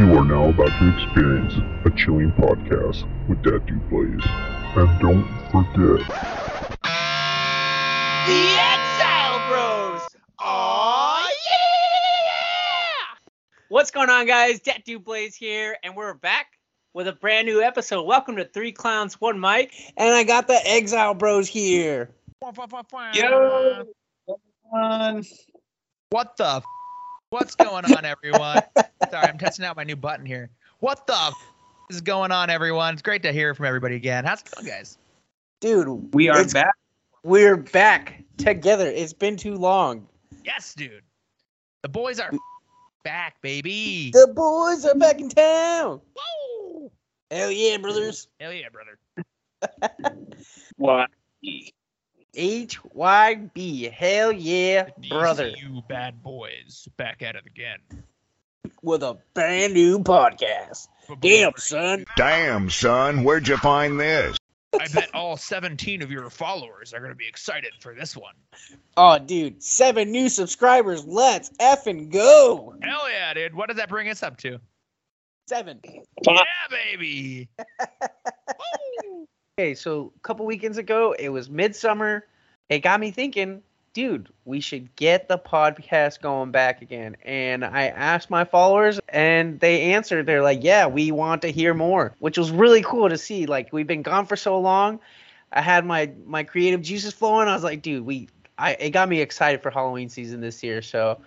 You 0.00 0.16
are 0.16 0.24
now 0.24 0.48
about 0.48 0.70
to 0.78 0.94
experience 0.94 1.52
a 1.84 1.90
chilling 1.90 2.32
podcast 2.32 3.06
with 3.28 3.42
Dad 3.42 3.66
Dude 3.66 3.86
Blaze. 3.90 4.24
And 4.74 4.98
don't 4.98 5.28
forget, 5.50 6.08
The 8.26 8.56
Exile 8.56 9.46
Bros! 9.46 10.08
Aw, 10.38 11.28
yeah! 11.28 13.18
What's 13.68 13.90
going 13.90 14.08
on, 14.08 14.26
guys? 14.26 14.60
Dat 14.60 14.86
Dude 14.86 15.04
Blaze 15.04 15.34
here, 15.34 15.76
and 15.84 15.94
we're 15.94 16.14
back 16.14 16.58
with 16.94 17.06
a 17.06 17.12
brand 17.12 17.46
new 17.46 17.60
episode. 17.60 18.04
Welcome 18.04 18.36
to 18.36 18.46
Three 18.46 18.72
Clowns, 18.72 19.20
One 19.20 19.38
Mic, 19.38 19.74
and 19.98 20.14
I 20.14 20.24
got 20.24 20.46
the 20.46 20.58
Exile 20.66 21.12
Bros 21.12 21.46
here. 21.46 22.08
Yo. 23.12 23.84
What 26.08 26.38
the? 26.38 26.46
F- 26.46 26.64
What's 27.28 27.54
going 27.54 27.84
on, 27.84 28.06
everyone? 28.06 28.62
Sorry, 29.10 29.28
I'm 29.28 29.38
testing 29.38 29.64
out 29.64 29.76
my 29.76 29.84
new 29.84 29.96
button 29.96 30.24
here. 30.26 30.50
What 30.80 31.06
the 31.06 31.14
f- 31.14 31.34
is 31.90 32.00
going 32.00 32.30
on, 32.32 32.48
everyone? 32.50 32.92
It's 32.94 33.02
great 33.02 33.22
to 33.24 33.32
hear 33.32 33.54
from 33.54 33.66
everybody 33.66 33.96
again. 33.96 34.24
How's 34.24 34.40
it 34.40 34.50
going, 34.54 34.66
guys? 34.66 34.98
Dude, 35.60 36.14
We 36.14 36.28
are 36.28 36.44
back. 36.46 36.74
we're 37.22 37.56
back 37.56 38.22
together. 38.38 38.86
It's 38.86 39.12
been 39.12 39.36
too 39.36 39.56
long. 39.56 40.06
Yes, 40.44 40.74
dude. 40.74 41.02
The 41.82 41.88
boys 41.88 42.18
are 42.20 42.30
back, 43.04 43.40
baby. 43.42 44.10
The 44.12 44.32
boys 44.34 44.84
are 44.86 44.94
back 44.94 45.20
in 45.20 45.28
town. 45.28 46.00
Woo! 46.14 46.90
Hell 47.30 47.50
yeah, 47.50 47.76
brothers. 47.78 48.28
Hell 48.38 48.52
yeah, 48.52 48.68
brother. 48.70 48.98
What? 50.76 51.10
HYB. 52.34 53.90
Hell 53.92 54.32
yeah, 54.32 54.88
brother. 55.10 55.48
You 55.48 55.82
bad 55.88 56.22
boys 56.22 56.88
back 56.96 57.20
at 57.22 57.34
it 57.36 57.44
again. 57.46 57.78
With 58.82 59.02
a 59.02 59.18
brand 59.34 59.74
new 59.74 60.00
podcast. 60.00 60.88
Damn, 61.20 61.52
son. 61.56 62.04
Damn, 62.16 62.70
son, 62.70 63.24
where'd 63.24 63.48
you 63.48 63.56
find 63.56 63.98
this? 63.98 64.36
I 64.78 64.86
bet 64.88 65.10
all 65.14 65.36
17 65.36 66.02
of 66.02 66.10
your 66.10 66.30
followers 66.30 66.94
are 66.94 67.00
going 67.00 67.10
to 67.10 67.16
be 67.16 67.26
excited 67.26 67.72
for 67.80 67.94
this 67.94 68.16
one. 68.16 68.34
Oh, 68.96 69.18
dude, 69.18 69.62
seven 69.62 70.12
new 70.12 70.28
subscribers. 70.28 71.04
Let's 71.04 71.50
effing 71.60 72.10
go. 72.10 72.74
Hell 72.80 73.10
yeah, 73.10 73.34
dude. 73.34 73.54
What 73.54 73.68
does 73.68 73.78
that 73.78 73.88
bring 73.88 74.08
us 74.08 74.22
up 74.22 74.36
to? 74.38 74.60
Seven. 75.48 75.80
Yeah, 75.84 76.44
baby. 76.70 77.48
Okay, 79.60 79.74
so 79.74 80.14
a 80.16 80.20
couple 80.20 80.46
weekends 80.46 80.78
ago, 80.78 81.14
it 81.18 81.28
was 81.28 81.50
midsummer. 81.50 82.24
It 82.70 82.78
got 82.78 82.98
me 82.98 83.10
thinking, 83.10 83.60
dude, 83.92 84.28
we 84.44 84.60
should 84.60 84.94
get 84.96 85.28
the 85.28 85.38
podcast 85.38 86.20
going 86.20 86.50
back 86.50 86.82
again. 86.82 87.16
And 87.24 87.64
I 87.64 87.86
asked 87.86 88.30
my 88.30 88.44
followers, 88.44 89.00
and 89.08 89.58
they 89.60 89.92
answered. 89.92 90.26
They're 90.26 90.42
like, 90.42 90.62
yeah, 90.62 90.86
we 90.86 91.10
want 91.10 91.42
to 91.42 91.48
hear 91.52 91.74
more, 91.74 92.14
which 92.18 92.38
was 92.38 92.50
really 92.50 92.82
cool 92.82 93.08
to 93.08 93.18
see. 93.18 93.46
Like, 93.46 93.72
we've 93.72 93.86
been 93.86 94.02
gone 94.02 94.26
for 94.26 94.36
so 94.36 94.58
long. 94.58 95.00
I 95.52 95.60
had 95.60 95.84
my 95.84 96.12
my 96.26 96.44
creative 96.44 96.82
juices 96.82 97.12
flowing. 97.12 97.48
I 97.48 97.54
was 97.54 97.64
like, 97.64 97.82
dude, 97.82 98.04
we. 98.04 98.28
I 98.58 98.72
it 98.74 98.90
got 98.90 99.08
me 99.08 99.20
excited 99.20 99.62
for 99.62 99.70
Halloween 99.70 100.08
season 100.08 100.40
this 100.40 100.62
year. 100.62 100.82
So, 100.82 101.20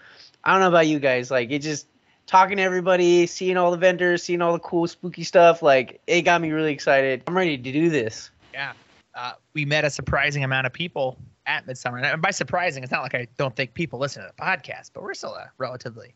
I 0.44 0.52
don't 0.52 0.62
know 0.62 0.68
about 0.68 0.88
you 0.88 1.00
guys. 1.00 1.32
Like, 1.32 1.52
it 1.52 1.60
just 1.60 1.88
talking 2.26 2.58
to 2.58 2.64
everybody, 2.64 3.26
seeing 3.28 3.58
all 3.58 3.72
the 3.72 3.78
vendors, 3.78 4.24
seeing 4.24 4.42
all 4.42 4.54
the 4.54 4.60
cool 4.60 4.88
spooky 4.88 5.24
stuff. 5.24 5.62
Like, 5.62 6.00
it 6.08 6.22
got 6.22 6.42
me 6.42 6.52
really 6.52 6.72
excited. 6.72 7.24
I'm 7.28 7.36
ready 7.36 7.58
to 7.58 7.72
do 7.72 7.90
this. 7.90 8.30
Yeah, 8.54 8.74
uh, 9.16 9.34
we 9.54 9.66
met 9.66 9.84
a 9.84 9.90
surprising 9.90 10.44
amount 10.44 10.68
of 10.68 10.74
people 10.74 11.18
at 11.46 11.68
Midsummer. 11.68 11.98
And 11.98 12.22
by 12.22 12.32
surprising, 12.32 12.84
it's 12.84 12.92
not 12.92 13.04
like 13.04 13.16
I 13.16 13.28
don't 13.38 13.56
think 13.56 13.74
people 13.74 14.00
listen 14.00 14.22
to 14.24 14.32
the 14.36 14.42
podcast, 14.42 14.92
but 14.94 15.04
we're 15.04 15.14
still 15.14 15.36
a 15.36 15.52
relatively 15.58 16.16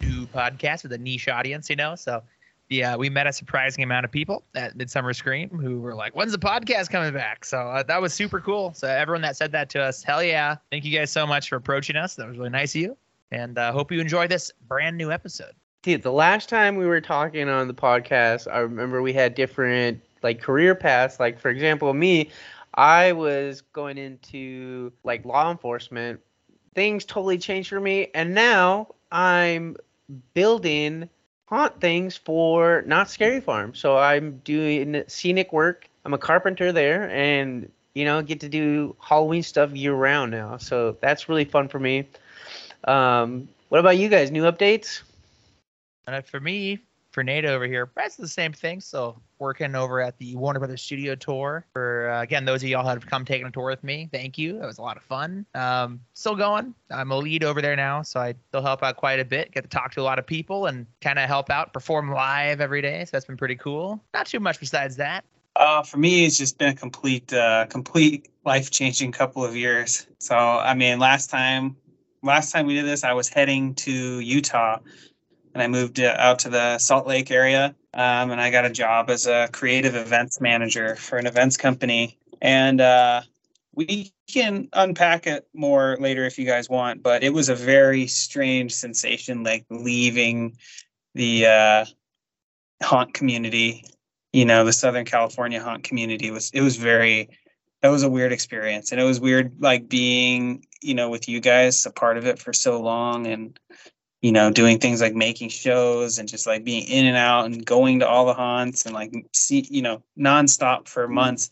new 0.00 0.26
podcast 0.26 0.82
with 0.82 0.92
a 0.92 0.98
niche 0.98 1.28
audience, 1.28 1.70
you 1.70 1.76
know? 1.76 1.94
So, 1.94 2.22
yeah, 2.68 2.96
we 2.96 3.10
met 3.10 3.26
a 3.26 3.32
surprising 3.32 3.84
amount 3.84 4.04
of 4.04 4.10
people 4.10 4.44
at 4.54 4.76
Midsummer 4.76 5.12
Scream 5.12 5.50
who 5.50 5.80
were 5.80 5.94
like, 5.94 6.16
when's 6.16 6.32
the 6.32 6.38
podcast 6.38 6.90
coming 6.90 7.12
back? 7.12 7.44
So 7.44 7.58
uh, 7.58 7.82
that 7.84 8.00
was 8.00 8.14
super 8.14 8.40
cool. 8.40 8.72
So, 8.74 8.88
everyone 8.88 9.22
that 9.22 9.36
said 9.36 9.52
that 9.52 9.68
to 9.70 9.82
us, 9.82 10.02
hell 10.02 10.22
yeah. 10.22 10.56
Thank 10.70 10.84
you 10.84 10.96
guys 10.96 11.10
so 11.10 11.26
much 11.26 11.48
for 11.48 11.56
approaching 11.56 11.96
us. 11.96 12.14
That 12.16 12.28
was 12.28 12.38
really 12.38 12.50
nice 12.50 12.74
of 12.74 12.80
you. 12.80 12.96
And 13.30 13.58
uh, 13.58 13.72
hope 13.72 13.90
you 13.90 14.00
enjoy 14.00 14.28
this 14.28 14.52
brand 14.68 14.96
new 14.96 15.10
episode. 15.10 15.52
Dude, 15.82 16.02
the 16.02 16.12
last 16.12 16.48
time 16.48 16.76
we 16.76 16.86
were 16.86 17.00
talking 17.00 17.48
on 17.48 17.66
the 17.66 17.74
podcast, 17.74 18.46
I 18.52 18.58
remember 18.58 19.02
we 19.02 19.12
had 19.12 19.34
different 19.34 20.00
like 20.22 20.40
career 20.40 20.74
paths. 20.74 21.18
Like 21.18 21.40
for 21.40 21.48
example, 21.48 21.92
me, 21.92 22.30
I 22.74 23.12
was 23.12 23.60
going 23.60 23.98
into 23.98 24.92
like 25.04 25.24
law 25.24 25.50
enforcement. 25.50 26.20
Things 26.74 27.04
totally 27.04 27.38
changed 27.38 27.68
for 27.68 27.80
me, 27.80 28.08
and 28.14 28.34
now 28.34 28.94
I'm 29.10 29.76
building 30.34 31.08
haunt 31.46 31.80
things 31.80 32.16
for 32.16 32.82
Knott's 32.86 33.12
Scary 33.12 33.40
Farm. 33.40 33.74
So 33.74 33.98
I'm 33.98 34.38
doing 34.38 35.04
scenic 35.06 35.52
work. 35.52 35.86
I'm 36.04 36.14
a 36.14 36.18
carpenter 36.18 36.72
there, 36.72 37.10
and 37.10 37.70
you 37.94 38.04
know 38.04 38.22
get 38.22 38.40
to 38.40 38.48
do 38.48 38.96
Halloween 39.00 39.42
stuff 39.42 39.72
year 39.72 39.92
round 39.92 40.30
now. 40.30 40.56
So 40.56 40.96
that's 41.00 41.28
really 41.28 41.44
fun 41.44 41.68
for 41.68 41.78
me. 41.78 42.08
Um, 42.84 43.48
what 43.68 43.80
about 43.80 43.98
you 43.98 44.08
guys? 44.08 44.30
New 44.30 44.44
updates? 44.44 45.02
Uh, 46.06 46.22
for 46.22 46.40
me, 46.40 46.80
for 47.12 47.22
Nate 47.22 47.44
over 47.44 47.66
here, 47.66 47.90
that's 47.94 48.16
the 48.16 48.26
same 48.26 48.52
thing. 48.52 48.80
So 48.80 49.20
working 49.38 49.74
over 49.74 50.00
at 50.00 50.18
the 50.18 50.34
Warner 50.36 50.58
Brothers 50.58 50.82
Studio 50.82 51.14
tour. 51.14 51.66
For 51.72 52.10
uh, 52.10 52.22
again, 52.22 52.44
those 52.44 52.62
of 52.62 52.68
y'all 52.68 52.84
that 52.84 52.94
have 52.94 53.06
come 53.06 53.24
taking 53.24 53.46
a 53.46 53.50
tour 53.50 53.66
with 53.66 53.84
me, 53.84 54.08
thank 54.10 54.38
you. 54.38 54.62
It 54.62 54.66
was 54.66 54.78
a 54.78 54.82
lot 54.82 54.96
of 54.96 55.02
fun. 55.02 55.44
Um, 55.54 56.00
still 56.14 56.36
going. 56.36 56.74
I'm 56.90 57.10
a 57.10 57.16
lead 57.16 57.44
over 57.44 57.60
there 57.60 57.76
now, 57.76 58.02
so 58.02 58.20
I 58.20 58.34
still 58.48 58.62
help 58.62 58.82
out 58.82 58.96
quite 58.96 59.20
a 59.20 59.24
bit. 59.24 59.52
Get 59.52 59.62
to 59.62 59.68
talk 59.68 59.92
to 59.92 60.00
a 60.00 60.02
lot 60.02 60.18
of 60.18 60.26
people 60.26 60.66
and 60.66 60.86
kind 61.00 61.18
of 61.18 61.28
help 61.28 61.50
out, 61.50 61.72
perform 61.72 62.10
live 62.10 62.60
every 62.60 62.82
day. 62.82 63.04
So 63.04 63.10
that's 63.12 63.26
been 63.26 63.36
pretty 63.36 63.56
cool. 63.56 64.02
Not 64.14 64.26
too 64.26 64.40
much 64.40 64.58
besides 64.58 64.96
that. 64.96 65.24
Uh, 65.54 65.82
for 65.82 65.98
me, 65.98 66.24
it's 66.24 66.38
just 66.38 66.56
been 66.56 66.70
a 66.70 66.74
complete, 66.74 67.30
uh, 67.32 67.66
complete 67.68 68.28
life 68.44 68.70
changing 68.70 69.12
couple 69.12 69.44
of 69.44 69.54
years. 69.54 70.06
So, 70.18 70.34
I 70.34 70.74
mean, 70.74 70.98
last 70.98 71.28
time, 71.28 71.76
last 72.22 72.52
time 72.52 72.66
we 72.66 72.74
did 72.74 72.86
this, 72.86 73.04
I 73.04 73.12
was 73.12 73.28
heading 73.28 73.74
to 73.74 74.20
Utah, 74.20 74.78
and 75.54 75.62
I 75.62 75.68
moved 75.68 76.00
uh, 76.00 76.14
out 76.18 76.40
to 76.40 76.48
the 76.48 76.78
Salt 76.78 77.06
Lake 77.06 77.30
area, 77.30 77.74
um, 77.94 78.30
and 78.30 78.40
I 78.40 78.50
got 78.50 78.64
a 78.64 78.70
job 78.70 79.10
as 79.10 79.26
a 79.26 79.48
creative 79.52 79.94
events 79.94 80.40
manager 80.40 80.96
for 80.96 81.18
an 81.18 81.26
events 81.26 81.56
company. 81.56 82.18
And 82.40 82.80
uh, 82.80 83.22
we 83.74 84.12
can 84.32 84.68
unpack 84.72 85.26
it 85.26 85.46
more 85.54 85.96
later 86.00 86.24
if 86.24 86.38
you 86.38 86.46
guys 86.46 86.68
want, 86.68 87.02
but 87.02 87.22
it 87.22 87.32
was 87.32 87.48
a 87.48 87.54
very 87.54 88.06
strange 88.06 88.74
sensation, 88.74 89.44
like 89.44 89.64
leaving 89.70 90.56
the 91.14 91.46
uh, 91.46 91.84
haunt 92.82 93.14
community 93.14 93.84
you 94.32 94.44
know 94.44 94.64
the 94.64 94.72
southern 94.72 95.04
california 95.04 95.62
haunt 95.62 95.84
community 95.84 96.30
was 96.30 96.50
it 96.52 96.60
was 96.60 96.76
very 96.76 97.28
that 97.82 97.88
was 97.88 98.02
a 98.02 98.10
weird 98.10 98.32
experience 98.32 98.92
and 98.92 99.00
it 99.00 99.04
was 99.04 99.20
weird 99.20 99.52
like 99.60 99.88
being 99.88 100.64
you 100.80 100.94
know 100.94 101.10
with 101.10 101.28
you 101.28 101.40
guys 101.40 101.86
a 101.86 101.90
part 101.90 102.16
of 102.16 102.26
it 102.26 102.38
for 102.38 102.52
so 102.52 102.80
long 102.80 103.26
and 103.26 103.58
you 104.22 104.32
know 104.32 104.50
doing 104.50 104.78
things 104.78 105.00
like 105.00 105.14
making 105.14 105.48
shows 105.48 106.18
and 106.18 106.28
just 106.28 106.46
like 106.46 106.64
being 106.64 106.84
in 106.84 107.06
and 107.06 107.16
out 107.16 107.44
and 107.44 107.64
going 107.64 107.98
to 107.98 108.08
all 108.08 108.24
the 108.24 108.34
haunts 108.34 108.86
and 108.86 108.94
like 108.94 109.12
see 109.32 109.66
you 109.70 109.82
know 109.82 110.02
nonstop 110.18 110.88
for 110.88 111.06
months 111.06 111.50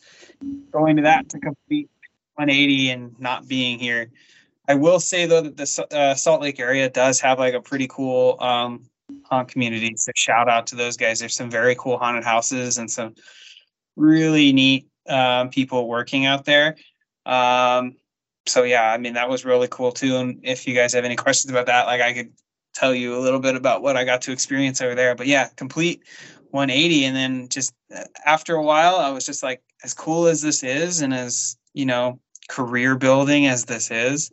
going 0.73 0.97
to 0.97 1.03
that 1.03 1.29
to 1.29 1.39
complete 1.39 1.91
180 2.37 2.91
and 2.91 3.21
not 3.21 3.47
being 3.47 3.79
here 3.79 4.11
i 4.69 4.75
will 4.75 5.01
say 5.01 5.27
though 5.27 5.43
that 5.43 5.57
the 5.57 5.87
uh, 5.97 6.15
salt 6.15 6.41
lake 6.41 6.59
area 6.59 6.89
does 6.89 7.21
have 7.21 7.39
like 7.39 7.55
a 7.55 7.61
pretty 7.61 7.87
cool 7.89 8.37
um 8.41 8.83
haunt 9.25 9.49
community. 9.49 9.95
So 9.97 10.13
shout 10.15 10.49
out 10.49 10.67
to 10.69 10.77
those 10.77 10.97
guys. 10.97 11.21
There's 11.21 11.35
some 11.35 11.51
very 11.51 11.75
cool 11.77 11.99
haunted 11.99 12.25
houses 12.25 12.79
and 12.79 12.91
some 12.91 13.15
really 13.97 14.53
neat 14.53 14.89
um, 15.09 15.51
people 15.51 15.89
working 15.89 16.27
out 16.27 16.45
there. 16.45 16.77
Um, 17.27 17.97
so 18.47 18.63
yeah, 18.63 18.91
I 18.91 18.99
mean 18.99 19.15
that 19.15 19.29
was 19.29 19.45
really 19.45 19.69
cool 19.71 19.93
too. 19.93 20.17
And 20.17 20.41
if 20.43 20.67
you 20.67 20.75
guys 20.75 20.95
have 20.95 21.05
any 21.05 21.17
questions 21.17 21.51
about 21.51 21.67
that, 21.67 21.87
like 21.87 22.01
I 22.01 22.13
could 22.13 22.33
tell 22.75 22.95
you 22.95 23.17
a 23.17 23.21
little 23.21 23.41
bit 23.41 23.57
about 23.57 23.83
what 23.83 23.97
I 23.97 24.05
got 24.05 24.23
to 24.23 24.33
experience 24.33 24.81
over 24.81 24.95
there. 24.95 25.15
But 25.15 25.27
yeah, 25.27 25.49
complete 25.57 26.03
180. 26.51 27.05
And 27.05 27.17
then 27.17 27.49
just 27.49 27.73
uh, 27.95 28.05
after 28.25 28.55
a 28.55 28.63
while, 28.63 28.97
I 28.97 29.11
was 29.11 29.27
just 29.27 29.43
like, 29.43 29.63
as 29.83 29.95
cool 29.95 30.27
as 30.27 30.43
this 30.43 30.63
is, 30.63 31.01
and 31.01 31.15
as 31.15 31.57
you 31.73 31.87
know, 31.87 32.21
career 32.49 32.97
building 32.97 33.47
as 33.47 33.65
this 33.65 33.91
is, 33.91 34.31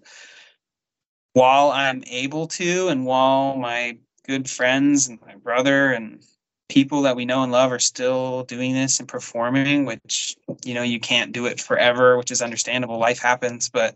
while 1.33 1.71
I'm 1.71 2.03
able 2.07 2.47
to, 2.47 2.89
and 2.89 3.05
while 3.05 3.55
my 3.55 3.97
good 4.25 4.49
friends 4.49 5.07
and 5.07 5.21
my 5.21 5.35
brother 5.35 5.91
and 5.93 6.21
people 6.69 7.03
that 7.03 7.15
we 7.15 7.25
know 7.25 7.43
and 7.43 7.51
love 7.51 7.71
are 7.71 7.79
still 7.79 8.43
doing 8.43 8.73
this 8.73 8.99
and 8.99 9.07
performing 9.07 9.85
which 9.85 10.35
you 10.65 10.73
know 10.73 10.83
you 10.83 10.99
can't 10.99 11.31
do 11.31 11.45
it 11.45 11.61
forever 11.61 12.17
which 12.17 12.29
is 12.29 12.41
understandable 12.41 12.97
life 12.97 13.19
happens 13.19 13.69
but 13.69 13.95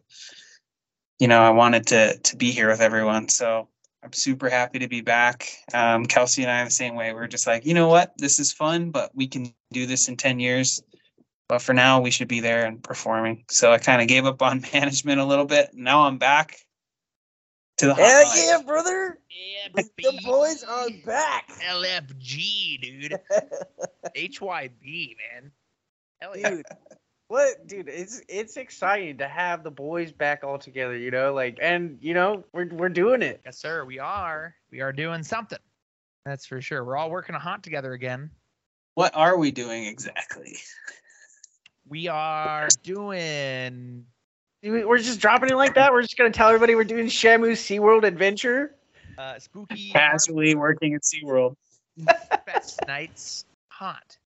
you 1.20 1.28
know 1.28 1.42
i 1.42 1.50
wanted 1.50 1.86
to 1.86 2.18
to 2.20 2.38
be 2.38 2.52
here 2.52 2.70
with 2.70 2.80
everyone 2.80 3.28
so 3.28 3.68
i'm 4.03 4.13
super 4.13 4.50
happy 4.50 4.80
to 4.80 4.88
be 4.88 5.01
back 5.01 5.50
um, 5.74 6.06
kelsey 6.06 6.42
and 6.42 6.51
i 6.51 6.62
are 6.62 6.65
the 6.65 6.71
same 6.71 6.95
way 6.95 7.13
we're 7.13 7.27
just 7.27 7.48
like 7.48 7.65
you 7.65 7.74
know 7.74 7.88
what 7.88 8.13
this 8.18 8.39
is 8.39 8.51
fun 8.51 8.92
but 8.92 9.12
we 9.15 9.27
can 9.27 9.53
do 9.71 9.86
this 9.86 10.07
in 10.07 10.18
10 10.18 10.39
years 10.39 10.83
but 11.48 11.62
for 11.62 11.74
now 11.74 12.00
we 12.00 12.12
should 12.12 12.27
be 12.27 12.39
there 12.39 12.65
and 12.65 12.83
performing 12.83 13.44
so 13.50 13.71
i 13.71 13.77
kind 13.77 14.01
of 14.01 14.07
gave 14.07 14.25
up 14.25 14.42
on 14.42 14.63
management 14.74 15.19
a 15.19 15.25
little 15.25 15.45
bit 15.45 15.69
now 15.74 16.01
i'm 16.01 16.18
back 16.18 16.57
To 17.77 17.88
the 17.88 17.95
Hell 17.95 18.25
hot 18.25 18.38
yeah, 18.38 18.62
brother! 18.65 19.18
Yeah, 19.30 19.81
The 19.98 20.21
boys 20.24 20.63
are 20.63 20.89
back. 21.03 21.50
LFG, 21.68 22.80
dude. 22.80 23.19
HYB, 24.15 25.15
man. 25.18 25.51
Hell 26.19 26.38
yeah. 26.38 26.50
dude 26.50 26.65
what 27.31 27.66
dude 27.66 27.88
it's 27.88 28.22
it's 28.28 28.57
exciting 28.57 29.18
to 29.18 29.25
have 29.28 29.63
the 29.63 29.72
boys 29.72 30.12
back 30.12 30.44
all 30.44 30.57
together 30.60 30.98
you 30.98 31.12
know 31.12 31.33
like 31.33 31.57
and 31.62 31.98
you 32.01 32.13
know 32.13 32.44
we're 32.51 32.68
we're 32.74 32.89
doing 32.89 33.22
it 33.22 33.39
Yes, 33.45 33.57
sir. 33.57 33.86
We 33.86 34.00
are. 34.00 34.54
We 34.69 34.81
are 34.81 34.92
doing 34.92 35.24
something. 35.24 35.57
That's 36.25 36.45
for 36.45 36.60
sure. 36.62 36.83
We're 36.83 36.98
all 36.98 37.10
working 37.10 37.33
a 37.33 37.39
haunt 37.39 37.63
together 37.63 37.94
again. 37.94 38.30
What 38.95 39.16
are 39.16 39.38
we 39.38 39.51
doing 39.51 39.86
exactly? 39.86 40.57
We 41.88 42.10
are 42.10 42.68
doing. 42.83 44.06
We- 44.62 44.84
we're 44.86 44.98
just 44.98 45.22
dropping 45.22 45.50
it 45.50 45.56
like 45.56 45.75
that 45.75 45.92
we're 45.94 46.01
just 46.01 46.18
gonna 46.18 46.31
tell 46.31 46.50
everybody 46.50 46.75
we're 46.75 46.84
doing 46.84 47.07
shamu 47.07 47.51
seaworld 47.54 48.04
adventure 48.04 48.75
Uh, 49.18 49.39
spooky 49.39 49.89
Casually 49.92 50.54
working 50.56 50.94
at 50.95 51.01
SeaWorld. 51.04 51.56
Best 52.45 52.80
nights 52.88 53.45
haunt. 53.69 54.18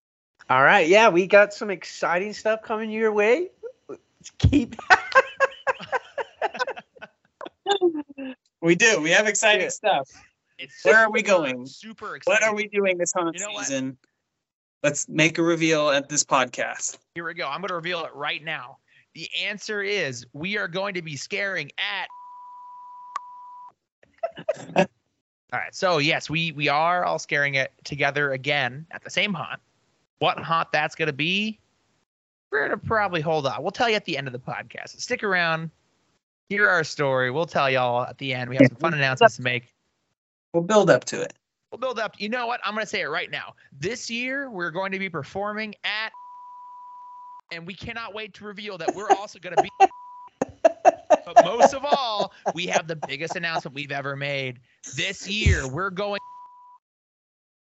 All 0.49 0.61
right 0.63 0.87
yeah 0.87 1.09
we 1.09 1.25
got 1.27 1.53
some 1.53 1.69
exciting 1.69 2.33
stuff 2.33 2.61
coming 2.61 2.89
your 2.91 3.11
way 3.11 3.49
Let's 3.89 4.31
keep 4.37 4.75
We 8.61 8.73
do. 8.75 8.99
We 8.99 9.11
have 9.11 9.27
exciting 9.27 9.61
Yeah. 9.63 9.69
stuff. 9.69 10.09
It's 10.57 10.83
Where 10.83 10.97
are 10.97 11.11
we 11.11 11.21
going? 11.21 11.67
Super 11.67 12.15
exciting. 12.15 12.43
What 12.47 12.49
are 12.51 12.55
we 12.55 12.67
doing 12.67 12.97
this 12.97 13.13
haunt 13.15 13.35
You 13.35 13.41
know 13.45 13.51
what? 13.53 13.65
season? 13.67 13.95
Let's 14.81 15.07
make 15.07 15.37
a 15.37 15.43
reveal 15.43 15.89
at 15.91 16.09
this 16.09 16.23
podcast. 16.23 16.97
Here 17.13 17.25
we 17.25 17.35
go. 17.35 17.47
I'm 17.47 17.61
going 17.61 17.67
to 17.67 17.75
reveal 17.75 18.03
it 18.05 18.13
right 18.15 18.43
now. 18.43 18.77
The 19.13 19.29
answer 19.45 19.83
is 19.83 20.25
we 20.33 20.57
are 20.57 20.67
going 20.67 20.95
to 20.95 21.03
be 21.03 21.15
scaring 21.15 21.71
at. 21.77 22.07
all 25.53 25.59
right. 25.59 25.75
So 25.75 25.99
yes, 25.99 26.27
we 26.27 26.51
we 26.53 26.67
are 26.67 27.05
all 27.05 27.19
scaring 27.19 27.55
it 27.55 27.71
together 27.83 28.31
again 28.31 28.87
at 28.89 29.03
the 29.03 29.11
same 29.11 29.33
haunt. 29.33 29.59
What 30.19 30.39
haunt 30.39 30.71
that's 30.71 30.95
going 30.95 31.07
to 31.07 31.13
be? 31.13 31.59
We're 32.51 32.67
going 32.67 32.79
to 32.79 32.85
probably 32.85 33.21
hold 33.21 33.47
on. 33.47 33.61
We'll 33.61 33.71
tell 33.71 33.89
you 33.89 33.95
at 33.95 34.05
the 34.05 34.17
end 34.17 34.27
of 34.27 34.33
the 34.33 34.39
podcast. 34.39 34.99
Stick 35.01 35.23
around. 35.23 35.71
Hear 36.49 36.69
our 36.69 36.83
story. 36.83 37.31
We'll 37.31 37.47
tell 37.47 37.69
y'all 37.69 38.03
at 38.03 38.17
the 38.17 38.33
end. 38.33 38.49
We 38.49 38.55
have 38.57 38.67
some 38.67 38.77
fun 38.77 38.93
announcements 38.93 39.35
to 39.37 39.41
make. 39.41 39.73
We'll 40.53 40.63
build 40.63 40.89
up 40.89 41.03
to 41.05 41.21
it. 41.21 41.33
We'll 41.71 41.79
build 41.79 41.99
up. 41.99 42.15
You 42.17 42.29
know 42.29 42.47
what? 42.47 42.61
I'm 42.63 42.73
going 42.73 42.85
to 42.85 42.89
say 42.89 43.01
it 43.01 43.07
right 43.07 43.29
now. 43.29 43.55
This 43.77 44.09
year, 44.09 44.49
we're 44.49 44.71
going 44.71 44.93
to 44.93 44.99
be 44.99 45.09
performing 45.09 45.75
at, 45.83 46.11
and 47.51 47.67
we 47.67 47.73
cannot 47.73 48.13
wait 48.13 48.33
to 48.35 48.45
reveal 48.45 48.77
that 48.77 48.95
we're 48.95 49.09
also 49.09 49.39
going 49.39 49.55
to 49.55 49.63
be. 49.63 49.69
but 51.25 51.43
most 51.43 51.73
of 51.73 51.83
all, 51.83 52.31
we 52.53 52.67
have 52.67 52.87
the 52.87 52.95
biggest 52.95 53.35
announcement 53.35 53.75
we've 53.75 53.91
ever 53.91 54.15
made. 54.15 54.59
This 54.95 55.27
year, 55.27 55.67
we're 55.67 55.89
going. 55.89 56.21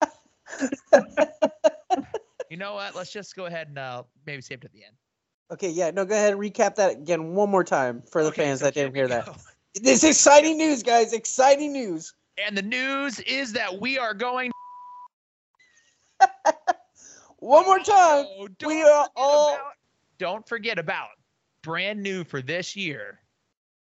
you 2.52 2.58
know 2.58 2.74
what? 2.74 2.96
Let's 2.96 3.12
just 3.14 3.36
go 3.36 3.46
ahead 3.46 3.70
and 3.70 3.78
uh, 3.80 4.04
maybe 4.26 4.42
save 4.42 4.60
it 4.60 4.66
at 4.66 4.72
the 4.74 4.84
end. 4.84 4.96
okay 5.52 5.70
yeah 5.70 5.90
no 5.92 6.06
go 6.06 6.14
ahead 6.16 6.34
and 6.34 6.42
recap 6.42 6.76
that 6.76 6.92
again 6.94 7.34
one 7.34 7.50
more 7.50 7.64
time 7.64 8.02
for 8.12 8.24
the 8.24 8.30
Okay, 8.30 8.44
fans 8.44 8.60
so 8.60 8.66
that 8.66 8.74
didn't 8.74 8.94
hear 8.96 9.08
that 9.08 9.26
this 9.76 10.04
is 10.04 10.10
exciting 10.12 10.58
news 10.58 10.84
guys 10.84 11.14
exciting 11.14 11.72
news 11.74 12.14
And 12.46 12.58
the 12.58 12.62
news 12.62 13.20
is 13.22 13.54
that 13.54 13.80
we 13.82 13.98
are 13.98 14.14
going. 14.14 14.52
one 17.40 17.66
more 17.66 17.80
time 17.80 18.26
Oh, 18.30 18.48
we 18.66 18.82
are 18.84 19.10
all- 19.16 19.54
about- 19.56 19.74
don't 20.18 20.48
forget 20.48 20.78
about 20.78 21.10
brand 21.64 22.02
new 22.04 22.24
for 22.24 22.42
this 22.42 22.76
year, 22.76 23.20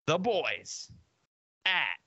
the 0.07 0.19
boys 0.19 0.91
at 1.67 1.99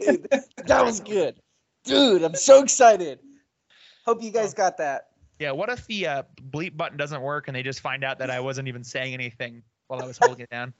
Dude, 0.00 0.28
that 0.66 0.84
was 0.84 1.00
good. 1.00 1.36
Dude, 1.84 2.22
I'm 2.22 2.34
so 2.34 2.62
excited. 2.62 3.18
Hope 4.06 4.22
you 4.22 4.30
Oh. 4.30 4.32
guys 4.32 4.54
got 4.54 4.78
that. 4.78 5.08
yeah. 5.38 5.50
What 5.52 5.68
if 5.70 5.86
the 5.86 6.06
uh, 6.06 6.22
bleep 6.50 6.76
button 6.76 6.96
doesn't 6.96 7.20
work 7.22 7.48
and 7.48 7.56
they 7.56 7.62
just 7.62 7.80
find 7.80 8.04
out 8.04 8.18
that 8.18 8.30
I 8.30 8.40
wasn't 8.40 8.68
even 8.68 8.84
saying 8.84 9.14
anything 9.14 9.62
while 9.88 10.02
I 10.02 10.06
was 10.06 10.18
holding 10.18 10.40
it 10.44 10.50
down? 10.50 10.72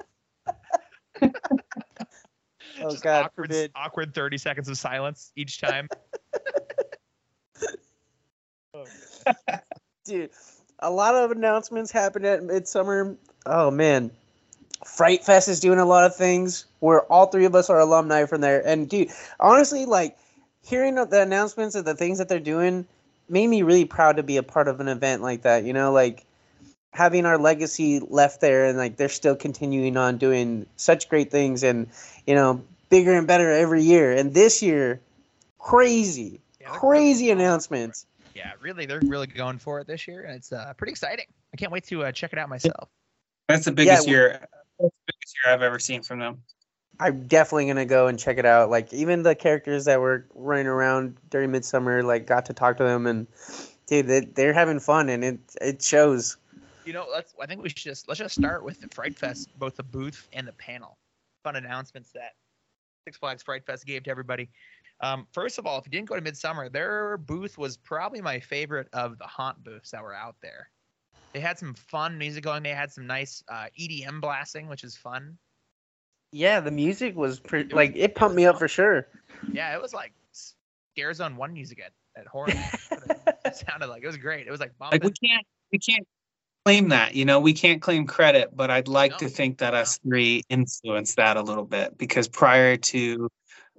Oh 2.81 2.91
Just 2.91 3.05
God 3.05 3.27
awkward, 3.27 3.51
forbid. 3.51 3.71
awkward 3.77 4.15
thirty 4.15 4.37
seconds 4.37 4.69
of 4.69 4.77
silence 4.77 5.31
each 5.37 5.61
time. 5.61 5.87
Dude, 10.05 10.31
a 10.81 10.91
lot 10.91 11.15
of 11.15 11.31
announcements 11.31 11.93
happened 11.93 12.27
at 12.27 12.43
Midsummer. 12.43 13.17
Oh 13.47 13.71
man. 13.71 14.11
Fright 14.85 15.25
Fest 15.25 15.49
is 15.49 15.61
doing 15.61 15.79
a 15.79 15.85
lot 15.85 16.05
of 16.05 16.15
things 16.15 16.67
where 16.81 17.01
all 17.13 17.27
three 17.27 17.45
of 17.45 17.55
us 17.55 17.71
are 17.71 17.81
alumni 17.81 18.27
from 18.27 18.41
there. 18.41 18.67
And 18.67 18.89
dude, 18.89 19.09
honestly, 19.41 19.85
like 19.87 20.17
hearing 20.63 20.95
the 20.95 21.23
announcements 21.23 21.75
of 21.75 21.85
the 21.85 21.95
things 21.95 22.19
that 22.19 22.29
they're 22.29 22.39
doing 22.41 22.87
made 23.29 23.47
me 23.47 23.63
really 23.63 23.85
proud 23.85 24.17
to 24.17 24.23
be 24.23 24.37
a 24.37 24.43
part 24.43 24.69
of 24.69 24.81
an 24.81 24.89
event 24.89 25.23
like 25.23 25.43
that. 25.43 25.65
You 25.65 25.73
know, 25.73 25.93
like 25.93 26.25
having 26.93 27.27
our 27.27 27.39
legacy 27.39 28.01
left 28.01 28.41
there 28.41 28.67
and 28.67 28.79
like 28.79 28.97
they're 28.97 29.09
still 29.09 29.35
continuing 29.35 29.97
on 29.97 30.17
doing 30.17 30.67
such 30.77 31.09
great 31.09 31.31
things 31.31 31.65
and 31.65 31.89
you 32.27 32.35
know 32.35 32.63
bigger 32.91 33.13
and 33.13 33.27
better 33.27 33.51
every 33.51 33.83
year. 33.83 34.13
And 34.13 34.35
this 34.35 34.63
year, 34.63 35.01
crazy, 35.59 36.41
Yeah, 36.61 36.69
crazy 36.69 37.25
really 37.25 37.35
going 37.35 37.39
for 37.39 37.43
it. 37.43 37.47
announcements. 37.47 38.07
Yeah, 38.35 38.53
really, 38.61 38.87
they're 38.87 39.01
really 39.07 39.29
going 39.29 39.59
for 39.59 39.81
it 39.81 39.87
this 39.87 40.09
year, 40.09 40.23
and 40.25 40.35
it's 40.35 40.53
uh, 40.53 40.73
pretty 40.77 40.91
exciting. 40.91 41.27
I 41.53 41.57
can't 41.57 41.71
wait 41.73 41.85
to 41.85 42.05
uh, 42.05 42.13
check 42.13 42.33
it 42.33 42.39
out 42.39 42.49
myself. 42.49 42.89
That's 43.49 43.65
the 43.65 43.73
biggest 43.73 44.07
Yeah, 44.07 44.13
year. 44.13 44.49
That's 45.35 45.47
year 45.47 45.55
I've 45.55 45.63
ever 45.63 45.79
seen 45.79 46.03
from 46.03 46.19
them. 46.19 46.43
I'm 47.01 47.27
definitely 47.27 47.67
gonna 47.67 47.87
go 47.87 48.07
and 48.07 48.19
check 48.19 48.39
it 48.39 48.47
out. 48.47 48.71
Like 48.71 48.93
even 48.93 49.23
the 49.23 49.35
characters 49.35 49.85
that 49.87 50.01
were 50.01 50.27
running 50.35 50.67
around 50.67 51.17
during 51.31 51.51
Midsummer, 51.51 52.03
like 52.03 52.27
got 52.27 52.47
to 52.47 52.53
talk 52.53 52.77
to 52.77 52.85
them, 52.85 53.07
and 53.07 53.27
dude, 53.87 54.07
they, 54.07 54.21
they're 54.21 54.53
having 54.53 54.79
fun, 54.79 55.09
and 55.09 55.25
it 55.25 55.39
it 55.61 55.83
shows. 55.83 56.37
You 56.85 56.93
know, 56.93 57.07
let's. 57.11 57.35
I 57.41 57.47
think 57.47 57.63
we 57.63 57.69
should 57.69 57.79
just 57.79 58.09
let's 58.09 58.21
just 58.21 58.37
start 58.37 58.63
with 58.63 58.81
the 58.81 58.89
Fright 58.89 59.17
Fest, 59.17 59.49
both 59.59 59.77
the 59.77 59.83
booth 59.83 60.29
and 60.33 60.47
the 60.47 60.53
panel. 60.53 60.99
Fun 61.43 61.57
announcements 61.57 62.11
that 62.13 62.35
Six 63.05 63.17
Flags 63.17 63.43
Fright 63.43 63.67
Fest 63.67 63.87
gave 63.87 64.05
to 64.05 64.11
everybody. 64.11 64.49
Um, 65.01 65.27
first 65.33 65.59
of 65.59 65.67
all, 65.67 65.79
if 65.79 65.87
you 65.87 65.91
didn't 65.91 66.09
go 66.09 66.15
to 66.15 66.21
Midsummer, 66.21 66.69
their 66.69 67.19
booth 67.19 67.59
was 67.59 67.77
probably 67.77 68.21
my 68.21 68.39
favorite 68.39 68.89
of 68.93 69.19
the 69.19 69.27
haunt 69.27 69.63
booths 69.65 69.91
that 69.91 70.03
were 70.03 70.15
out 70.15 70.37
there. 70.41 70.71
They 71.35 71.41
had 71.41 71.59
some 71.59 71.75
fun 71.75 72.17
music 72.17 72.45
going. 72.45 72.63
They 72.63 72.71
had 72.71 72.93
some 72.93 73.07
nice 73.07 73.43
uh, 73.49 73.67
EDM 73.79 74.21
blasting, 74.21 74.69
which 74.69 74.85
is 74.85 74.97
fun. 74.97 75.37
Yeah, 76.33 76.61
the 76.61 76.71
music 76.71 77.17
was 77.17 77.41
pretty, 77.41 77.67
was- 77.67 77.75
like 77.75 77.93
it 77.97 78.15
pumped 78.15 78.37
me 78.37 78.47
up 78.47 78.59
for 78.59 78.69
sure. 78.69 79.09
Yeah, 79.53 79.75
it 79.75 79.83
was 79.83 79.93
like 79.93 80.13
Scare 80.33 81.13
Zone 81.13 81.37
One 81.37 81.53
music 81.53 81.83
at 81.85 81.93
at 82.17 82.29
horror. 82.29 82.49
it 83.45 83.57
sounded 83.57 83.89
like 83.89 84.05
it 84.05 84.07
was 84.07 84.17
great. 84.17 84.47
It 84.47 84.51
was 84.51 84.61
like 84.61 84.73
Like 84.81 85.03
we 85.03 85.11
can't 85.11 85.45
we 85.73 85.79
can't 85.79 86.07
claim 86.65 86.89
that, 86.89 87.15
you 87.15 87.25
know, 87.25 87.41
we 87.41 87.53
can't 87.53 87.83
claim 87.83 88.07
credit, 88.07 88.57
but 88.57 88.71
I'd 88.71 88.89
like 88.89 89.19
to 89.19 89.29
think 89.29 89.59
that 89.59 89.75
no. 89.75 89.81
us 89.81 89.99
three 89.99 90.43
influenced 90.49 91.17
that 91.17 91.37
a 91.37 91.43
little 91.43 91.65
bit 91.65 91.99
because 91.99 92.27
prior 92.27 92.77
to 92.77 93.29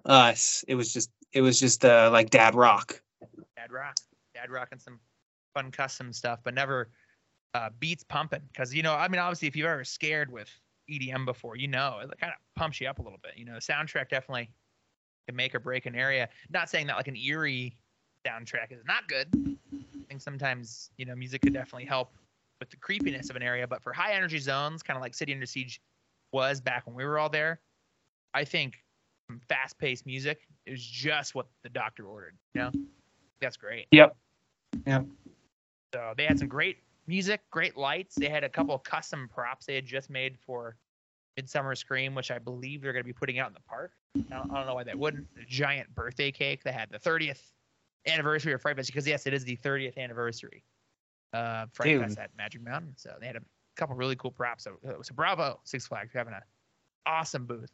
us, 0.06 0.64
it 0.68 0.76
was 0.76 0.94
just 0.94 1.10
it 1.34 1.42
was 1.42 1.60
just 1.60 1.84
uh, 1.84 2.10
like 2.12 2.30
dad 2.30 2.54
rock. 2.54 3.02
Dad 3.56 3.72
rock, 3.72 3.96
dad 4.34 4.52
rock, 4.52 4.70
and 4.72 4.82
some 4.82 5.00
fun 5.54 5.72
custom 5.72 6.14
stuff, 6.14 6.40
but 6.44 6.54
never 6.54 6.90
uh, 7.56 7.70
beats 7.80 8.04
pumping. 8.04 8.42
Because 8.52 8.74
you 8.74 8.84
know, 8.84 8.94
I 8.94 9.08
mean, 9.08 9.20
obviously, 9.20 9.48
if 9.48 9.56
you've 9.56 9.68
ever 9.68 9.86
scared 9.86 10.30
with 10.30 10.50
EDM 10.92 11.26
before, 11.26 11.56
you 11.56 11.68
know 11.68 12.00
it 12.04 12.10
kind 12.20 12.34
of 12.34 12.40
pumps 12.56 12.82
you 12.82 12.88
up 12.88 13.00
a 13.00 13.02
little 13.02 13.20
bit. 13.24 13.32
You 13.38 13.46
know, 13.46 13.54
soundtrack 13.54 14.10
definitely 14.10 14.50
can 15.28 15.36
make 15.36 15.56
or 15.56 15.60
break 15.60 15.86
an 15.86 15.96
area. 15.96 16.28
Not 16.50 16.70
saying 16.70 16.88
that 16.88 16.98
like 16.98 17.08
an 17.08 17.16
eerie 17.16 17.78
soundtrack 18.28 18.72
is 18.72 18.84
not 18.86 19.08
good. 19.08 19.28
I 19.34 20.08
think 20.10 20.22
sometimes 20.22 20.92
you 20.98 21.06
know 21.06 21.16
music 21.16 21.42
could 21.42 21.54
definitely 21.54 21.86
help 21.86 22.12
with 22.60 22.70
the 22.70 22.78
creepiness 22.78 23.30
of 23.30 23.38
an 23.38 23.42
area, 23.42 23.66
but 23.68 23.82
for 23.82 23.94
high 23.94 24.14
energy 24.14 24.40
zones, 24.40 24.84
kind 24.84 24.98
of 24.98 25.02
like 25.02 25.14
City 25.14 25.34
Under 25.34 25.46
Siege 25.46 25.82
was 26.34 26.60
back 26.60 26.86
when 26.86 26.96
we 26.96 27.06
were 27.06 27.18
all 27.18 27.30
there, 27.30 27.62
I 28.34 28.44
think 28.44 28.76
fast 29.48 29.78
paced 29.78 30.06
music 30.06 30.42
is 30.66 30.86
just 30.86 31.36
what 31.36 31.48
the 31.64 31.70
doctor 31.70 32.06
ordered. 32.06 32.36
You 32.54 32.62
know, 32.62 32.72
that's 33.40 33.58
great. 33.58 33.88
Yep. 33.92 34.16
Yep. 34.86 35.06
So 35.94 36.14
they 36.18 36.26
had 36.26 36.38
some 36.38 36.50
great 36.50 36.78
music, 37.08 37.42
great 37.52 37.78
lights. 37.78 38.16
They 38.16 38.30
had 38.30 38.44
a 38.44 38.50
couple 38.50 38.76
of 38.76 38.84
custom 38.84 39.30
props 39.34 39.66
they 39.66 39.76
had 39.76 39.86
just 39.86 40.10
made 40.10 40.38
for 40.38 40.76
Midsummer 41.38 41.76
Scream, 41.76 42.16
which 42.16 42.32
I 42.32 42.40
believe 42.40 42.82
they're 42.82 42.94
going 42.94 43.04
to 43.04 43.08
be 43.08 43.14
putting 43.14 43.40
out 43.40 43.48
in 43.48 43.54
the 43.54 43.62
park. 43.62 43.92
I 44.16 44.36
don't, 44.36 44.52
I 44.52 44.56
don't 44.56 44.68
know 44.68 44.76
why 44.76 44.84
they 44.84 44.96
wouldn't. 44.96 45.28
A 45.42 45.46
giant 45.46 45.94
birthday 45.94 46.32
cake. 46.32 46.64
They 46.64 46.72
had 46.72 46.90
the 46.90 47.00
30th 47.00 47.42
anniversary 48.08 48.54
of 48.54 48.62
Fright 48.62 48.76
Fest 48.76 48.88
because 48.88 49.08
yes, 49.08 49.28
it 49.28 49.34
is 49.34 49.44
the 49.44 49.58
30th 49.58 49.98
anniversary 49.98 50.64
uh, 51.34 51.66
Fright 51.74 51.90
Dude. 51.90 52.02
Fest 52.02 52.18
at 52.20 52.32
Magic 52.38 52.64
Mountain. 52.64 52.94
So 52.96 53.16
they 53.20 53.28
had 53.28 53.36
a 53.36 53.42
couple 53.76 53.96
really 53.96 54.16
cool 54.16 54.32
props. 54.32 54.64
So, 54.64 54.78
uh, 54.88 55.02
so 55.02 55.14
bravo, 55.14 55.60
Six 55.64 55.88
Flags, 55.88 56.12
for 56.12 56.18
having 56.18 56.34
an 56.34 56.42
awesome 57.06 57.46
booth. 57.46 57.72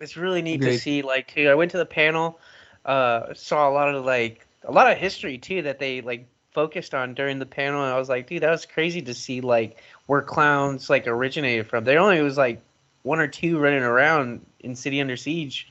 It's 0.00 0.16
really 0.16 0.42
neat 0.42 0.60
to 0.62 0.78
see. 0.78 1.02
Like, 1.02 1.32
too, 1.32 1.48
I 1.48 1.54
went 1.54 1.70
to 1.70 1.78
the 1.78 1.86
panel, 1.86 2.40
uh, 2.84 3.34
saw 3.34 3.68
a 3.68 3.72
lot 3.72 3.94
of 3.94 4.04
like 4.04 4.46
a 4.64 4.72
lot 4.72 4.90
of 4.90 4.98
history 4.98 5.38
too 5.38 5.62
that 5.62 5.78
they 5.78 6.00
like 6.00 6.28
focused 6.52 6.94
on 6.94 7.14
during 7.14 7.38
the 7.38 7.46
panel, 7.46 7.82
and 7.82 7.92
I 7.92 7.98
was 7.98 8.08
like, 8.08 8.26
dude, 8.28 8.42
that 8.42 8.50
was 8.50 8.66
crazy 8.66 9.02
to 9.02 9.14
see 9.14 9.40
like 9.40 9.78
where 10.06 10.22
clowns 10.22 10.90
like 10.90 11.06
originated 11.06 11.66
from. 11.66 11.84
There 11.84 11.98
only 11.98 12.20
was 12.22 12.36
like 12.36 12.60
one 13.02 13.18
or 13.18 13.28
two 13.28 13.58
running 13.58 13.82
around 13.82 14.44
in 14.60 14.76
City 14.76 15.00
Under 15.00 15.16
Siege 15.16 15.70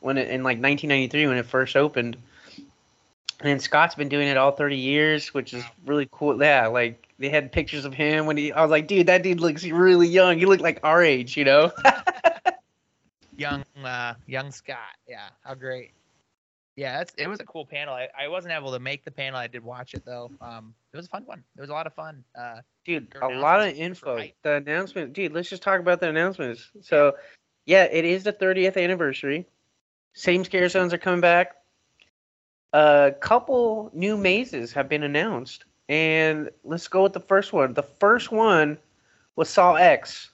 when 0.00 0.18
it, 0.18 0.28
in 0.28 0.42
like 0.42 0.58
1993 0.58 1.26
when 1.26 1.36
it 1.36 1.46
first 1.46 1.76
opened. 1.76 2.16
And 3.40 3.60
Scott's 3.60 3.96
been 3.96 4.08
doing 4.08 4.28
it 4.28 4.36
all 4.36 4.52
30 4.52 4.76
years, 4.76 5.34
which 5.34 5.52
is 5.52 5.64
really 5.84 6.08
cool. 6.12 6.40
Yeah, 6.40 6.68
like 6.68 7.08
they 7.18 7.28
had 7.28 7.50
pictures 7.50 7.84
of 7.84 7.92
him 7.92 8.26
when 8.26 8.36
he. 8.36 8.52
I 8.52 8.62
was 8.62 8.70
like, 8.70 8.86
dude, 8.86 9.06
that 9.08 9.22
dude 9.22 9.40
looks 9.40 9.64
really 9.64 10.06
young. 10.06 10.38
He 10.38 10.46
looked 10.46 10.62
like 10.62 10.78
our 10.84 11.02
age, 11.02 11.36
you 11.36 11.44
know. 11.44 11.72
young 13.36 13.64
uh 13.84 14.14
young 14.26 14.52
Scott. 14.52 14.78
Yeah, 15.08 15.28
how 15.42 15.54
great. 15.54 15.90
Yeah, 16.76 16.98
that's 16.98 17.12
it 17.18 17.28
was 17.28 17.40
a 17.40 17.44
cool 17.44 17.66
panel. 17.66 17.94
I, 17.94 18.08
I 18.18 18.28
wasn't 18.28 18.54
able 18.54 18.72
to 18.72 18.78
make 18.78 19.04
the 19.04 19.10
panel. 19.10 19.38
I 19.38 19.46
did 19.46 19.62
watch 19.62 19.92
it 19.92 20.04
though. 20.04 20.30
Um, 20.40 20.74
it 20.92 20.96
was 20.96 21.06
a 21.06 21.10
fun 21.10 21.24
one. 21.26 21.44
It 21.56 21.60
was 21.60 21.70
a 21.70 21.72
lot 21.74 21.86
of 21.86 21.94
fun. 21.94 22.24
Uh, 22.38 22.60
dude, 22.84 23.14
a 23.20 23.28
lot 23.28 23.60
of 23.60 23.74
info. 23.74 24.16
right. 24.16 24.34
The 24.42 24.54
announcement, 24.54 25.12
dude. 25.12 25.32
Let's 25.32 25.50
just 25.50 25.62
talk 25.62 25.80
about 25.80 26.00
the 26.00 26.08
announcements. 26.08 26.70
So, 26.80 27.14
yeah, 27.66 27.84
it 27.84 28.04
is 28.04 28.24
the 28.24 28.32
30th 28.32 28.82
anniversary. 28.82 29.46
Same 30.14 30.44
scare 30.44 30.68
zones 30.68 30.94
are 30.94 30.98
coming 30.98 31.20
back. 31.20 31.56
A 32.72 33.12
couple 33.20 33.90
new 33.92 34.16
mazes 34.16 34.72
have 34.72 34.88
been 34.88 35.02
announced, 35.02 35.66
and 35.90 36.48
let's 36.64 36.88
go 36.88 37.02
with 37.02 37.12
the 37.12 37.20
first 37.20 37.52
one. 37.52 37.74
The 37.74 37.82
first 37.82 38.32
one 38.32 38.78
was 39.36 39.50
Saw 39.50 39.74
X. 39.74 40.31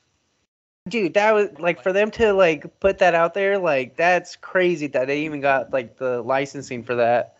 Dude, 0.88 1.14
that 1.14 1.32
was 1.32 1.48
like 1.58 1.82
for 1.82 1.92
them 1.92 2.10
to 2.12 2.32
like 2.32 2.80
put 2.80 2.98
that 2.98 3.14
out 3.14 3.34
there, 3.34 3.58
like 3.58 3.96
that's 3.96 4.36
crazy 4.36 4.86
that 4.88 5.06
they 5.06 5.22
even 5.22 5.40
got 5.40 5.72
like 5.72 5.98
the 5.98 6.22
licensing 6.22 6.82
for 6.82 6.94
that. 6.96 7.36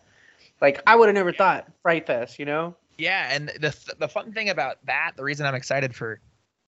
Like 0.61 0.81
I 0.85 0.95
would 0.95 1.07
have 1.07 1.15
never 1.15 1.31
thought 1.31 1.67
Fright 1.81 2.05
Fest, 2.05 2.39
you 2.39 2.45
know? 2.45 2.75
yeah, 2.99 3.29
and 3.31 3.49
the 3.49 3.71
th- 3.71 3.97
the 3.97 4.07
fun 4.07 4.33
thing 4.33 4.49
about 4.49 4.77
that, 4.85 5.13
the 5.15 5.23
reason 5.23 5.45
I'm 5.45 5.55
excited 5.55 5.95
for 5.95 6.19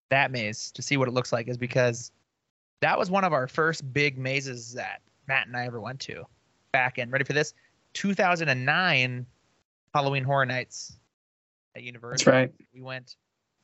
that 0.09 0.31
maze 0.31 0.71
to 0.71 0.81
see 0.81 0.97
what 0.97 1.07
it 1.07 1.11
looks 1.11 1.31
like 1.31 1.47
is 1.47 1.57
because 1.57 2.11
that 2.79 2.97
was 2.97 3.11
one 3.11 3.23
of 3.23 3.33
our 3.33 3.47
first 3.47 3.93
big 3.93 4.17
mazes 4.17 4.73
that 4.73 5.01
Matt 5.27 5.47
and 5.47 5.55
I 5.55 5.65
ever 5.65 5.79
went 5.79 6.00
to 6.01 6.25
back 6.71 6.97
in. 6.97 7.11
Ready 7.11 7.25
for 7.25 7.33
this? 7.33 7.53
2009 7.93 9.25
Halloween 9.93 10.23
Horror 10.23 10.45
Nights 10.45 10.97
at 11.75 11.83
Universal 11.83 12.11
That's 12.11 12.27
right. 12.27 12.53
we 12.73 12.81
went 12.81 12.97
and 13.05 13.15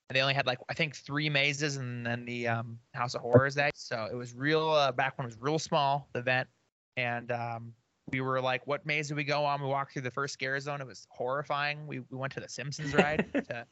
they 0.09 0.21
only 0.21 0.33
had 0.33 0.45
like 0.45 0.59
I 0.69 0.73
think 0.73 0.95
three 0.95 1.29
mazes 1.29 1.77
and 1.77 2.05
then 2.05 2.25
the 2.25 2.47
um, 2.47 2.79
House 2.93 3.13
of 3.13 3.21
Horrors 3.21 3.55
that 3.55 3.71
so 3.75 4.07
it 4.09 4.15
was 4.15 4.33
real 4.33 4.69
uh, 4.69 4.91
back 4.91 5.17
when 5.17 5.25
it 5.25 5.29
was 5.29 5.37
real 5.39 5.59
small 5.59 6.07
the 6.13 6.19
event. 6.19 6.47
And 6.95 7.31
um, 7.31 7.73
we 8.11 8.21
were 8.21 8.41
like 8.41 8.65
what 8.65 8.85
maze 8.85 9.09
did 9.09 9.17
we 9.17 9.23
go 9.23 9.43
on? 9.43 9.61
We 9.61 9.67
walked 9.67 9.93
through 9.93 10.03
the 10.03 10.11
first 10.11 10.33
scare 10.33 10.59
zone. 10.59 10.79
It 10.79 10.87
was 10.87 11.07
horrifying. 11.09 11.85
We, 11.87 11.99
we 11.99 12.17
went 12.17 12.33
to 12.33 12.39
the 12.39 12.47
Simpsons 12.47 12.93
ride 12.93 13.25
to, 13.33 13.65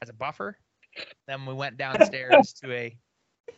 as 0.00 0.08
a 0.08 0.14
buffer. 0.14 0.58
Then 1.26 1.44
we 1.46 1.54
went 1.54 1.76
downstairs 1.76 2.52
to 2.54 2.72
a 2.72 2.96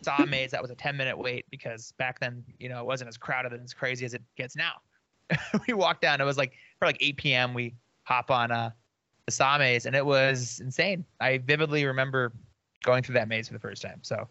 saw 0.02 0.24
maze 0.24 0.50
that 0.50 0.60
was 0.60 0.70
a 0.70 0.74
10 0.74 0.96
minute 0.96 1.16
wait 1.16 1.44
because 1.50 1.92
back 1.98 2.18
then 2.18 2.42
you 2.58 2.68
know 2.68 2.80
it 2.80 2.86
wasn't 2.86 3.08
as 3.08 3.16
crowded 3.16 3.52
and 3.52 3.62
as 3.62 3.72
crazy 3.72 4.04
as 4.04 4.14
it 4.14 4.22
gets 4.36 4.56
now. 4.56 4.72
We 5.68 5.74
walked 5.74 6.02
down. 6.02 6.20
It 6.20 6.24
was 6.24 6.36
like 6.36 6.52
for 6.80 6.86
like 6.86 6.98
8 7.00 7.16
p.m 7.16 7.54
we 7.54 7.74
hop 8.02 8.30
on 8.30 8.50
uh 8.50 8.70
the 8.70 8.83
saw 9.30 9.58
maze 9.58 9.86
and 9.86 9.96
it 9.96 10.04
was 10.04 10.60
insane. 10.60 11.04
I 11.20 11.38
vividly 11.38 11.84
remember 11.84 12.32
going 12.82 13.02
through 13.02 13.14
that 13.14 13.28
maze 13.28 13.48
for 13.48 13.54
the 13.54 13.60
first 13.60 13.82
time. 13.82 14.00
So 14.02 14.28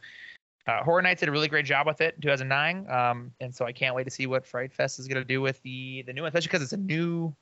uh, 0.67 0.83
horror 0.83 1.01
nights 1.01 1.19
did 1.19 1.29
a 1.29 1.31
really 1.31 1.47
great 1.47 1.65
job 1.65 1.87
with 1.87 1.99
it 1.99 2.15
in 2.15 2.21
2009 2.21 2.89
um, 2.89 3.31
and 3.41 3.53
so 3.53 3.65
i 3.65 3.71
can't 3.73 3.95
wait 3.95 4.05
to 4.05 4.09
see 4.09 4.27
what 4.27 4.47
fright 4.47 4.71
fest 4.71 4.97
is 4.97 5.09
going 5.09 5.21
to 5.21 5.25
do 5.25 5.41
with 5.41 5.61
the 5.63 6.03
the 6.03 6.13
new 6.13 6.21
one 6.21 6.29
especially 6.29 6.47
because 6.47 6.61
it's 6.61 6.71
a 6.71 6.77
new 6.77 7.35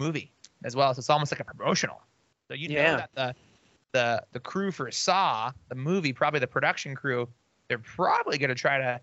movie 0.00 0.32
as 0.64 0.74
well. 0.74 0.92
So 0.94 0.98
it's 0.98 1.10
almost 1.10 1.32
like 1.32 1.40
a 1.40 1.44
promotional. 1.44 2.00
So 2.48 2.54
you 2.54 2.68
know 2.70 2.96
that 2.96 3.10
the 3.14 3.34
the 3.92 4.22
the 4.32 4.40
crew 4.40 4.72
for 4.72 4.90
saw 4.90 5.52
the 5.68 5.74
movie 5.74 6.12
probably 6.12 6.40
the 6.40 6.46
production 6.46 6.94
crew 6.94 7.28
they're 7.68 7.78
probably 7.78 8.38
going 8.38 8.48
to 8.48 8.54
try 8.54 8.78
to 8.78 9.00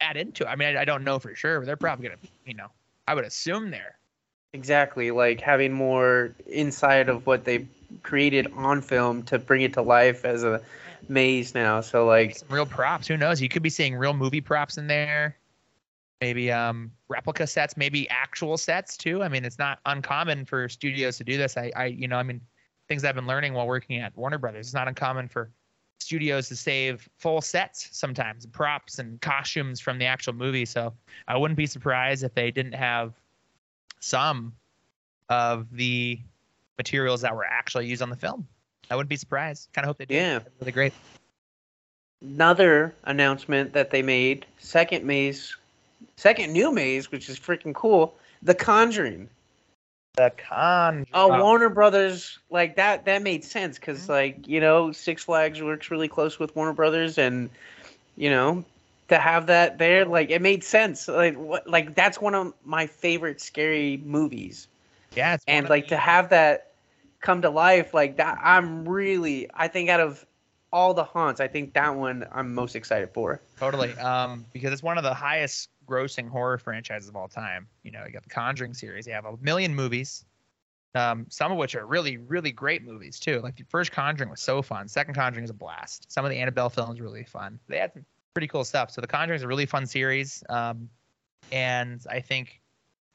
add 0.00 0.16
into 0.16 0.44
it. 0.44 0.46
I 0.46 0.56
mean 0.56 0.76
I, 0.76 0.82
I 0.82 0.84
don't 0.84 1.04
know 1.04 1.18
for 1.18 1.34
sure 1.34 1.58
but 1.58 1.66
they're 1.66 1.76
probably 1.76 2.08
going 2.08 2.18
to 2.18 2.28
you 2.44 2.54
know 2.54 2.68
i 3.08 3.14
would 3.14 3.24
assume 3.24 3.70
they're 3.70 3.96
Exactly, 4.52 5.10
like 5.10 5.40
having 5.40 5.72
more 5.72 6.34
insight 6.50 7.08
of 7.08 7.26
what 7.26 7.44
they 7.44 7.66
created 8.02 8.52
on 8.56 8.82
film 8.82 9.22
to 9.24 9.38
bring 9.38 9.62
it 9.62 9.72
to 9.74 9.82
life 9.82 10.24
as 10.24 10.42
a 10.42 10.60
maze 11.08 11.54
now. 11.54 11.80
So 11.80 12.04
like, 12.06 12.36
some 12.36 12.48
real 12.48 12.66
props. 12.66 13.06
Who 13.06 13.16
knows? 13.16 13.40
You 13.40 13.48
could 13.48 13.62
be 13.62 13.70
seeing 13.70 13.94
real 13.94 14.14
movie 14.14 14.40
props 14.40 14.76
in 14.76 14.86
there. 14.88 15.36
Maybe 16.20 16.50
um 16.50 16.90
replica 17.08 17.46
sets, 17.46 17.76
maybe 17.76 18.08
actual 18.10 18.56
sets 18.58 18.96
too. 18.96 19.22
I 19.22 19.28
mean, 19.28 19.44
it's 19.44 19.58
not 19.58 19.78
uncommon 19.86 20.44
for 20.44 20.68
studios 20.68 21.16
to 21.18 21.24
do 21.24 21.36
this. 21.36 21.56
I, 21.56 21.72
I 21.76 21.86
you 21.86 22.08
know, 22.08 22.16
I 22.16 22.22
mean, 22.22 22.40
things 22.88 23.04
I've 23.04 23.14
been 23.14 23.26
learning 23.26 23.54
while 23.54 23.66
working 23.66 23.98
at 23.98 24.16
Warner 24.16 24.38
Brothers. 24.38 24.66
It's 24.66 24.74
not 24.74 24.88
uncommon 24.88 25.28
for 25.28 25.50
studios 26.00 26.48
to 26.48 26.56
save 26.56 27.08
full 27.18 27.40
sets 27.40 27.88
sometimes, 27.92 28.46
props 28.46 28.98
and 28.98 29.20
costumes 29.20 29.80
from 29.80 29.98
the 29.98 30.06
actual 30.06 30.32
movie. 30.32 30.64
So 30.64 30.92
I 31.28 31.36
wouldn't 31.36 31.56
be 31.56 31.66
surprised 31.66 32.24
if 32.24 32.34
they 32.34 32.50
didn't 32.50 32.74
have 32.74 33.14
some 34.00 34.52
of 35.28 35.70
the 35.74 36.18
materials 36.78 37.20
that 37.20 37.34
were 37.36 37.44
actually 37.44 37.86
used 37.86 38.02
on 38.02 38.10
the 38.10 38.16
film. 38.16 38.46
I 38.90 38.96
wouldn't 38.96 39.10
be 39.10 39.16
surprised. 39.16 39.68
Kind 39.72 39.84
of 39.84 39.90
hope 39.90 39.98
they 39.98 40.06
do. 40.06 40.14
Yeah. 40.14 40.40
Really 40.60 40.72
great. 40.72 40.92
another 42.22 42.94
announcement 43.04 43.72
that 43.72 43.90
they 43.90 44.02
made, 44.02 44.46
second 44.58 45.04
maze, 45.04 45.56
second 46.16 46.52
new 46.52 46.72
maze, 46.72 47.10
which 47.10 47.28
is 47.28 47.38
freaking 47.38 47.74
cool. 47.74 48.14
The 48.42 48.54
Conjuring. 48.54 49.28
The 50.16 50.32
con. 50.36 51.06
Oh, 51.14 51.40
Warner 51.40 51.68
Brothers, 51.68 52.38
like 52.50 52.76
that. 52.76 53.04
That 53.04 53.22
made 53.22 53.44
sense 53.44 53.78
because, 53.78 54.00
Mm-hmm. 54.02 54.12
like, 54.12 54.48
you 54.48 54.60
know, 54.60 54.90
Six 54.92 55.24
Flags 55.24 55.62
works 55.62 55.90
really 55.90 56.08
close 56.08 56.38
with 56.38 56.54
Warner 56.56 56.72
Brothers, 56.72 57.16
and 57.16 57.48
you 58.16 58.28
know, 58.28 58.64
to 59.10 59.18
have 59.18 59.46
that 59.46 59.78
there, 59.78 60.04
like, 60.04 60.30
it 60.30 60.42
made 60.42 60.64
sense. 60.64 61.06
Like, 61.08 61.36
what, 61.36 61.68
like 61.68 61.94
that's 61.94 62.20
one 62.20 62.34
of 62.34 62.54
my 62.64 62.86
favorite 62.86 63.40
scary 63.40 63.98
movies, 64.04 64.68
Yeah, 65.14 65.34
it's 65.34 65.44
and 65.46 65.68
like 65.68 65.88
to 65.88 65.96
have 65.96 66.30
that 66.30 66.72
come 67.20 67.42
to 67.42 67.50
life, 67.50 67.92
like 67.94 68.16
that. 68.16 68.38
I'm 68.42 68.88
really, 68.88 69.48
I 69.54 69.68
think 69.68 69.90
out 69.90 70.00
of 70.00 70.24
all 70.72 70.94
the 70.94 71.04
haunts, 71.04 71.40
I 71.40 71.48
think 71.48 71.74
that 71.74 71.94
one 71.94 72.26
I'm 72.32 72.54
most 72.54 72.76
excited 72.76 73.10
for. 73.12 73.40
totally 73.58 73.92
um 73.98 74.46
because 74.52 74.72
it's 74.72 74.82
one 74.82 74.96
of 74.98 75.04
the 75.04 75.12
highest 75.14 75.68
grossing 75.86 76.28
horror 76.28 76.58
franchises 76.58 77.08
of 77.08 77.16
all 77.16 77.28
time. 77.28 77.66
You 77.82 77.90
know, 77.90 78.04
you 78.06 78.12
got 78.12 78.22
the 78.22 78.30
Conjuring 78.30 78.74
series. 78.74 79.06
You 79.06 79.12
have 79.12 79.24
a 79.26 79.36
million 79.40 79.74
movies, 79.74 80.24
um, 80.94 81.26
some 81.28 81.50
of 81.52 81.58
which 81.58 81.74
are 81.74 81.84
really, 81.84 82.16
really 82.18 82.52
great 82.52 82.84
movies 82.84 83.18
too. 83.18 83.40
Like 83.40 83.56
the 83.56 83.64
first 83.64 83.92
Conjuring 83.92 84.30
was 84.30 84.40
so 84.40 84.62
fun. 84.62 84.88
Second 84.88 85.14
Conjuring 85.14 85.44
is 85.44 85.50
a 85.50 85.54
blast. 85.54 86.10
Some 86.10 86.24
of 86.24 86.30
the 86.30 86.38
Annabelle 86.38 86.70
films 86.70 87.00
really 87.00 87.24
fun. 87.24 87.58
They 87.68 87.78
had 87.78 87.92
some 87.92 88.04
pretty 88.34 88.46
cool 88.46 88.64
stuff. 88.64 88.90
So 88.90 89.00
the 89.00 89.06
Conjuring 89.06 89.36
is 89.36 89.42
a 89.42 89.48
really 89.48 89.66
fun 89.66 89.86
series. 89.86 90.42
Um, 90.48 90.88
and 91.52 92.00
I 92.08 92.20
think 92.20 92.60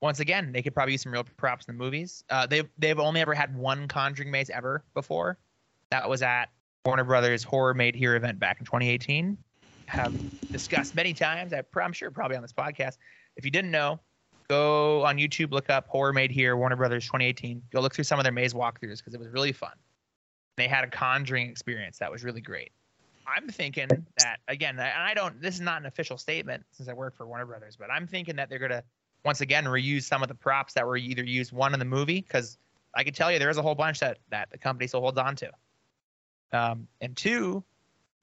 once 0.02 0.20
again 0.20 0.52
they 0.52 0.62
could 0.62 0.74
probably 0.74 0.94
use 0.94 1.02
some 1.02 1.12
real 1.12 1.24
props 1.38 1.66
in 1.68 1.78
the 1.78 1.84
movies. 1.84 2.24
Uh, 2.30 2.46
they've 2.46 2.68
they've 2.78 3.00
only 3.00 3.22
ever 3.22 3.34
had 3.34 3.56
one 3.56 3.88
Conjuring 3.88 4.32
maze 4.32 4.50
ever 4.50 4.84
before. 4.94 5.38
That 5.92 6.10
was 6.10 6.22
at 6.22 6.46
Warner 6.86 7.04
Brothers 7.04 7.44
Horror 7.44 7.74
Made 7.74 7.96
Here 7.96 8.16
event 8.16 8.40
back 8.40 8.60
in 8.60 8.66
2018. 8.66 9.38
Have 9.88 10.52
discussed 10.52 10.96
many 10.96 11.14
times. 11.14 11.54
I, 11.54 11.64
I'm 11.80 11.94
sure 11.94 12.12
probably 12.12 12.36
on 12.36 12.42
this 12.42 12.54
podcast. 12.54 12.98
If 13.38 13.46
you 13.46 13.52
didn't 13.52 13.72
know, 13.72 14.00
go 14.48 15.06
on 15.06 15.18
YouTube, 15.18 15.52
look 15.52 15.70
up 15.70 15.88
Horror 15.88 16.14
Made 16.14 16.32
Here, 16.32 16.58
Warner 16.58 16.76
Brothers 16.76 17.06
2018. 17.06 17.62
Go 17.72 17.82
look 17.82 17.94
through 17.94 18.04
some 18.04 18.20
of 18.20 18.24
their 18.24 18.32
maze 18.32 18.54
walkthroughs 18.54 18.98
because 18.98 19.14
it 19.14 19.20
was 19.20 19.30
really 19.30 19.52
fun. 19.52 19.74
They 20.58 20.68
had 20.68 20.84
a 20.84 20.88
conjuring 20.88 21.50
experience 21.50 22.00
that 22.00 22.12
was 22.12 22.24
really 22.24 22.42
great. 22.42 22.72
I'm 23.28 23.48
thinking 23.48 23.88
that 24.20 24.40
again, 24.48 24.80
and 24.80 24.82
I 24.82 25.14
don't. 25.14 25.42
This 25.42 25.56
is 25.56 25.62
not 25.62 25.82
an 25.82 25.86
official 25.86 26.18
statement 26.18 26.64
since 26.72 26.90
I 26.90 26.94
work 26.94 27.16
for 27.16 27.26
Warner 27.26 27.46
Brothers, 27.46 27.76
but 27.76 27.90
I'm 27.92 28.08
thinking 28.08 28.36
that 28.36 28.50
they're 28.50 28.60
gonna 28.60 28.84
once 29.24 29.42
again 29.42 29.66
reuse 29.66 30.04
some 30.04 30.22
of 30.22 30.28
the 30.28 30.36
props 30.36 30.74
that 30.74 30.86
were 30.86 30.98
either 30.98 31.24
used 31.24 31.52
one 31.52 31.74
in 31.74 31.80
the 31.80 31.86
movie 31.86 32.22
because 32.22 32.58
I 32.94 33.04
can 33.04 33.14
tell 33.14 33.32
you 33.32 33.40
there 33.40 33.50
is 33.50 33.58
a 33.58 33.62
whole 33.62 33.76
bunch 33.76 34.00
that 34.00 34.20
that 34.30 34.50
the 34.52 34.58
company 34.58 34.88
still 34.88 35.02
holds 35.02 35.18
on 35.18 35.36
to. 35.38 35.52
Um, 36.54 36.88
and 37.02 37.18
two, 37.18 37.64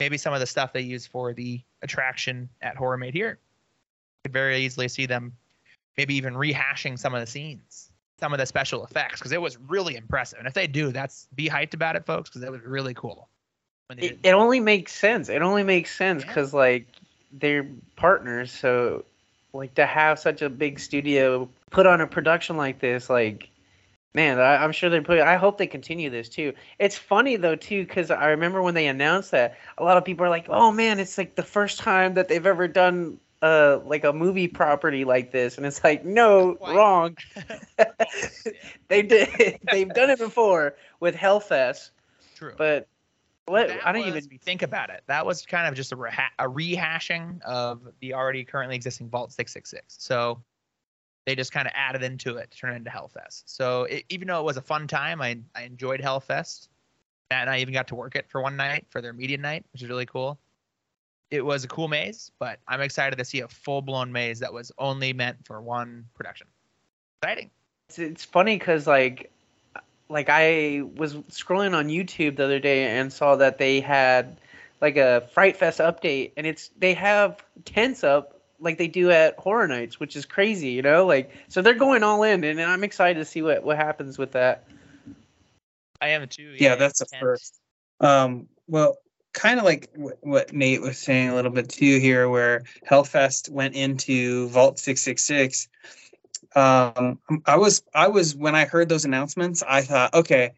maybe 0.00 0.16
some 0.16 0.32
of 0.32 0.40
the 0.40 0.46
stuff 0.46 0.72
they 0.72 0.80
use 0.80 1.06
for 1.06 1.32
the 1.34 1.60
attraction 1.82 2.48
at 2.62 2.76
Horror 2.76 2.96
Made 2.96 3.14
Here. 3.14 3.38
Could 4.24 4.32
very 4.32 4.58
easily 4.58 4.88
see 4.88 5.06
them 5.06 5.32
maybe 5.96 6.14
even 6.14 6.34
rehashing 6.34 6.98
some 6.98 7.14
of 7.14 7.20
the 7.20 7.26
scenes, 7.26 7.90
some 8.18 8.32
of 8.32 8.38
the 8.38 8.46
special 8.46 8.84
effects, 8.84 9.18
because 9.18 9.32
it 9.32 9.40
was 9.40 9.58
really 9.58 9.96
impressive. 9.96 10.38
And 10.38 10.48
if 10.48 10.54
they 10.54 10.66
do, 10.66 10.92
that's 10.92 11.28
be 11.34 11.48
hyped 11.48 11.74
about 11.74 11.96
it, 11.96 12.06
folks, 12.06 12.30
because 12.30 12.42
it 12.42 12.50
was 12.50 12.62
really 12.62 12.94
cool. 12.94 13.28
They 13.96 14.08
It, 14.08 14.18
it 14.22 14.32
only 14.32 14.60
makes 14.60 14.92
sense. 14.94 15.28
It 15.28 15.42
only 15.42 15.62
makes 15.62 15.94
sense 15.96 16.22
Yeah. 16.22 16.28
because 16.28 16.54
like 16.54 16.86
they're 17.32 17.66
partners, 17.96 18.52
so 18.52 19.04
like 19.52 19.74
to 19.74 19.86
have 19.86 20.18
such 20.18 20.42
a 20.42 20.48
big 20.48 20.78
studio 20.78 21.48
put 21.70 21.86
on 21.86 22.00
a 22.00 22.06
production 22.06 22.56
like 22.56 22.78
this, 22.80 23.10
like 23.10 23.48
man, 24.14 24.38
I, 24.38 24.62
I'm 24.62 24.72
sure 24.72 24.90
they're 24.90 25.02
putting. 25.02 25.24
I 25.24 25.36
hope 25.36 25.58
they 25.58 25.66
continue 25.66 26.10
this 26.10 26.28
too. 26.28 26.52
It's 26.78 26.96
funny 26.96 27.36
though 27.36 27.56
too 27.56 27.84
because 27.84 28.10
I 28.10 28.30
remember 28.30 28.62
when 28.62 28.74
they 28.74 28.86
announced 28.86 29.30
that 29.30 29.56
a 29.78 29.84
lot 29.84 29.96
of 29.96 30.04
people 30.04 30.24
are 30.26 30.30
like, 30.30 30.46
"Oh 30.48 30.70
man, 30.72 30.98
it's 31.00 31.16
like 31.18 31.34
the 31.34 31.42
first 31.42 31.78
time 31.78 32.14
that 32.14 32.28
they've 32.28 32.46
ever 32.46 32.68
done." 32.68 33.18
Uh, 33.42 33.80
like 33.84 34.04
a 34.04 34.12
movie 34.12 34.46
property 34.46 35.04
like 35.04 35.32
this, 35.32 35.56
and 35.56 35.66
it's 35.66 35.82
like, 35.82 36.04
no, 36.04 36.56
wrong. 36.60 37.16
they 38.88 39.02
did. 39.02 39.58
They've 39.72 39.92
done 39.92 40.10
it 40.10 40.18
before 40.20 40.76
with 41.00 41.16
Hellfest, 41.16 41.90
True. 42.36 42.54
but 42.56 42.86
What? 43.46 43.68
That 43.68 43.86
I 43.86 43.92
don't 43.92 44.06
was- 44.12 44.26
even. 44.26 44.38
think 44.38 44.62
about 44.62 44.90
it. 44.90 45.02
That 45.06 45.26
was 45.26 45.44
kind 45.46 45.66
of 45.66 45.74
just 45.74 45.92
a, 45.92 45.96
reha- 45.96 46.28
a 46.38 46.48
rehashing 46.48 47.42
of 47.42 47.80
the 48.00 48.14
already 48.14 48.44
currently 48.44 48.76
existing 48.76 49.08
Vault 49.08 49.32
666. 49.32 49.96
So 49.98 50.40
they 51.26 51.34
just 51.34 51.52
kind 51.52 51.66
of 51.66 51.72
added 51.76 52.02
into 52.02 52.36
it 52.36 52.50
to 52.50 52.58
turn 52.58 52.72
it 52.72 52.76
into 52.76 52.90
Hellfest. 52.90 53.42
So 53.46 53.84
it, 53.84 54.04
even 54.08 54.28
though 54.28 54.40
it 54.40 54.44
was 54.44 54.56
a 54.56 54.62
fun 54.62 54.86
time, 54.86 55.20
I 55.20 55.38
I 55.54 55.62
enjoyed 55.62 56.00
Hellfest. 56.00 56.68
Matt 57.30 57.42
and 57.42 57.50
I 57.50 57.60
even 57.60 57.72
got 57.72 57.88
to 57.88 57.94
work 57.94 58.14
it 58.14 58.28
for 58.28 58.42
one 58.42 58.56
night 58.56 58.84
for 58.90 59.00
their 59.00 59.14
media 59.14 59.38
night, 59.38 59.64
which 59.72 59.82
is 59.82 59.88
really 59.88 60.04
cool. 60.06 60.38
It 61.30 61.42
was 61.42 61.64
a 61.64 61.68
cool 61.68 61.88
maze, 61.88 62.30
but 62.38 62.58
I'm 62.68 62.82
excited 62.82 63.16
to 63.16 63.24
see 63.24 63.40
a 63.40 63.48
full 63.48 63.80
blown 63.80 64.12
maze 64.12 64.40
that 64.40 64.52
was 64.52 64.70
only 64.76 65.14
meant 65.14 65.38
for 65.46 65.62
one 65.62 66.04
production. 66.12 66.46
Exciting. 67.22 67.50
It's, 67.88 67.98
it's 67.98 68.24
funny 68.24 68.58
because 68.58 68.86
like, 68.86 69.31
like 70.08 70.28
I 70.28 70.82
was 70.96 71.14
scrolling 71.30 71.74
on 71.74 71.88
YouTube 71.88 72.36
the 72.36 72.44
other 72.44 72.58
day 72.58 72.98
and 72.98 73.12
saw 73.12 73.36
that 73.36 73.58
they 73.58 73.80
had 73.80 74.38
like 74.80 74.96
a 74.96 75.28
Fright 75.32 75.56
Fest 75.56 75.78
update, 75.78 76.32
and 76.36 76.46
it's 76.46 76.70
they 76.78 76.94
have 76.94 77.42
tents 77.64 78.04
up 78.04 78.40
like 78.60 78.78
they 78.78 78.88
do 78.88 79.10
at 79.10 79.38
Horror 79.38 79.68
Nights, 79.68 79.98
which 79.98 80.16
is 80.16 80.24
crazy, 80.24 80.70
you 80.70 80.82
know. 80.82 81.06
Like, 81.06 81.30
so 81.48 81.62
they're 81.62 81.74
going 81.74 82.02
all 82.02 82.22
in, 82.22 82.44
and 82.44 82.60
I'm 82.60 82.84
excited 82.84 83.18
to 83.18 83.24
see 83.24 83.42
what 83.42 83.62
what 83.64 83.76
happens 83.76 84.18
with 84.18 84.32
that. 84.32 84.64
I 86.00 86.08
am 86.08 86.26
too. 86.28 86.54
Yeah, 86.58 86.74
that's 86.74 87.00
a 87.00 87.04
intent. 87.04 87.20
first. 87.20 87.60
Um, 88.00 88.48
well, 88.66 88.96
kind 89.32 89.58
of 89.58 89.64
like 89.64 89.88
wh- 89.94 90.24
what 90.24 90.52
Nate 90.52 90.82
was 90.82 90.98
saying 90.98 91.30
a 91.30 91.34
little 91.34 91.50
bit 91.50 91.68
too 91.68 91.98
here, 92.00 92.28
where 92.28 92.64
Hellfest 92.88 93.50
went 93.50 93.74
into 93.74 94.48
Vault 94.48 94.78
Six 94.78 95.00
Six 95.00 95.22
Six. 95.22 95.68
Um, 96.54 97.18
I 97.46 97.56
was 97.56 97.82
I 97.94 98.08
was 98.08 98.34
when 98.36 98.54
I 98.54 98.64
heard 98.64 98.88
those 98.88 99.04
announcements, 99.04 99.62
I 99.66 99.82
thought, 99.82 100.14
okay, 100.14 100.52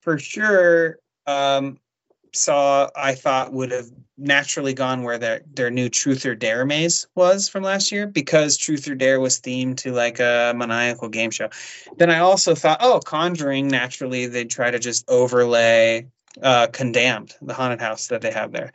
for 0.00 0.18
sure. 0.18 0.98
Um, 1.26 1.78
saw 2.34 2.88
I 2.96 3.14
thought 3.14 3.52
would 3.52 3.70
have 3.70 3.86
naturally 4.16 4.72
gone 4.72 5.02
where 5.02 5.18
their 5.18 5.42
their 5.54 5.70
new 5.70 5.88
Truth 5.88 6.24
or 6.24 6.34
Dare 6.34 6.64
maze 6.64 7.06
was 7.14 7.48
from 7.48 7.62
last 7.62 7.92
year 7.92 8.06
because 8.06 8.56
Truth 8.56 8.88
or 8.88 8.94
Dare 8.94 9.20
was 9.20 9.40
themed 9.40 9.78
to 9.78 9.92
like 9.92 10.20
a 10.20 10.54
maniacal 10.56 11.08
game 11.08 11.30
show. 11.30 11.48
Then 11.98 12.10
I 12.10 12.18
also 12.18 12.54
thought, 12.54 12.78
oh, 12.80 13.00
Conjuring 13.04 13.68
naturally 13.68 14.26
they'd 14.26 14.50
try 14.50 14.70
to 14.70 14.78
just 14.78 15.08
overlay 15.08 16.06
uh, 16.42 16.68
Condemned, 16.68 17.34
the 17.42 17.54
haunted 17.54 17.80
house 17.80 18.08
that 18.08 18.22
they 18.22 18.30
have 18.30 18.52
there. 18.52 18.72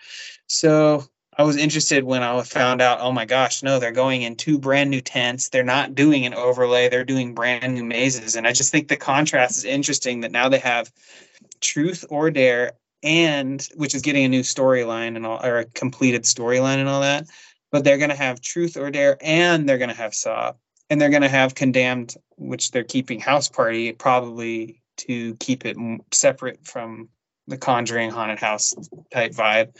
So 0.48 1.06
I 1.38 1.44
was 1.44 1.56
interested 1.56 2.04
when 2.04 2.24
I 2.24 2.42
found 2.42 2.82
out, 2.82 3.00
oh 3.00 3.12
my 3.12 3.26
gosh, 3.26 3.62
no, 3.62 3.78
they're 3.78 3.92
going 3.92 4.24
in 4.24 4.36
two 4.36 4.58
brand 4.58 4.90
new 4.90 5.02
tents. 5.02 5.50
They're 5.50 5.64
not 5.64 5.94
doing 5.94 6.26
an 6.26 6.34
overlay, 6.34 6.90
they're 6.90 7.06
doing 7.06 7.36
brand 7.36 7.76
new 7.76 7.84
mazes. 7.84 8.36
And 8.36 8.48
I 8.48 8.54
just 8.54 8.72
think 8.72 8.88
the 8.88 8.98
contrast 8.98 9.58
is 9.58 9.64
interesting 9.64 10.22
that 10.22 10.32
now 10.32 10.50
they 10.50 10.58
have 10.58 10.92
Truth 11.62 12.06
or 12.10 12.32
Dare 12.32 12.72
and 13.04 13.62
which 13.76 13.94
is 13.94 14.02
getting 14.02 14.26
a 14.26 14.30
new 14.30 14.42
storyline 14.42 15.16
and 15.16 15.26
all 15.28 15.40
or 15.46 15.60
a 15.60 15.66
completed 15.66 16.24
storyline 16.24 16.78
and 16.78 16.90
all 16.90 17.02
that. 17.02 17.26
But 17.72 17.84
they're 17.84 18.00
gonna 18.00 18.16
have 18.16 18.42
Truth 18.42 18.76
or 18.76 18.90
Dare 18.90 19.18
and 19.22 19.70
they're 19.70 19.78
gonna 19.78 19.94
have 19.94 20.16
Saw. 20.16 20.54
And 20.90 21.00
they're 21.00 21.10
gonna 21.10 21.30
have 21.30 21.54
Condemned, 21.54 22.16
which 22.38 22.72
they're 22.72 22.84
keeping 22.84 23.20
House 23.20 23.48
Party 23.48 23.92
probably 23.92 24.82
to 24.98 25.36
keep 25.36 25.66
it 25.68 25.78
separate 26.12 26.66
from 26.66 27.10
the 27.46 27.58
Conjuring 27.58 28.10
haunted 28.10 28.40
house 28.40 28.74
type 29.14 29.34
vibe. 29.34 29.76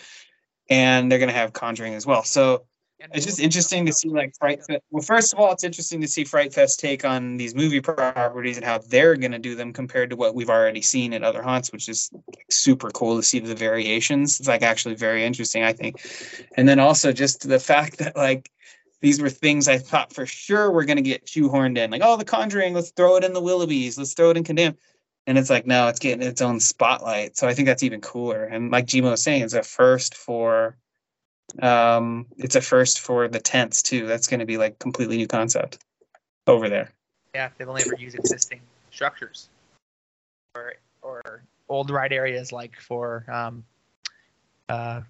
And 0.70 1.12
they're 1.12 1.20
gonna 1.20 1.32
have 1.32 1.54
Conjuring 1.54 1.94
as 1.94 2.06
well. 2.06 2.24
So 2.24 2.66
it's 3.00 3.26
just 3.26 3.40
interesting 3.40 3.86
to 3.86 3.94
see 3.94 4.10
like 4.10 4.34
Fright 4.40 4.66
Fest. 4.66 4.82
Well, 4.90 5.04
first 5.04 5.34
of 5.34 5.40
all, 5.40 5.52
it's 5.52 5.64
interesting 5.64 6.02
to 6.02 6.08
see 6.08 6.24
Fright 6.24 6.54
Fest 6.54 6.80
take 6.80 7.06
on 7.06 7.38
these 7.38 7.54
movie 7.54 7.80
properties 7.80 8.58
and 8.58 8.66
how 8.66 8.80
they're 8.80 9.16
going 9.16 9.32
to 9.32 9.40
do 9.40 9.56
them 9.56 9.72
compared 9.72 10.10
to 10.10 10.16
what 10.16 10.34
we've 10.34 10.50
already 10.50 10.82
seen 10.82 11.14
at 11.14 11.24
other 11.24 11.44
haunts, 11.44 11.72
which 11.72 11.90
is 11.90 12.10
like, 12.14 12.46
super 12.50 12.90
cool 12.90 13.16
to 13.16 13.24
see 13.24 13.40
the 13.40 13.54
variations. 13.54 14.40
It's 14.40 14.50
like 14.50 14.64
actually 14.64 14.96
very 14.96 15.24
interesting, 15.24 15.64
I 15.64 15.74
think. 15.74 16.02
And 16.56 16.68
then 16.68 16.80
also 16.80 17.12
just 17.12 17.48
the 17.48 17.60
fact 17.60 18.00
that 18.00 18.16
like 18.16 18.50
these 19.02 19.22
were 19.22 19.30
things 19.30 19.68
I 19.68 19.78
thought 19.78 20.12
for 20.12 20.26
sure 20.26 20.72
were 20.72 20.86
going 20.86 20.98
to 20.98 21.04
get 21.04 21.28
shoehorned 21.28 21.78
in, 21.78 21.92
like 21.92 22.02
oh, 22.04 22.18
The 22.18 22.26
Conjuring, 22.26 22.74
let's 22.74 22.92
throw 22.92 23.16
it 23.18 23.24
in 23.24 23.34
the 23.34 23.42
Willoughbys, 23.42 23.98
let's 24.00 24.14
throw 24.14 24.32
it 24.32 24.38
in 24.38 24.44
Condemned. 24.44 24.78
And 25.28 25.38
it's 25.38 25.50
like 25.50 25.68
no, 25.68 25.88
it's 25.90 26.00
getting 26.00 26.26
its 26.26 26.42
own 26.42 26.60
spotlight. 26.60 27.38
So 27.38 27.48
I 27.48 27.54
think 27.54 27.68
that's 27.68 27.84
even 27.84 28.02
cooler. 28.02 28.46
And 28.46 28.72
like 28.72 28.88
Gmo 28.88 29.12
was 29.12 29.22
saying, 29.22 29.44
it's 29.44 29.54
a 29.54 29.62
first 29.62 30.16
for 30.16 30.78
um 31.62 32.26
it's 32.38 32.56
a 32.56 32.62
first 32.62 33.00
for 33.00 33.28
the 33.28 33.40
tents 33.40 33.82
too 33.82 34.06
that's 34.06 34.28
going 34.28 34.42
to 34.42 34.46
be 34.46 34.58
like 34.58 34.80
completely 34.80 35.16
new 35.16 35.28
concept 35.28 35.78
over 36.46 36.68
there 36.68 36.92
Yeah, 37.34 37.50
they've 37.58 37.70
only 37.70 37.84
ever 37.84 37.96
used 37.98 38.18
existing 38.18 38.60
structures, 38.92 39.50
or 40.56 40.74
or 41.02 41.44
old 41.70 41.90
ride 41.90 42.12
areas 42.12 42.52
like 42.52 42.76
for 42.80 43.26
um, 43.32 43.64
uh, 44.70 45.02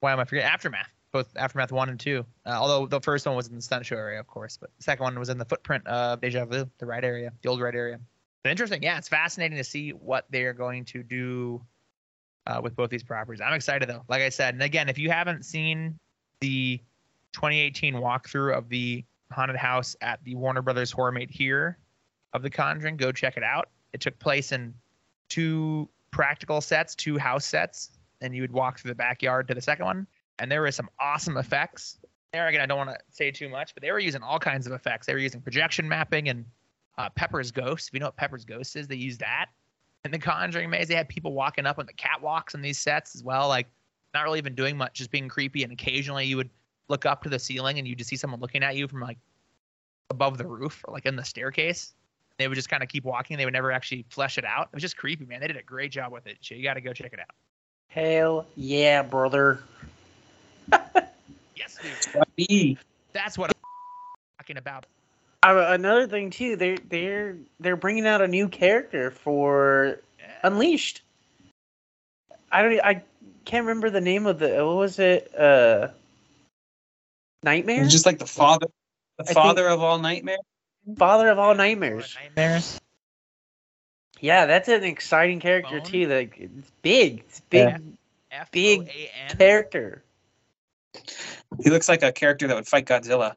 why 0.00 0.12
am 0.12 0.20
I 0.20 0.24
forgetting 0.24 0.50
aftermath? 0.50 0.88
Both 1.12 1.36
aftermath 1.36 1.72
one 1.72 1.90
and 1.90 2.00
two. 2.00 2.24
Uh, 2.46 2.50
although 2.50 2.86
the 2.86 3.00
first 3.00 3.26
one 3.26 3.36
was 3.36 3.48
in 3.48 3.56
the 3.56 3.62
stunt 3.62 3.84
show 3.84 3.96
area, 3.96 4.20
of 4.20 4.26
course, 4.26 4.56
but 4.56 4.70
the 4.78 4.82
second 4.82 5.04
one 5.04 5.18
was 5.18 5.28
in 5.28 5.38
the 5.38 5.44
footprint 5.44 5.86
of 5.86 6.20
Deja 6.20 6.46
Vu, 6.46 6.70
the 6.78 6.86
ride 6.86 7.04
area, 7.04 7.32
the 7.42 7.48
old 7.48 7.60
ride 7.60 7.74
area. 7.74 8.00
Interesting, 8.44 8.82
yeah, 8.82 8.98
it's 8.98 9.08
fascinating 9.08 9.56
to 9.56 9.64
see 9.64 9.90
what 9.90 10.26
they 10.30 10.44
are 10.44 10.52
going 10.52 10.84
to 10.86 11.02
do 11.02 11.62
uh, 12.46 12.60
with 12.62 12.74
both 12.74 12.90
these 12.90 13.04
properties. 13.04 13.40
I'm 13.40 13.54
excited 13.54 13.88
though. 13.88 14.04
Like 14.08 14.22
I 14.22 14.30
said, 14.30 14.54
and 14.54 14.62
again, 14.62 14.88
if 14.88 14.98
you 14.98 15.10
haven't 15.10 15.44
seen 15.44 15.98
the 16.40 16.78
2018 17.32 17.94
walkthrough 17.94 18.56
of 18.56 18.68
the 18.68 19.04
haunted 19.32 19.56
house 19.56 19.96
at 20.00 20.22
the 20.24 20.34
Warner 20.34 20.62
Brothers 20.62 20.92
Horror 20.92 21.12
Made 21.12 21.30
here 21.30 21.78
of 22.32 22.42
The 22.42 22.50
Conjuring. 22.50 22.96
Go 22.96 23.10
check 23.12 23.36
it 23.36 23.42
out. 23.42 23.68
It 23.92 24.00
took 24.00 24.18
place 24.18 24.52
in 24.52 24.74
two 25.28 25.88
practical 26.10 26.60
sets, 26.60 26.94
two 26.94 27.18
house 27.18 27.44
sets, 27.44 27.90
and 28.20 28.34
you 28.34 28.42
would 28.42 28.52
walk 28.52 28.78
through 28.78 28.90
the 28.90 28.94
backyard 28.96 29.48
to 29.48 29.54
the 29.54 29.60
second 29.60 29.86
one. 29.86 30.06
And 30.38 30.50
there 30.50 30.60
were 30.60 30.70
some 30.70 30.88
awesome 31.00 31.36
effects. 31.36 31.98
There 32.32 32.46
again, 32.46 32.60
I 32.60 32.66
don't 32.66 32.78
want 32.78 32.90
to 32.90 32.98
say 33.10 33.30
too 33.30 33.48
much, 33.48 33.74
but 33.74 33.82
they 33.82 33.90
were 33.90 33.98
using 33.98 34.22
all 34.22 34.38
kinds 34.38 34.66
of 34.66 34.72
effects. 34.72 35.06
They 35.06 35.12
were 35.12 35.18
using 35.18 35.40
projection 35.40 35.88
mapping 35.88 36.28
and 36.28 36.44
uh, 36.98 37.08
Pepper's 37.10 37.50
Ghost. 37.50 37.88
If 37.88 37.94
you 37.94 38.00
know 38.00 38.06
what 38.06 38.16
Pepper's 38.16 38.44
Ghost 38.44 38.76
is, 38.76 38.88
they 38.88 38.96
use 38.96 39.18
that. 39.18 39.46
In 40.04 40.10
the 40.10 40.18
Conjuring 40.18 40.68
maze, 40.70 40.88
they 40.88 40.94
had 40.94 41.08
people 41.08 41.32
walking 41.32 41.66
up 41.66 41.78
on 41.78 41.86
the 41.86 41.92
catwalks 41.92 42.54
in 42.54 42.62
these 42.62 42.78
sets 42.78 43.14
as 43.14 43.22
well, 43.22 43.48
like 43.48 43.68
not 44.14 44.24
really 44.24 44.38
even 44.38 44.54
doing 44.54 44.76
much, 44.76 44.94
just 44.94 45.10
being 45.10 45.28
creepy. 45.28 45.62
And 45.62 45.72
occasionally 45.72 46.26
you 46.26 46.36
would 46.36 46.50
look 46.88 47.06
up 47.06 47.22
to 47.22 47.28
the 47.28 47.38
ceiling 47.38 47.78
and 47.78 47.86
you 47.86 47.94
just 47.94 48.10
see 48.10 48.16
someone 48.16 48.40
looking 48.40 48.62
at 48.62 48.76
you 48.76 48.88
from 48.88 49.00
like 49.00 49.18
above 50.10 50.38
the 50.38 50.46
roof 50.46 50.84
or 50.86 50.92
like 50.92 51.06
in 51.06 51.16
the 51.16 51.24
staircase. 51.24 51.94
They 52.38 52.48
would 52.48 52.54
just 52.54 52.68
kind 52.68 52.82
of 52.82 52.88
keep 52.88 53.04
walking. 53.04 53.36
They 53.36 53.44
would 53.44 53.54
never 53.54 53.70
actually 53.70 54.04
flesh 54.08 54.38
it 54.38 54.44
out. 54.44 54.68
It 54.72 54.74
was 54.74 54.82
just 54.82 54.96
creepy, 54.96 55.24
man. 55.24 55.40
They 55.40 55.46
did 55.46 55.56
a 55.56 55.62
great 55.62 55.92
job 55.92 56.12
with 56.12 56.26
it. 56.26 56.38
So 56.40 56.54
you 56.54 56.62
got 56.62 56.74
to 56.74 56.80
go 56.80 56.92
check 56.92 57.12
it 57.12 57.20
out. 57.20 57.34
Hell 57.88 58.46
yeah, 58.56 59.02
brother. 59.02 59.62
Yes, 61.54 61.78
dude. 62.36 62.78
That's 63.12 63.36
what 63.38 63.50
I'm 63.50 63.60
talking 64.38 64.56
about. 64.56 64.86
Uh, 65.42 65.66
another 65.70 66.06
thing 66.06 66.30
too, 66.30 66.56
they're 66.56 66.78
they're 66.88 67.36
they're 67.60 67.76
bringing 67.76 68.06
out 68.06 68.22
a 68.22 68.28
new 68.28 68.48
character 68.48 69.10
for 69.10 69.98
Yeah. 70.18 70.26
Unleashed. 70.44 71.02
I 72.50 72.62
don't. 72.62 72.80
I 72.84 73.02
can't 73.44 73.66
remember 73.66 73.90
the 73.90 74.00
name 74.00 74.26
of 74.26 74.38
the. 74.38 74.64
What 74.64 74.76
was 74.76 74.98
it? 74.98 75.34
Uh, 75.36 75.88
Nightmare. 77.42 77.86
Just 77.88 78.06
like 78.06 78.18
the 78.18 78.26
father 78.26 78.66
the 79.18 79.24
think- 79.24 79.34
father 79.34 79.66
of 79.68 79.80
all 79.82 79.98
nightmares 79.98 80.38
Father 80.96 81.28
of 81.28 81.38
all 81.38 81.54
nightmares. 81.54 82.16
Nightmares. 82.22 82.80
Yeah, 84.20 84.46
that's 84.46 84.68
an 84.68 84.84
exciting 84.84 85.40
character 85.40 85.78
Bone? 85.78 85.86
too. 85.86 86.08
Like 86.08 86.36
it's 86.38 86.70
big. 86.82 87.20
It's 87.20 87.40
big 87.50 87.68
Yeah. 88.30 88.44
Big 88.52 88.80
O 88.80 88.82
A 88.84 89.10
N. 89.30 89.36
character. 89.36 90.02
he 91.62 91.70
looks 91.70 91.88
like 91.88 92.02
a 92.02 92.12
character 92.12 92.46
that 92.46 92.54
would 92.54 92.66
fight 92.68 92.86
godzilla 92.86 93.34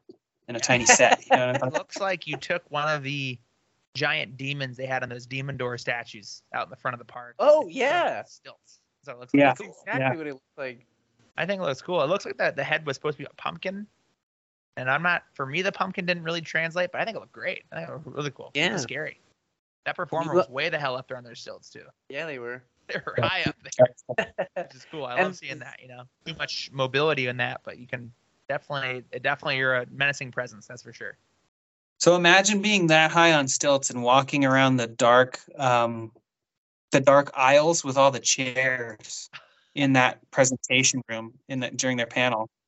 in 0.48 0.56
a 0.56 0.60
tiny 0.60 0.86
set 0.86 1.24
you 1.30 1.36
know 1.36 1.46
what 1.48 1.62
I'm 1.62 1.68
It 1.68 1.74
looks 1.78 1.98
like 1.98 2.26
you 2.26 2.36
took 2.36 2.62
one 2.70 2.88
of 2.88 3.02
the 3.02 3.38
giant 3.94 4.36
demons 4.36 4.76
they 4.76 4.86
had 4.86 5.02
on 5.02 5.08
those 5.08 5.26
demon 5.26 5.56
door 5.56 5.78
statues 5.78 6.42
out 6.54 6.64
in 6.66 6.70
the 6.70 6.76
front 6.76 6.94
of 6.94 6.98
the 6.98 7.04
park. 7.04 7.34
Oh, 7.38 7.62
and 7.62 7.68
put 7.70 7.76
'em 7.76 7.76
yeah. 7.80 8.24
Stilts. 8.24 8.80
So 9.04 9.12
it 9.12 9.18
looks 9.18 9.32
Yeah. 9.34 9.48
like 9.48 9.58
That's 9.58 9.60
cool. 9.68 9.76
exactly 9.86 10.02
Yeah. 10.02 10.16
what 10.16 10.26
it 10.26 10.32
looks 10.34 10.58
like. 10.58 10.86
I 11.38 11.46
think 11.46 11.60
it 11.62 11.64
looks 11.64 11.80
cool. 11.82 12.02
It 12.02 12.06
looks 12.08 12.24
like 12.26 12.36
that 12.38 12.56
the 12.56 12.64
head 12.64 12.84
was 12.86 12.96
supposed 12.96 13.16
to 13.18 13.22
be 13.24 13.28
a 13.30 13.34
pumpkin. 13.34 13.86
And 14.76 14.90
I'm 14.90 15.02
not 15.02 15.22
for 15.34 15.46
me 15.46 15.62
the 15.62 15.72
pumpkin 15.72 16.04
didn't 16.04 16.24
really 16.24 16.42
translate, 16.42 16.92
but 16.92 17.00
I 17.00 17.04
think 17.06 17.16
it 17.16 17.20
looked 17.20 17.32
great. 17.32 17.64
I 17.72 17.76
think 17.76 17.88
it 17.88 17.92
looked 17.92 18.06
really 18.06 18.30
cool. 18.30 18.50
It 18.54 18.60
Yeah. 18.60 18.72
was 18.74 18.82
scary. 18.82 19.20
That 19.86 19.96
performer 19.96 20.32
lo- 20.32 20.40
was 20.40 20.48
way 20.50 20.68
the 20.68 20.78
hell 20.78 20.96
up 20.96 21.08
there 21.08 21.16
on 21.16 21.24
their 21.24 21.34
stilts 21.34 21.70
too. 21.70 21.86
Yeah, 22.08 22.26
they 22.26 22.38
were. 22.38 22.62
They 22.88 23.00
were 23.04 23.16
high 23.20 23.42
up 23.42 23.56
there, 24.16 24.34
which 24.64 24.74
is 24.76 24.86
cool. 24.92 25.06
I 25.06 25.20
love 25.20 25.36
seeing 25.36 25.58
that, 25.58 25.80
you 25.82 25.88
know. 25.88 26.04
Too 26.24 26.34
much 26.36 26.70
mobility 26.72 27.26
in 27.26 27.36
that, 27.38 27.62
but 27.64 27.78
you 27.78 27.86
can 27.88 28.12
definitely 28.48 29.04
definitely 29.20 29.58
you're 29.58 29.74
a 29.74 29.86
menacing 29.90 30.32
presence, 30.32 30.66
that's 30.66 30.82
for 30.82 30.92
sure. 30.92 31.16
So 31.98 32.14
imagine 32.14 32.60
being 32.60 32.88
that 32.88 33.10
high 33.10 33.32
on 33.32 33.48
stilts 33.48 33.90
and 33.90 34.02
walking 34.02 34.44
around 34.44 34.76
the 34.76 34.86
dark, 34.86 35.40
um, 35.58 36.12
the 36.92 37.00
dark 37.00 37.30
aisles 37.34 37.82
with 37.82 37.96
all 37.96 38.10
the 38.10 38.20
chairs 38.20 39.30
in 39.74 39.94
that 39.94 40.18
presentation 40.30 41.02
room 41.08 41.34
in 41.48 41.60
that 41.60 41.76
during 41.76 41.96
their 41.96 42.06
panel. 42.06 42.48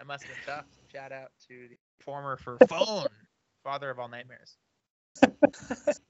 That 0.00 0.06
must 0.06 0.24
have 0.24 0.34
been 0.46 0.54
tough. 0.54 0.64
Shout 0.90 1.12
out 1.12 1.30
to 1.48 1.68
the 1.68 1.76
former 2.02 2.38
for 2.38 2.56
Phone, 2.68 3.06
Father 3.64 3.90
of 3.90 3.98
All 3.98 4.08
Nightmares. 4.08 4.56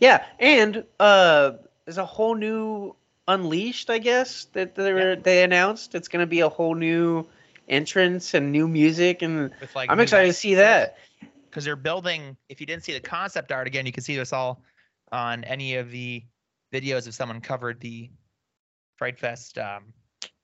Yeah, 0.00 0.24
and 0.38 0.84
uh, 1.00 1.52
there's 1.84 1.98
a 1.98 2.06
whole 2.06 2.34
new 2.34 2.94
Unleashed, 3.26 3.90
I 3.90 3.98
guess 3.98 4.46
that 4.54 4.74
they 4.74 4.92
were, 4.92 5.16
they 5.16 5.42
announced 5.42 5.94
it's 5.94 6.08
gonna 6.08 6.26
be 6.26 6.40
a 6.40 6.48
whole 6.48 6.74
new 6.74 7.26
entrance 7.68 8.34
and 8.34 8.52
new 8.52 8.68
music, 8.68 9.22
and 9.22 9.52
With 9.60 9.74
like 9.74 9.90
I'm 9.90 10.00
excited 10.00 10.28
to 10.28 10.32
see 10.32 10.54
that. 10.56 10.98
because 11.48 11.64
they're 11.64 11.76
building. 11.76 12.36
If 12.48 12.60
you 12.60 12.66
didn't 12.66 12.84
see 12.84 12.92
the 12.92 13.00
concept 13.00 13.52
art 13.52 13.66
again, 13.66 13.86
you 13.86 13.92
can 13.92 14.02
see 14.02 14.16
this 14.16 14.32
all 14.32 14.62
on 15.12 15.44
any 15.44 15.76
of 15.76 15.90
the 15.90 16.24
videos 16.72 17.06
if 17.08 17.14
someone 17.14 17.40
covered 17.40 17.80
the 17.80 18.10
Fright 18.96 19.18
Fest 19.18 19.58
um, 19.58 19.84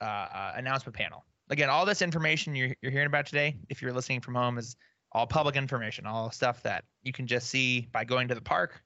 uh, 0.01 0.05
uh, 0.05 0.53
announcement 0.57 0.97
panel. 0.97 1.25
Again, 1.51 1.69
all 1.69 1.85
this 1.85 2.01
information 2.01 2.55
you're, 2.55 2.75
you're 2.81 2.93
hearing 2.93 3.07
about 3.07 3.27
today, 3.27 3.57
if 3.69 3.83
you're 3.83 3.93
listening 3.93 4.21
from 4.21 4.35
home, 4.35 4.57
is 4.57 4.77
all 5.13 5.27
public 5.27 5.57
information, 5.57 6.07
all 6.07 6.31
stuff 6.31 6.63
that 6.63 6.85
you 7.03 7.13
can 7.13 7.27
just 7.27 7.49
see 7.49 7.89
by 7.93 8.05
going 8.05 8.29
to 8.29 8.35
the 8.35 8.41
park 8.41 8.83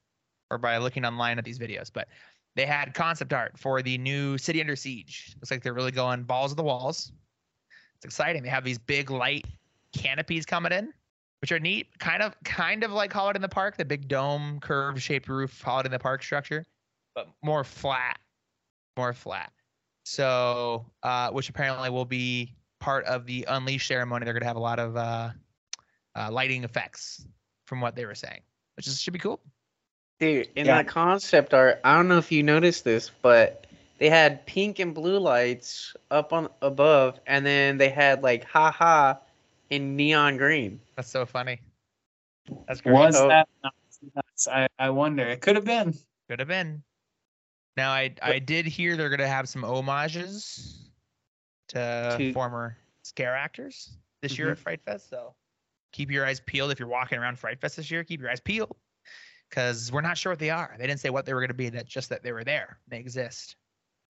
or 0.51 0.59
by 0.59 0.77
looking 0.79 1.05
online 1.05 1.39
at 1.39 1.45
these 1.45 1.59
videos. 1.59 1.91
But 1.93 2.09
they 2.57 2.67
had 2.67 2.95
concept 2.95 3.33
art 3.33 3.59
for 3.59 3.83
the 3.83 3.97
new 3.99 4.37
City 4.37 4.61
Under 4.61 4.75
Siege. 4.75 5.35
Looks 5.37 5.51
like 5.51 5.63
they're 5.63 5.75
really 5.75 5.93
going 5.93 6.25
balls 6.25 6.51
to 6.51 6.57
the 6.57 6.63
walls. 6.65 7.13
It's 7.99 8.05
exciting. 8.05 8.43
They 8.43 8.49
have 8.49 8.65
these 8.65 8.79
big 8.79 9.11
light 9.11 9.45
canopies 9.93 10.47
coming 10.47 10.73
in, 10.73 10.93
which 11.41 11.53
are 11.53 11.59
neat. 11.59 11.99
Kind 11.99 12.23
of, 12.23 12.35
kind 12.45 12.85
of 12.85 12.93
like 12.93 13.13
Holiday 13.13 13.39
in 13.39 13.43
the 13.43 13.49
Park, 13.49 13.77
the 13.77 13.85
big 13.85 14.09
dome, 14.09 14.61
curved 14.61 15.03
shaped 15.03 15.29
roof 15.29 15.61
Holiday 15.61 15.89
in 15.89 15.93
the 15.93 15.99
Park 15.99 16.23
structure, 16.23 16.65
but 17.15 17.29
more 17.43 17.65
flat, 17.65 18.19
more 18.97 19.13
flat. 19.13 19.53
So, 20.05 20.87
uh, 21.03 21.31
which 21.31 21.49
apparently 21.49 21.91
will 21.91 22.05
be 22.05 22.55
part 22.79 23.05
of 23.07 23.27
the 23.27 23.45
Unleash 23.49 23.89
ceremony. 23.89 24.25
They're 24.25 24.33
going 24.33 24.43
to 24.43 24.47
have 24.47 24.57
a 24.57 24.61
lot 24.61 24.79
of 24.79 24.97
uh, 24.97 25.31
uh, 26.15 26.31
lighting 26.31 26.65
effects, 26.65 27.27
from 27.67 27.81
what 27.83 27.95
they 27.95 28.07
were 28.07 28.15
saying, 28.15 28.41
which 28.77 28.87
is, 28.87 28.99
should 29.01 29.13
be 29.13 29.19
cool. 29.19 29.41
Dude, 30.21 30.49
in 30.57 30.67
Yeah. 30.67 30.83
the 30.83 30.89
concept 30.89 31.53
art, 31.53 31.81
I 31.85 31.97
don't 31.97 32.09
know 32.09 32.19
if 32.19 32.33
you 32.33 32.43
noticed 32.43 32.83
this, 32.85 33.11
but 33.23 33.67
they 33.99 34.09
had 34.09 34.47
pink 34.47 34.79
and 34.79 34.95
blue 34.95 35.19
lights 35.19 35.95
up 36.11 36.33
on 36.33 36.49
above, 36.63 37.21
and 37.27 37.45
then 37.45 37.79
they 37.79 37.89
had 37.89 38.23
like 38.23 38.45
"ha 38.45 38.71
ha" 38.71 39.19
in 39.71 39.97
neon 39.97 40.37
green. 40.37 40.81
That's 40.97 41.11
so 41.11 41.27
funny. 41.27 41.61
That's 42.67 42.81
great. 42.81 42.95
Was 42.95 43.17
So- 43.17 43.29
that 43.29 43.49
nuts? 43.63 44.49
I, 44.49 44.69
I 44.79 44.91
wonder. 44.91 45.27
It 45.27 45.41
could 45.41 45.57
have 45.57 45.65
been. 45.65 45.95
Could 46.29 46.39
have 46.39 46.49
been. 46.49 46.83
Now 47.77 47.91
I 47.91 48.15
I 48.23 48.39
did 48.39 48.67
hear 48.67 48.97
they're 48.97 49.11
gonna 49.11 49.27
have 49.29 49.49
some 49.49 49.63
homages 49.63 50.89
to, 51.69 52.15
To- 52.19 52.33
former 52.33 52.77
scare 53.03 53.37
actors 53.37 53.91
this 54.23 54.39
year 54.39 54.49
Mhm. 54.49 54.53
at 54.53 54.59
Fright 54.59 54.81
Fest. 54.85 55.11
So 55.11 55.35
keep 55.93 56.11
your 56.11 56.25
eyes 56.27 56.41
peeled 56.41 56.71
if 56.71 56.79
you're 56.79 56.89
walking 56.89 57.19
around 57.19 57.39
Fright 57.39 57.61
Fest 57.61 57.77
this 57.77 57.91
year. 57.91 58.05
Keep 58.05 58.21
your 58.21 58.31
eyes 58.31 58.41
peeled 58.41 58.77
because 59.49 59.91
we're 59.93 60.01
not 60.01 60.17
sure 60.19 60.33
what 60.33 60.39
they 60.39 60.51
are. 60.51 60.75
They 60.79 60.87
didn't 60.87 61.01
say 61.01 61.11
what 61.11 61.25
they 61.27 61.35
were 61.35 61.41
gonna 61.41 61.55
be. 61.55 61.69
That 61.69 61.87
just 61.87 62.09
that 62.11 62.23
they 62.23 62.33
were 62.33 62.45
there. 62.45 62.79
They 62.89 62.99
exist. 62.99 63.57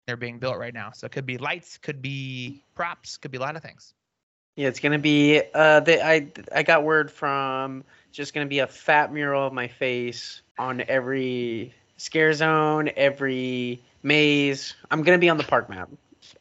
They're 0.09 0.17
being 0.17 0.39
built 0.39 0.57
right 0.57 0.73
now. 0.73 0.93
So 0.93 1.05
it 1.05 1.13
could 1.13 1.27
be 1.27 1.37
lights, 1.37 1.77
could 1.77 2.01
be 2.01 2.65
props, 2.75 3.19
could 3.19 3.31
be 3.31 3.37
a 3.37 3.43
lot 3.43 3.57
of 3.57 3.63
things. 3.63 3.93
Yeah, 4.57 4.69
it's 4.69 4.81
gonna 4.81 4.99
be. 4.99 5.43
Uh, 5.53 5.81
they, 5.81 6.01
I 6.01 6.33
I 6.51 6.63
got 6.63 6.83
word 6.83 7.11
from 7.11 7.85
just 8.11 8.33
gonna 8.33 8.47
be 8.47 8.61
a 8.61 8.67
fat 8.67 9.13
mural 9.13 9.47
of 9.47 9.53
my 9.53 9.69
face 9.69 10.41
on 10.59 10.83
every 10.89 11.75
scare 11.99 12.33
zone, 12.33 12.89
every 12.97 13.83
maze. 14.03 14.75
I'm 14.91 15.03
gonna 15.03 15.19
be 15.19 15.29
on 15.29 15.37
the 15.37 15.45
park 15.45 15.69
map. 15.69 15.91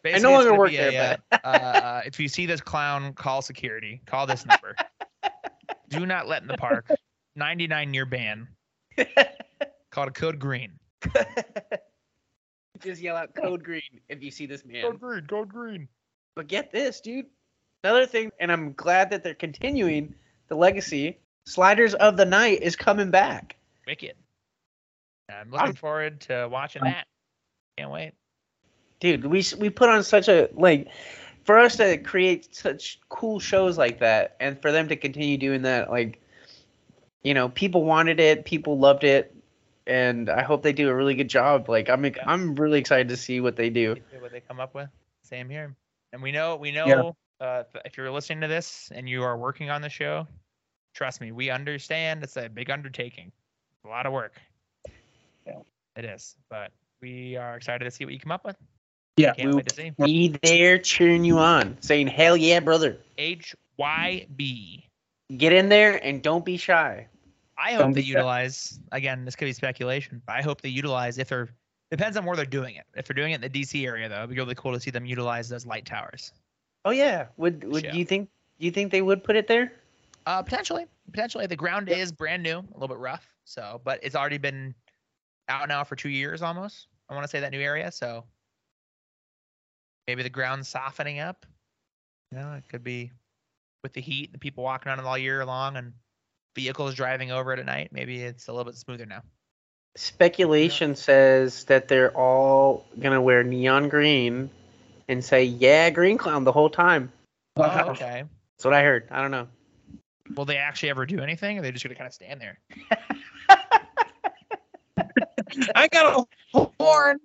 Basically, 0.01 0.23
no 0.23 0.38
longer 0.38 0.58
work 0.58 0.71
there, 0.71 1.19
a, 1.34 1.36
uh, 1.36 1.38
uh, 1.43 1.47
uh, 1.47 2.01
if 2.06 2.21
you 2.21 2.30
see 2.30 2.45
this 2.45 2.62
clown, 2.62 3.12
call 3.15 3.41
security. 3.41 3.99
Call 4.06 4.27
this 4.27 4.45
number. 4.45 4.77
Do 5.89 6.06
not 6.06 6.25
let 6.25 6.41
in 6.41 6.47
the 6.47 6.56
park. 6.56 6.89
99 7.36 7.93
year 7.93 8.06
ban. 8.06 8.47
Called 9.91 10.08
a 10.08 10.12
code 10.12 10.39
green. 10.39 10.80
just 12.81 13.01
yell 13.01 13.15
out 13.15 13.33
code 13.35 13.63
green 13.69 13.81
if 14.09 14.21
you 14.21 14.31
see 14.31 14.45
this 14.45 14.65
man. 14.65 14.83
Code 14.83 14.99
green. 14.99 15.25
Code 15.27 15.49
green. 15.49 15.87
But 16.35 16.47
get 16.47 16.71
this, 16.71 17.01
dude. 17.01 17.25
Another 17.83 18.05
thing, 18.05 18.31
and 18.39 18.51
I'm 18.51 18.73
glad 18.73 19.09
that 19.11 19.23
they're 19.23 19.33
continuing 19.33 20.13
the 20.47 20.55
legacy. 20.55 21.19
Sliders 21.45 21.93
of 21.95 22.17
the 22.17 22.25
Night 22.25 22.61
is 22.61 22.75
coming 22.75 23.09
back. 23.11 23.55
Wicked. 23.85 24.13
I'm 25.29 25.49
looking 25.51 25.65
I'm- 25.67 25.75
forward 25.75 26.21
to 26.21 26.47
watching 26.51 26.83
that. 26.83 27.05
Can't 27.77 27.91
wait. 27.91 28.13
dude 28.99 29.25
we 29.25 29.43
we 29.59 29.69
put 29.69 29.87
on 29.89 30.03
such 30.03 30.27
a 30.27 30.49
like 30.53 30.87
for 31.43 31.59
us 31.59 31.75
to 31.77 31.97
create 31.99 32.55
such 32.55 32.99
cool 33.09 33.39
shows 33.39 33.77
like 33.77 33.99
that 33.99 34.35
and 34.39 34.59
for 34.61 34.71
them 34.71 34.87
to 34.87 34.95
continue 34.95 35.37
doing 35.37 35.61
that 35.61 35.91
like 35.91 36.19
you 37.23 37.35
know 37.35 37.49
people 37.49 37.83
wanted 37.85 38.19
it 38.19 38.45
people 38.45 38.79
loved 38.79 39.03
it 39.03 39.35
and 39.88 40.30
i 40.30 40.43
hope 40.43 40.62
they 40.63 40.73
do 40.73 40.89
a 40.89 40.93
really 40.95 41.15
good 41.15 41.30
job 41.30 41.67
like 41.69 41.89
i'm 41.89 42.06
Yeah. 42.06 42.12
i'm 42.26 42.56
really 42.56 42.80
excited 42.80 43.10
to 43.10 43.17
see 43.17 43.39
what 43.41 43.56
they 43.56 43.69
do 43.69 43.95
what 44.19 44.32
they 44.32 44.41
come 44.41 44.60
up 44.60 44.76
with. 44.76 44.89
Same 45.23 45.50
here. 45.50 45.76
And 46.13 46.21
we 46.21 46.32
know 46.32 46.56
we 46.56 46.71
know 46.71 47.15
uh, 47.41 47.63
if 47.86 47.97
you're 47.97 48.12
listening 48.12 48.41
to 48.41 48.47
this 48.47 48.89
and 48.93 49.08
you 49.10 49.23
are 49.23 49.38
working 49.38 49.69
on 49.69 49.82
the 49.82 49.89
show, 49.89 50.26
trust 50.93 51.19
me, 51.21 51.32
we 51.32 51.50
understand 51.50 52.23
it's 52.23 52.38
a 52.38 52.47
big 52.50 52.69
undertaking. 52.69 53.32
A 53.86 53.89
lot 53.89 54.06
of 54.06 54.13
work. 54.13 54.34
Yeah. 55.45 55.60
It 55.97 56.06
is. 56.06 56.36
But 56.50 56.71
we 57.02 57.36
are 57.36 57.56
excited 57.58 57.84
to 57.86 57.91
see 57.91 58.06
what 58.06 58.13
you 58.13 58.19
come 58.19 58.32
up 58.32 58.45
with. 58.45 58.56
Yeah. 59.17 59.34
Can't 59.34 59.50
we- 59.50 59.56
wait 59.58 59.67
to 59.69 59.76
see. 59.76 59.91
be 59.97 60.38
there 60.43 60.78
cheering 60.80 61.23
you 61.26 61.38
on 61.39 61.78
saying 61.82 62.08
hell 62.08 62.38
yeah 62.38 62.60
brother 62.62 62.97
H 63.17 63.56
Y 63.78 64.28
B. 64.36 64.86
get 65.36 65.52
in 65.54 65.69
there 65.69 65.95
and 66.04 66.21
don't 66.21 66.45
be 66.45 66.56
shy 66.58 67.08
I 67.57 67.73
hope 67.73 67.93
they 67.93 68.01
utilize 68.01 68.79
again. 68.91 69.25
This 69.25 69.35
could 69.35 69.45
be 69.45 69.53
speculation, 69.53 70.21
but 70.25 70.35
I 70.35 70.41
hope 70.41 70.61
they 70.61 70.69
utilize 70.69 71.17
if 71.17 71.29
they're 71.29 71.49
depends 71.89 72.17
on 72.17 72.25
where 72.25 72.35
they're 72.35 72.45
doing 72.45 72.75
it. 72.75 72.85
If 72.95 73.07
they're 73.07 73.15
doing 73.15 73.31
it 73.31 73.35
in 73.43 73.51
the 73.51 73.61
DC 73.61 73.85
area, 73.85 74.07
though, 74.09 74.17
it'd 74.17 74.29
be 74.29 74.35
really 74.35 74.55
cool 74.55 74.73
to 74.73 74.79
see 74.79 74.91
them 74.91 75.05
utilize 75.05 75.49
those 75.49 75.65
light 75.65 75.85
towers. 75.85 76.31
oh 76.85 76.91
yeah 76.91 77.27
would 77.37 77.63
would 77.63 77.83
Yeah. 77.83 77.93
you 77.93 78.05
think 78.05 78.29
you 78.59 78.71
think 78.71 78.91
they 78.91 79.01
would 79.01 79.23
put 79.23 79.35
it 79.35 79.47
there 79.47 79.71
Uh, 80.25 80.43
potentially, 80.43 80.85
potentially. 81.11 81.47
The 81.47 81.55
ground 81.55 81.89
is 81.89 82.11
brand 82.11 82.43
new, 82.43 82.57
a 82.59 82.73
little 82.73 82.87
bit 82.89 82.97
rough. 82.97 83.25
So, 83.45 83.79
but 83.85 83.99
it's 84.03 84.15
already 84.15 84.37
been 84.37 84.75
out 85.47 85.67
now 85.69 85.83
for 85.85 85.95
two 85.95 86.09
years 86.09 86.41
almost. 86.41 86.87
I 87.09 87.13
want 87.15 87.23
to 87.23 87.29
say 87.29 87.39
that 87.39 87.51
new 87.51 87.61
area. 87.61 87.91
So 87.91 88.25
maybe 90.07 90.23
the 90.23 90.29
ground's 90.29 90.67
softening 90.67 91.19
up. 91.19 91.45
You 92.31 92.39
know, 92.39 92.53
it 92.53 92.67
could 92.69 92.83
be 92.83 93.11
with 93.83 93.93
the 93.93 94.01
heat, 94.01 94.33
the 94.33 94.37
people 94.37 94.63
walking 94.65 94.91
on 94.91 94.99
it 94.99 95.05
all 95.05 95.17
year 95.17 95.45
long, 95.45 95.77
and 95.77 95.93
vehicles 96.57 96.95
driving 96.95 97.31
over 97.31 97.53
it 97.53 97.59
at 97.59 97.67
night. 97.67 97.89
Maybe 97.91 98.23
it's 98.23 98.47
a 98.47 98.51
little 98.51 98.65
bit 98.65 98.75
smoother 98.75 99.05
now. 99.05 99.21
Speculation 99.95 100.95
says 100.95 101.65
that 101.65 101.87
they're 101.87 102.15
all 102.17 102.85
gonna 102.99 103.21
wear 103.21 103.43
neon 103.43 103.89
green 103.89 104.49
and 105.07 105.23
say 105.23 105.43
"Yeah, 105.43 105.91
Green 105.91 106.17
Clown" 106.17 106.43
the 106.43 106.51
whole 106.51 106.69
time. 106.69 107.11
Wow. 107.55 107.85
Oh, 107.87 107.91
okay. 107.91 108.23
That's 108.55 108.65
what 108.65 108.73
I 108.73 108.81
heard. 108.81 109.07
I 109.11 109.21
don't 109.21 109.31
know. 109.31 109.47
Will 110.35 110.45
they 110.45 110.57
actually 110.57 110.89
ever 110.89 111.05
do 111.05 111.19
anything, 111.19 111.57
or 111.57 111.59
are 111.59 111.63
they 111.63 111.71
just 111.71 111.85
gonna 111.85 111.95
kind 111.95 112.07
of 112.07 112.13
stand 112.13 112.41
there? 112.41 112.59
I 115.75 115.87
got 115.87 116.27
a 116.53 116.69
horn. 116.79 117.19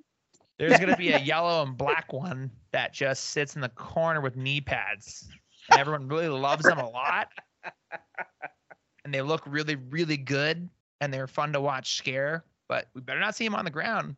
There's 0.59 0.79
gonna 0.79 0.97
be 0.97 1.13
a 1.13 1.19
yellow 1.19 1.63
and 1.63 1.77
black 1.77 2.13
one 2.13 2.51
that 2.73 2.93
just 2.93 3.31
sits 3.31 3.55
in 3.55 3.63
the 3.63 3.71
corner 3.71 4.21
with 4.21 4.37
knee 4.37 4.61
pads. 4.61 5.29
And 5.71 5.81
everyone 5.81 6.09
really 6.09 6.29
loves 6.29 6.65
them 6.65 6.79
a 6.79 6.89
lot. 6.89 7.29
And 9.05 9.13
they 9.13 9.23
look 9.23 9.43
really, 9.47 9.77
really 9.77 10.17
good. 10.17 10.69
And 11.01 11.13
they're 11.13 11.27
fun 11.27 11.53
to 11.53 11.61
watch 11.61 11.97
scare. 11.97 12.45
But 12.69 12.89
we 12.95 13.01
better 13.01 13.21
not 13.21 13.35
see 13.35 13.45
him 13.45 13.55
on 13.55 13.65
the 13.65 13.71
ground. 13.71 14.17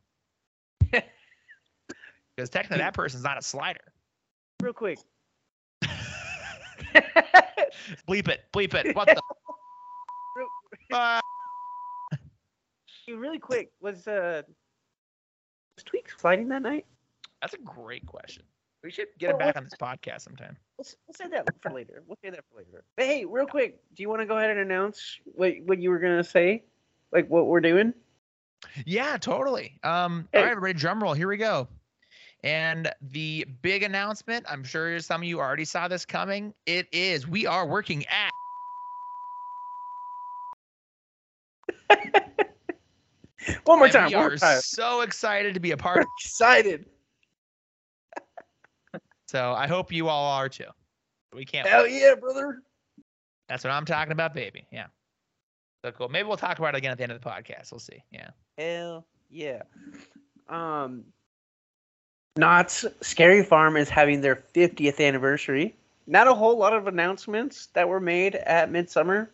Because 2.36 2.50
technically 2.50 2.78
that 2.78 2.94
person's 2.94 3.22
not 3.22 3.38
a 3.38 3.42
slider. 3.42 3.92
Real 4.60 4.72
quick. 4.72 4.98
Bleep 8.08 8.28
it, 8.28 8.44
bleep 8.52 8.74
it. 8.74 8.96
What 8.96 9.08
the 9.08 9.20
fuck? 10.90 11.22
really 13.08 13.38
quick. 13.38 13.70
Was 13.80 14.08
uh 14.08 14.42
was 15.76 15.84
Tweak 15.84 16.10
sliding 16.18 16.48
that 16.48 16.62
night? 16.62 16.86
That's 17.40 17.54
a 17.54 17.58
great 17.58 18.06
question. 18.06 18.44
We 18.84 18.90
should 18.90 19.06
get 19.18 19.30
him 19.30 19.38
back 19.38 19.56
on 19.56 19.64
this 19.64 19.72
podcast 19.80 20.20
sometime. 20.20 20.58
We'll, 20.76 20.86
we'll 21.08 21.14
say 21.14 21.24
that 21.30 21.48
for 21.62 21.70
later. 21.72 22.02
We'll 22.06 22.18
say 22.22 22.28
that 22.28 22.44
for 22.52 22.58
later. 22.58 22.84
But 22.98 23.06
hey, 23.06 23.24
real 23.24 23.46
quick, 23.46 23.78
do 23.94 24.02
you 24.02 24.10
want 24.10 24.20
to 24.20 24.26
go 24.26 24.36
ahead 24.36 24.50
and 24.50 24.60
announce 24.60 25.18
what 25.24 25.54
what 25.64 25.78
you 25.80 25.88
were 25.88 25.98
gonna 25.98 26.22
say, 26.22 26.64
like 27.10 27.26
what 27.30 27.46
we're 27.46 27.62
doing? 27.62 27.94
Yeah, 28.84 29.16
totally. 29.16 29.78
Um, 29.82 30.28
Hey. 30.32 30.38
all 30.40 30.44
right, 30.44 30.50
everybody, 30.52 30.74
drum 30.74 31.02
roll. 31.02 31.14
Here 31.14 31.28
we 31.28 31.38
go. 31.38 31.66
And 32.42 32.90
the 33.00 33.46
big 33.62 33.82
announcement, 33.84 34.44
I'm 34.48 34.62
sure 34.64 35.00
some 35.00 35.22
of 35.22 35.28
you 35.28 35.40
already 35.40 35.64
saw 35.64 35.88
this 35.88 36.04
coming. 36.04 36.52
It 36.66 36.86
is 36.92 37.26
we 37.26 37.46
are 37.46 37.66
working 37.66 38.04
at 38.06 38.30
One 43.64 43.78
more 43.78 43.86
and 43.86 43.92
time. 43.94 44.08
We 44.08 44.14
are 44.14 44.36
time. 44.36 44.60
so 44.60 45.00
excited 45.00 45.54
to 45.54 45.60
be 45.60 45.70
a 45.70 45.76
part 45.76 46.00
of 46.00 46.06
excited. 46.20 46.84
So 49.34 49.52
I 49.52 49.66
hope 49.66 49.90
you 49.90 50.06
all 50.06 50.30
are 50.38 50.48
too. 50.48 50.68
We 51.34 51.44
can't. 51.44 51.66
Hell 51.66 51.82
wait. 51.82 52.00
yeah, 52.00 52.14
brother. 52.14 52.62
That's 53.48 53.64
what 53.64 53.72
I'm 53.72 53.84
talking 53.84 54.12
about, 54.12 54.32
baby. 54.32 54.64
Yeah. 54.70 54.86
So 55.84 55.90
cool. 55.90 56.08
Maybe 56.08 56.28
we'll 56.28 56.36
talk 56.36 56.60
about 56.60 56.76
it 56.76 56.78
again 56.78 56.92
at 56.92 56.98
the 56.98 57.02
end 57.02 57.10
of 57.10 57.20
the 57.20 57.28
podcast. 57.28 57.72
We'll 57.72 57.80
see. 57.80 58.00
Yeah. 58.12 58.28
Hell 58.56 59.04
yeah. 59.30 59.62
Um, 60.48 61.02
Knott's 62.36 62.84
Scary 63.00 63.42
Farm 63.42 63.76
is 63.76 63.88
having 63.88 64.20
their 64.20 64.36
50th 64.36 65.04
anniversary. 65.04 65.74
Not 66.06 66.28
a 66.28 66.34
whole 66.34 66.56
lot 66.56 66.72
of 66.72 66.86
announcements 66.86 67.66
that 67.72 67.88
were 67.88 67.98
made 67.98 68.36
at 68.36 68.70
Midsummer, 68.70 69.30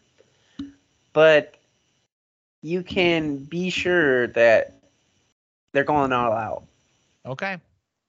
but 1.13 1.57
you 2.63 2.83
can 2.83 3.37
be 3.37 3.69
sure 3.69 4.29
that 4.29 4.81
they're 5.75 5.85
going 5.85 6.15
all 6.15 6.33
out. 6.33 6.65
Okay. 7.27 7.59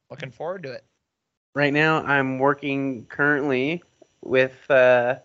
Looking 0.09 0.31
forward 0.31 0.63
to 0.63 0.71
it. 0.71 0.85
Right 1.53 1.73
now, 1.73 2.03
I'm 2.03 2.39
working 2.39 3.05
currently 3.07 3.83
with 4.21 4.69
uh, 4.69 5.15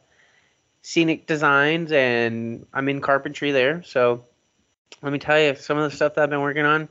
Scenic 0.82 1.26
Designs, 1.26 1.92
and 1.92 2.66
I'm 2.72 2.88
in 2.88 3.00
carpentry 3.00 3.52
there. 3.52 3.82
So 3.84 4.24
let 5.02 5.12
me 5.12 5.18
tell 5.18 5.38
you, 5.38 5.54
some 5.54 5.78
of 5.78 5.88
the 5.88 5.96
stuff 5.96 6.14
that 6.14 6.22
I've 6.22 6.30
been 6.30 6.40
working 6.40 6.64
on, 6.64 6.88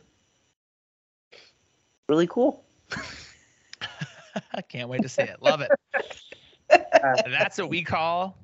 really 2.07 2.27
cool. 2.27 2.63
I 4.53 4.61
can't 4.61 4.89
wait 4.89 5.01
to 5.01 5.09
see 5.09 5.23
it. 5.23 5.41
Love 5.41 5.61
it. 5.61 5.71
That's 7.01 7.57
what 7.57 7.69
we 7.69 7.83
call 7.83 8.37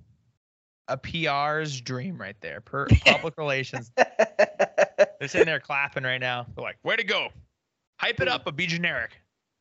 a 0.87 0.97
PR's 0.97 1.79
dream 1.79 2.19
right 2.19 2.35
there. 2.41 2.61
Per 2.61 2.87
public 3.05 3.37
relations. 3.37 3.91
They're 3.95 5.27
sitting 5.27 5.45
there 5.45 5.59
clapping 5.59 6.03
right 6.03 6.19
now. 6.19 6.47
They're 6.55 6.63
like, 6.63 6.77
way 6.83 6.95
to 6.95 7.03
go. 7.03 7.29
Hype 7.97 8.19
it 8.19 8.27
up, 8.27 8.43
but 8.45 8.55
be 8.55 8.67
generic. 8.67 9.11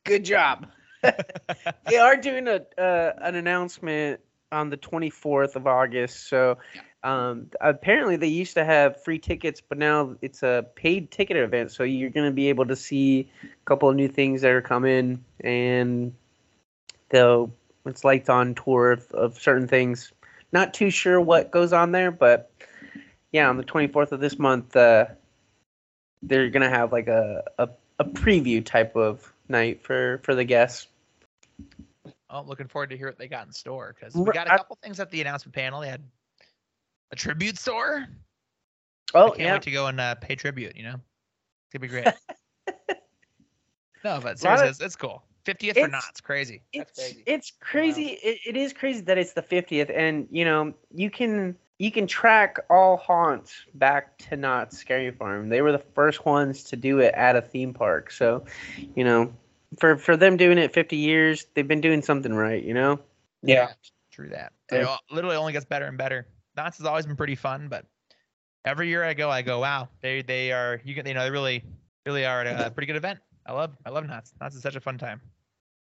Good 0.03 0.25
job. 0.25 0.67
they 1.87 1.97
are 1.97 2.17
doing 2.17 2.47
a 2.47 2.61
uh, 2.77 3.13
an 3.21 3.35
announcement 3.35 4.21
on 4.51 4.69
the 4.69 4.77
24th 4.77 5.55
of 5.55 5.65
August. 5.65 6.27
So 6.27 6.57
um, 7.03 7.47
apparently 7.59 8.17
they 8.17 8.27
used 8.27 8.55
to 8.55 8.65
have 8.65 9.03
free 9.03 9.19
tickets, 9.19 9.61
but 9.61 9.77
now 9.77 10.15
it's 10.21 10.43
a 10.43 10.65
paid 10.75 11.09
ticket 11.09 11.37
event. 11.37 11.71
So 11.71 11.83
you're 11.83 12.09
going 12.09 12.27
to 12.27 12.33
be 12.33 12.49
able 12.49 12.65
to 12.67 12.75
see 12.75 13.29
a 13.43 13.65
couple 13.65 13.89
of 13.89 13.95
new 13.95 14.07
things 14.07 14.41
that 14.41 14.51
are 14.51 14.61
coming, 14.61 15.23
and 15.39 16.13
they'll 17.09 17.51
it's 17.85 18.03
lights 18.03 18.29
on 18.29 18.53
tour 18.53 18.91
of, 18.91 19.11
of 19.11 19.41
certain 19.41 19.67
things. 19.67 20.11
Not 20.51 20.73
too 20.73 20.89
sure 20.89 21.19
what 21.19 21.49
goes 21.49 21.73
on 21.73 21.91
there, 21.91 22.11
but 22.11 22.51
yeah, 23.31 23.49
on 23.49 23.57
the 23.57 23.63
24th 23.63 24.11
of 24.11 24.19
this 24.19 24.37
month, 24.37 24.75
uh, 24.75 25.05
they're 26.21 26.49
gonna 26.49 26.69
have 26.69 26.91
like 26.91 27.07
a, 27.07 27.43
a 27.57 27.69
a 28.01 28.03
preview 28.03 28.65
type 28.65 28.95
of 28.95 29.31
night 29.47 29.83
for 29.83 30.19
for 30.23 30.35
the 30.35 30.43
guests. 30.43 30.87
Oh, 32.31 32.43
looking 32.43 32.67
forward 32.67 32.89
to 32.91 32.97
hear 32.97 33.07
what 33.07 33.17
they 33.17 33.27
got 33.27 33.45
in 33.45 33.51
store 33.51 33.93
because 33.99 34.15
we 34.15 34.31
got 34.31 34.47
a 34.47 34.51
couple 34.51 34.77
things 34.81 34.99
at 34.99 35.11
the 35.11 35.19
announcement 35.19 35.53
panel. 35.53 35.81
They 35.81 35.89
had 35.89 36.01
a 37.11 37.15
tribute 37.15 37.57
store. 37.57 38.07
Oh 39.13 39.25
I 39.25 39.29
can't 39.29 39.39
yeah, 39.39 39.53
wait 39.53 39.61
to 39.63 39.71
go 39.71 39.87
and 39.87 39.99
uh, 39.99 40.15
pay 40.15 40.35
tribute. 40.35 40.77
You 40.77 40.83
know, 40.83 40.95
it's 40.95 41.73
gonna 41.73 41.81
be 41.81 41.87
great. 41.89 42.07
no, 44.05 44.19
but 44.21 44.39
seriously, 44.39 44.69
it's, 44.69 44.79
it's 44.79 44.95
cool. 44.95 45.23
50th 45.45 45.69
It's- 45.69 45.85
or 45.85 45.89
not? 45.89 46.03
It's 46.09 46.21
crazy. 46.21 46.61
That's 46.73 46.91
it's 46.91 46.99
crazy. 46.99 47.23
it's 47.25 47.51
crazy. 47.59 48.05
It, 48.23 48.39
it 48.45 48.57
is 48.57 48.71
crazy 48.71 49.01
that 49.01 49.17
it's 49.17 49.33
the 49.33 49.41
50th, 49.41 49.91
and 49.93 50.27
you 50.31 50.45
know 50.45 50.73
you 50.93 51.09
can 51.09 51.57
you 51.81 51.91
can 51.91 52.05
track 52.05 52.59
all 52.69 52.95
haunts 52.95 53.65
back 53.73 54.15
to 54.19 54.37
Knott's 54.37 54.77
Scary 54.77 55.09
Farm. 55.09 55.49
They 55.49 55.63
were 55.63 55.71
the 55.71 55.79
first 55.79 56.25
ones 56.27 56.63
to 56.65 56.75
do 56.75 56.99
it 56.99 57.11
at 57.15 57.35
a 57.35 57.41
theme 57.41 57.73
park. 57.73 58.11
So, 58.11 58.45
you 58.95 59.03
know, 59.03 59.33
for 59.79 59.97
for 59.97 60.17
them 60.17 60.37
doing 60.37 60.57
it 60.57 60.73
50 60.73 60.95
years, 60.95 61.45
they've 61.53 61.67
been 61.67 61.81
doing 61.81 62.01
something 62.01 62.33
right. 62.33 62.63
You 62.63 62.73
know. 62.73 62.99
Yeah. 63.43 63.71
True 64.11 64.29
that. 64.29 64.53
It 64.71 64.83
al- 64.83 64.99
literally 65.09 65.37
only 65.37 65.53
gets 65.53 65.65
better 65.65 65.85
and 65.85 65.97
better. 65.97 66.27
Knott's 66.55 66.77
has 66.77 66.85
always 66.85 67.05
been 67.05 67.15
pretty 67.15 67.35
fun, 67.35 67.69
but 67.69 67.85
every 68.65 68.89
year 68.89 69.03
I 69.03 69.13
go, 69.13 69.29
I 69.29 69.41
go, 69.41 69.59
wow, 69.59 69.87
they 70.01 70.21
they 70.21 70.51
are 70.51 70.81
you 70.83 70.93
can 70.93 71.07
you 71.07 71.13
know 71.13 71.23
they 71.23 71.31
really 71.31 71.63
really 72.05 72.25
are 72.25 72.41
at 72.41 72.67
a 72.67 72.71
pretty 72.71 72.87
good 72.87 72.97
event. 72.97 73.19
I 73.45 73.53
love 73.53 73.75
I 73.85 73.89
love 73.89 74.05
Knott's. 74.05 74.33
Knott's 74.39 74.55
is 74.55 74.61
such 74.61 74.75
a 74.75 74.81
fun 74.81 74.97
time. 74.97 75.21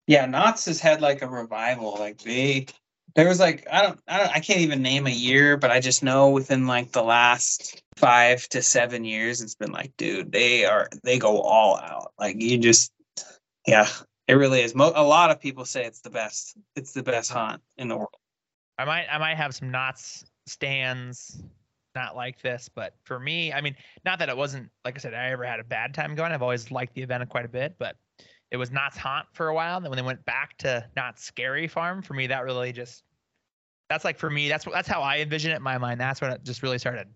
Yeah, 0.06 0.26
Knott's 0.26 0.64
has 0.66 0.80
had 0.80 1.00
like 1.00 1.22
a 1.22 1.28
revival. 1.28 1.96
Like 1.98 2.20
they, 2.22 2.66
there 3.14 3.28
was 3.28 3.38
like 3.38 3.66
I 3.70 3.82
don't, 3.82 4.00
I 4.08 4.18
don't, 4.18 4.30
I 4.36 4.40
can't 4.40 4.60
even 4.60 4.82
name 4.82 5.06
a 5.06 5.10
year, 5.10 5.56
but 5.56 5.70
I 5.70 5.78
just 5.78 6.02
know 6.02 6.30
within 6.30 6.66
like 6.66 6.92
the 6.92 7.02
last 7.02 7.80
five 7.96 8.48
to 8.48 8.60
seven 8.60 9.04
years, 9.04 9.40
it's 9.40 9.54
been 9.54 9.72
like, 9.72 9.96
dude, 9.96 10.32
they 10.32 10.64
are, 10.64 10.88
they 11.04 11.18
go 11.18 11.40
all 11.40 11.78
out. 11.78 12.12
Like 12.18 12.42
you 12.42 12.58
just, 12.58 12.92
yeah, 13.66 13.88
it 14.26 14.34
really 14.34 14.60
is. 14.60 14.74
Mo- 14.74 14.92
a 14.94 15.02
lot 15.02 15.30
of 15.30 15.40
people 15.40 15.64
say 15.64 15.84
it's 15.84 16.00
the 16.00 16.10
best. 16.10 16.56
It's 16.76 16.92
the 16.92 17.02
best 17.02 17.30
haunt 17.30 17.62
in 17.76 17.88
the 17.88 17.96
world. 17.96 18.16
I 18.78 18.84
might 18.84 19.06
I 19.10 19.18
might 19.18 19.36
have 19.36 19.54
some 19.54 19.70
Knott's 19.70 20.24
stands 20.46 21.42
not 21.94 22.14
like 22.16 22.40
this, 22.40 22.68
but 22.72 22.94
for 23.02 23.18
me, 23.18 23.52
I 23.52 23.60
mean, 23.60 23.74
not 24.04 24.18
that 24.20 24.28
it 24.28 24.36
wasn't 24.36 24.70
like 24.84 24.96
I 24.96 25.00
said, 25.00 25.14
I 25.14 25.30
ever 25.30 25.44
had 25.44 25.60
a 25.60 25.64
bad 25.64 25.94
time 25.94 26.14
going. 26.14 26.32
I've 26.32 26.42
always 26.42 26.70
liked 26.70 26.94
the 26.94 27.02
event 27.02 27.28
quite 27.28 27.44
a 27.44 27.48
bit, 27.48 27.74
but 27.78 27.96
it 28.50 28.56
was 28.56 28.70
Knott's 28.70 28.96
Haunt 28.96 29.26
for 29.32 29.48
a 29.48 29.54
while. 29.54 29.76
And 29.76 29.84
then 29.84 29.90
when 29.90 29.96
they 29.96 30.02
went 30.02 30.24
back 30.24 30.56
to 30.58 30.84
Knott's 30.96 31.24
Scary 31.24 31.68
Farm, 31.68 32.02
for 32.02 32.14
me, 32.14 32.26
that 32.28 32.44
really 32.44 32.72
just 32.72 33.04
that's 33.88 34.04
like 34.04 34.18
for 34.18 34.30
me, 34.30 34.48
that's 34.48 34.64
that's 34.64 34.88
how 34.88 35.02
I 35.02 35.18
envision 35.18 35.50
it 35.52 35.56
in 35.56 35.62
my 35.62 35.78
mind. 35.78 36.00
That's 36.00 36.20
when 36.20 36.30
it 36.30 36.44
just 36.44 36.62
really 36.62 36.78
started 36.78 37.08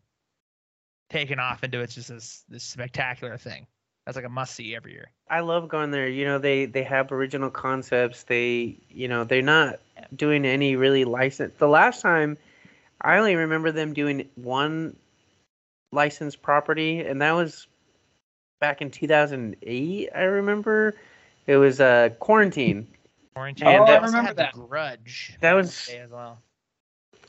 taking 1.10 1.38
off 1.38 1.62
into 1.64 1.80
it's 1.80 1.94
just 1.94 2.08
this 2.08 2.44
this 2.48 2.64
spectacular 2.64 3.36
thing. 3.36 3.66
That's 4.06 4.16
like 4.16 4.26
a 4.26 4.28
must 4.30 4.54
see 4.54 4.74
every 4.76 4.92
year. 4.92 5.10
I 5.30 5.40
love 5.40 5.68
going 5.68 5.90
there. 5.90 6.08
You 6.08 6.26
know, 6.26 6.38
they 6.38 6.66
they 6.66 6.82
have 6.84 7.10
original 7.10 7.50
concepts. 7.50 8.24
They, 8.24 8.76
you 8.90 9.08
know, 9.08 9.24
they're 9.24 9.40
not 9.42 9.80
doing 10.14 10.44
any 10.44 10.76
really 10.76 11.04
licensed. 11.04 11.58
The 11.58 11.68
last 11.68 12.02
time, 12.02 12.36
I 13.00 13.16
only 13.16 13.34
remember 13.34 13.72
them 13.72 13.94
doing 13.94 14.28
one 14.34 14.96
licensed 15.92 16.42
property, 16.42 17.00
and 17.00 17.22
that 17.22 17.32
was 17.32 17.66
back 18.60 18.82
in 18.82 18.90
2008. 18.90 20.10
I 20.14 20.22
remember 20.22 20.94
it 21.46 21.56
was 21.56 21.80
uh, 21.80 22.10
quarantine. 22.20 22.86
Quarantine. 23.34 23.68
Oh, 23.68 23.86
They 23.86 23.92
I 23.92 23.96
remember 23.96 24.22
had 24.28 24.36
that. 24.36 24.52
The 24.54 24.60
Grudge. 24.60 25.36
That 25.40 25.40
back 25.40 25.50
in 25.52 25.56
the 25.56 25.62
was- 25.62 25.88
as 25.88 26.10
well. 26.10 26.38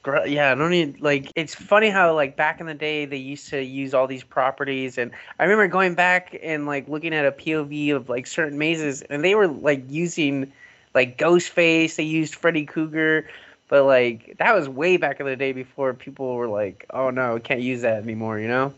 Yeah, 0.05 0.51
I 0.51 0.55
don't 0.55 0.73
even 0.73 0.97
like. 0.99 1.31
It's 1.35 1.55
funny 1.55 1.89
how 1.89 2.13
like 2.13 2.35
back 2.35 2.59
in 2.59 2.67
the 2.67 2.73
day 2.73 3.05
they 3.05 3.17
used 3.17 3.49
to 3.49 3.61
use 3.63 3.93
all 3.93 4.07
these 4.07 4.23
properties, 4.23 4.97
and 4.97 5.11
I 5.39 5.43
remember 5.43 5.67
going 5.67 5.95
back 5.95 6.37
and 6.43 6.65
like 6.65 6.87
looking 6.87 7.13
at 7.13 7.25
a 7.25 7.31
POV 7.31 7.91
of 7.91 8.09
like 8.09 8.27
certain 8.27 8.57
mazes, 8.57 9.01
and 9.03 9.23
they 9.23 9.35
were 9.35 9.47
like 9.47 9.83
using 9.89 10.51
like 10.93 11.17
Ghostface. 11.17 11.95
They 11.95 12.03
used 12.03 12.35
Freddy 12.35 12.65
Krueger, 12.65 13.27
but 13.67 13.85
like 13.85 14.35
that 14.37 14.53
was 14.55 14.69
way 14.69 14.97
back 14.97 15.19
in 15.19 15.25
the 15.25 15.35
day 15.35 15.53
before 15.53 15.93
people 15.93 16.35
were 16.35 16.47
like, 16.47 16.85
"Oh 16.91 17.09
no, 17.09 17.39
can't 17.39 17.61
use 17.61 17.81
that 17.81 18.01
anymore," 18.03 18.39
you 18.39 18.47
know? 18.47 18.73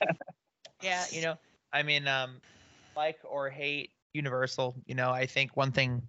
Yeah, 0.82 1.06
you 1.10 1.22
know, 1.22 1.36
I 1.72 1.82
mean, 1.82 2.06
um, 2.06 2.40
like 2.96 3.18
or 3.24 3.48
hate 3.50 3.90
Universal. 4.14 4.76
You 4.86 4.94
know, 4.94 5.10
I 5.10 5.26
think 5.26 5.56
one 5.56 5.72
thing, 5.72 6.02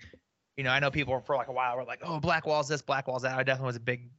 you 0.58 0.64
know, 0.64 0.72
I 0.72 0.80
know 0.80 0.92
people 0.92 1.20
for 1.22 1.36
like 1.36 1.48
a 1.48 1.52
while 1.54 1.76
were 1.78 1.84
like, 1.86 2.02
"Oh, 2.04 2.20
Black 2.20 2.46
Walls 2.46 2.68
this, 2.68 2.82
Black 2.82 3.08
Walls 3.08 3.24
that." 3.24 3.38
I 3.38 3.44
definitely 3.44 3.68
was 3.68 3.76
a 3.78 3.82
big 3.82 4.10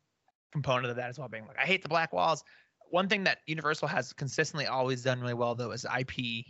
component 0.52 0.87
of 0.87 0.96
that 0.96 1.08
as 1.08 1.18
well, 1.18 1.28
being 1.28 1.46
like, 1.46 1.58
"I 1.58 1.66
hate 1.66 1.82
the 1.82 1.88
Black 1.88 2.12
Walls." 2.12 2.44
One 2.90 3.08
thing 3.08 3.24
that 3.24 3.40
Universal 3.46 3.88
has 3.88 4.12
consistently 4.12 4.66
always 4.66 5.02
done 5.02 5.20
really 5.20 5.34
well 5.34 5.54
though 5.54 5.72
is 5.72 5.84
IP 5.84 6.46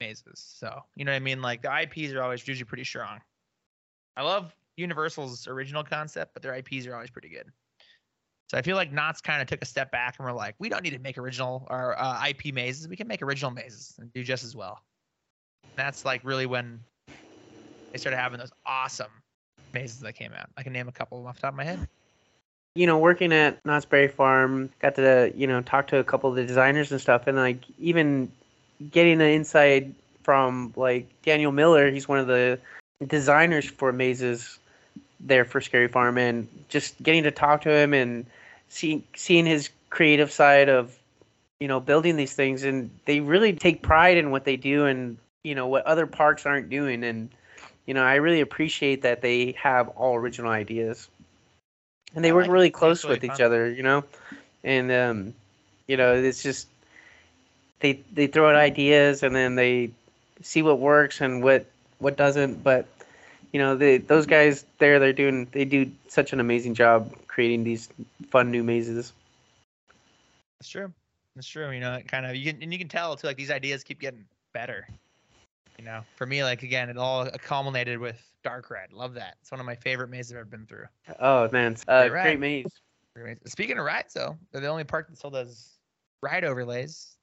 mazes. 0.00 0.54
So 0.56 0.80
you 0.96 1.04
know 1.04 1.12
what 1.12 1.16
I 1.16 1.20
mean? 1.20 1.42
Like 1.42 1.62
the 1.62 1.82
IPs 1.82 2.12
are 2.12 2.22
always 2.22 2.46
usually 2.46 2.64
pretty 2.64 2.84
strong. 2.84 3.20
I 4.16 4.22
love 4.22 4.54
Universal's 4.76 5.46
original 5.46 5.84
concept, 5.84 6.34
but 6.34 6.42
their 6.42 6.54
IPs 6.54 6.86
are 6.86 6.94
always 6.94 7.10
pretty 7.10 7.28
good. 7.28 7.46
So 8.50 8.58
I 8.58 8.62
feel 8.62 8.74
like 8.74 8.92
Knott's 8.92 9.20
kind 9.20 9.40
of 9.40 9.46
took 9.46 9.62
a 9.62 9.66
step 9.66 9.92
back 9.92 10.16
and 10.18 10.26
we're 10.26 10.32
like, 10.32 10.56
we 10.58 10.68
don't 10.68 10.82
need 10.82 10.90
to 10.90 10.98
make 10.98 11.18
original 11.18 11.68
or 11.70 11.96
uh, 12.00 12.26
IP 12.26 12.52
mazes. 12.52 12.88
We 12.88 12.96
can 12.96 13.06
make 13.06 13.22
original 13.22 13.52
mazes 13.52 13.94
and 14.00 14.12
do 14.12 14.24
just 14.24 14.42
as 14.42 14.56
well. 14.56 14.80
And 15.62 15.72
that's 15.76 16.04
like 16.04 16.22
really 16.24 16.46
when 16.46 16.80
they 17.92 17.98
started 17.98 18.16
having 18.16 18.40
those 18.40 18.50
awesome 18.66 19.12
mazes 19.72 20.00
that 20.00 20.14
came 20.14 20.32
out. 20.32 20.50
I 20.56 20.64
can 20.64 20.72
name 20.72 20.88
a 20.88 20.92
couple 20.92 21.24
off 21.28 21.36
the 21.36 21.42
top 21.42 21.52
of 21.52 21.56
my 21.56 21.64
head. 21.64 21.88
You 22.74 22.86
know, 22.86 22.98
working 22.98 23.32
at 23.32 23.64
Knott's 23.64 23.84
Berry 23.84 24.08
Farm, 24.08 24.70
got 24.80 24.94
to 24.96 25.32
you 25.34 25.46
know 25.46 25.60
talk 25.62 25.88
to 25.88 25.98
a 25.98 26.04
couple 26.04 26.30
of 26.30 26.36
the 26.36 26.44
designers 26.44 26.92
and 26.92 27.00
stuff, 27.00 27.26
and 27.26 27.36
like 27.36 27.64
even 27.78 28.30
getting 28.90 29.18
the 29.18 29.28
insight 29.28 29.92
from 30.22 30.72
like 30.76 31.06
Daniel 31.22 31.52
Miller. 31.52 31.90
He's 31.90 32.08
one 32.08 32.18
of 32.18 32.26
the 32.26 32.58
designers 33.06 33.68
for 33.68 33.92
mazes 33.92 34.58
there 35.18 35.44
for 35.44 35.60
Scary 35.60 35.88
Farm, 35.88 36.16
and 36.16 36.48
just 36.68 37.00
getting 37.02 37.24
to 37.24 37.30
talk 37.30 37.62
to 37.62 37.70
him 37.70 37.92
and 37.92 38.24
seeing 38.68 39.02
seeing 39.16 39.46
his 39.46 39.70
creative 39.90 40.30
side 40.30 40.68
of 40.68 40.96
you 41.58 41.66
know 41.66 41.80
building 41.80 42.16
these 42.16 42.34
things, 42.34 42.62
and 42.62 42.90
they 43.04 43.20
really 43.20 43.52
take 43.52 43.82
pride 43.82 44.16
in 44.16 44.30
what 44.30 44.44
they 44.44 44.56
do, 44.56 44.86
and 44.86 45.18
you 45.42 45.56
know 45.56 45.66
what 45.66 45.84
other 45.86 46.06
parks 46.06 46.46
aren't 46.46 46.70
doing, 46.70 47.02
and 47.02 47.30
you 47.86 47.94
know 47.94 48.04
I 48.04 48.14
really 48.14 48.40
appreciate 48.40 49.02
that 49.02 49.22
they 49.22 49.56
have 49.58 49.88
all 49.88 50.14
original 50.14 50.52
ideas 50.52 51.08
and 52.14 52.24
they 52.24 52.30
I 52.30 52.32
work 52.32 52.44
like 52.44 52.52
really 52.52 52.70
close 52.70 53.04
really 53.04 53.16
with 53.16 53.24
each 53.24 53.40
other, 53.40 53.70
you 53.70 53.82
know, 53.82 54.04
and 54.64 54.90
um, 54.90 55.34
you 55.86 55.96
know, 55.96 56.14
it's 56.14 56.42
just 56.42 56.68
they 57.80 58.00
they 58.12 58.26
throw 58.26 58.48
out 58.48 58.56
ideas 58.56 59.22
and 59.22 59.34
then 59.34 59.54
they 59.54 59.90
see 60.42 60.62
what 60.62 60.78
works 60.78 61.20
and 61.20 61.42
what 61.42 61.66
what 61.98 62.16
doesn't. 62.16 62.62
But 62.62 62.86
you 63.52 63.60
know, 63.60 63.76
they 63.76 63.98
those 63.98 64.26
guys 64.26 64.64
there, 64.78 64.98
they're 64.98 65.12
doing 65.12 65.48
they 65.52 65.64
do 65.64 65.90
such 66.08 66.32
an 66.32 66.40
amazing 66.40 66.74
job 66.74 67.12
creating 67.26 67.64
these 67.64 67.88
fun 68.30 68.50
new 68.50 68.62
mazes. 68.62 69.12
That's 70.58 70.68
true. 70.68 70.92
That's 71.34 71.46
true. 71.46 71.70
You 71.70 71.80
know, 71.80 71.94
it 71.94 72.08
kind 72.08 72.26
of 72.26 72.36
you 72.36 72.52
can 72.52 72.62
and 72.62 72.72
you 72.72 72.78
can 72.78 72.88
tell 72.88 73.16
too. 73.16 73.26
Like 73.26 73.36
these 73.36 73.50
ideas 73.50 73.82
keep 73.82 74.00
getting 74.00 74.24
better. 74.52 74.86
You 75.80 75.86
know, 75.86 76.02
for 76.16 76.26
me, 76.26 76.44
like 76.44 76.62
again, 76.62 76.90
it 76.90 76.98
all 76.98 77.26
culminated 77.42 77.98
with 77.98 78.22
Dark 78.44 78.68
Ride. 78.68 78.92
Love 78.92 79.14
that. 79.14 79.36
It's 79.40 79.50
one 79.50 79.60
of 79.60 79.66
my 79.66 79.76
favorite 79.76 80.10
mazes 80.10 80.32
I've 80.32 80.40
ever 80.40 80.44
been 80.44 80.66
through. 80.66 80.84
Oh 81.18 81.48
man, 81.52 81.74
uh, 81.88 82.02
Great 82.02 82.12
ride. 82.12 82.22
great 82.22 82.38
maze. 82.38 82.80
Great 83.16 83.38
maze. 83.42 83.50
Speaking 83.50 83.78
of 83.78 83.86
rides, 83.86 84.12
though, 84.12 84.36
they're 84.52 84.60
the 84.60 84.66
only 84.68 84.84
park 84.84 85.08
that 85.08 85.16
still 85.16 85.30
does 85.30 85.78
ride 86.22 86.44
overlays, 86.44 87.16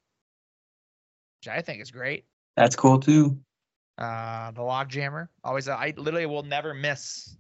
which 1.39 1.54
I 1.54 1.62
think 1.62 1.84
is 1.84 1.91
great. 1.91 2.26
That's 2.56 2.76
cool 2.76 3.00
too. 3.00 3.38
Uh, 4.00 4.50
the 4.50 4.63
log 4.63 4.89
jammer. 4.89 5.30
Always, 5.43 5.70
I 5.70 5.93
literally 5.96 6.26
will 6.26 6.41
never 6.41 6.74
miss 6.74 7.38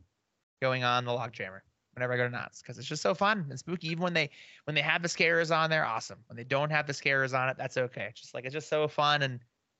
going 0.61 0.83
on 0.83 1.03
the 1.03 1.13
log 1.13 1.33
jammer 1.33 1.63
whenever 1.95 2.13
I 2.13 2.17
go 2.17 2.25
to 2.25 2.29
Knott's 2.29 2.61
because 2.61 2.77
it's 2.77 2.87
just 2.87 3.01
so 3.01 3.15
fun 3.15 3.47
and 3.49 3.57
spooky. 3.57 3.87
Even 3.87 4.03
when 4.03 4.13
they 4.13 4.29
when 4.65 4.75
they 4.75 4.83
have 4.83 5.01
the 5.01 5.09
scares 5.09 5.49
on 5.49 5.71
there, 5.71 5.83
awesome. 5.83 6.19
When 6.27 6.37
they 6.37 6.43
don't 6.43 6.69
have 6.69 6.85
the 6.85 6.93
scares 6.93 7.33
on 7.33 7.49
it, 7.49 7.57
that's 7.57 7.75
okay. 7.75 8.05
It's 8.11 8.21
just 8.21 8.35
like 8.35 8.45
it's 8.45 8.53
just 8.53 8.69
so 8.69 8.87
fun 8.87 9.23
and 9.23 9.39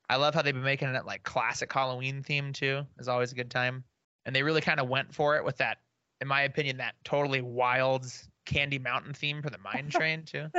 I 0.10 0.16
love 0.16 0.34
how 0.34 0.42
they've 0.42 0.54
been 0.54 0.64
making 0.64 0.88
it 0.90 1.06
like 1.06 1.24
classic 1.24 1.72
Halloween 1.72 2.24
theme 2.24 2.54
too. 2.54 2.84
Is 3.00 3.08
always 3.08 3.32
a 3.32 3.36
good 3.36 3.52
time. 3.52 3.84
And 4.26 4.36
they 4.36 4.44
really 4.44 4.62
kind 4.62 4.80
of 4.80 4.90
went 4.90 5.14
for 5.14 5.38
it 5.38 5.46
with 5.46 5.58
that, 5.58 5.78
in 6.22 6.28
my 6.28 6.42
opinion, 6.44 6.78
that 6.78 6.96
totally 7.04 7.42
wild 7.42 8.06
Candy 8.46 8.80
Mountain 8.80 9.14
theme 9.14 9.42
for 9.42 9.50
the 9.50 9.58
mine 9.58 9.90
train 9.90 10.24
too. 10.24 10.48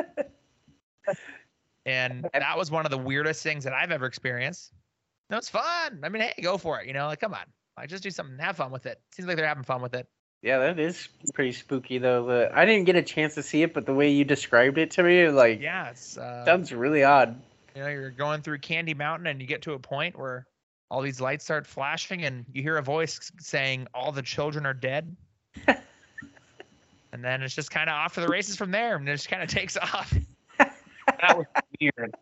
And 1.87 2.28
that 2.34 2.58
was 2.58 2.70
one 2.70 2.84
of 2.84 2.90
the 2.90 2.98
weirdest 2.98 3.42
things 3.42 3.64
that 3.64 3.72
I've 3.72 3.90
ever 3.90 4.04
experienced. 4.04 4.72
No, 5.30 5.38
it's 5.38 5.48
fun. 5.48 6.00
I 6.02 6.11
mean, 6.11 6.20
hey, 6.20 6.34
go 6.42 6.58
for 6.58 6.80
it. 6.80 6.87
You 6.87 6.92
know, 6.92 7.06
like 7.06 7.20
come 7.20 7.32
on, 7.32 7.46
like 7.78 7.88
just 7.88 8.02
do 8.02 8.11
something, 8.11 8.38
have 8.38 8.56
fun 8.56 8.70
with 8.70 8.84
it. 8.84 9.00
Seems 9.12 9.26
like 9.26 9.38
they're 9.38 9.46
having 9.46 9.64
fun 9.64 9.80
with 9.80 9.94
it. 9.94 10.06
Yeah, 10.42 10.58
that 10.58 10.78
is 10.78 11.08
pretty 11.34 11.52
spooky 11.52 11.98
though. 11.98 12.26
The, 12.26 12.50
I 12.54 12.66
didn't 12.66 12.84
get 12.84 12.96
a 12.96 13.02
chance 13.02 13.34
to 13.37 13.42
see 13.42 13.62
it, 13.62 13.72
but 13.72 13.87
the 13.87 13.94
way 13.94 14.11
you 14.11 14.24
described 14.24 14.78
it 14.78 14.90
to 14.92 15.02
me, 15.02 15.28
like, 15.28 15.61
Yeah, 15.61 15.90
it's 15.90 16.18
uh, 16.18 16.44
sounds 16.44 16.72
really 16.72 17.04
odd. 17.04 17.40
You 17.78 17.84
know, 17.84 17.90
you're 17.90 18.10
going 18.10 18.42
through 18.42 18.58
Candy 18.58 18.92
Mountain 18.92 19.28
and 19.28 19.40
you 19.40 19.46
get 19.46 19.62
to 19.62 19.74
a 19.74 19.78
point 19.78 20.18
where 20.18 20.48
all 20.90 21.00
these 21.00 21.20
lights 21.20 21.44
start 21.44 21.64
flashing 21.64 22.24
and 22.24 22.44
you 22.52 22.60
hear 22.60 22.76
a 22.76 22.82
voice 22.82 23.30
saying, 23.38 23.86
"All 23.94 24.10
the 24.10 24.22
children 24.22 24.66
are 24.66 24.74
dead." 24.74 25.16
and 25.68 27.22
then 27.22 27.40
it's 27.40 27.54
just 27.54 27.70
kind 27.70 27.88
of 27.88 27.94
off 27.94 28.14
to 28.14 28.20
the 28.20 28.26
races 28.26 28.56
from 28.56 28.72
there, 28.72 28.96
and 28.96 29.08
it 29.08 29.12
just 29.12 29.28
kind 29.28 29.44
of 29.44 29.48
takes 29.48 29.76
off. 29.94 30.12
That 30.58 31.38
was 31.38 31.46
weird. 31.80 32.16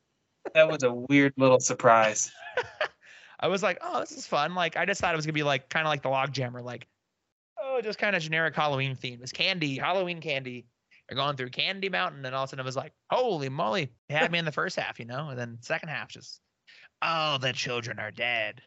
That 0.53 0.71
was 0.71 0.83
a 0.83 0.93
weird 0.93 1.33
little 1.39 1.61
surprise. 1.61 2.31
I 3.41 3.49
was 3.49 3.63
like, 3.63 3.79
"Oh, 3.81 4.01
this 4.01 4.13
is 4.13 4.27
fun." 4.27 4.55
Like, 4.55 4.77
I 4.77 4.85
just 4.85 5.01
thought 5.01 5.15
it 5.15 5.17
was 5.17 5.25
gonna 5.25 5.33
be 5.33 5.43
like 5.43 5.71
kind 5.71 5.87
of 5.87 5.91
like 5.91 6.03
the 6.03 6.11
log 6.11 6.35
jammer, 6.35 6.61
like, 6.61 6.87
oh, 7.63 7.81
just 7.83 7.99
kind 7.99 8.15
of 8.15 8.21
generic 8.21 8.55
Halloween 8.55 8.95
theme. 8.95 9.21
It's 9.23 9.33
candy, 9.33 9.79
Halloween 9.79 10.21
candy. 10.21 10.67
You're 11.09 11.17
going 11.17 11.37
through 11.37 11.51
Candy 11.51 11.89
Mountain, 11.89 12.25
and 12.25 12.35
all 12.35 12.43
of 12.45 12.49
a 12.49 12.51
sudden 12.51 12.65
it 12.65 12.67
was 12.67 12.77
like, 12.77 12.93
"Holy 13.11 13.49
moly!" 13.49 13.93
It 14.09 14.15
had 14.17 14.33
me 14.33 14.39
in 14.39 14.45
the 14.45 14.53
first 14.61 14.77
half, 14.77 14.99
you 14.99 15.05
know, 15.05 15.29
and 15.29 15.39
then 15.39 15.59
second 15.61 15.89
half 15.89 16.09
just, 16.09 16.41
"Oh, 17.03 17.39
the 17.39 17.53
children 17.53 17.99
are 17.99 18.11
dead." 18.11 18.63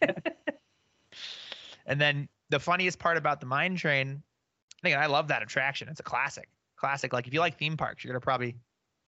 and 1.86 2.00
then 2.00 2.28
the 2.50 2.60
funniest 2.60 2.98
part 2.98 3.16
about 3.16 3.40
the 3.40 3.46
mine 3.46 3.76
train, 3.76 4.22
I 4.78 4.80
think 4.82 4.96
I 4.96 5.06
love 5.06 5.28
that 5.28 5.42
attraction. 5.42 5.88
It's 5.88 6.00
a 6.00 6.04
classic, 6.04 6.48
classic. 6.76 7.12
Like 7.12 7.26
if 7.26 7.34
you 7.34 7.40
like 7.40 7.58
theme 7.58 7.76
parks, 7.76 8.04
you're 8.04 8.12
gonna 8.12 8.20
probably, 8.20 8.56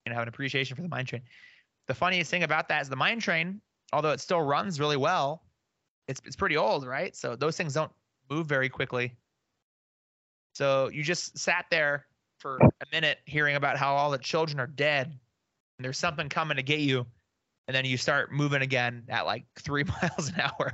you 0.04 0.11
know, 0.11 0.14
have 0.14 0.22
an 0.22 0.28
appreciation 0.28 0.74
for 0.76 0.83
the 0.83 0.88
mine 0.88 1.07
train. 1.07 1.22
The 1.87 1.94
funniest 1.94 2.30
thing 2.30 2.42
about 2.42 2.68
that 2.68 2.83
is 2.83 2.88
the 2.88 2.96
mine 2.96 3.20
train, 3.20 3.61
although 3.92 4.11
it 4.11 4.20
still 4.20 4.42
runs 4.42 4.80
really 4.80 4.96
well, 4.96 5.44
it's 6.09 6.20
it's 6.24 6.37
pretty 6.37 6.57
old, 6.57 6.87
right? 6.87 7.14
So 7.14 7.37
those 7.37 7.57
things 7.57 7.74
don't 7.74 7.92
move 8.30 8.46
very 8.46 8.68
quickly. 8.68 9.16
So 10.55 10.88
you 10.88 11.03
just 11.03 11.37
sat 11.38 11.67
there 11.71 12.07
for 12.38 12.59
a 12.59 12.87
minute 12.93 13.19
hearing 13.27 13.57
about 13.57 13.77
how 13.77 13.95
all 13.95 14.11
the 14.11 14.19
children 14.19 14.61
are 14.61 14.67
dead 14.67 15.07
and 15.07 15.85
there's 15.85 15.99
something 15.99 16.29
coming 16.29 16.57
to 16.57 16.62
get 16.62 16.81
you, 16.81 17.07
and 17.67 17.75
then 17.75 17.85
you 17.85 17.97
start 17.97 18.33
moving 18.33 18.62
again 18.62 19.05
at 19.09 19.27
like 19.27 19.45
three 19.59 19.85
miles 19.85 20.29
an 20.29 20.40
hour. 20.40 20.73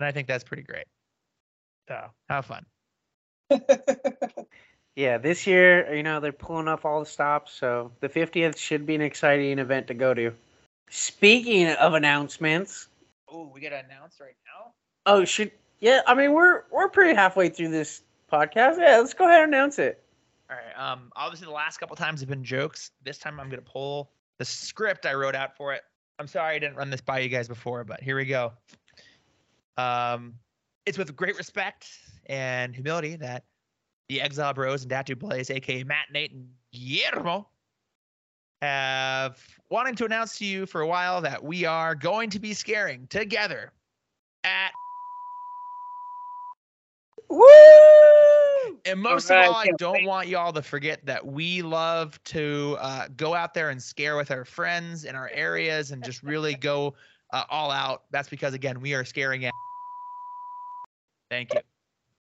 And 0.00 0.06
I 0.06 0.12
think 0.12 0.28
that's 0.28 0.44
pretty 0.44 0.64
great. 0.64 0.86
So 1.88 2.06
have 2.28 2.46
fun. 2.46 2.66
Yeah, 4.96 5.18
this 5.18 5.44
year, 5.44 5.92
you 5.92 6.04
know, 6.04 6.20
they're 6.20 6.30
pulling 6.30 6.68
up 6.68 6.84
all 6.84 7.00
the 7.00 7.06
stops, 7.06 7.52
so 7.52 7.90
the 7.98 8.08
50th 8.08 8.56
should 8.56 8.86
be 8.86 8.94
an 8.94 9.00
exciting 9.00 9.58
event 9.58 9.88
to 9.88 9.94
go 9.94 10.14
to. 10.14 10.32
Speaking 10.88 11.66
of 11.68 11.94
announcements, 11.94 12.88
Oh, 13.28 13.50
we 13.52 13.60
gotta 13.60 13.82
announce 13.84 14.20
right 14.20 14.36
now. 14.46 14.72
oh, 15.06 15.24
should 15.24 15.50
yeah, 15.84 16.00
I 16.06 16.14
mean, 16.14 16.32
we're 16.32 16.62
we're 16.72 16.88
pretty 16.88 17.14
halfway 17.14 17.50
through 17.50 17.68
this 17.68 18.04
podcast. 18.32 18.78
Yeah, 18.78 18.96
let's 18.96 19.12
go 19.12 19.28
ahead 19.28 19.44
and 19.44 19.52
announce 19.52 19.78
it. 19.78 20.02
All 20.48 20.56
right. 20.56 20.92
Um, 20.92 21.12
obviously 21.14 21.44
the 21.44 21.52
last 21.52 21.76
couple 21.76 21.94
times 21.94 22.20
have 22.20 22.28
been 22.30 22.42
jokes. 22.42 22.92
This 23.02 23.18
time 23.18 23.38
I'm 23.38 23.50
gonna 23.50 23.60
pull 23.60 24.10
the 24.38 24.46
script 24.46 25.04
I 25.04 25.12
wrote 25.12 25.34
out 25.34 25.58
for 25.58 25.74
it. 25.74 25.82
I'm 26.18 26.26
sorry 26.26 26.56
I 26.56 26.58
didn't 26.58 26.76
run 26.76 26.88
this 26.88 27.02
by 27.02 27.18
you 27.18 27.28
guys 27.28 27.48
before, 27.48 27.84
but 27.84 28.02
here 28.02 28.16
we 28.16 28.24
go. 28.24 28.54
Um, 29.76 30.36
it's 30.86 30.96
with 30.96 31.14
great 31.14 31.36
respect 31.36 31.86
and 32.30 32.74
humility 32.74 33.16
that 33.16 33.44
the 34.08 34.22
Exile 34.22 34.54
Bros 34.54 34.84
and 34.84 34.90
Datu 34.90 35.18
Blaze, 35.18 35.50
aka 35.50 35.84
Matt, 35.84 36.06
Nate, 36.10 36.32
and 36.32 36.48
Guillermo, 36.72 37.46
have 38.62 39.38
wanting 39.68 39.96
to 39.96 40.06
announce 40.06 40.38
to 40.38 40.46
you 40.46 40.64
for 40.64 40.80
a 40.80 40.86
while 40.86 41.20
that 41.20 41.44
we 41.44 41.66
are 41.66 41.94
going 41.94 42.30
to 42.30 42.38
be 42.38 42.54
scaring 42.54 43.06
together 43.08 43.70
at 44.44 44.70
Woo! 47.34 48.78
And 48.86 49.00
most 49.00 49.30
Alright, 49.30 49.48
of 49.48 49.54
all, 49.54 49.60
I 49.60 49.70
don't 49.78 49.92
wait. 49.94 50.06
want 50.06 50.28
y'all 50.28 50.52
to 50.52 50.62
forget 50.62 51.04
that 51.06 51.24
we 51.26 51.62
love 51.62 52.22
to 52.24 52.76
uh, 52.80 53.08
go 53.16 53.34
out 53.34 53.54
there 53.54 53.70
and 53.70 53.82
scare 53.82 54.16
with 54.16 54.30
our 54.30 54.44
friends 54.44 55.04
in 55.04 55.16
our 55.16 55.30
areas 55.32 55.90
and 55.90 56.04
just 56.04 56.22
really 56.22 56.54
go 56.60 56.94
uh, 57.32 57.44
all 57.50 57.70
out. 57.70 58.04
That's 58.10 58.28
because, 58.28 58.54
again, 58.54 58.80
we 58.80 58.94
are 58.94 59.04
scaring 59.04 59.44
at. 59.46 59.52
Thank 61.30 61.54
you. 61.54 61.60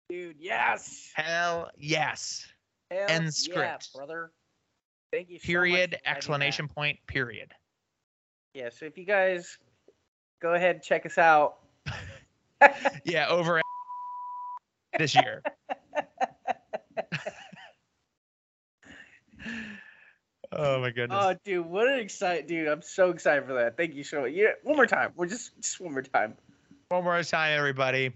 Dude, 0.09 0.37
yes. 0.39 1.11
Hell 1.15 1.71
yes. 1.77 2.47
Hell 2.91 3.07
End 3.09 3.25
yeah, 3.25 3.31
script. 3.31 3.93
brother. 3.95 4.31
Thank 5.13 5.29
you. 5.29 5.39
so 5.39 5.43
much 5.43 5.47
Period. 5.47 5.91
for 5.91 5.97
adding 6.09 6.17
Exclamation 6.17 6.69
point. 6.69 6.99
Period. 7.07 7.51
that. 7.51 8.59
Yeah, 8.59 8.69
so 8.71 8.87
if 8.87 8.97
you 8.97 9.05
guys 9.05 9.59
go 10.41 10.55
ahead 10.55 10.77
and 10.77 10.85
check 10.85 11.05
us 11.05 11.19
out. 11.19 11.57
Yeah, 13.05 13.29
over 13.29 13.61
this 14.99 15.15
year. 15.15 15.43
oh 20.53 20.81
my 20.81 20.91
goodness. 20.91 21.19
Oh, 21.21 21.37
dude, 21.45 21.67
what 21.67 21.89
an 21.89 21.99
excited 21.99 22.47
dude! 22.47 22.69
I'm 22.69 22.83
so 22.83 23.11
excited 23.11 23.47
for 23.47 23.55
that. 23.55 23.77
Thank 23.77 23.95
you 23.95 24.05
so 24.05 24.23
much. 24.23 24.33
Yeah, 24.33 24.53
one 24.63 24.77
more 24.77 24.87
time. 24.87 25.13
We're 25.17 25.27
just 25.27 25.61
just 25.61 25.81
one 25.81 25.93
more 25.93 26.03
time. 26.03 26.35
One 26.89 27.05
more 27.05 27.23
time, 27.23 27.59
everybody. 27.59 28.13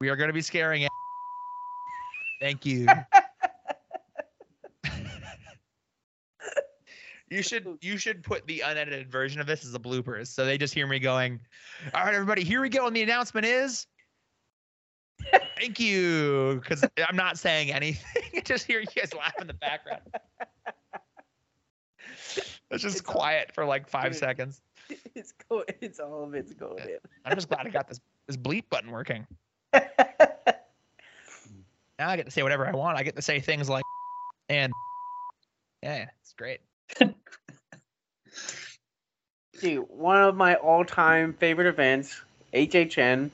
We 0.00 0.08
are 0.08 0.16
going 0.16 0.28
to 0.28 0.34
be 0.34 0.42
scaring 0.42 0.82
it. 0.82 0.90
Thank 2.40 2.64
you. 2.64 2.86
you 7.30 7.42
should 7.42 7.66
you 7.80 7.96
should 7.96 8.22
put 8.22 8.46
the 8.46 8.60
unedited 8.60 9.10
version 9.10 9.40
of 9.40 9.46
this 9.46 9.64
as 9.64 9.74
a 9.74 9.78
bloopers, 9.78 10.28
so 10.28 10.44
they 10.44 10.56
just 10.58 10.72
hear 10.74 10.86
me 10.86 11.00
going, 11.00 11.40
"All 11.94 12.04
right, 12.04 12.14
everybody, 12.14 12.44
here 12.44 12.60
we 12.60 12.68
go." 12.68 12.86
And 12.86 12.94
the 12.94 13.02
announcement 13.02 13.44
is, 13.46 13.86
"Thank 15.58 15.80
you," 15.80 16.60
because 16.62 16.84
I'm 17.08 17.16
not 17.16 17.38
saying 17.38 17.72
anything. 17.72 18.42
just 18.44 18.66
hear 18.66 18.80
you 18.80 18.86
guys 18.86 19.12
laugh 19.14 19.34
in 19.40 19.46
the 19.46 19.54
background. 19.54 20.02
It's 22.70 22.82
just 22.82 22.98
It's 22.98 23.00
all- 23.08 23.12
quiet 23.14 23.52
for 23.54 23.64
like 23.64 23.88
five 23.88 24.12
Dude. 24.12 24.20
seconds. 24.20 24.60
It's. 25.14 25.34
It's 25.80 26.00
all 26.00 26.24
of 26.24 26.34
it's 26.34 26.52
going 26.54 26.78
in. 26.78 26.98
I'm 27.24 27.34
just 27.34 27.48
glad 27.48 27.66
I 27.66 27.70
got 27.70 27.88
this 27.88 28.00
this 28.26 28.36
bleep 28.36 28.64
button 28.70 28.90
working. 28.90 29.26
Now 31.98 32.10
I 32.10 32.16
get 32.16 32.26
to 32.26 32.30
say 32.30 32.44
whatever 32.44 32.64
I 32.64 32.70
want. 32.70 32.96
I 32.96 33.02
get 33.02 33.16
to 33.16 33.22
say 33.22 33.40
things 33.40 33.68
like 33.68 33.82
and 34.48 34.72
yeah, 35.82 36.06
it's 36.20 36.32
great. 36.34 36.60
Dude, 39.60 39.84
one 39.88 40.22
of 40.22 40.36
my 40.36 40.54
all-time 40.54 41.32
favorite 41.32 41.66
events, 41.66 42.22
HHN. 42.54 43.30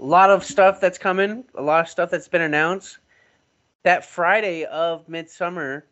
A 0.00 0.04
lot 0.04 0.30
of 0.30 0.42
stuff 0.44 0.80
that's 0.80 0.98
coming. 0.98 1.44
A 1.54 1.62
lot 1.62 1.80
of 1.80 1.88
stuff 1.88 2.10
that's 2.10 2.28
been 2.28 2.42
announced. 2.42 2.98
That 3.84 4.04
Friday 4.04 4.64
of 4.64 5.08
Midsummer, 5.08 5.84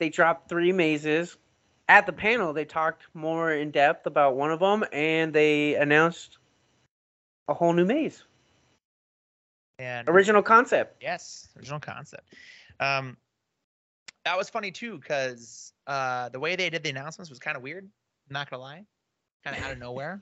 they 0.00 0.08
dropped 0.08 0.48
three 0.48 0.72
mazes. 0.72 1.36
At 1.88 2.04
the 2.04 2.12
panel, 2.12 2.52
they 2.52 2.64
talked 2.64 3.04
more 3.14 3.52
in 3.52 3.70
depth 3.70 4.06
about 4.06 4.36
one 4.36 4.50
of 4.50 4.60
them, 4.60 4.84
and 4.92 5.32
they 5.32 5.74
announced 5.76 6.38
a 7.48 7.54
whole 7.54 7.72
new 7.72 7.84
maze. 7.84 8.24
And 9.78 10.08
Original 10.08 10.42
concept. 10.42 11.00
yes, 11.00 11.48
original 11.56 11.78
concept. 11.80 12.34
Um, 12.80 13.16
that 14.24 14.36
was 14.36 14.50
funny 14.50 14.70
too 14.72 14.98
because 14.98 15.72
uh, 15.86 16.28
the 16.28 16.40
way 16.40 16.56
they 16.56 16.68
did 16.68 16.82
the 16.82 16.90
announcements 16.90 17.30
was 17.30 17.38
kind 17.38 17.56
of 17.56 17.62
weird. 17.62 17.84
I'm 17.84 18.34
not 18.34 18.50
gonna 18.50 18.62
lie, 18.62 18.84
kind 19.44 19.56
of 19.56 19.62
out 19.62 19.72
of 19.72 19.78
nowhere. 19.78 20.20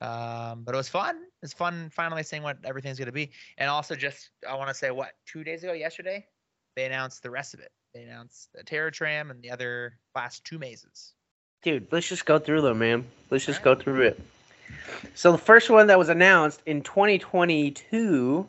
Um, 0.00 0.62
but 0.64 0.74
it 0.74 0.78
was 0.78 0.88
fun. 0.88 1.16
It's 1.42 1.52
fun 1.52 1.90
finally 1.92 2.22
seeing 2.22 2.42
what 2.42 2.58
everything's 2.64 2.98
gonna 2.98 3.12
be. 3.12 3.30
And 3.58 3.68
also, 3.68 3.94
just 3.94 4.30
I 4.48 4.54
want 4.54 4.68
to 4.68 4.74
say 4.74 4.90
what 4.90 5.12
two 5.26 5.44
days 5.44 5.62
ago, 5.62 5.72
yesterday, 5.72 6.26
they 6.76 6.86
announced 6.86 7.22
the 7.22 7.30
rest 7.30 7.54
of 7.54 7.60
it. 7.60 7.70
They 7.94 8.02
announced 8.02 8.50
the 8.54 8.62
Terror 8.62 8.90
Tram 8.90 9.30
and 9.30 9.42
the 9.42 9.50
other 9.50 9.98
class 10.14 10.40
two 10.40 10.58
mazes. 10.58 11.14
Dude, 11.62 11.88
let's 11.90 12.08
just 12.08 12.24
go 12.24 12.38
through 12.38 12.62
them, 12.62 12.78
man. 12.78 13.04
Let's 13.30 13.44
just 13.44 13.62
go 13.62 13.74
through 13.74 14.02
it. 14.02 14.20
So 15.14 15.32
the 15.32 15.38
first 15.38 15.68
one 15.68 15.88
that 15.88 15.98
was 15.98 16.08
announced 16.08 16.62
in 16.64 16.82
2022 16.82 18.46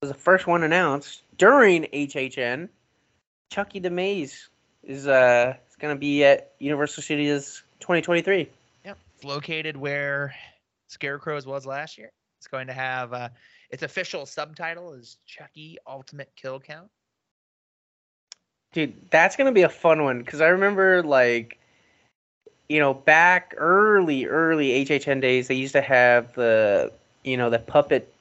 was 0.00 0.10
the 0.10 0.16
first 0.16 0.46
one 0.46 0.62
announced 0.62 1.22
during 1.36 1.84
HHN. 1.84 2.68
Chucky 3.50 3.80
the 3.80 3.90
Maze 3.90 4.48
is 4.82 5.06
uh 5.06 5.54
is 5.68 5.76
gonna 5.76 5.96
be 5.96 6.24
at 6.24 6.52
Universal 6.58 7.02
Studios 7.02 7.62
2023. 7.80 8.48
Yep. 8.84 8.98
It's 9.16 9.24
located 9.24 9.76
where 9.76 10.34
Scarecrow's 10.90 11.46
was 11.46 11.66
last 11.66 11.96
year. 11.96 12.10
It's 12.38 12.48
going 12.48 12.66
to 12.66 12.72
have 12.72 13.12
uh, 13.12 13.28
its 13.70 13.82
official 13.82 14.26
subtitle 14.26 14.92
is 14.92 15.18
Chucky 15.26 15.78
Ultimate 15.86 16.30
Kill 16.36 16.58
Count. 16.58 16.88
Dude, 18.72 18.94
that's 19.10 19.36
gonna 19.36 19.52
be 19.52 19.62
a 19.62 19.68
fun 19.68 20.04
one 20.04 20.20
because 20.20 20.40
I 20.40 20.48
remember 20.48 21.02
like, 21.02 21.58
you 22.68 22.78
know, 22.78 22.94
back 22.94 23.54
early, 23.56 24.26
early 24.26 24.84
HHN 24.84 25.20
days, 25.20 25.48
they 25.48 25.56
used 25.56 25.72
to 25.72 25.80
have 25.80 26.32
the, 26.34 26.92
you 27.24 27.36
know, 27.36 27.50
the 27.50 27.58
puppet 27.58 28.12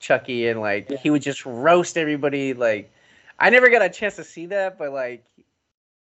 Chucky, 0.00 0.48
and 0.48 0.60
like 0.60 0.90
he 1.00 1.10
would 1.10 1.22
just 1.22 1.46
roast 1.46 1.96
everybody. 1.96 2.52
Like, 2.52 2.90
I 3.38 3.50
never 3.50 3.70
got 3.70 3.82
a 3.82 3.88
chance 3.88 4.16
to 4.16 4.24
see 4.24 4.46
that, 4.46 4.78
but 4.78 4.92
like, 4.92 5.24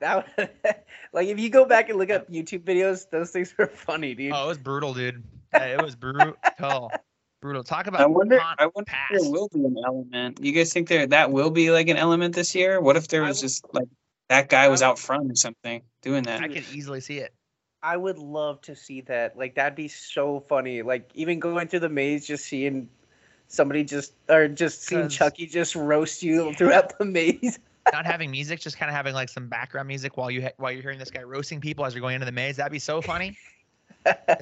that, 0.01 0.29
like 1.13 1.29
if 1.29 1.41
you 1.41 1.51
go 1.51 1.65
back 1.65 1.89
and 1.89 1.99
look 1.99 2.11
up 2.11 2.31
YouTube 2.31 2.63
videos, 2.63 3.11
those 3.11 3.31
things 3.31 3.53
were 3.59 3.67
funny, 3.67 4.15
dude. 4.15 4.33
Oh, 4.33 4.45
it 4.45 4.49
was 4.49 4.59
brutal, 4.59 4.95
dude. 4.95 5.23
Yeah, 5.57 5.67
it 5.79 5.83
was 5.83 5.97
brutal. 5.97 6.35
brutal. 7.41 7.65
Talk 7.65 7.87
about 7.87 8.01
I 8.01 8.07
wonder. 8.07 8.41
I 8.41 8.67
wonder 8.75 8.91
past. 8.91 9.13
if 9.15 9.23
there 9.23 9.31
will 9.31 9.49
be 9.53 9.65
an 9.65 9.77
element. 9.85 10.39
You 10.43 10.53
guys 10.53 10.73
think 10.73 10.89
there 10.89 11.07
that 11.07 11.31
will 11.33 11.51
be 11.51 11.71
like 11.71 11.89
an 11.89 11.97
element 11.97 12.35
this 12.35 12.55
year? 12.55 12.81
What 12.81 12.97
if 12.97 13.09
there 13.09 13.23
was 13.23 13.39
would- 13.39 13.49
just 13.49 13.65
like 13.73 13.89
that 14.29 14.49
guy 14.49 14.69
was 14.69 14.83
out 14.83 14.99
front 14.99 15.31
or 15.31 15.35
something 15.37 15.83
doing 16.03 16.25
that? 16.25 16.43
I 16.43 16.49
could 16.49 16.65
easily 16.73 17.01
see 17.01 17.19
it. 17.19 17.33
I 17.83 17.97
would 17.97 18.19
love 18.19 18.61
to 18.63 18.75
see 18.75 19.03
that. 19.03 19.37
Like 19.37 19.55
that'd 19.55 19.77
be 19.77 19.89
so 19.89 20.41
funny. 20.41 20.83
Like 20.83 21.11
even 21.15 21.39
going 21.39 21.69
through 21.69 21.81
the 21.81 21.89
maze, 21.89 22.27
just 22.27 22.45
seeing 22.47 22.89
somebody 23.49 23.85
just 23.85 24.13
or 24.29 24.49
just 24.49 24.83
seeing 24.83 25.09
Chucky 25.09 25.47
just 25.47 25.77
roast 25.77 26.23
you 26.23 26.53
throughout 26.55 26.99
the 26.99 27.05
maze. 27.05 27.59
Not 27.93 28.05
having 28.05 28.33
music, 28.33 28.59
just 28.59 28.77
kind 28.79 28.91
of 28.91 28.97
having 28.97 29.15
like 29.15 29.29
some 29.29 29.47
background 29.49 29.87
music 29.87 30.17
while 30.17 30.29
you 30.29 30.43
ha- 30.43 30.51
while 30.57 30.73
you're 30.73 30.83
hearing 30.83 30.99
this 30.99 31.11
guy 31.13 31.23
roasting 31.23 31.61
people 31.61 31.85
as 31.87 31.95
you're 31.95 32.01
going 32.01 32.17
into 32.17 32.25
the 32.27 32.33
maze. 32.33 32.57
That'd 32.57 32.73
be 32.73 32.81
so 32.81 33.01
funny. 33.01 33.39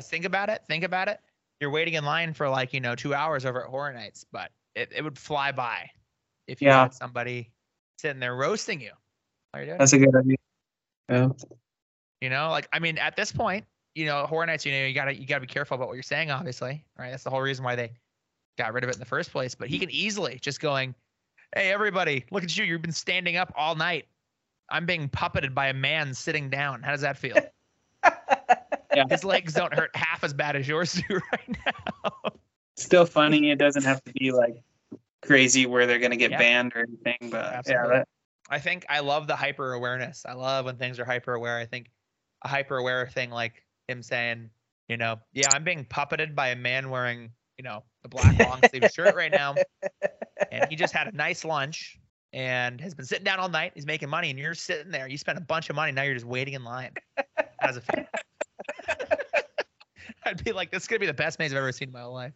Think 0.00 0.24
about 0.24 0.48
it. 0.48 0.62
Think 0.68 0.84
about 0.84 1.08
it. 1.08 1.20
You're 1.60 1.70
waiting 1.70 1.94
in 1.94 2.04
line 2.04 2.34
for 2.34 2.48
like 2.48 2.72
you 2.72 2.80
know 2.80 2.94
two 2.94 3.14
hours 3.14 3.44
over 3.46 3.62
at 3.64 3.70
Horror 3.70 3.92
Nights, 3.92 4.24
but 4.32 4.50
it, 4.74 4.90
it 4.94 5.02
would 5.02 5.18
fly 5.18 5.52
by 5.52 5.90
if 6.46 6.60
you 6.60 6.68
Yeah. 6.68 6.82
had 6.82 6.94
somebody 6.94 7.50
sitting 7.98 8.20
there 8.20 8.34
roasting 8.34 8.80
you. 8.80 8.90
Doing. 9.54 9.78
That's 9.78 9.92
a 9.92 9.98
good 9.98 10.14
idea. 10.14 10.36
Yeah. 11.08 11.28
You 12.20 12.30
know, 12.30 12.50
like 12.50 12.68
I 12.72 12.78
mean, 12.80 12.98
at 12.98 13.14
this 13.14 13.30
point, 13.30 13.64
you 13.94 14.06
know, 14.06 14.26
Horror 14.26 14.46
Nights, 14.46 14.66
you 14.66 14.72
know, 14.72 14.84
you 14.84 14.94
gotta 14.94 15.14
you 15.14 15.26
gotta 15.26 15.42
be 15.42 15.46
careful 15.46 15.76
about 15.76 15.86
what 15.88 15.94
you're 15.94 16.02
saying, 16.02 16.30
obviously, 16.30 16.84
right? 16.98 17.10
That's 17.10 17.22
the 17.22 17.30
whole 17.30 17.40
reason 17.40 17.64
why 17.64 17.76
they 17.76 17.92
got 18.58 18.72
rid 18.72 18.82
of 18.84 18.90
it 18.90 18.94
in 18.96 19.00
the 19.00 19.06
first 19.06 19.30
place. 19.30 19.54
But 19.54 19.68
he 19.68 19.78
can 19.78 19.90
easily 19.90 20.38
just 20.40 20.60
going, 20.60 20.94
"Hey, 21.54 21.72
everybody, 21.72 22.24
look 22.32 22.42
at 22.42 22.56
you! 22.56 22.64
You've 22.64 22.82
been 22.82 22.92
standing 22.92 23.36
up 23.36 23.52
all 23.56 23.76
night. 23.76 24.06
I'm 24.70 24.86
being 24.86 25.08
puppeted 25.08 25.54
by 25.54 25.68
a 25.68 25.74
man 25.74 26.14
sitting 26.14 26.50
down. 26.50 26.82
How 26.82 26.90
does 26.90 27.02
that 27.02 27.16
feel? 27.16 27.36
Yeah. 28.96 29.04
His 29.08 29.24
legs 29.24 29.54
don't 29.54 29.72
hurt 29.74 29.94
half 29.94 30.24
as 30.24 30.32
bad 30.34 30.56
as 30.56 30.66
yours 30.68 30.92
do 31.08 31.20
right 31.32 31.56
now. 31.66 32.12
Still 32.76 33.06
funny. 33.06 33.50
It 33.50 33.58
doesn't 33.58 33.84
have 33.84 34.02
to 34.04 34.12
be 34.12 34.32
like 34.32 34.62
crazy 35.22 35.66
where 35.66 35.86
they're 35.86 35.98
gonna 35.98 36.16
get 36.16 36.30
Yeah. 36.32 36.38
banned 36.38 36.72
or 36.74 36.80
anything. 36.80 37.30
But 37.30 37.66
yeah, 37.66 37.86
that, 37.86 38.08
I 38.50 38.58
think 38.58 38.84
I 38.88 39.00
love 39.00 39.26
the 39.26 39.36
hyper 39.36 39.72
awareness. 39.72 40.24
I 40.26 40.34
love 40.34 40.66
when 40.66 40.76
things 40.76 40.98
are 40.98 41.04
hyper 41.04 41.34
aware. 41.34 41.56
I 41.58 41.66
think 41.66 41.90
a 42.42 42.48
hyper 42.48 42.76
aware 42.76 43.06
thing 43.06 43.30
like 43.30 43.64
him 43.88 44.02
saying, 44.02 44.50
you 44.88 44.96
know, 44.96 45.18
yeah, 45.32 45.50
I'm 45.52 45.64
being 45.64 45.84
puppeted 45.84 46.34
by 46.34 46.48
a 46.48 46.56
man 46.56 46.90
wearing, 46.90 47.30
you 47.56 47.64
know, 47.64 47.84
the 48.02 48.08
black 48.08 48.38
long 48.38 48.60
sleeve 48.68 48.90
shirt 48.92 49.14
right 49.14 49.32
now. 49.32 49.54
And 50.52 50.66
he 50.68 50.76
just 50.76 50.92
had 50.92 51.06
a 51.06 51.12
nice 51.16 51.44
lunch 51.44 51.98
and 52.34 52.80
has 52.80 52.94
been 52.94 53.06
sitting 53.06 53.24
down 53.24 53.38
all 53.38 53.48
night. 53.48 53.72
He's 53.74 53.86
making 53.86 54.08
money 54.10 54.28
and 54.28 54.38
you're 54.38 54.54
sitting 54.54 54.90
there. 54.90 55.08
You 55.08 55.16
spent 55.16 55.38
a 55.38 55.40
bunch 55.40 55.70
of 55.70 55.76
money. 55.76 55.92
Now 55.92 56.02
you're 56.02 56.14
just 56.14 56.26
waiting 56.26 56.54
in 56.54 56.64
line. 56.64 56.92
How 57.36 57.68
does 57.68 57.76
it 57.78 57.84
feel? 57.84 58.04
I'd 60.26 60.42
be 60.44 60.52
like, 60.52 60.70
this 60.70 60.84
is 60.84 60.86
gonna 60.88 61.00
be 61.00 61.06
the 61.06 61.12
best 61.14 61.38
maze 61.38 61.52
I've 61.52 61.58
ever 61.58 61.72
seen 61.72 61.88
in 61.88 61.92
my 61.92 62.00
whole 62.00 62.14
life. 62.14 62.32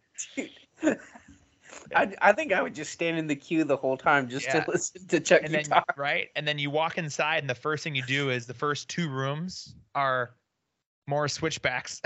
I, 1.95 2.11
I 2.21 2.33
think 2.33 2.51
I 2.51 2.61
would 2.61 2.73
just 2.75 2.91
stand 2.91 3.17
in 3.17 3.27
the 3.27 3.35
queue 3.35 3.63
the 3.63 3.77
whole 3.77 3.97
time 3.97 4.27
just 4.29 4.45
Yeah. 4.47 4.63
to 4.63 4.71
listen 4.71 5.07
to 5.07 5.19
Chucky 5.19 5.45
and 5.45 5.53
then 5.53 5.63
talk. 5.65 5.93
right 5.97 6.29
and 6.35 6.47
then 6.47 6.57
you 6.59 6.69
walk 6.71 6.97
inside 6.97 7.37
and 7.39 7.49
the 7.49 7.53
first 7.55 7.83
thing 7.83 7.93
you 7.95 8.01
do 8.03 8.29
is 8.31 8.47
the 8.47 8.53
first 8.55 8.89
two 8.89 9.07
rooms 9.09 9.75
are 9.93 10.31
more 11.07 11.27
switchbacks 11.27 12.01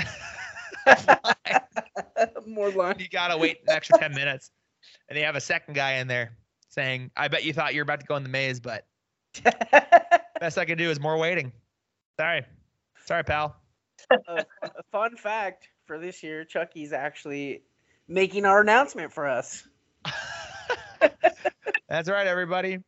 More 2.45 2.69
line. 2.71 2.95
you 2.99 3.07
gotta 3.09 3.37
wait 3.37 3.59
an 3.67 3.73
extra 3.73 3.97
10 3.97 4.13
minutes 4.13 4.51
and 5.09 5.17
they 5.17 5.21
have 5.21 5.35
a 5.37 5.41
second 5.41 5.75
guy 5.75 5.93
in 5.93 6.07
there 6.07 6.37
saying 6.69 7.09
i 7.15 7.27
bet 7.29 7.43
you 7.45 7.53
thought 7.53 7.73
you 7.73 7.79
were 7.79 7.83
about 7.83 7.99
to 8.01 8.05
go 8.05 8.15
in 8.17 8.23
the 8.23 8.29
maze 8.29 8.59
but 8.59 8.85
best 10.41 10.57
i 10.57 10.65
can 10.65 10.77
do 10.77 10.89
is 10.89 10.99
more 10.99 11.17
waiting 11.17 11.51
sorry 12.19 12.43
sorry 13.05 13.23
pal 13.23 13.55
Uh, 14.11 14.43
a 14.63 14.83
fun 14.91 15.15
fact 15.15 15.69
for 15.85 15.99
this 15.99 16.23
year, 16.23 16.43
Chucky's 16.43 16.93
actually 16.93 17.63
making 18.07 18.45
our 18.45 18.61
announcement 18.61 19.11
for 19.11 19.27
us. 19.27 19.67
that's 21.89 22.09
right 22.09 22.27
everybody 22.27 22.79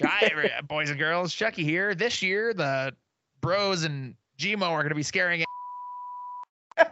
Hi, 0.00 0.30
uh, 0.58 0.62
boys 0.62 0.90
and 0.90 0.98
girls 0.98 1.32
chucky 1.34 1.62
here 1.64 1.94
this 1.94 2.22
year 2.22 2.52
the 2.54 2.94
bros 3.40 3.84
and 3.84 4.14
gmo 4.38 4.62
are 4.62 4.82
going 4.82 4.88
to 4.88 4.94
be 4.94 5.02
scaring 5.02 5.44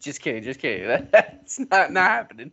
just 0.00 0.20
kidding, 0.22 0.42
just 0.42 0.60
kidding. 0.60 1.08
That's 1.12 1.60
not 1.60 1.92
not 1.92 2.10
happening. 2.10 2.52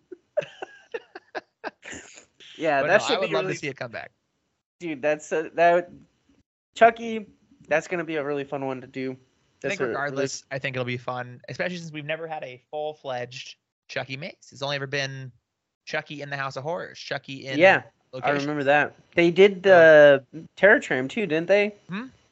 yeah, 2.58 2.82
but 2.82 2.88
that 2.88 3.02
no, 3.02 3.08
should 3.08 3.18
i 3.18 3.20
would 3.20 3.30
be 3.30 3.36
love 3.36 3.46
really, 3.46 3.54
to 3.56 3.60
see 3.60 3.68
it 3.68 3.78
come 3.78 3.92
back 3.92 4.12
dude. 4.80 5.02
That's 5.02 5.32
a, 5.32 5.50
that 5.56 5.90
Chucky. 6.76 7.28
That's 7.68 7.88
gonna 7.88 8.04
be 8.04 8.16
a 8.16 8.24
really 8.24 8.44
fun 8.44 8.66
one 8.66 8.82
to 8.82 8.88
do. 8.88 9.18
I 9.64 9.70
think 9.70 9.80
a 9.80 9.84
really- 9.84 9.94
regardless, 9.96 10.44
I 10.52 10.60
think 10.60 10.76
it'll 10.76 10.86
be 10.86 10.98
fun, 10.98 11.42
especially 11.50 11.78
since 11.78 11.92
we've 11.92 12.06
never 12.06 12.28
had 12.28 12.44
a 12.44 12.62
full 12.70 12.94
fledged 12.94 13.56
Chucky 13.88 14.18
maze. 14.18 14.50
It's 14.52 14.62
only 14.62 14.76
ever 14.76 14.88
been 14.88 15.32
Chucky 15.86 16.22
in 16.22 16.30
the 16.30 16.38
House 16.38 16.56
of 16.56 16.64
Horrors, 16.64 17.00
Chucky 17.00 17.48
in 17.48 17.58
yeah, 17.58 17.84
I 18.24 18.32
remember 18.32 18.64
that. 18.64 18.94
They 19.16 19.32
did 19.32 19.64
the 19.64 20.24
Terror 20.56 20.80
Tram 20.80 21.08
too, 21.08 21.26
didn't 21.26 21.48
they? 21.48 21.74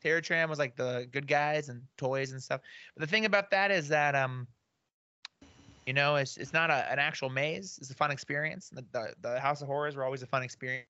Terror 0.02 0.22
Tram 0.22 0.50
was 0.50 0.60
like 0.60 0.76
the 0.76 1.08
good 1.12 1.28
guys 1.28 1.70
and 1.70 1.82
toys 1.98 2.32
and 2.32 2.44
stuff. 2.44 2.62
But 2.96 3.02
the 3.02 3.08
thing 3.08 3.26
about 3.26 3.50
that 3.52 3.72
is 3.72 3.88
that 3.88 4.16
um, 4.16 4.48
you 5.86 5.94
know, 5.94 6.16
it's 6.16 6.38
it's 6.38 6.54
not 6.54 6.70
a, 6.70 6.92
an 6.92 7.00
actual 7.00 7.30
maze. 7.30 7.78
It's 7.82 7.90
a 7.90 7.96
fun 7.96 8.12
experience. 8.12 8.70
The, 8.70 8.84
the 8.92 9.14
the 9.22 9.40
House 9.40 9.62
of 9.62 9.68
Horrors 9.68 9.96
were 9.96 10.04
always 10.04 10.22
a 10.24 10.28
fun 10.28 10.44
experience. 10.44 10.88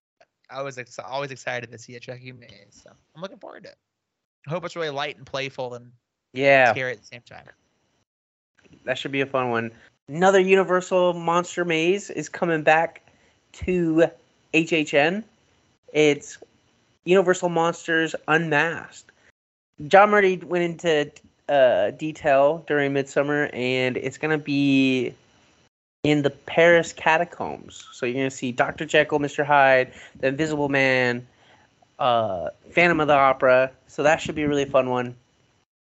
I 0.50 0.62
was 0.62 0.78
ex- 0.78 1.00
always 1.00 1.32
excited 1.32 1.72
to 1.72 1.78
see 1.78 1.96
a 1.96 2.00
Chucky 2.00 2.32
maze, 2.32 2.82
so 2.84 2.92
I'm 3.16 3.22
looking 3.22 3.38
forward 3.40 3.64
to 3.64 3.70
it. 3.70 3.78
I 4.48 4.50
hope 4.50 4.66
it's 4.66 4.76
really 4.76 4.90
light 4.90 5.18
and 5.18 5.26
playful 5.26 5.74
and 5.76 5.92
Yeah, 6.34 6.72
scary 6.72 6.92
at 6.94 7.00
the 7.00 7.06
same 7.06 7.22
time. 7.22 7.46
that 8.86 8.98
should 8.98 9.12
be 9.12 9.22
a 9.22 9.26
fun 9.26 9.50
one. 9.50 9.72
Another 10.10 10.40
Universal 10.40 11.14
Monster 11.14 11.64
Maze 11.64 12.10
is 12.10 12.28
coming 12.28 12.62
back 12.62 13.02
to 13.54 14.06
HHN. 14.54 15.24
It's 15.94 16.38
Universal 17.06 17.50
Monsters 17.50 18.16
Unmasked. 18.28 19.12
John 19.88 20.10
Murdy 20.10 20.38
went 20.38 20.64
into 20.64 21.12
uh, 21.50 21.92
detail 21.92 22.64
during 22.68 22.94
Midsummer, 22.94 23.50
and 23.54 23.98
it's 23.98 24.18
gonna 24.18 24.38
be 24.38 25.14
in 26.04 26.22
the 26.22 26.30
Paris 26.30 26.92
catacombs. 26.94 27.88
So 27.94 28.06
you're 28.06 28.16
gonna 28.16 28.32
see 28.32 28.52
Dr. 28.52 28.86
Jekyll, 28.86 29.20
Mr. 29.20 29.46
Hyde, 29.46 29.94
the 30.20 30.28
Invisible 30.28 30.70
Man, 30.70 31.26
uh, 32.00 32.50
Phantom 32.72 33.00
of 33.00 33.08
the 33.08 33.14
Opera. 33.14 33.72
So 33.88 34.04
that 34.04 34.22
should 34.22 34.36
be 34.36 34.44
a 34.44 34.48
really 34.48 34.66
fun 34.66 34.90
one. 34.90 35.16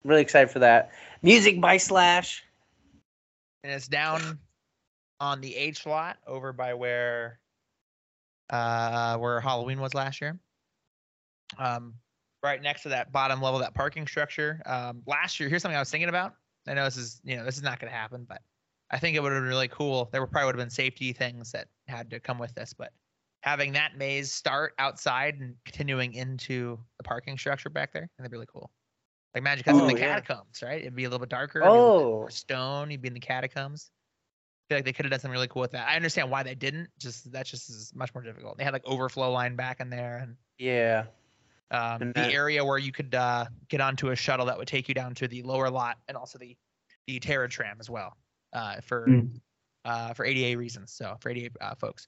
Really 0.03 0.21
excited 0.21 0.49
for 0.51 0.59
that. 0.59 0.91
Music 1.21 1.59
by 1.61 1.77
Slash. 1.77 2.43
and 3.63 3.71
it's 3.71 3.87
down 3.87 4.37
on 5.19 5.39
the 5.41 5.55
H 5.55 5.85
lot 5.85 6.17
over 6.27 6.51
by 6.51 6.73
where 6.73 7.39
uh 8.49 9.17
where 9.17 9.39
Halloween 9.39 9.79
was 9.79 9.93
last 9.93 10.19
year. 10.21 10.37
Um 11.57 11.93
right 12.43 12.61
next 12.61 12.83
to 12.83 12.89
that 12.89 13.11
bottom 13.13 13.41
level 13.41 13.59
that 13.59 13.73
parking 13.73 14.05
structure. 14.05 14.61
Um 14.65 15.01
last 15.07 15.39
year, 15.39 15.47
here's 15.49 15.61
something 15.61 15.77
I 15.77 15.79
was 15.81 15.89
thinking 15.89 16.09
about. 16.09 16.35
I 16.67 16.73
know 16.73 16.83
this 16.85 16.97
is 16.97 17.21
you 17.23 17.37
know 17.37 17.45
this 17.45 17.55
is 17.57 17.63
not 17.63 17.79
gonna 17.79 17.93
happen, 17.93 18.25
but 18.27 18.41
I 18.91 18.99
think 18.99 19.15
it 19.15 19.21
would 19.23 19.31
have 19.31 19.41
been 19.41 19.47
really 19.49 19.69
cool. 19.69 20.09
There 20.11 20.25
probably 20.27 20.47
would 20.47 20.55
have 20.55 20.65
been 20.65 20.69
safety 20.69 21.13
things 21.13 21.51
that 21.53 21.67
had 21.87 22.09
to 22.11 22.19
come 22.19 22.37
with 22.37 22.53
this, 22.53 22.73
but 22.73 22.91
having 23.43 23.73
that 23.73 23.97
maze 23.97 24.31
start 24.31 24.73
outside 24.79 25.35
and 25.41 25.55
continuing 25.65 26.13
into 26.13 26.79
the 26.97 27.03
parking 27.03 27.37
structure 27.37 27.69
back 27.69 27.91
there, 27.91 28.03
and 28.03 28.09
that'd 28.17 28.31
be 28.31 28.35
really 28.37 28.47
cool. 28.51 28.71
Like 29.35 29.43
Magic 29.43 29.67
in 29.67 29.75
Oh, 29.75 29.85
the 29.87 29.93
yeah. 29.93 29.99
catacombs, 30.21 30.61
right? 30.63 30.79
It'd 30.79 30.95
be 30.95 31.03
a 31.03 31.09
little 31.09 31.19
bit 31.19 31.29
darker. 31.29 31.59
it'd 31.59 31.73
be 31.73 31.77
a 31.77 31.81
little 31.81 31.99
bit 31.99 32.05
Oh. 32.05 32.11
more 32.19 32.29
stone. 32.29 32.89
You'd 32.89 33.01
be 33.01 33.09
in 33.09 33.13
the 33.13 33.19
catacombs. 33.19 33.91
I 33.91 34.63
feel 34.69 34.77
like 34.77 34.85
they 34.85 34.93
could 34.93 35.03
have 35.05 35.11
done 35.11 35.19
something 35.19 35.33
really 35.33 35.49
cool 35.49 35.61
with 35.61 35.71
that. 35.71 35.87
I 35.89 35.97
understand 35.97 36.31
why 36.31 36.43
they 36.43 36.55
didn't. 36.55 36.89
Just 36.99 37.29
that 37.33 37.45
just 37.45 37.69
is 37.69 37.91
much 37.93 38.13
more 38.15 38.23
difficult. 38.23 38.57
They 38.57 38.63
had 38.63 38.71
like 38.73 38.85
overflow 38.85 39.29
line 39.31 39.55
back 39.57 39.81
in 39.81 39.89
there, 39.89 40.17
and 40.19 40.37
Yeah. 40.57 41.05
Um, 41.71 42.01
And 42.01 42.13
the 42.13 42.31
area 42.31 42.63
where 42.63 42.77
you 42.77 42.91
could 42.93 43.13
uh, 43.15 43.47
get 43.67 43.81
onto 43.81 44.11
a 44.11 44.15
shuttle 44.15 44.45
that 44.45 44.57
would 44.57 44.67
take 44.67 44.87
you 44.87 44.93
down 44.93 45.15
to 45.15 45.27
the 45.27 45.41
lower 45.43 45.69
lot 45.69 45.97
and 46.07 46.15
also 46.15 46.37
the 46.39 46.55
the 47.07 47.19
Terror 47.19 47.49
tram 47.49 47.77
as 47.81 47.89
well 47.89 48.15
uh, 48.53 48.79
for 48.81 49.05
Mm. 49.07 49.41
uh, 49.83 50.13
for 50.13 50.23
ADA 50.25 50.57
reasons. 50.57 50.93
So 50.93 51.17
for 51.19 51.29
ADA 51.31 51.49
uh, 51.59 51.75
folks, 51.75 52.07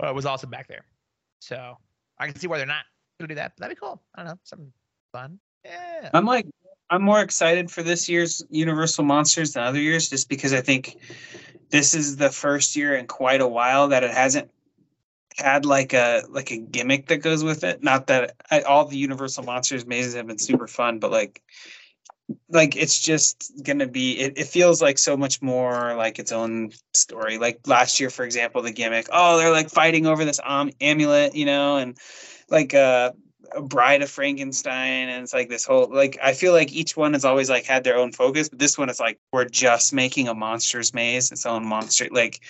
uh, 0.00 0.12
was 0.14 0.26
also 0.26 0.46
back 0.46 0.68
there. 0.68 0.84
So 1.40 1.78
I 2.18 2.26
can 2.26 2.36
see 2.36 2.46
why 2.46 2.58
they're 2.58 2.66
not 2.66 2.84
to 3.20 3.26
do 3.26 3.34
that. 3.34 3.52
But 3.56 3.62
that'd 3.62 3.76
be 3.76 3.80
cool. 3.80 4.02
I 4.14 4.20
don't 4.22 4.32
know, 4.32 4.38
something 4.44 4.72
fun. 5.12 5.38
Yeah. 5.64 6.10
I'm 6.12 6.26
like, 6.26 6.46
I'm 6.90 7.02
more 7.02 7.20
excited 7.20 7.70
for 7.70 7.82
this 7.82 8.08
year's 8.08 8.42
Universal 8.50 9.04
Monsters 9.04 9.52
than 9.52 9.62
other 9.62 9.80
years, 9.80 10.10
just 10.10 10.28
because 10.28 10.52
I 10.52 10.60
think 10.60 10.98
this 11.70 11.94
is 11.94 12.16
the 12.16 12.30
first 12.30 12.76
year 12.76 12.94
in 12.94 13.06
quite 13.06 13.40
a 13.40 13.48
while 13.48 13.88
that 13.88 14.04
it 14.04 14.10
hasn't 14.10 14.50
had 15.36 15.66
like 15.66 15.94
a 15.94 16.22
like 16.28 16.52
a 16.52 16.58
gimmick 16.58 17.08
that 17.08 17.16
goes 17.16 17.42
with 17.42 17.64
it. 17.64 17.82
Not 17.82 18.06
that 18.08 18.36
I, 18.50 18.60
all 18.60 18.84
the 18.84 18.96
Universal 18.96 19.44
Monsters 19.44 19.86
mazes 19.86 20.14
have 20.14 20.26
been 20.26 20.38
super 20.38 20.68
fun, 20.68 20.98
but 20.98 21.10
like, 21.10 21.42
like 22.48 22.76
it's 22.76 22.98
just 22.98 23.52
gonna 23.62 23.86
be. 23.86 24.18
It, 24.18 24.38
it 24.38 24.46
feels 24.46 24.80
like 24.80 24.98
so 24.98 25.16
much 25.16 25.42
more 25.42 25.94
like 25.94 26.18
its 26.18 26.32
own 26.32 26.72
story. 26.92 27.38
Like 27.38 27.60
last 27.66 28.00
year, 28.00 28.10
for 28.10 28.24
example, 28.24 28.62
the 28.62 28.72
gimmick. 28.72 29.08
Oh, 29.12 29.38
they're 29.38 29.50
like 29.50 29.70
fighting 29.70 30.06
over 30.06 30.24
this 30.24 30.40
um, 30.44 30.70
amulet, 30.80 31.34
you 31.34 31.44
know, 31.44 31.76
and 31.76 31.98
like 32.48 32.74
uh 32.74 33.12
a 33.54 33.62
bride 33.62 34.02
of 34.02 34.10
frankenstein 34.10 35.08
and 35.08 35.22
it's 35.22 35.34
like 35.34 35.48
this 35.48 35.64
whole 35.64 35.88
like 35.92 36.18
i 36.22 36.32
feel 36.32 36.52
like 36.52 36.72
each 36.72 36.96
one 36.96 37.12
has 37.12 37.24
always 37.24 37.48
like 37.48 37.64
had 37.64 37.84
their 37.84 37.96
own 37.96 38.10
focus 38.10 38.48
but 38.48 38.58
this 38.58 38.76
one 38.76 38.88
is 38.88 38.98
like 38.98 39.18
we're 39.32 39.44
just 39.44 39.92
making 39.92 40.28
a 40.28 40.34
monsters 40.34 40.94
maze 40.94 41.30
its 41.30 41.46
own 41.46 41.64
monster 41.64 42.08
like 42.10 42.40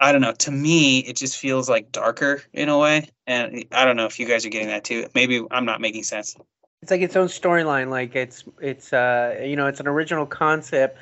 i 0.00 0.12
don't 0.12 0.20
know 0.20 0.32
to 0.32 0.50
me 0.50 0.98
it 0.98 1.16
just 1.16 1.38
feels 1.38 1.68
like 1.68 1.92
darker 1.92 2.42
in 2.52 2.68
a 2.68 2.76
way 2.78 3.08
and 3.26 3.64
i 3.72 3.84
don't 3.84 3.96
know 3.96 4.06
if 4.06 4.18
you 4.18 4.26
guys 4.26 4.44
are 4.44 4.50
getting 4.50 4.68
that 4.68 4.84
too 4.84 5.06
maybe 5.14 5.42
i'm 5.50 5.64
not 5.64 5.80
making 5.80 6.02
sense 6.02 6.36
it's 6.82 6.90
like 6.90 7.00
its 7.00 7.16
own 7.16 7.26
storyline 7.26 7.88
like 7.90 8.14
it's 8.16 8.44
it's 8.60 8.92
uh 8.92 9.38
you 9.42 9.56
know 9.56 9.66
it's 9.66 9.80
an 9.80 9.88
original 9.88 10.26
concept 10.26 10.98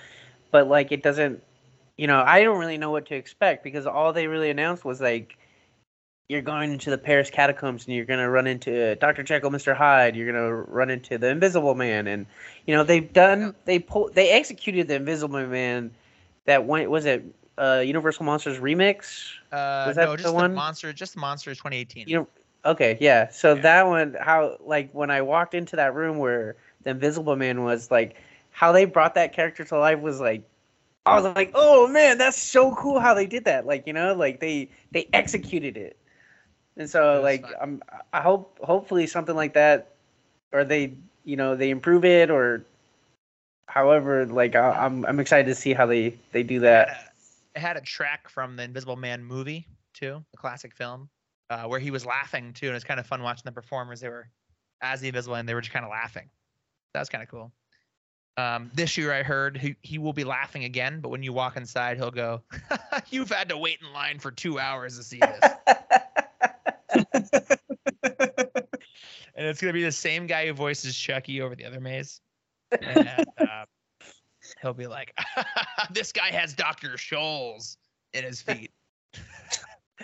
but 0.50 0.68
like 0.68 0.92
it 0.92 1.02
doesn't 1.02 1.42
you 1.96 2.06
know 2.06 2.22
i 2.26 2.42
don't 2.42 2.58
really 2.58 2.78
know 2.78 2.90
what 2.90 3.06
to 3.06 3.14
expect 3.14 3.62
because 3.64 3.86
all 3.86 4.12
they 4.12 4.26
really 4.26 4.50
announced 4.50 4.84
was 4.84 5.00
like 5.00 5.36
you're 6.28 6.42
going 6.42 6.72
into 6.72 6.90
the 6.90 6.98
paris 6.98 7.30
catacombs 7.30 7.86
and 7.86 7.94
you're 7.94 8.04
going 8.04 8.18
to 8.20 8.28
run 8.28 8.46
into 8.46 8.94
dr 8.96 9.22
jekyll 9.22 9.50
mr 9.50 9.74
hyde 9.76 10.16
you're 10.16 10.30
going 10.30 10.46
to 10.48 10.54
run 10.70 10.90
into 10.90 11.16
the 11.18 11.28
invisible 11.28 11.74
man 11.74 12.06
and 12.06 12.26
you 12.66 12.74
know 12.74 12.82
they've 12.84 13.12
done 13.12 13.54
they 13.64 13.78
pull 13.78 14.10
they 14.14 14.30
executed 14.30 14.88
the 14.88 14.94
invisible 14.96 15.38
man 15.46 15.90
that 16.46 16.64
one 16.64 16.88
was 16.90 17.06
it 17.06 17.24
uh 17.58 17.82
universal 17.84 18.24
monsters 18.24 18.58
remix 18.58 19.30
Uh, 19.52 19.84
Was 19.86 19.96
that 19.96 20.06
no, 20.06 20.16
the 20.16 20.22
just 20.22 20.34
the, 20.36 20.42
one? 20.42 20.54
monster, 20.54 20.92
just 20.92 21.14
the 21.14 21.20
monsters 21.20 21.58
2018. 21.58 22.08
you 22.08 22.16
know 22.16 22.28
okay 22.64 22.98
yeah. 23.00 23.28
So 23.30 23.54
Yeah. 23.54 23.62
that 23.62 23.86
one 23.86 24.16
how 24.20 24.56
like 24.60 24.92
when 24.92 25.10
i 25.10 25.22
walked 25.22 25.54
into 25.54 25.76
that 25.76 25.94
room 25.94 26.18
where 26.18 26.56
the 26.84 26.90
invisible 26.90 27.36
man 27.36 27.64
was 27.64 27.90
like 27.90 28.16
how 28.50 28.72
they 28.72 28.84
brought 28.84 29.14
that 29.14 29.32
character 29.32 29.64
to 29.64 29.78
life 29.78 30.00
was 30.00 30.20
like 30.20 30.42
i 31.06 31.14
was 31.14 31.24
like 31.34 31.52
oh 31.54 31.86
man 31.88 32.18
that's 32.18 32.38
so 32.38 32.74
cool 32.74 33.00
how 33.00 33.14
they 33.14 33.26
did 33.26 33.44
that. 33.44 33.66
Like 33.66 33.86
you 33.86 33.92
know 33.92 34.14
like 34.14 34.40
they 34.40 34.70
they 34.92 35.08
executed 35.12 35.76
it. 35.76 35.96
And 36.76 36.88
so 36.88 37.20
was 37.20 37.22
like 37.22 37.40
fun. 37.40 37.54
i'm 37.60 37.82
i 38.12 38.20
hope 38.20 38.58
hopefully 38.62 39.06
something 39.06 39.36
like 39.36 39.54
that 39.54 39.92
or 40.52 40.64
they 40.64 40.94
you 41.24 41.36
know 41.36 41.56
they 41.56 41.70
improve 41.70 42.04
it 42.04 42.30
or 42.30 42.64
however 43.68 44.26
like 44.26 44.54
I, 44.56 44.70
i'm 44.84 45.04
i'm 45.06 45.20
excited 45.20 45.46
to 45.46 45.54
see 45.54 45.72
how 45.74 45.86
they 45.86 46.16
they 46.32 46.42
do 46.42 46.60
It 46.60 46.60
that 46.60 46.88
had 46.88 46.88
a- 46.88 47.12
it 47.54 47.60
had 47.60 47.76
a 47.76 47.80
track 47.80 48.28
from 48.28 48.56
the 48.56 48.62
Invisible 48.62 48.96
Man 48.96 49.24
movie 49.24 49.68
too, 49.92 50.24
the 50.30 50.36
classic 50.38 50.74
film, 50.74 51.10
uh, 51.50 51.64
where 51.64 51.80
he 51.80 51.90
was 51.90 52.04
laughing 52.04 52.52
too, 52.52 52.66
and 52.66 52.76
it's 52.76 52.84
kind 52.84 53.00
of 53.00 53.06
fun 53.06 53.22
watching 53.22 53.42
the 53.44 53.52
performers. 53.52 54.00
They 54.00 54.08
were 54.08 54.28
as 54.80 55.00
the 55.00 55.08
Invisible 55.08 55.36
Man, 55.36 55.46
they 55.46 55.54
were 55.54 55.60
just 55.60 55.72
kind 55.72 55.84
of 55.84 55.90
laughing. 55.90 56.28
That 56.94 57.00
was 57.00 57.08
kind 57.08 57.22
of 57.22 57.28
cool. 57.28 57.52
Um, 58.36 58.70
this 58.72 58.96
year, 58.96 59.12
I 59.12 59.24
heard 59.24 59.56
he, 59.56 59.74
he 59.82 59.98
will 59.98 60.12
be 60.12 60.22
laughing 60.22 60.62
again, 60.62 61.00
but 61.00 61.08
when 61.08 61.24
you 61.24 61.32
walk 61.32 61.56
inside, 61.56 61.96
he'll 61.96 62.12
go, 62.12 62.42
"You've 63.10 63.30
had 63.30 63.48
to 63.48 63.58
wait 63.58 63.80
in 63.80 63.92
line 63.92 64.20
for 64.20 64.30
two 64.30 64.60
hours 64.60 64.96
to 64.96 65.02
see 65.02 65.18
this," 65.18 65.40
and 69.34 69.46
it's 69.46 69.60
gonna 69.60 69.72
be 69.72 69.82
the 69.82 69.90
same 69.90 70.28
guy 70.28 70.46
who 70.46 70.52
voices 70.52 70.96
Chucky 70.96 71.42
over 71.42 71.56
the 71.56 71.64
other 71.64 71.80
maze. 71.80 72.20
And, 72.82 73.08
uh, 73.40 73.64
he'll 74.60 74.74
be 74.74 74.86
like, 74.86 75.18
"This 75.90 76.12
guy 76.12 76.30
has 76.30 76.52
Doctor 76.52 76.90
Scholl's 76.90 77.78
in 78.12 78.24
his 78.24 78.42
feet. 78.42 78.70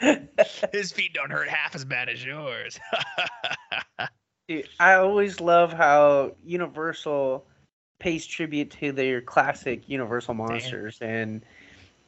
His 0.72 0.92
feet 0.92 1.12
don't 1.14 1.30
hurt 1.30 1.48
half 1.48 1.74
as 1.74 1.84
bad 1.84 2.08
as 2.08 2.24
yours." 2.24 2.78
Dude, 4.48 4.68
I 4.78 4.94
always 4.94 5.40
love 5.40 5.72
how 5.72 6.32
Universal 6.44 7.46
pays 7.98 8.26
tribute 8.26 8.70
to 8.72 8.92
their 8.92 9.22
classic 9.22 9.88
Universal 9.88 10.34
monsters, 10.34 10.98
and 11.00 11.42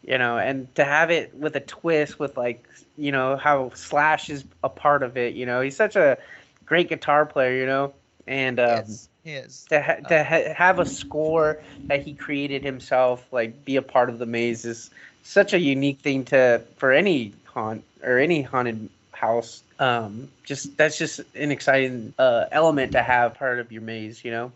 you 0.02 0.18
know, 0.18 0.36
and 0.36 0.72
to 0.74 0.84
have 0.84 1.10
it 1.10 1.34
with 1.34 1.56
a 1.56 1.60
twist, 1.60 2.18
with 2.18 2.36
like 2.36 2.68
you 2.96 3.10
know 3.10 3.36
how 3.36 3.70
Slash 3.74 4.28
is 4.28 4.44
a 4.62 4.68
part 4.68 5.02
of 5.02 5.16
it. 5.16 5.34
You 5.34 5.46
know, 5.46 5.60
he's 5.62 5.76
such 5.76 5.96
a 5.96 6.18
great 6.66 6.88
guitar 6.88 7.24
player. 7.24 7.58
You 7.58 7.66
know, 7.66 7.94
and 8.26 8.60
um, 8.60 8.68
yes, 8.68 9.08
he 9.24 9.32
is. 9.32 9.64
to 9.70 9.80
ha- 9.80 10.08
to 10.08 10.22
ha- 10.24 10.52
have 10.54 10.78
a 10.78 10.84
score 10.86 11.62
that 11.86 12.02
he 12.02 12.12
created 12.12 12.62
himself, 12.64 13.26
like 13.32 13.64
be 13.64 13.76
a 13.76 13.82
part 13.82 14.10
of 14.10 14.18
the 14.18 14.26
maze, 14.26 14.64
is 14.64 14.90
such 15.22 15.54
a 15.54 15.58
unique 15.58 16.00
thing 16.00 16.24
to 16.26 16.62
for 16.76 16.92
any 16.92 17.32
haunt 17.56 17.82
or 18.04 18.18
any 18.18 18.42
haunted 18.42 18.88
house. 19.12 19.62
Um, 19.78 20.28
just 20.44 20.76
that's 20.76 20.98
just 20.98 21.20
an 21.34 21.50
exciting 21.50 22.12
uh, 22.18 22.44
element 22.52 22.92
to 22.92 23.02
have 23.02 23.34
part 23.34 23.58
of 23.58 23.72
your 23.72 23.82
maze. 23.82 24.24
You 24.24 24.30
know. 24.30 24.52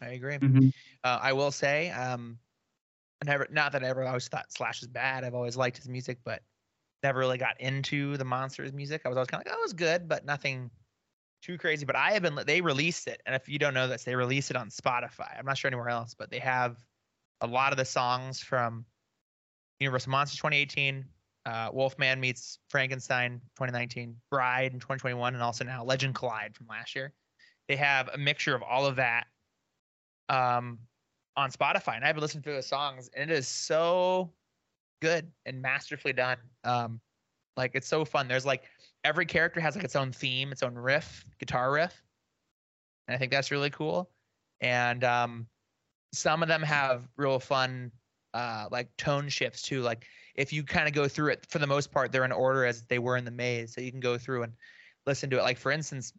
I 0.00 0.08
agree. 0.08 0.38
Mhm. 0.38 0.72
Uh, 1.04 1.18
I 1.22 1.32
will 1.32 1.52
say, 1.52 1.90
um, 1.90 2.38
I 3.22 3.26
never, 3.26 3.46
not 3.50 3.72
that 3.72 3.84
I 3.84 3.88
ever 3.88 4.04
always 4.04 4.26
thought 4.26 4.52
Slash 4.52 4.82
is 4.82 4.88
bad. 4.88 5.22
I've 5.22 5.34
always 5.34 5.56
liked 5.56 5.76
his 5.76 5.88
music, 5.88 6.18
but 6.24 6.42
never 7.04 7.20
really 7.20 7.38
got 7.38 7.60
into 7.60 8.16
the 8.16 8.24
Monsters 8.24 8.72
music. 8.72 9.02
I 9.04 9.08
was 9.08 9.16
always 9.16 9.28
kind 9.28 9.40
of 9.40 9.46
like, 9.46 9.56
oh, 9.56 9.60
it 9.60 9.62
was 9.62 9.72
good, 9.72 10.08
but 10.08 10.24
nothing 10.24 10.70
too 11.42 11.56
crazy. 11.56 11.84
But 11.84 11.94
I 11.94 12.12
have 12.12 12.22
been, 12.22 12.36
they 12.46 12.60
released 12.60 13.06
it, 13.06 13.20
and 13.26 13.34
if 13.36 13.48
you 13.48 13.58
don't 13.58 13.74
know 13.74 13.86
this, 13.86 14.02
they 14.02 14.16
released 14.16 14.50
it 14.50 14.56
on 14.56 14.70
Spotify. 14.70 15.38
I'm 15.38 15.46
not 15.46 15.56
sure 15.56 15.68
anywhere 15.68 15.88
else, 15.88 16.14
but 16.14 16.30
they 16.30 16.40
have 16.40 16.76
a 17.40 17.46
lot 17.46 17.72
of 17.72 17.78
the 17.78 17.84
songs 17.84 18.40
from 18.40 18.84
Universal 19.78 20.10
Monsters 20.10 20.38
2018, 20.38 21.04
uh, 21.44 21.70
Wolfman 21.72 22.20
meets 22.20 22.58
Frankenstein 22.68 23.40
2019, 23.56 24.16
Bride 24.30 24.72
in 24.72 24.78
2021, 24.78 25.34
and 25.34 25.42
also 25.42 25.64
now 25.64 25.84
Legend 25.84 26.14
Collide 26.14 26.54
from 26.54 26.66
last 26.68 26.94
year. 26.94 27.12
They 27.68 27.76
have 27.76 28.08
a 28.14 28.18
mixture 28.18 28.54
of 28.54 28.62
all 28.62 28.86
of 28.86 28.96
that 28.96 29.26
um, 30.28 30.78
on 31.36 31.50
Spotify, 31.50 31.96
and 31.96 32.04
I've 32.04 32.14
been 32.14 32.22
listening 32.22 32.44
to 32.44 32.50
those 32.50 32.66
songs, 32.66 33.10
and 33.16 33.30
it 33.30 33.36
is 33.36 33.48
so 33.48 34.32
good 35.00 35.30
and 35.46 35.60
masterfully 35.60 36.12
done. 36.12 36.38
Um, 36.64 37.00
like 37.56 37.72
it's 37.74 37.88
so 37.88 38.04
fun. 38.04 38.28
There's 38.28 38.46
like 38.46 38.64
every 39.04 39.26
character 39.26 39.60
has 39.60 39.74
like 39.74 39.84
its 39.84 39.96
own 39.96 40.12
theme, 40.12 40.52
its 40.52 40.62
own 40.62 40.74
riff, 40.74 41.24
guitar 41.38 41.72
riff, 41.72 42.02
and 43.08 43.14
I 43.14 43.18
think 43.18 43.32
that's 43.32 43.50
really 43.50 43.70
cool. 43.70 44.10
And 44.60 45.02
um, 45.02 45.46
some 46.12 46.42
of 46.42 46.48
them 46.48 46.62
have 46.62 47.08
real 47.16 47.40
fun 47.40 47.90
uh, 48.34 48.68
like 48.70 48.96
tone 48.96 49.28
shifts 49.28 49.62
too. 49.62 49.82
Like 49.82 50.06
if 50.34 50.52
you 50.52 50.62
kind 50.62 50.88
of 50.88 50.94
go 50.94 51.08
through 51.08 51.32
it, 51.32 51.46
for 51.48 51.58
the 51.58 51.66
most 51.66 51.90
part, 51.90 52.12
they're 52.12 52.24
in 52.24 52.32
order 52.32 52.64
as 52.64 52.82
they 52.82 52.98
were 52.98 53.16
in 53.16 53.24
the 53.24 53.30
maze, 53.30 53.74
so 53.74 53.80
you 53.80 53.90
can 53.90 54.00
go 54.00 54.18
through 54.18 54.44
and 54.44 54.52
listen 55.06 55.30
to 55.30 55.38
it. 55.38 55.42
Like 55.42 55.58
for 55.58 55.70
instance, 55.70 56.12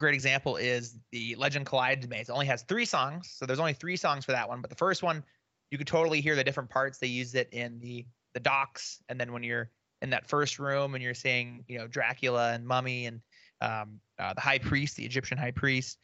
great 0.00 0.14
example 0.14 0.56
is 0.56 0.98
the 1.12 1.34
Legend 1.36 1.66
Collide 1.66 2.08
maze. 2.08 2.28
It 2.28 2.32
only 2.32 2.46
has 2.46 2.62
three 2.62 2.84
songs, 2.84 3.34
so 3.36 3.46
there's 3.46 3.60
only 3.60 3.74
three 3.74 3.96
songs 3.96 4.24
for 4.24 4.32
that 4.32 4.48
one. 4.48 4.60
But 4.60 4.70
the 4.70 4.76
first 4.76 5.02
one, 5.02 5.22
you 5.70 5.78
could 5.78 5.86
totally 5.86 6.20
hear 6.20 6.36
the 6.36 6.44
different 6.44 6.70
parts. 6.70 6.98
They 6.98 7.06
use 7.08 7.34
it 7.34 7.48
in 7.52 7.78
the 7.80 8.06
the 8.34 8.40
docks, 8.40 9.00
and 9.08 9.20
then 9.20 9.32
when 9.32 9.42
you're 9.42 9.70
in 10.02 10.10
that 10.10 10.26
first 10.26 10.58
room 10.58 10.94
and 10.94 11.02
you're 11.02 11.14
seeing, 11.14 11.64
you 11.68 11.78
know, 11.78 11.86
Dracula 11.86 12.52
and 12.52 12.66
Mummy 12.66 13.06
and 13.06 13.20
um, 13.60 14.00
uh, 14.18 14.34
the 14.34 14.40
High 14.40 14.58
Priest, 14.58 14.96
the 14.96 15.04
Egyptian 15.04 15.38
High 15.38 15.52
Priest, 15.52 15.98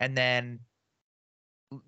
and 0.00 0.16
then 0.16 0.60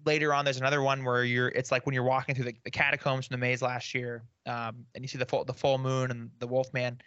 later 0.05 0.35
on 0.35 0.45
there's 0.45 0.59
another 0.59 0.83
one 0.83 1.05
where 1.05 1.24
you're 1.24 1.49
it's 1.49 1.70
like 1.70 1.87
when 1.87 1.95
you're 1.95 2.03
walking 2.03 2.35
through 2.35 2.47
the, 2.47 2.55
the 2.64 2.70
catacombs 2.70 3.26
from 3.26 3.35
the 3.35 3.39
maze 3.39 3.62
last 3.62 3.95
year 3.95 4.24
um, 4.47 4.85
and 4.95 5.03
you 5.05 5.09
see 5.09 5.18
the 5.18 5.26
full 5.26 5.45
the 5.45 5.53
full 5.53 5.79
moon 5.79 6.11
and 6.11 6.31
the 6.39 6.47
wolf 6.47 6.72
man. 6.72 6.99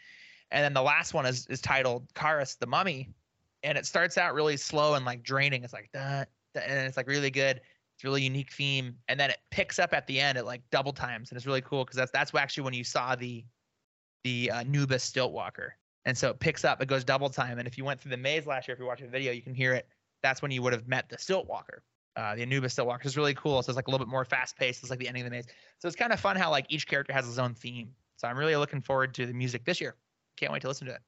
And 0.51 0.63
then 0.63 0.73
the 0.73 0.81
last 0.81 1.13
one 1.13 1.25
is 1.25 1.47
is 1.47 1.61
titled 1.61 2.11
Kharis 2.13 2.57
the 2.57 2.67
mummy. 2.67 3.09
And 3.63 3.77
it 3.77 3.85
starts 3.85 4.17
out 4.17 4.33
really 4.33 4.57
slow 4.57 4.95
and 4.95 5.05
like 5.05 5.21
draining. 5.23 5.63
It's 5.63 5.73
like 5.73 5.89
that 5.93 6.29
and 6.55 6.87
it's 6.87 6.97
like 6.97 7.07
really 7.07 7.29
good. 7.29 7.61
It's 7.95 8.03
really 8.03 8.23
unique 8.23 8.51
theme. 8.51 8.95
And 9.07 9.19
then 9.19 9.29
it 9.29 9.37
picks 9.51 9.77
up 9.77 9.93
at 9.93 10.07
the 10.07 10.19
end 10.19 10.37
at 10.37 10.45
like 10.45 10.61
double 10.71 10.93
times. 10.93 11.29
And 11.29 11.37
it's 11.37 11.45
really 11.45 11.61
cool 11.61 11.83
because 11.83 11.97
that's 11.97 12.11
that's 12.11 12.33
actually 12.33 12.63
when 12.63 12.73
you 12.73 12.83
saw 12.83 13.15
the 13.15 13.43
the 14.23 14.51
uh, 14.51 14.63
Stilt 14.97 15.31
Walker. 15.31 15.75
and 16.05 16.17
so 16.17 16.29
it 16.29 16.39
picks 16.39 16.63
up 16.63 16.81
it 16.81 16.87
goes 16.87 17.03
double 17.03 17.29
time. 17.29 17.59
And 17.59 17.67
if 17.67 17.77
you 17.77 17.83
went 17.83 17.99
through 17.99 18.11
the 18.11 18.17
maze 18.17 18.45
last 18.47 18.67
year 18.67 18.73
if 18.73 18.79
you're 18.79 18.87
watching 18.87 19.07
the 19.07 19.11
video 19.11 19.33
you 19.33 19.41
can 19.41 19.53
hear 19.53 19.73
it. 19.73 19.87
That's 20.23 20.41
when 20.41 20.51
you 20.51 20.61
would 20.61 20.73
have 20.73 20.87
met 20.87 21.09
the 21.09 21.17
Stiltwalker 21.17 21.79
uh, 22.15 22.35
the 22.35 22.41
Anubis 22.41 22.75
Stiltwalker 22.75 23.05
is 23.05 23.15
really 23.17 23.33
cool. 23.33 23.61
So 23.63 23.69
it's 23.69 23.75
like 23.75 23.87
a 23.87 23.91
little 23.91 24.05
bit 24.05 24.11
more 24.11 24.25
fast 24.25 24.57
paced. 24.57 24.81
It's 24.81 24.89
like 24.89 24.99
the 24.99 25.07
ending 25.07 25.23
of 25.23 25.29
the 25.29 25.35
maze. 25.35 25.45
So 25.79 25.87
it's 25.87 25.95
kind 25.95 26.11
of 26.11 26.19
fun 26.19 26.35
how 26.35 26.49
like 26.51 26.65
each 26.69 26.87
character 26.87 27.13
has 27.13 27.25
his 27.25 27.39
own 27.39 27.53
theme. 27.53 27.93
So 28.17 28.27
I'm 28.27 28.37
really 28.37 28.55
looking 28.55 28.81
forward 28.81 29.13
to 29.15 29.25
the 29.25 29.33
music 29.33 29.63
this 29.65 29.81
year. 29.81 29.95
Can't 30.37 30.51
wait 30.51 30.61
to 30.61 30.67
listen 30.67 30.87
to 30.87 30.93
it. 30.93 31.01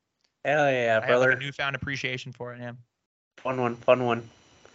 Hell 0.45 0.71
yeah, 0.71 0.99
I 1.01 1.05
have 1.05 1.07
brother. 1.07 1.29
like 1.29 1.37
a 1.37 1.39
newfound 1.39 1.75
appreciation 1.75 2.31
for 2.31 2.53
it. 2.53 2.59
Yeah. 2.59 2.73
Fun 3.37 3.59
one, 3.61 3.75
fun 3.75 4.05
one. 4.05 4.29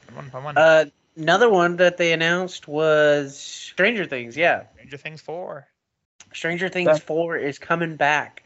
Fun 0.06 0.16
one, 0.16 0.30
fun 0.30 0.44
one. 0.44 0.58
Uh, 0.58 0.84
another 1.16 1.50
one 1.50 1.76
that 1.76 1.96
they 1.96 2.12
announced 2.12 2.68
was 2.68 3.36
Stranger 3.38 4.04
Things. 4.06 4.36
Yeah, 4.36 4.64
Stranger 4.74 4.96
Things 4.96 5.20
four. 5.20 5.66
Stranger 6.32 6.68
Things 6.68 6.86
That- 6.86 7.02
four 7.02 7.36
is 7.36 7.58
coming 7.58 7.96
back. 7.96 8.42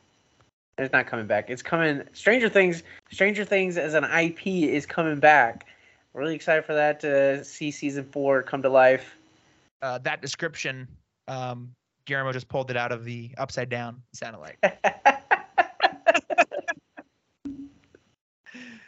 It's 0.79 0.93
not 0.93 1.07
coming 1.07 1.27
back. 1.27 1.51
It's 1.51 1.63
coming. 1.63 2.03
Stranger 2.13 2.49
Things. 2.49 2.83
Stranger 3.11 3.45
Things 3.45 3.77
as 3.77 3.95
an 3.95 4.05
IP 4.05 4.47
is 4.65 4.87
coming 4.87 5.21
back. 5.21 5.67
Really 6.15 6.35
excited 6.35 6.65
for 6.65 6.75
that 6.75 7.01
to 7.01 7.43
see 7.45 7.71
season 7.71 8.05
four 8.05 8.43
come 8.43 8.63
to 8.63 8.69
life. 8.69 9.17
Uh, 9.81 9.99
that 9.99 10.21
description, 10.21 10.87
um, 11.27 11.73
Guillermo 12.05 12.33
just 12.33 12.49
pulled 12.49 12.71
it 12.71 12.77
out 12.77 12.93
of 12.93 13.05
the 13.05 13.31
upside 13.39 13.69
down. 13.71 14.03
it 14.13 14.17
Sounded 14.19 14.39
like. 14.39 14.59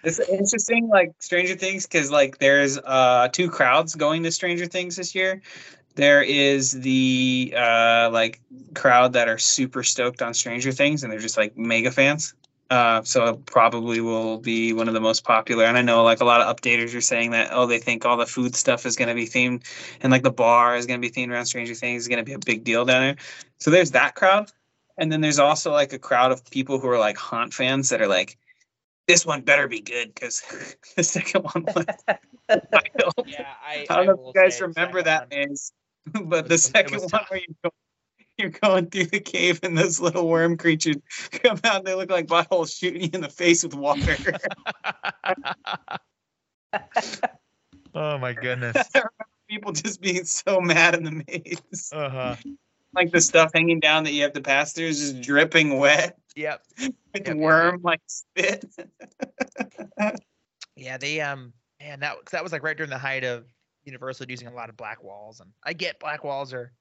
It's 0.05 0.21
interesting, 0.21 0.89
like 0.89 1.13
Stranger 1.19 1.55
Things, 1.55 1.87
because 1.87 2.11
like 2.11 2.39
there's 2.39 2.79
uh 2.79 3.29
two 3.33 3.51
crowds 3.51 3.95
going 3.95 4.23
to 4.25 4.31
Stranger 4.31 4.67
Things 4.67 4.97
this 4.97 5.15
year. 5.15 5.41
There 5.95 6.23
is 6.23 6.73
the 6.73 7.55
uh 7.57 8.11
like 8.13 8.41
crowd 8.75 9.15
that 9.15 9.29
are 9.29 9.39
super 9.39 9.83
stoked 9.83 10.21
on 10.21 10.35
Stranger 10.35 10.73
Things 10.73 11.03
and 11.03 11.13
they're 11.13 11.21
just 11.21 11.39
like 11.39 11.57
mega 11.57 11.91
fans. 11.91 12.35
Uh, 12.71 13.03
so 13.03 13.27
it 13.27 13.47
probably 13.47 14.01
will 14.01 14.39
be 14.39 14.73
one 14.73 14.89
of 14.89 14.95
the 14.95 15.01
most 15.01 15.25
popular. 15.25 15.65
And 15.65 15.77
I 15.77 15.83
know 15.83 16.03
like 16.03 16.21
a 16.21 16.25
lot 16.25 16.41
of 16.41 16.57
updaters 16.57 16.95
are 16.95 17.01
saying 17.01 17.31
that 17.33 17.51
oh 17.53 17.67
they 17.67 17.79
think 17.79 18.05
all 18.05 18.17
the 18.17 18.27
food 18.27 18.57
stuff 18.57 18.87
is 18.87 18.97
going 18.97 19.09
to 19.09 19.15
be 19.15 19.27
themed 19.27 19.65
and 20.01 20.11
like 20.11 20.23
the 20.23 20.31
bar 20.31 20.77
is 20.77 20.87
going 20.87 21.01
to 21.01 21.07
be 21.07 21.13
themed 21.13 21.31
around 21.31 21.47
Stranger 21.47 21.75
Things 21.75 22.03
is 22.03 22.09
going 22.09 22.19
to 22.19 22.25
be 22.25 22.33
a 22.33 22.39
big 22.39 22.65
deal 22.65 22.85
down 22.85 23.03
there. 23.03 23.17
So 23.59 23.71
there's 23.71 23.93
that 23.93 24.15
crowd, 24.15 24.51
and 24.97 25.13
then 25.13 25.21
there's 25.21 25.39
also 25.39 25.73
like 25.73 25.93
a 25.93 25.99
crowd 25.99 26.33
of 26.33 26.45
people 26.51 26.79
who 26.79 26.89
are 26.89 26.99
like 26.99 27.17
haunt 27.17 27.53
fans 27.53 27.91
that 27.91 28.01
are 28.01 28.09
like 28.09 28.39
this 29.07 29.27
one 29.27 29.43
better 29.43 29.69
be 29.69 29.81
good 29.81 30.15
because 30.15 30.43
the 30.97 31.03
second 31.03 31.43
one 31.43 31.65
was. 31.65 31.87
wild. 32.49 33.27
Yeah, 33.27 33.47
I. 33.63 33.87
I 33.89 33.97
don't 33.97 34.07
know 34.07 34.29
if 34.29 34.35
you 34.35 34.43
guys 34.43 34.61
remember 34.61 35.03
that, 35.03 35.31
maze, 35.31 35.73
but 36.25 36.49
the 36.49 36.59
second 36.59 37.01
one 37.01 37.09
tough. 37.09 37.31
where 37.31 37.41
you 37.41 37.55
go, 37.63 37.71
you're 38.39 38.51
going 38.51 38.91
through 38.91 39.07
the 39.07 39.21
cave 39.21 39.61
and 39.63 39.77
those 39.77 40.01
little 40.01 40.29
worm 40.29 40.57
creatures 40.57 40.97
come 41.31 41.59
out 41.65 41.77
and 41.79 41.87
they 41.87 41.95
look 41.95 42.11
like 42.11 42.27
buttholes 42.27 42.77
shooting 42.77 43.03
you 43.03 43.11
in 43.13 43.21
the 43.21 43.29
face 43.29 43.63
with 43.63 43.75
water. 43.75 44.17
oh 47.95 48.19
my 48.19 48.33
goodness. 48.33 48.77
I 48.95 48.99
remember 48.99 49.27
people 49.49 49.73
just 49.73 50.01
being 50.01 50.25
so 50.25 50.61
mad 50.61 50.95
in 50.95 51.05
the 51.05 51.25
maze. 51.27 51.91
Uh 51.93 52.09
huh. 52.09 52.37
Like 52.95 53.11
the 53.11 53.21
stuff 53.21 53.51
hanging 53.55 53.81
down 53.81 54.05
that 54.05 54.13
you 54.13 54.23
have 54.23 54.33
to 54.35 54.41
pass 54.41 54.73
through 54.73 54.87
is 54.87 55.01
just 55.01 55.21
dripping 55.23 55.79
wet 55.79 56.17
Yep. 56.37 56.63
with 56.79 56.93
Yep, 57.15 57.27
yep, 57.27 57.37
worm 57.37 57.81
like 57.83 58.01
spit. 58.07 58.65
Yeah, 60.77 60.97
they 60.97 61.21
um 61.21 61.53
man 61.81 62.01
that 62.01 62.17
that 62.33 62.43
was 62.43 62.53
like 62.53 62.63
right 62.63 62.77
during 62.77 62.91
the 62.91 62.99
height 62.99 63.25
of 63.25 63.45
Universal 63.85 64.27
using 64.31 64.49
a 64.49 64.55
lot 64.55 64.69
of 64.71 64.77
black 64.77 65.03
walls, 65.05 65.41
and 65.41 65.51
I 65.65 65.73
get 65.73 66.01
black 66.01 66.25
walls 66.25 66.53
are 66.53 66.73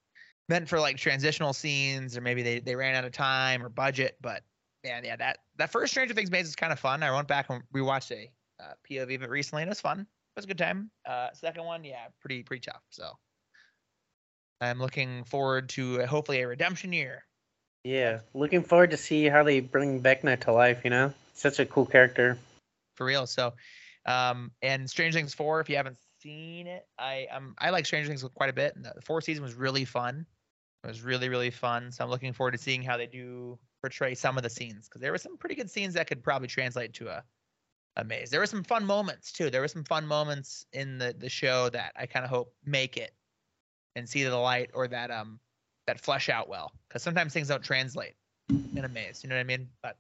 meant 0.49 0.67
for 0.67 0.79
like 0.79 0.97
transitional 0.97 1.53
scenes, 1.53 2.17
or 2.17 2.21
maybe 2.21 2.43
they 2.43 2.59
they 2.59 2.75
ran 2.75 2.95
out 2.95 3.05
of 3.05 3.11
time 3.11 3.63
or 3.63 3.69
budget, 3.69 4.17
but 4.21 4.43
man, 4.83 5.03
yeah, 5.03 5.15
that 5.15 5.39
that 5.57 5.71
first 5.71 5.91
Stranger 5.91 6.13
Things 6.13 6.31
maze 6.31 6.47
is 6.47 6.55
kind 6.55 6.73
of 6.73 6.79
fun. 6.79 7.03
I 7.03 7.11
went 7.13 7.27
back 7.27 7.49
and 7.49 7.63
rewatched 7.73 8.11
a 8.11 8.31
uh, 8.61 8.73
POV 8.89 9.15
of 9.15 9.23
it 9.23 9.29
recently, 9.29 9.63
and 9.63 9.69
it 9.69 9.71
was 9.71 9.81
fun. 9.81 10.01
It 10.01 10.07
was 10.35 10.45
a 10.45 10.47
good 10.47 10.57
time. 10.57 10.89
Uh, 11.05 11.29
second 11.33 11.63
one, 11.63 11.83
yeah, 11.83 12.05
pretty 12.19 12.43
pretty 12.43 12.61
tough. 12.61 12.81
So 12.89 13.11
I'm 14.61 14.79
looking 14.79 15.23
forward 15.23 15.69
to 15.69 16.01
uh, 16.01 16.07
hopefully 16.07 16.41
a 16.41 16.47
redemption 16.47 16.93
year. 16.93 17.23
Yeah, 17.83 18.19
looking 18.33 18.63
forward 18.63 18.91
to 18.91 18.97
see 18.97 19.25
how 19.25 19.43
they 19.43 19.59
bring 19.59 20.01
Vecna 20.01 20.39
to 20.41 20.51
life. 20.51 20.81
You 20.83 20.89
know, 20.89 21.13
such 21.33 21.59
a 21.59 21.65
cool 21.65 21.85
character. 21.85 22.37
for 22.95 23.05
real. 23.05 23.27
So, 23.27 23.53
um, 24.05 24.51
and 24.61 24.89
Stranger 24.89 25.17
Things 25.17 25.33
four, 25.33 25.59
if 25.59 25.69
you 25.69 25.75
haven't 25.75 25.97
seen 26.24 26.67
it, 26.67 26.88
I 26.97 27.28
um 27.32 27.55
I 27.59 27.69
like 27.69 27.86
Stranger 27.86 28.07
Things 28.07 28.24
quite 28.36 28.49
a 28.49 28.53
bit, 28.53 28.76
and 28.76 28.86
the 28.86 29.01
fourth 29.01 29.26
season 29.26 29.43
was 29.43 29.53
really 29.55 29.86
fun. 29.86 30.26
It 30.84 30.88
was 30.88 31.01
really 31.01 31.30
really 31.30 31.51
fun. 31.51 31.91
So 31.91 32.03
I'm 32.03 32.09
looking 32.09 32.34
forward 32.34 32.51
to 32.51 32.57
seeing 32.57 32.82
how 32.84 32.97
they 32.97 33.07
do 33.07 33.59
portray 33.82 34.15
some 34.15 34.38
of 34.38 34.43
the 34.43 34.49
scenes 34.49 34.88
because 34.88 35.01
there 35.01 35.11
were 35.11 35.17
some 35.17 35.38
pretty 35.38 35.55
good 35.55 35.69
scenes 35.69 35.93
that 35.95 36.07
could 36.07 36.24
probably 36.24 36.47
translate 36.47 36.93
to 36.95 37.09
a 37.09 37.24
a 37.97 38.03
maze. 38.03 38.30
There 38.32 38.39
were 38.39 38.47
some 38.47 38.63
fun 38.63 38.86
moments 38.86 39.32
too. 39.32 39.49
There 39.49 39.61
were 39.61 39.67
some 39.67 39.84
fun 39.84 40.07
moments 40.07 40.65
in 40.74 40.97
the 40.97 41.13
the 41.17 41.30
show 41.30 41.69
that 41.69 41.93
I 41.95 42.05
kind 42.07 42.26
of 42.26 42.30
hope 42.32 42.53
make 42.65 42.97
it 42.97 43.13
and 43.95 44.07
see 44.09 44.24
the 44.24 44.36
light 44.38 44.71
or 44.74 44.88
that 44.88 45.11
um 45.11 45.39
that 45.88 45.99
flesh 45.99 46.30
out 46.30 46.49
well 46.49 46.71
because 46.88 47.03
sometimes 47.03 47.34
things 47.34 47.49
don't 47.49 47.63
translate 47.63 48.15
in 48.49 48.86
a 48.86 48.89
maze. 48.89 49.24
You 49.24 49.30
know 49.30 49.36
what 49.36 49.41
I 49.41 49.43
mean? 49.43 49.69
But 49.82 49.97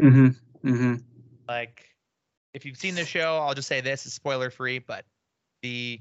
Mm-hmm. 0.00 0.28
Mm-hmm. 0.68 0.94
like 1.48 1.88
if 2.54 2.64
you've 2.64 2.76
seen 2.76 2.94
the 2.94 3.04
show 3.04 3.38
i'll 3.38 3.54
just 3.54 3.68
say 3.68 3.80
this 3.80 4.06
is 4.06 4.12
spoiler 4.12 4.50
free 4.50 4.78
but 4.78 5.04
the 5.62 6.00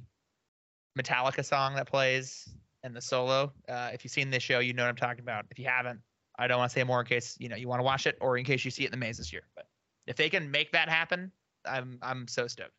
metallica 0.98 1.44
song 1.46 1.76
that 1.76 1.88
plays 1.88 2.50
and 2.84 2.96
the 2.96 3.02
solo 3.02 3.52
uh, 3.70 3.90
if 3.94 4.04
you've 4.04 4.12
seen 4.12 4.30
this 4.30 4.44
show 4.44 4.60
you 4.60 4.74
know 4.74 4.84
what 4.84 4.90
i'm 4.90 4.96
talking 4.96 5.22
about 5.22 5.46
if 5.52 5.60
you 5.60 5.66
haven't 5.66 6.00
i 6.38 6.48
don't 6.48 6.58
want 6.60 6.70
to 6.72 6.74
say 6.74 6.84
more 6.84 7.00
in 7.00 7.06
case 7.06 7.38
you 7.40 7.48
know 7.50 7.56
you 7.56 7.68
want 7.68 7.80
to 7.80 7.84
watch 7.84 8.06
it 8.08 8.18
or 8.22 8.38
in 8.38 8.44
case 8.46 8.66
you 8.66 8.72
see 8.72 8.84
it 8.84 8.88
in 8.88 8.92
the 8.92 8.98
maze 8.98 9.18
this 9.18 9.32
year 9.32 9.44
but 9.56 9.66
if 10.08 10.16
they 10.18 10.30
can 10.30 10.52
make 10.52 10.72
that 10.72 10.90
happen 10.90 11.32
i'm 11.66 11.98
i'm 12.02 12.28
so 12.28 12.48
stoked 12.48 12.72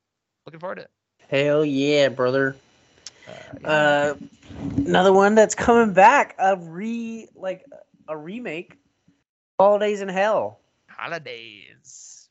looking 0.47 0.61
forward 0.61 0.77
to 0.77 0.83
it 0.83 0.91
Hell 1.31 1.65
yeah, 1.65 2.09
brother. 2.09 2.57
uh, 3.27 3.33
yeah. 3.61 3.69
Uh, 3.69 4.15
another 4.77 5.13
one 5.13 5.35
that's 5.35 5.55
coming 5.55 5.95
back. 5.95 6.35
A 6.39 6.57
re 6.57 7.29
like 7.35 7.65
a 8.09 8.17
remake. 8.17 8.77
Holidays 9.59 10.01
in 10.03 10.09
Hell. 10.09 10.59
holidays 10.89 12.29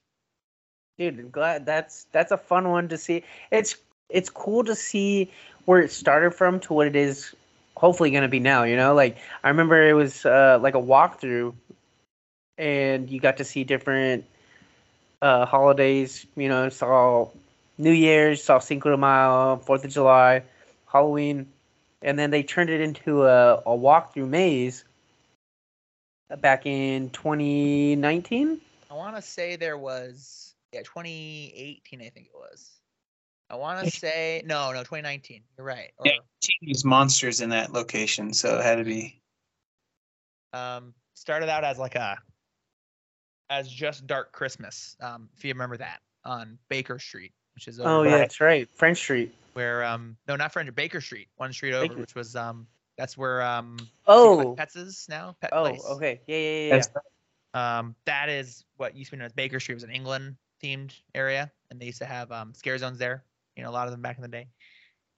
dude 0.97 1.19
I'm 1.19 1.29
glad 1.31 1.65
that's 1.65 2.05
that's 2.11 2.31
a 2.31 2.37
fun 2.37 2.69
one 2.69 2.89
to 2.89 2.97
see 2.97 3.23
it's 3.51 3.75
it's 4.11 4.29
cool 4.29 4.63
to 4.63 4.75
see 4.75 5.31
where 5.65 5.81
it 5.81 5.91
started 5.91 6.31
from 6.31 6.59
to 6.61 6.73
what 6.73 6.87
it 6.87 6.95
is 6.95 7.35
hopefully 7.75 8.11
going 8.11 8.23
to 8.23 8.29
be 8.29 8.39
now 8.39 8.63
you 8.63 8.75
know? 8.75 8.93
Like 8.93 9.17
i 9.43 9.49
remember 9.49 9.81
it 9.87 9.93
was 9.93 10.25
uh 10.25 10.59
like 10.61 10.75
a 10.75 10.81
walkthrough 10.81 11.53
and 12.57 13.09
you 13.09 13.19
got 13.19 13.37
to 13.37 13.45
see 13.45 13.63
different 13.63 14.25
uh 15.21 15.45
holidays 15.45 16.25
you 16.35 16.49
know 16.49 16.69
saw 16.69 17.27
new 17.77 17.91
year's 17.91 18.43
saw 18.43 18.59
cinco 18.59 18.91
de 18.91 18.97
mayo 18.97 19.57
fourth 19.57 19.85
of 19.85 19.91
july 19.91 20.43
halloween 20.85 21.47
and 22.01 22.17
then 22.17 22.31
they 22.31 22.43
turned 22.43 22.69
it 22.69 22.81
into 22.81 23.25
a, 23.25 23.55
a 23.55 23.77
walkthrough 23.77 24.27
maze 24.27 24.83
back 26.39 26.65
in 26.65 27.09
2019 27.11 28.59
i 28.89 28.93
want 28.93 29.15
to 29.15 29.21
say 29.21 29.55
there 29.55 29.77
was 29.77 30.55
yeah 30.71 30.81
2018 30.81 32.01
i 32.01 32.09
think 32.09 32.27
it 32.27 32.35
was 32.35 32.80
i 33.51 33.55
want 33.55 33.83
to 33.83 33.91
say 33.91 34.41
no 34.45 34.71
no 34.71 34.79
2019 34.79 35.41
you're 35.57 35.65
right. 35.65 35.91
Or, 35.97 36.07
Yeah. 36.07 36.13
These 36.61 36.83
monsters 36.83 37.39
in 37.41 37.49
that 37.49 37.71
location, 37.71 38.33
so 38.33 38.57
it 38.57 38.63
had 38.63 38.77
to 38.77 38.83
be. 38.83 39.21
um 40.53 40.93
started 41.13 41.49
out 41.49 41.63
as 41.63 41.77
like 41.77 41.95
a 41.95 42.17
as 43.49 43.69
just 43.69 44.07
dark 44.07 44.31
christmas 44.31 44.95
um 45.01 45.29
if 45.37 45.45
you 45.45 45.53
remember 45.53 45.77
that 45.77 45.99
on 46.25 46.57
baker 46.69 46.97
street 46.97 47.33
which 47.53 47.67
is 47.67 47.79
over 47.79 47.89
oh 47.89 48.03
yeah 48.03 48.17
that's 48.17 48.41
right. 48.41 48.67
French 48.75 48.97
street. 48.97 49.33
where 49.53 49.83
um 49.83 50.17
no 50.27 50.35
not 50.35 50.51
french 50.51 50.73
baker 50.73 51.01
street 51.01 51.27
one 51.37 51.53
street 51.53 51.73
over 51.73 51.89
Baker- 51.89 52.01
which 52.01 52.15
was 52.15 52.35
um 52.35 52.65
that's 52.97 53.17
where 53.17 53.41
um 53.41 53.77
oh. 54.05 54.53
Pets 54.57 54.75
is 54.75 55.05
now? 55.09 55.35
Pet 55.41 55.49
oh 55.53 55.63
place? 55.63 55.83
okay. 55.91 56.21
Yeah 56.27 56.37
yeah 56.37 56.43
yeah, 56.43 56.67
yeah. 56.67 56.69
That's 56.75 56.89
um 57.53 57.95
that 58.05 58.29
is 58.29 58.63
what 58.77 58.95
used 58.95 59.09
to 59.11 59.15
be 59.15 59.19
known 59.19 59.25
as 59.25 59.33
baker 59.33 59.59
street. 59.59 59.73
It 59.73 59.77
was 59.77 59.83
an 59.83 59.91
england 59.91 60.35
themed 60.63 60.93
area 61.15 61.51
and 61.69 61.79
they 61.79 61.85
used 61.85 61.99
to 61.99 62.05
have 62.05 62.31
um 62.31 62.53
scare 62.53 62.77
zones 62.77 62.97
there 62.97 63.23
you 63.55 63.63
know 63.63 63.69
a 63.69 63.71
lot 63.71 63.87
of 63.87 63.91
them 63.91 64.01
back 64.01 64.17
in 64.17 64.21
the 64.21 64.27
day 64.27 64.47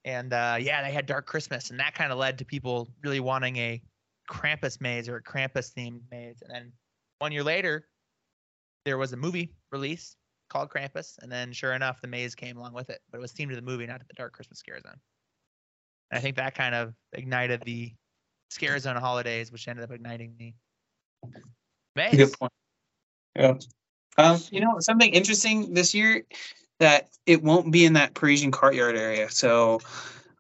and 0.05 0.33
uh 0.33 0.57
yeah 0.59 0.81
they 0.83 0.91
had 0.91 1.05
dark 1.05 1.25
christmas 1.25 1.69
and 1.69 1.79
that 1.79 1.93
kind 1.93 2.11
of 2.11 2.17
led 2.17 2.37
to 2.37 2.45
people 2.45 2.89
really 3.03 3.19
wanting 3.19 3.55
a 3.57 3.81
krampus 4.29 4.79
maze 4.81 5.07
or 5.09 5.17
a 5.17 5.23
krampus 5.23 5.73
themed 5.73 6.01
maze 6.11 6.41
and 6.41 6.53
then 6.53 6.71
one 7.19 7.31
year 7.31 7.43
later 7.43 7.87
there 8.85 8.97
was 8.97 9.13
a 9.13 9.17
movie 9.17 9.53
release 9.71 10.15
called 10.49 10.69
krampus 10.69 11.17
and 11.21 11.31
then 11.31 11.51
sure 11.51 11.73
enough 11.73 12.01
the 12.01 12.07
maze 12.07 12.35
came 12.35 12.57
along 12.57 12.73
with 12.73 12.89
it 12.89 12.99
but 13.11 13.17
it 13.17 13.21
was 13.21 13.33
themed 13.33 13.49
to 13.49 13.55
the 13.55 13.61
movie 13.61 13.85
not 13.85 13.99
to 13.99 14.05
the 14.07 14.13
dark 14.13 14.33
christmas 14.33 14.59
scare 14.59 14.79
zone 14.79 14.99
and 16.11 16.17
i 16.17 16.21
think 16.21 16.35
that 16.35 16.55
kind 16.55 16.75
of 16.75 16.93
ignited 17.13 17.61
the 17.65 17.91
scare 18.49 18.77
zone 18.79 18.95
holidays 18.95 19.51
which 19.51 19.67
ended 19.67 19.83
up 19.83 19.91
igniting 19.91 20.35
the 20.37 20.53
maze 21.95 22.15
Good 22.15 22.33
point. 22.33 22.51
Yeah. 23.35 23.55
Um, 24.17 24.39
you 24.51 24.59
know, 24.59 24.75
something 24.79 25.11
interesting 25.11 25.73
this 25.73 25.95
year 25.95 26.23
that 26.79 27.09
it 27.25 27.43
won't 27.43 27.71
be 27.71 27.85
in 27.85 27.93
that 27.93 28.13
Parisian 28.13 28.51
courtyard 28.51 28.95
area. 28.95 29.29
So 29.29 29.81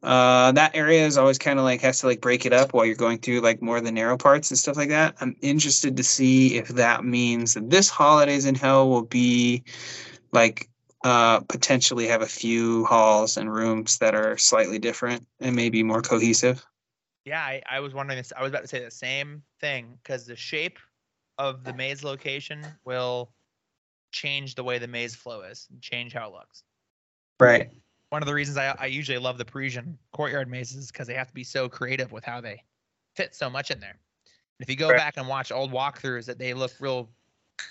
uh 0.01 0.51
that 0.51 0.75
area 0.75 1.05
is 1.05 1.17
always 1.17 1.37
kind 1.37 1.57
of 1.59 1.63
like 1.63 1.79
has 1.81 2.01
to 2.01 2.07
like 2.07 2.19
break 2.19 2.45
it 2.45 2.51
up 2.51 2.73
while 2.73 2.85
you're 2.85 2.95
going 2.95 3.19
through 3.19 3.39
like 3.39 3.61
more 3.61 3.77
of 3.77 3.85
the 3.85 3.91
narrow 3.91 4.17
parts 4.17 4.51
and 4.51 4.57
stuff 4.57 4.75
like 4.75 4.89
that. 4.89 5.15
I'm 5.21 5.35
interested 5.41 5.95
to 5.97 6.03
see 6.03 6.57
if 6.57 6.67
that 6.69 7.05
means 7.05 7.53
that 7.53 7.69
this 7.69 7.89
holidays 7.89 8.45
in 8.45 8.55
hell 8.55 8.89
will 8.89 9.03
be 9.05 9.63
like 10.33 10.69
uh 11.05 11.39
potentially 11.41 12.07
have 12.07 12.21
a 12.21 12.27
few 12.27 12.85
halls 12.85 13.37
and 13.37 13.53
rooms 13.53 13.97
that 13.99 14.13
are 14.13 14.37
slightly 14.37 14.79
different 14.79 15.25
and 15.39 15.55
maybe 15.55 15.83
more 15.83 16.01
cohesive. 16.01 16.65
Yeah, 17.25 17.41
I, 17.41 17.61
I 17.69 17.79
was 17.79 17.93
wondering 17.93 18.17
this. 18.17 18.33
I 18.35 18.41
was 18.41 18.49
about 18.49 18.63
to 18.63 18.67
say 18.67 18.83
the 18.83 18.91
same 18.91 19.43
thing 19.61 19.97
because 20.03 20.25
the 20.25 20.35
shape 20.35 20.77
of 21.37 21.63
the 21.63 21.73
maze 21.73 22.03
location 22.03 22.65
will 22.83 23.31
change 24.13 24.55
the 24.55 24.63
way 24.63 24.77
the 24.79 24.87
maze 24.87 25.15
flow 25.15 25.41
is, 25.41 25.67
and 25.71 25.81
change 25.81 26.13
how 26.13 26.29
it 26.29 26.33
looks. 26.33 26.63
Right. 27.39 27.69
One 28.09 28.21
of 28.21 28.27
the 28.27 28.33
reasons 28.33 28.57
I, 28.57 28.75
I 28.79 28.85
usually 28.85 29.17
love 29.17 29.37
the 29.37 29.45
Parisian 29.45 29.97
courtyard 30.13 30.47
mazes 30.47 30.77
is 30.85 30.91
because 30.91 31.07
they 31.07 31.15
have 31.15 31.27
to 31.27 31.33
be 31.33 31.43
so 31.43 31.67
creative 31.67 32.11
with 32.11 32.23
how 32.23 32.39
they 32.41 32.63
fit 33.15 33.35
so 33.35 33.49
much 33.49 33.71
in 33.71 33.79
there. 33.79 33.99
If 34.59 34.69
you 34.69 34.75
go 34.75 34.89
Right. 34.89 34.97
back 34.97 35.17
and 35.17 35.27
watch 35.27 35.51
old 35.51 35.71
walkthroughs, 35.71 36.25
that 36.27 36.37
they 36.37 36.53
look 36.53 36.71
real 36.79 37.09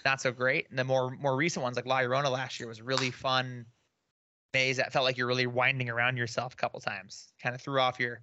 not 0.05 0.21
so 0.21 0.33
great, 0.33 0.69
and 0.71 0.79
the 0.79 0.85
more 0.85 1.11
more 1.13 1.37
recent 1.37 1.63
ones 1.63 1.77
like 1.77 1.87
La 1.87 2.01
Llorona 2.01 2.31
last 2.31 2.59
year 2.61 2.69
was 2.69 2.83
really 2.83 3.11
fun 3.11 3.67
maze 4.53 4.77
that 4.77 4.93
felt 4.93 5.05
like 5.05 5.17
you're 5.17 5.27
really 5.27 5.47
winding 5.47 5.89
around 5.89 6.17
yourself 6.17 6.55
a 6.55 6.57
couple 6.57 6.81
times. 6.81 7.33
Kind 7.43 7.55
of 7.55 7.61
threw 7.63 7.81
off 7.81 8.01
your 8.01 8.23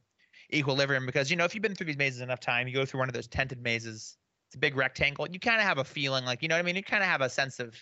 equilibrium 0.54 1.06
because 1.06 1.32
you 1.32 1.38
know 1.38 1.46
if 1.46 1.56
you've 1.56 1.62
been 1.62 1.76
through 1.76 1.88
these 1.88 1.98
mazes 1.98 2.22
enough 2.22 2.40
time, 2.40 2.68
you 2.68 2.74
go 2.74 2.86
through 2.86 3.00
one 3.00 3.10
of 3.10 3.14
those 3.16 3.28
tented 3.28 3.62
mazes. 3.64 4.18
It's 4.50 4.56
a 4.56 4.60
big 4.60 4.76
rectangle. 4.76 5.28
You 5.30 5.40
kind 5.40 5.60
of 5.62 5.68
have 5.68 5.78
a 5.78 5.84
feeling 5.84 6.26
like 6.26 6.42
you 6.42 6.48
know 6.50 6.56
what 6.56 6.60
I 6.60 6.64
mean. 6.64 6.76
You 6.76 6.84
kind 6.84 7.04
of 7.04 7.10
have 7.10 7.22
a 7.22 7.30
sense 7.30 7.60
of 7.60 7.76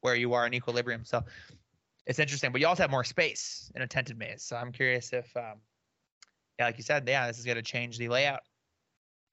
where 0.00 0.14
you 0.14 0.32
are 0.34 0.46
in 0.46 0.54
equilibrium. 0.54 1.04
So 1.04 1.22
it's 2.06 2.18
interesting, 2.18 2.52
but 2.52 2.60
you 2.60 2.66
also 2.66 2.82
have 2.82 2.90
more 2.90 3.04
space 3.04 3.70
in 3.74 3.82
a 3.82 3.86
tented 3.86 4.18
maze. 4.18 4.42
So 4.42 4.56
I'm 4.56 4.72
curious 4.72 5.12
if, 5.12 5.34
um, 5.36 5.60
yeah, 6.58 6.66
like 6.66 6.76
you 6.76 6.84
said, 6.84 7.04
yeah, 7.06 7.26
this 7.26 7.38
is 7.38 7.44
going 7.44 7.56
to 7.56 7.62
change 7.62 7.98
the 7.98 8.08
layout 8.08 8.40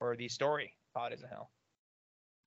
or 0.00 0.16
the 0.16 0.28
story. 0.28 0.74
of 0.94 1.12
is 1.12 1.22
a 1.22 1.26
Hell. 1.26 1.50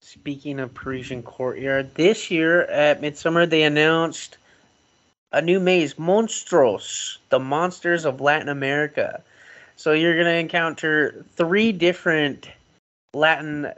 Speaking 0.01 0.59
of 0.59 0.73
Parisian 0.73 1.21
Courtyard, 1.21 1.93
this 1.95 2.31
year 2.31 2.63
at 2.63 3.01
Midsummer 3.01 3.45
they 3.45 3.63
announced 3.63 4.37
a 5.31 5.41
new 5.41 5.59
maze, 5.59 5.93
Monstros, 5.93 7.17
the 7.29 7.39
monsters 7.39 8.03
of 8.03 8.19
Latin 8.19 8.49
America. 8.49 9.23
So 9.75 9.93
you're 9.93 10.17
gonna 10.17 10.35
encounter 10.35 11.23
three 11.35 11.71
different 11.71 12.49
Latin 13.13 13.71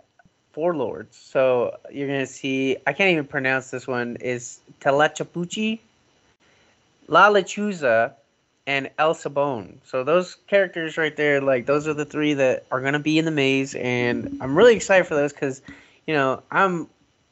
warlords. 0.56 1.18
So 1.18 1.78
you're 1.92 2.08
gonna 2.08 2.26
see 2.26 2.78
I 2.86 2.94
can't 2.94 3.12
even 3.12 3.26
pronounce 3.26 3.72
this 3.72 3.88
one 3.88 4.18
is 4.18 4.60
Telachapuchi, 4.82 5.80
La 7.08 7.30
Lechuza, 7.30 8.14
and 8.66 8.90
El 8.98 9.14
Sabon. 9.14 9.76
So 9.86 10.04
those 10.04 10.36
characters 10.48 10.98
right 10.98 11.16
there, 11.16 11.42
like 11.42 11.66
those 11.66 11.88
are 11.88 11.94
the 11.94 12.06
three 12.06 12.34
that 12.36 12.66
are 12.72 12.82
gonna 12.82 13.00
be 13.00 13.18
in 13.18 13.26
the 13.26 13.32
maze, 13.32 13.76
and 13.76 14.38
I'm 14.42 14.58
really 14.58 14.76
excited 14.76 15.06
for 15.06 15.16
those 15.16 15.34
because 15.34 15.62
you 16.08 16.14
know, 16.14 16.44
I'm 16.52 16.88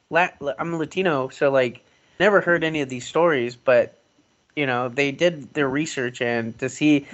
Lat- 0.10 0.38
I'm 0.60 0.78
Latino, 0.78 1.30
so 1.30 1.52
like 1.52 1.84
never 2.20 2.42
heard 2.42 2.64
any 2.64 2.82
of 2.82 2.90
these 2.90 3.08
stories, 3.08 3.56
but 3.56 3.98
you 4.56 4.66
know, 4.66 4.90
they 4.90 5.12
did 5.12 5.54
their 5.54 5.70
research 5.70 6.22
and 6.22 6.58
to 6.60 6.70
see 6.70 7.08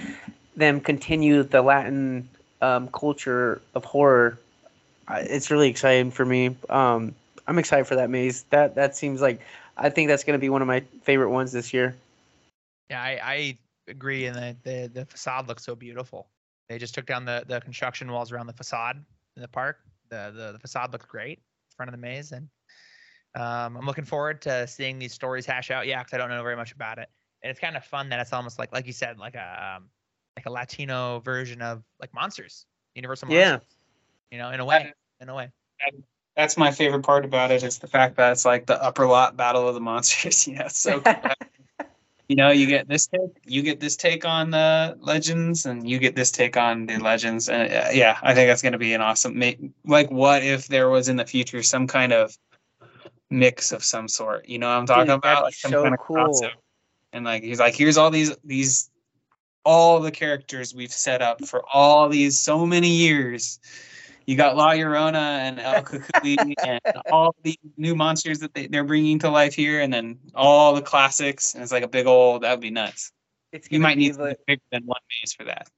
them 0.56 0.80
continue 0.80 1.42
the 1.42 1.62
Latin 1.62 2.28
um, 2.60 2.88
culture 2.88 3.62
of 3.74 3.84
horror, 3.84 4.38
it's 5.10 5.50
really 5.50 5.68
exciting 5.68 6.10
for 6.10 6.24
me. 6.24 6.56
Um, 6.68 7.14
I'm 7.46 7.58
excited 7.58 7.86
for 7.86 7.96
that 7.96 8.10
maze. 8.10 8.44
That 8.50 8.74
that 8.74 8.94
seems 8.96 9.20
like 9.20 9.40
I 9.76 9.90
think 9.90 10.08
that's 10.08 10.24
going 10.24 10.38
to 10.38 10.40
be 10.40 10.48
one 10.48 10.60
of 10.60 10.68
my 10.68 10.80
favorite 11.02 11.30
ones 11.30 11.52
this 11.52 11.72
year. 11.72 11.96
Yeah, 12.90 13.02
I, 13.02 13.20
I 13.22 13.58
agree. 13.88 14.26
And 14.26 14.36
the, 14.36 14.56
the, 14.64 14.90
the 14.92 15.04
facade 15.06 15.46
looks 15.46 15.64
so 15.64 15.74
beautiful. 15.74 16.28
They 16.68 16.78
just 16.78 16.94
took 16.94 17.06
down 17.06 17.24
the, 17.24 17.44
the 17.46 17.60
construction 17.60 18.10
walls 18.10 18.32
around 18.32 18.46
the 18.46 18.52
facade 18.52 18.96
in 19.36 19.42
the 19.42 19.48
park. 19.48 19.78
The, 20.10 20.32
the, 20.34 20.52
the 20.52 20.58
facade 20.58 20.92
looks 20.92 21.06
great 21.06 21.38
in 21.38 21.76
front 21.76 21.88
of 21.88 21.92
the 21.92 21.98
maze. 21.98 22.32
And 22.32 22.48
um, 23.34 23.76
I'm 23.76 23.86
looking 23.86 24.04
forward 24.04 24.42
to 24.42 24.66
seeing 24.66 24.98
these 24.98 25.12
stories 25.12 25.46
hash 25.46 25.70
out. 25.70 25.86
Yeah, 25.86 26.02
because 26.02 26.14
I 26.14 26.18
don't 26.18 26.30
know 26.30 26.42
very 26.42 26.56
much 26.56 26.72
about 26.72 26.98
it. 26.98 27.08
And 27.42 27.50
it's 27.50 27.60
kind 27.60 27.76
of 27.76 27.84
fun 27.84 28.08
that 28.08 28.20
it's 28.20 28.32
almost 28.32 28.58
like, 28.58 28.72
like 28.72 28.86
you 28.86 28.92
said, 28.92 29.18
like 29.18 29.36
a, 29.36 29.76
um, 29.76 29.90
like 30.36 30.46
a 30.46 30.50
Latino 30.50 31.20
version 31.20 31.62
of 31.62 31.84
like 32.00 32.12
monsters, 32.12 32.66
Universal 32.94 33.28
Monsters. 33.28 33.60
Yeah. 33.62 33.77
You 34.30 34.38
know, 34.38 34.50
in 34.50 34.60
a 34.60 34.64
way, 34.64 34.92
in 35.20 35.28
a 35.28 35.34
way. 35.34 35.50
That's 36.36 36.56
my 36.56 36.70
favorite 36.70 37.02
part 37.02 37.24
about 37.24 37.50
it. 37.50 37.62
is 37.62 37.78
the 37.78 37.88
fact 37.88 38.16
that 38.16 38.32
it's 38.32 38.44
like 38.44 38.66
the 38.66 38.80
upper 38.82 39.06
lot 39.06 39.36
battle 39.36 39.66
of 39.66 39.74
the 39.74 39.80
monsters. 39.80 40.46
yeah, 40.48 40.68
so 40.68 41.02
you 42.28 42.36
know, 42.36 42.50
you 42.50 42.66
get 42.66 42.88
this 42.88 43.06
take, 43.06 43.40
you 43.44 43.62
get 43.62 43.80
this 43.80 43.96
take 43.96 44.24
on 44.24 44.50
the 44.50 44.96
legends, 45.00 45.66
and 45.66 45.88
you 45.88 45.98
get 45.98 46.14
this 46.14 46.30
take 46.30 46.56
on 46.56 46.86
the 46.86 46.98
legends, 46.98 47.48
and 47.48 47.72
uh, 47.72 47.88
yeah, 47.92 48.18
I 48.22 48.34
think 48.34 48.48
that's 48.48 48.62
going 48.62 48.72
to 48.72 48.78
be 48.78 48.92
an 48.92 49.00
awesome. 49.00 49.42
Like, 49.84 50.10
what 50.10 50.42
if 50.42 50.68
there 50.68 50.90
was 50.90 51.08
in 51.08 51.16
the 51.16 51.24
future 51.24 51.62
some 51.62 51.86
kind 51.86 52.12
of 52.12 52.36
mix 53.30 53.72
of 53.72 53.82
some 53.82 54.08
sort? 54.08 54.48
You 54.48 54.58
know, 54.58 54.68
what 54.68 54.76
I'm 54.76 54.86
talking 54.86 55.06
Dude, 55.06 55.14
about 55.16 55.44
like 55.44 55.54
some 55.54 55.70
so 55.70 55.82
kind 55.82 55.94
of 55.94 56.00
cool. 56.00 56.16
crossover. 56.16 56.50
And 57.14 57.24
like, 57.24 57.42
he's 57.42 57.58
like, 57.58 57.74
here's 57.74 57.96
all 57.96 58.10
these 58.10 58.36
these 58.44 58.90
all 59.64 60.00
the 60.00 60.10
characters 60.10 60.74
we've 60.74 60.92
set 60.92 61.22
up 61.22 61.44
for 61.44 61.62
all 61.72 62.08
these 62.08 62.38
so 62.38 62.66
many 62.66 62.88
years. 62.88 63.58
You 64.28 64.36
got 64.36 64.58
La 64.58 64.72
Llorona 64.72 65.14
and 65.14 65.58
El 65.58 65.82
Cucuy 65.84 66.52
and 66.62 66.80
all 67.10 67.34
the 67.44 67.58
new 67.78 67.94
monsters 67.94 68.40
that 68.40 68.52
they, 68.52 68.66
they're 68.66 68.84
bringing 68.84 69.20
to 69.20 69.30
life 69.30 69.54
here, 69.54 69.80
and 69.80 69.90
then 69.90 70.18
all 70.34 70.74
the 70.74 70.82
classics. 70.82 71.54
And 71.54 71.62
it's 71.62 71.72
like 71.72 71.82
a 71.82 71.88
big 71.88 72.06
old. 72.06 72.42
That 72.42 72.50
would 72.50 72.60
be 72.60 72.70
nuts. 72.70 73.10
It's 73.52 73.72
You 73.72 73.80
might 73.80 73.96
be 73.96 74.02
need 74.02 74.16
something 74.16 74.26
like, 74.26 74.46
bigger 74.46 74.62
than 74.70 74.82
one 74.84 75.00
maze 75.22 75.32
for 75.32 75.44
that. 75.44 75.68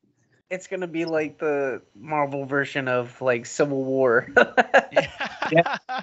it's 0.51 0.67
gonna 0.67 0.89
be 0.89 1.05
like 1.05 1.39
the 1.39 1.81
Marvel 1.95 2.45
version 2.45 2.89
of 2.89 3.23
like 3.23 3.47
Civil 3.47 3.85
War. 3.85 4.27
Yeah. 5.53 5.77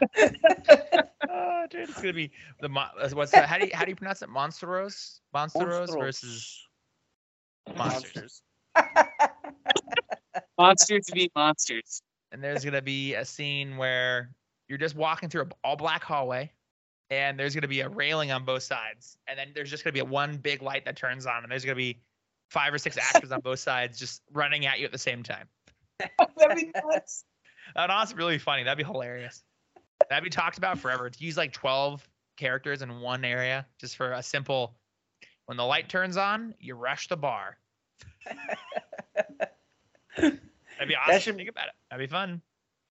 oh, 1.30 1.66
dude, 1.70 1.90
it's 1.90 2.02
gonna 2.02 2.14
be 2.14 2.32
the 2.62 2.70
mon- 2.70 2.90
uh, 3.00 3.10
what's 3.10 3.32
that? 3.34 3.50
How 3.50 3.58
do 3.58 3.66
you 3.66 3.72
how 3.74 3.84
do 3.84 3.92
you 3.92 3.96
pronounce 3.96 4.22
it? 4.22 4.30
Monsteros, 4.30 5.20
Monsteros 5.36 5.90
Monstros. 5.90 6.00
versus 6.00 6.68
monsters. 7.78 8.42
Monsters 10.58 11.10
be 11.14 11.30
monsters. 11.36 12.02
And 12.32 12.44
there's 12.44 12.64
gonna 12.66 12.82
be 12.82 13.16
a 13.16 13.26
scene 13.26 13.78
where 13.78 14.36
you're 14.68 14.78
just 14.78 14.96
walking 14.96 15.30
through 15.30 15.44
a 15.44 15.48
all 15.64 15.76
black 15.76 16.04
hallway, 16.04 16.52
and 17.10 17.40
there's 17.40 17.56
gonna 17.56 17.68
be 17.68 17.82
a 17.82 17.90
railing 17.90 18.32
on 18.32 18.46
both 18.46 18.64
sides, 18.64 19.18
and 19.28 19.38
then 19.38 19.50
there's 19.56 19.70
just 19.70 19.84
gonna 19.84 19.94
be 19.94 20.00
a 20.00 20.06
one 20.06 20.38
big 20.38 20.62
light 20.62 20.86
that 20.86 20.98
turns 20.98 21.26
on, 21.26 21.44
and 21.44 21.52
there's 21.52 21.64
gonna 21.64 21.76
be 21.76 22.02
five 22.50 22.74
or 22.74 22.78
six 22.78 22.98
actors 23.14 23.32
on 23.32 23.42
both 23.42 23.60
sides 23.60 24.00
just 24.00 24.22
running 24.32 24.66
at 24.66 24.80
you 24.80 24.86
at 24.86 24.92
the 24.92 24.98
same 24.98 25.24
time. 25.24 25.48
That'd 26.00 26.58
be 26.58 26.72
nuts. 26.76 27.24
That'd 27.76 27.92
honestly 27.92 28.16
be 28.16 28.20
really 28.20 28.38
funny. 28.38 28.64
That'd 28.64 28.78
be 28.78 28.84
hilarious. 28.84 29.44
That'd 30.10 30.24
be 30.24 30.30
talked 30.30 30.58
about 30.58 30.80
forever. 30.80 31.10
To 31.10 31.24
use 31.24 31.38
like 31.38 31.54
12 31.54 32.08
characters 32.38 32.82
in 32.82 33.00
one 33.02 33.26
area 33.26 33.66
just 33.80 33.98
for 33.98 34.12
a 34.14 34.24
simple 34.24 34.78
when 35.48 35.58
the 35.58 35.66
light 35.66 35.90
turns 35.90 36.18
on, 36.18 36.54
you 36.60 36.76
rush 36.76 37.08
the 37.08 37.16
bar. 37.16 37.58
That'd 40.78 40.90
be 40.90 40.96
awesome. 40.96 41.14
That 41.14 41.22
should- 41.22 41.36
Think 41.36 41.50
about 41.50 41.68
it. 41.68 41.74
That'd 41.90 42.08
be 42.08 42.12
fun. 42.12 42.42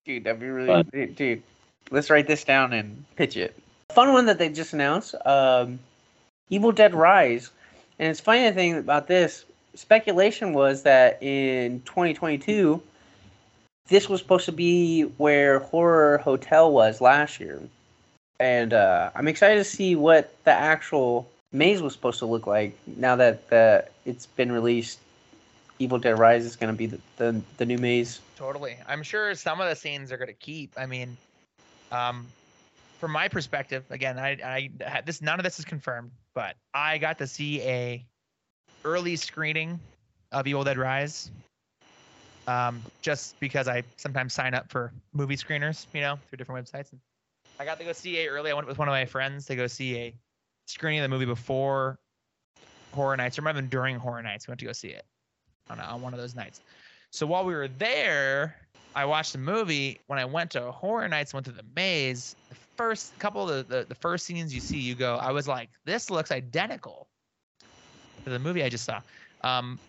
Dude, 0.05 0.23
that'd 0.23 0.39
be 0.39 0.47
really 0.47 0.67
Fun. 0.67 0.89
dude, 0.91 1.15
dude. 1.15 1.43
Let's 1.91 2.09
write 2.09 2.27
this 2.27 2.43
down 2.43 2.73
and 2.73 3.03
pitch 3.15 3.35
it. 3.37 3.57
Fun 3.89 4.13
one 4.13 4.25
that 4.25 4.37
they 4.37 4.49
just 4.49 4.73
announced. 4.73 5.15
Um, 5.25 5.79
Evil 6.49 6.71
Dead 6.71 6.93
Rise, 6.93 7.51
and 7.99 8.09
it's 8.09 8.19
funny 8.19 8.49
thing 8.51 8.77
about 8.77 9.07
this. 9.07 9.45
Speculation 9.75 10.53
was 10.53 10.83
that 10.83 11.21
in 11.21 11.81
2022, 11.81 12.81
this 13.87 14.09
was 14.09 14.21
supposed 14.21 14.45
to 14.45 14.51
be 14.51 15.03
where 15.17 15.59
Horror 15.59 16.17
Hotel 16.19 16.71
was 16.71 16.99
last 16.99 17.39
year, 17.39 17.61
and 18.39 18.73
uh, 18.73 19.11
I'm 19.15 19.27
excited 19.27 19.57
to 19.57 19.63
see 19.63 19.95
what 19.95 20.33
the 20.45 20.51
actual 20.51 21.29
maze 21.53 21.81
was 21.81 21.93
supposed 21.93 22.19
to 22.19 22.25
look 22.25 22.47
like 22.47 22.77
now 22.97 23.15
that 23.15 23.49
the 23.49 23.85
it's 24.05 24.25
been 24.25 24.51
released. 24.51 24.99
Evil 25.79 25.99
Dead 25.99 26.17
Rise 26.17 26.45
is 26.45 26.55
going 26.55 26.73
to 26.73 26.77
be 26.77 26.87
the, 26.87 26.99
the 27.17 27.41
the 27.57 27.65
new 27.65 27.77
maze. 27.77 28.19
Totally. 28.35 28.77
I'm 28.87 29.03
sure 29.03 29.33
some 29.35 29.61
of 29.61 29.69
the 29.69 29.75
scenes 29.75 30.11
are 30.11 30.17
going 30.17 30.27
to 30.27 30.33
keep. 30.33 30.73
I 30.77 30.85
mean, 30.85 31.17
um, 31.91 32.25
from 32.99 33.11
my 33.11 33.27
perspective, 33.27 33.83
again, 33.89 34.17
I, 34.17 34.37
I 34.43 35.01
this. 35.05 35.21
None 35.21 35.39
of 35.39 35.43
this 35.43 35.59
is 35.59 35.65
confirmed, 35.65 36.11
but 36.33 36.55
I 36.73 36.97
got 36.97 37.19
to 37.19 37.27
see 37.27 37.61
a 37.61 38.05
early 38.85 39.15
screening 39.15 39.79
of 40.31 40.47
Evil 40.47 40.63
Dead 40.63 40.77
Rise. 40.77 41.31
Um, 42.47 42.81
just 43.01 43.37
because 43.41 43.67
I 43.67 43.83
sometimes 43.97 44.33
sign 44.33 44.53
up 44.53 44.69
for 44.69 44.93
movie 45.11 45.35
screeners, 45.35 45.85
you 45.93 45.99
know, 45.99 46.17
through 46.29 46.37
different 46.37 46.65
websites. 46.65 46.91
And 46.91 47.01
I 47.59 47.65
got 47.65 47.77
to 47.79 47.85
go 47.85 47.91
see 47.91 48.19
a 48.19 48.29
early. 48.29 48.51
I 48.51 48.53
went 48.53 48.67
with 48.67 48.77
one 48.77 48.87
of 48.87 48.93
my 48.93 49.05
friends 49.05 49.45
to 49.47 49.55
go 49.57 49.67
see 49.67 49.97
a 49.97 50.15
screening 50.65 51.01
of 51.01 51.03
the 51.03 51.09
movie 51.09 51.25
before 51.25 51.99
Horror 52.93 53.17
Nights, 53.17 53.35
have 53.35 53.43
been 53.43 53.67
during 53.67 53.97
Horror 53.97 54.23
Nights. 54.23 54.47
We 54.47 54.51
went 54.51 54.61
to 54.61 54.65
go 54.65 54.71
see 54.71 54.89
it 54.89 55.05
on, 55.69 55.79
on 55.79 56.01
one 56.01 56.13
of 56.13 56.19
those 56.19 56.35
nights. 56.35 56.61
So 57.11 57.25
while 57.25 57.45
we 57.45 57.53
were 57.53 57.67
there, 57.67 58.55
I 58.95 59.05
watched 59.05 59.33
the 59.33 59.39
movie. 59.39 59.99
When 60.07 60.19
I 60.19 60.25
went 60.25 60.51
to 60.51 60.71
Horror 60.71 61.07
Nights, 61.07 61.33
went 61.33 61.45
to 61.45 61.51
the 61.51 61.65
maze. 61.75 62.35
The 62.49 62.55
first 62.75 63.17
couple 63.19 63.49
of 63.49 63.67
the, 63.67 63.77
the, 63.77 63.85
the 63.85 63.95
first 63.95 64.25
scenes 64.25 64.53
you 64.53 64.61
see, 64.61 64.77
you 64.77 64.95
go, 64.95 65.15
I 65.17 65.31
was 65.31 65.47
like, 65.47 65.69
this 65.85 66.09
looks 66.09 66.31
identical 66.31 67.07
to 68.23 68.29
the 68.29 68.39
movie 68.39 68.63
I 68.63 68.69
just 68.69 68.85
saw. 68.85 69.01
Um, 69.43 69.79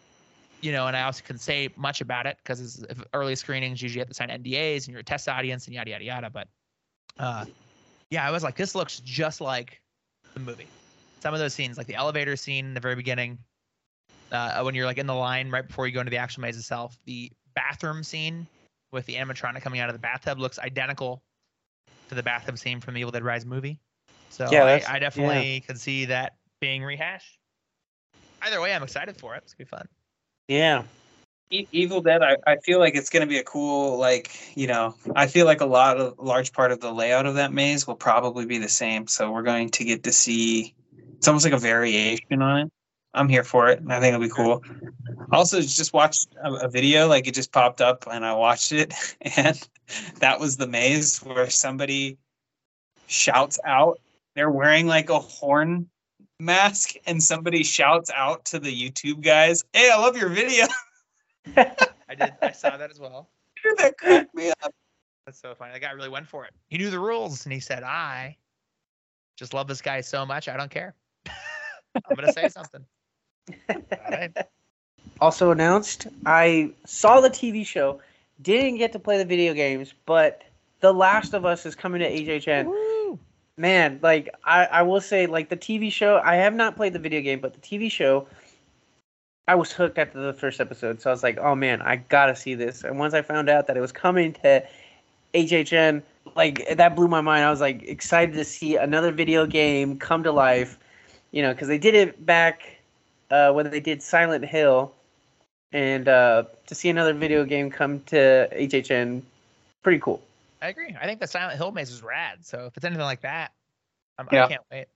you 0.61 0.72
know, 0.72 0.87
and 0.87 0.97
I 0.97 1.03
also 1.03 1.22
can 1.24 1.39
say 1.39 1.68
much 1.76 2.01
about 2.01 2.26
it 2.26 2.37
because 2.43 2.85
early 3.14 3.35
screenings 3.35 3.81
usually 3.81 3.99
you 3.99 4.01
have 4.01 4.09
to 4.09 4.14
sign 4.14 4.29
NDAs 4.29 4.85
and 4.85 4.89
you're 4.89 5.01
a 5.01 5.05
test 5.05 5.29
audience 5.29 5.66
and 5.66 5.74
yada 5.74 5.91
yada 5.91 6.05
yada. 6.05 6.31
But 6.31 6.49
uh, 7.18 7.45
yeah, 8.11 8.26
I 8.26 8.31
was 8.31 8.43
like, 8.43 8.57
this 8.57 8.74
looks 8.74 9.01
just 9.01 9.41
like 9.41 9.81
the 10.35 10.41
movie. 10.41 10.66
Some 11.20 11.35
of 11.35 11.41
those 11.41 11.55
scenes, 11.55 11.79
like 11.79 11.87
the 11.87 11.95
elevator 11.95 12.37
scene 12.37 12.66
in 12.66 12.74
the 12.74 12.81
very 12.81 12.95
beginning, 12.95 13.39
uh, 14.33 14.62
when 14.62 14.74
you're 14.74 14.87
like 14.87 14.99
in 14.99 15.07
the 15.07 15.14
line 15.14 15.51
right 15.51 15.66
before 15.66 15.87
you 15.87 15.93
go 15.93 16.01
into 16.01 16.11
the 16.11 16.16
actual 16.16 16.43
maze 16.43 16.57
itself. 16.57 16.97
The 17.05 17.31
bathroom 17.55 18.03
scene 18.03 18.47
with 18.93 19.07
the 19.07 19.14
animatronic 19.14 19.62
coming 19.62 19.81
out 19.81 19.89
of 19.89 19.95
the 19.95 20.01
bathtub 20.01 20.39
looks 20.39 20.59
identical 20.59 21.22
to 22.09 22.14
the 22.14 22.22
bathtub 22.22 22.59
scene 22.59 22.81
from 22.81 22.95
the 22.95 23.01
Evil 23.01 23.12
Dead 23.12 23.22
Rise 23.22 23.45
movie. 23.45 23.81
So 24.31 24.47
Yeah, 24.51 24.64
I, 24.64 24.83
I 24.89 24.99
definitely 24.99 25.62
could 25.66 25.81
see 25.81 26.07
that 26.07 26.37
being 26.61 26.83
rehashed. 26.83 27.39
Either 28.43 28.61
way, 28.61 28.72
I'm 28.72 28.83
excited 28.83 29.16
for 29.16 29.35
it. 29.35 29.43
It's 29.45 29.55
gonna 29.55 29.64
be 29.64 29.68
fun. 29.68 29.89
Yeah. 30.49 30.85
E- 31.51 31.66
Evil 31.72 32.03
Dead, 32.03 32.22
I, 32.22 32.37
I 32.47 32.57
feel 32.59 32.79
like 32.79 32.95
it's 32.95 33.09
going 33.09 33.22
to 33.22 33.26
be 33.26 33.39
a 33.39 33.43
cool, 33.43 33.97
like, 33.97 34.31
you 34.55 34.66
know, 34.66 34.95
I 35.16 35.29
feel 35.29 35.47
like 35.47 35.62
a 35.62 35.66
lot 35.66 35.97
of, 35.97 36.18
large 36.18 36.53
part 36.53 36.72
of 36.72 36.81
the 36.81 36.93
layout 36.93 37.24
of 37.24 37.37
that 37.37 37.55
maze 37.55 37.87
will 37.87 37.97
probably 37.97 38.45
be 38.45 38.59
the 38.59 38.68
same. 38.68 39.07
So 39.07 39.31
we're 39.31 39.43
going 39.43 39.70
to 39.70 39.85
get 39.85 40.03
to 40.05 40.12
see, 40.12 40.74
it's 41.16 41.26
almost 41.26 41.47
like 41.47 41.55
a 41.55 41.59
variation 41.59 42.43
on 42.43 42.66
it. 42.66 42.72
I'm 43.15 43.29
here 43.29 43.45
for 43.45 43.69
it. 43.69 43.81
and 43.81 43.93
I 43.93 44.01
think 44.01 44.15
it'll 44.15 44.27
be 44.27 44.33
cool. 44.33 44.63
Also, 45.33 45.61
just 45.61 45.93
watched 45.93 46.35
a, 46.43 46.53
a 46.55 46.69
video, 46.69 47.09
like 47.09 47.27
it 47.27 47.35
just 47.35 47.53
popped 47.53 47.81
up 47.81 48.07
and 48.11 48.25
I 48.25 48.35
watched 48.35 48.73
it. 48.73 48.95
And 49.37 49.69
that 50.21 50.39
was 50.39 50.59
the 50.59 50.67
maze 50.67 51.19
where 51.19 51.49
somebody 51.49 52.19
shouts 53.07 53.59
out. 53.65 54.01
They're 54.35 54.51
wearing 54.51 54.87
like 54.87 55.09
a 55.09 55.19
horn 55.19 55.89
mask 56.39 56.91
and 57.07 57.23
somebody 57.23 57.65
shouts 57.65 58.11
out 58.15 58.45
to 58.47 58.59
the 58.59 58.71
YouTube 58.71 59.23
guys, 59.23 59.65
Hey, 59.73 59.91
I 59.91 59.99
love 59.99 60.17
your 60.17 60.29
video. 60.29 60.67
I 61.57 62.15
did. 62.15 62.35
I 62.43 62.53
saw 62.53 62.77
that 62.77 62.91
as 62.91 63.01
well. 63.01 63.29
that 63.79 63.99
cracked 63.99 64.35
me 64.35 64.51
up. 64.63 64.75
That's 65.27 65.41
so 65.41 65.55
funny. 65.55 65.73
That 65.73 65.81
guy 65.81 65.91
really 65.93 66.09
went 66.09 66.27
for 66.27 66.45
it. 66.45 66.53
He 66.69 66.79
knew 66.79 66.91
the 66.91 66.99
rules, 66.99 67.45
and 67.45 67.53
he 67.53 67.61
said, 67.61 67.83
"I 67.83 68.37
just 69.37 69.53
love 69.53 69.67
this 69.69 69.83
guy 69.83 70.01
so 70.01 70.25
much. 70.25 70.49
I 70.49 70.57
don't 70.57 70.71
care. 70.71 70.95
I'm 71.27 72.17
gonna 72.17 72.33
say 72.33 72.49
something." 72.49 72.85
Right. 74.11 74.33
also 75.21 75.51
announced, 75.51 76.07
I 76.27 76.71
saw 76.85 77.21
the 77.21 77.31
TV 77.31 77.67
show, 77.67 78.01
didn't 78.43 78.79
get 78.79 78.93
to 78.93 78.99
play 78.99 79.19
the 79.19 79.25
video 79.25 79.55
games, 79.55 79.95
but 80.07 80.43
The 80.81 80.93
Last 80.93 81.35
of 81.35 81.45
Us 81.45 81.67
is 81.67 81.75
coming 81.75 82.01
to 82.01 82.11
HHN. 82.11 82.67
Woo. 82.67 83.19
Man, 83.57 83.99
like 84.03 84.29
I, 84.45 84.67
I 84.67 84.83
will 84.83 85.01
say, 85.01 85.27
like 85.27 85.49
the 85.49 85.57
TV 85.57 85.91
show, 85.91 86.21
I 86.25 86.37
have 86.37 86.55
not 86.55 86.77
played 86.77 86.93
the 86.93 87.01
video 87.01 87.21
game, 87.21 87.41
but 87.41 87.55
the 87.55 87.61
TV 87.61 87.91
show, 87.91 88.29
I 89.49 89.57
was 89.57 89.73
hooked 89.73 89.99
after 89.99 90.21
the 90.21 90.33
first 90.33 90.61
episode. 90.61 91.01
So 91.01 91.11
I 91.11 91.13
was 91.13 91.25
like, 91.25 91.39
oh 91.39 91.57
man, 91.57 91.83
I 91.83 91.97
gotta 91.97 92.37
see 92.37 92.55
this. 92.55 92.85
And 92.85 92.99
once 92.99 93.15
I 93.15 93.23
found 93.23 93.49
out 93.49 93.67
that 93.67 93.77
it 93.77 93.81
was 93.81 93.91
coming 93.91 94.33
to 94.45 94.65
HHN, 95.35 96.03
like 96.37 96.65
that 96.77 96.95
blew 96.95 97.09
my 97.09 97.21
mind. 97.21 97.45
I 97.45 97.51
was 97.51 97.61
like 97.61 97.83
excited 97.83 98.35
to 98.35 98.45
see 98.45 98.77
another 98.77 99.11
video 99.11 99.45
game 99.45 99.99
come 99.99 100.23
to 100.23 100.31
life, 100.31 100.79
you 101.33 101.43
know, 101.43 101.53
because 101.53 101.67
they 101.67 101.79
did 101.79 101.97
it 101.97 102.25
back 102.25 102.78
uh, 103.31 103.53
when 103.53 103.70
they 103.70 103.81
did 103.81 104.03
Silent 104.03 104.45
Hill, 104.45 104.93
and 105.72 106.09
uh, 106.09 106.45
to 106.66 106.74
see 106.74 106.89
another 106.89 107.12
video 107.12 107.45
game 107.45 107.70
come 107.70 108.01
to 108.07 108.49
HHN, 108.53 109.22
pretty 109.83 109.99
cool. 109.99 110.22
I 110.62 110.68
agree. 110.68 110.97
I 111.01 111.07
think 111.07 111.20
the 111.20 111.26
Silent 111.26 111.57
Hill 111.57 111.72
maze 111.72 111.91
is 111.91 112.03
rad. 112.03 112.45
So 112.45 112.66
if 112.66 112.76
it's 112.76 112.85
anything 112.85 113.05
like 113.05 113.20
that, 113.22 113.53
I'm, 114.18 114.29
Yeah. 114.33 114.47
I 114.47 114.49
can't 114.49 114.62
wait. 114.70 114.87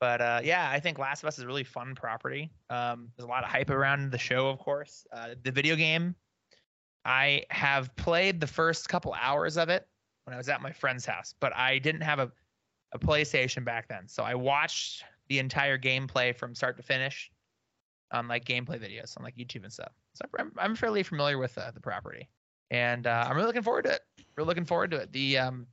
But 0.00 0.20
uh, 0.20 0.40
yeah, 0.44 0.68
I 0.70 0.78
think 0.78 0.98
Last 0.98 1.24
of 1.24 1.26
Us 1.26 1.38
is 1.38 1.44
a 1.44 1.46
really 1.46 1.64
fun 1.64 1.94
property. 1.96 2.50
Um, 2.70 3.10
there's 3.16 3.24
a 3.26 3.28
lot 3.28 3.42
of 3.42 3.50
hype 3.50 3.70
around 3.70 4.12
the 4.12 4.18
show, 4.18 4.48
of 4.48 4.58
course. 4.58 5.06
Uh, 5.12 5.30
the 5.42 5.50
video 5.50 5.74
game, 5.74 6.14
I 7.04 7.44
have 7.50 7.94
played 7.96 8.40
the 8.40 8.46
first 8.46 8.88
couple 8.88 9.14
hours 9.20 9.56
of 9.56 9.70
it 9.70 9.88
when 10.24 10.34
I 10.34 10.36
was 10.36 10.48
at 10.48 10.62
my 10.62 10.70
friend's 10.70 11.04
house, 11.04 11.34
but 11.40 11.56
I 11.56 11.78
didn't 11.78 12.02
have 12.02 12.20
a, 12.20 12.30
a 12.92 12.98
PlayStation 12.98 13.64
back 13.64 13.88
then. 13.88 14.06
So 14.06 14.22
I 14.22 14.36
watched 14.36 15.02
the 15.28 15.40
entire 15.40 15.78
gameplay 15.78 16.36
from 16.36 16.54
start 16.54 16.76
to 16.76 16.82
finish 16.84 17.32
on 18.10 18.28
like 18.28 18.44
gameplay 18.44 18.78
videos 18.80 19.16
on 19.16 19.24
like 19.24 19.36
YouTube 19.36 19.64
and 19.64 19.72
stuff. 19.72 19.92
So 20.14 20.24
I'm, 20.38 20.52
I'm 20.58 20.74
fairly 20.74 21.02
familiar 21.02 21.38
with 21.38 21.56
uh, 21.58 21.70
the 21.72 21.80
property, 21.80 22.28
and 22.70 23.06
uh, 23.06 23.26
I'm 23.28 23.36
really 23.36 23.46
looking 23.46 23.62
forward 23.62 23.84
to 23.84 23.92
it. 23.92 24.00
We're 24.36 24.44
looking 24.44 24.64
forward 24.64 24.90
to 24.92 24.98
it. 24.98 25.12
The 25.12 25.38
um, 25.38 25.66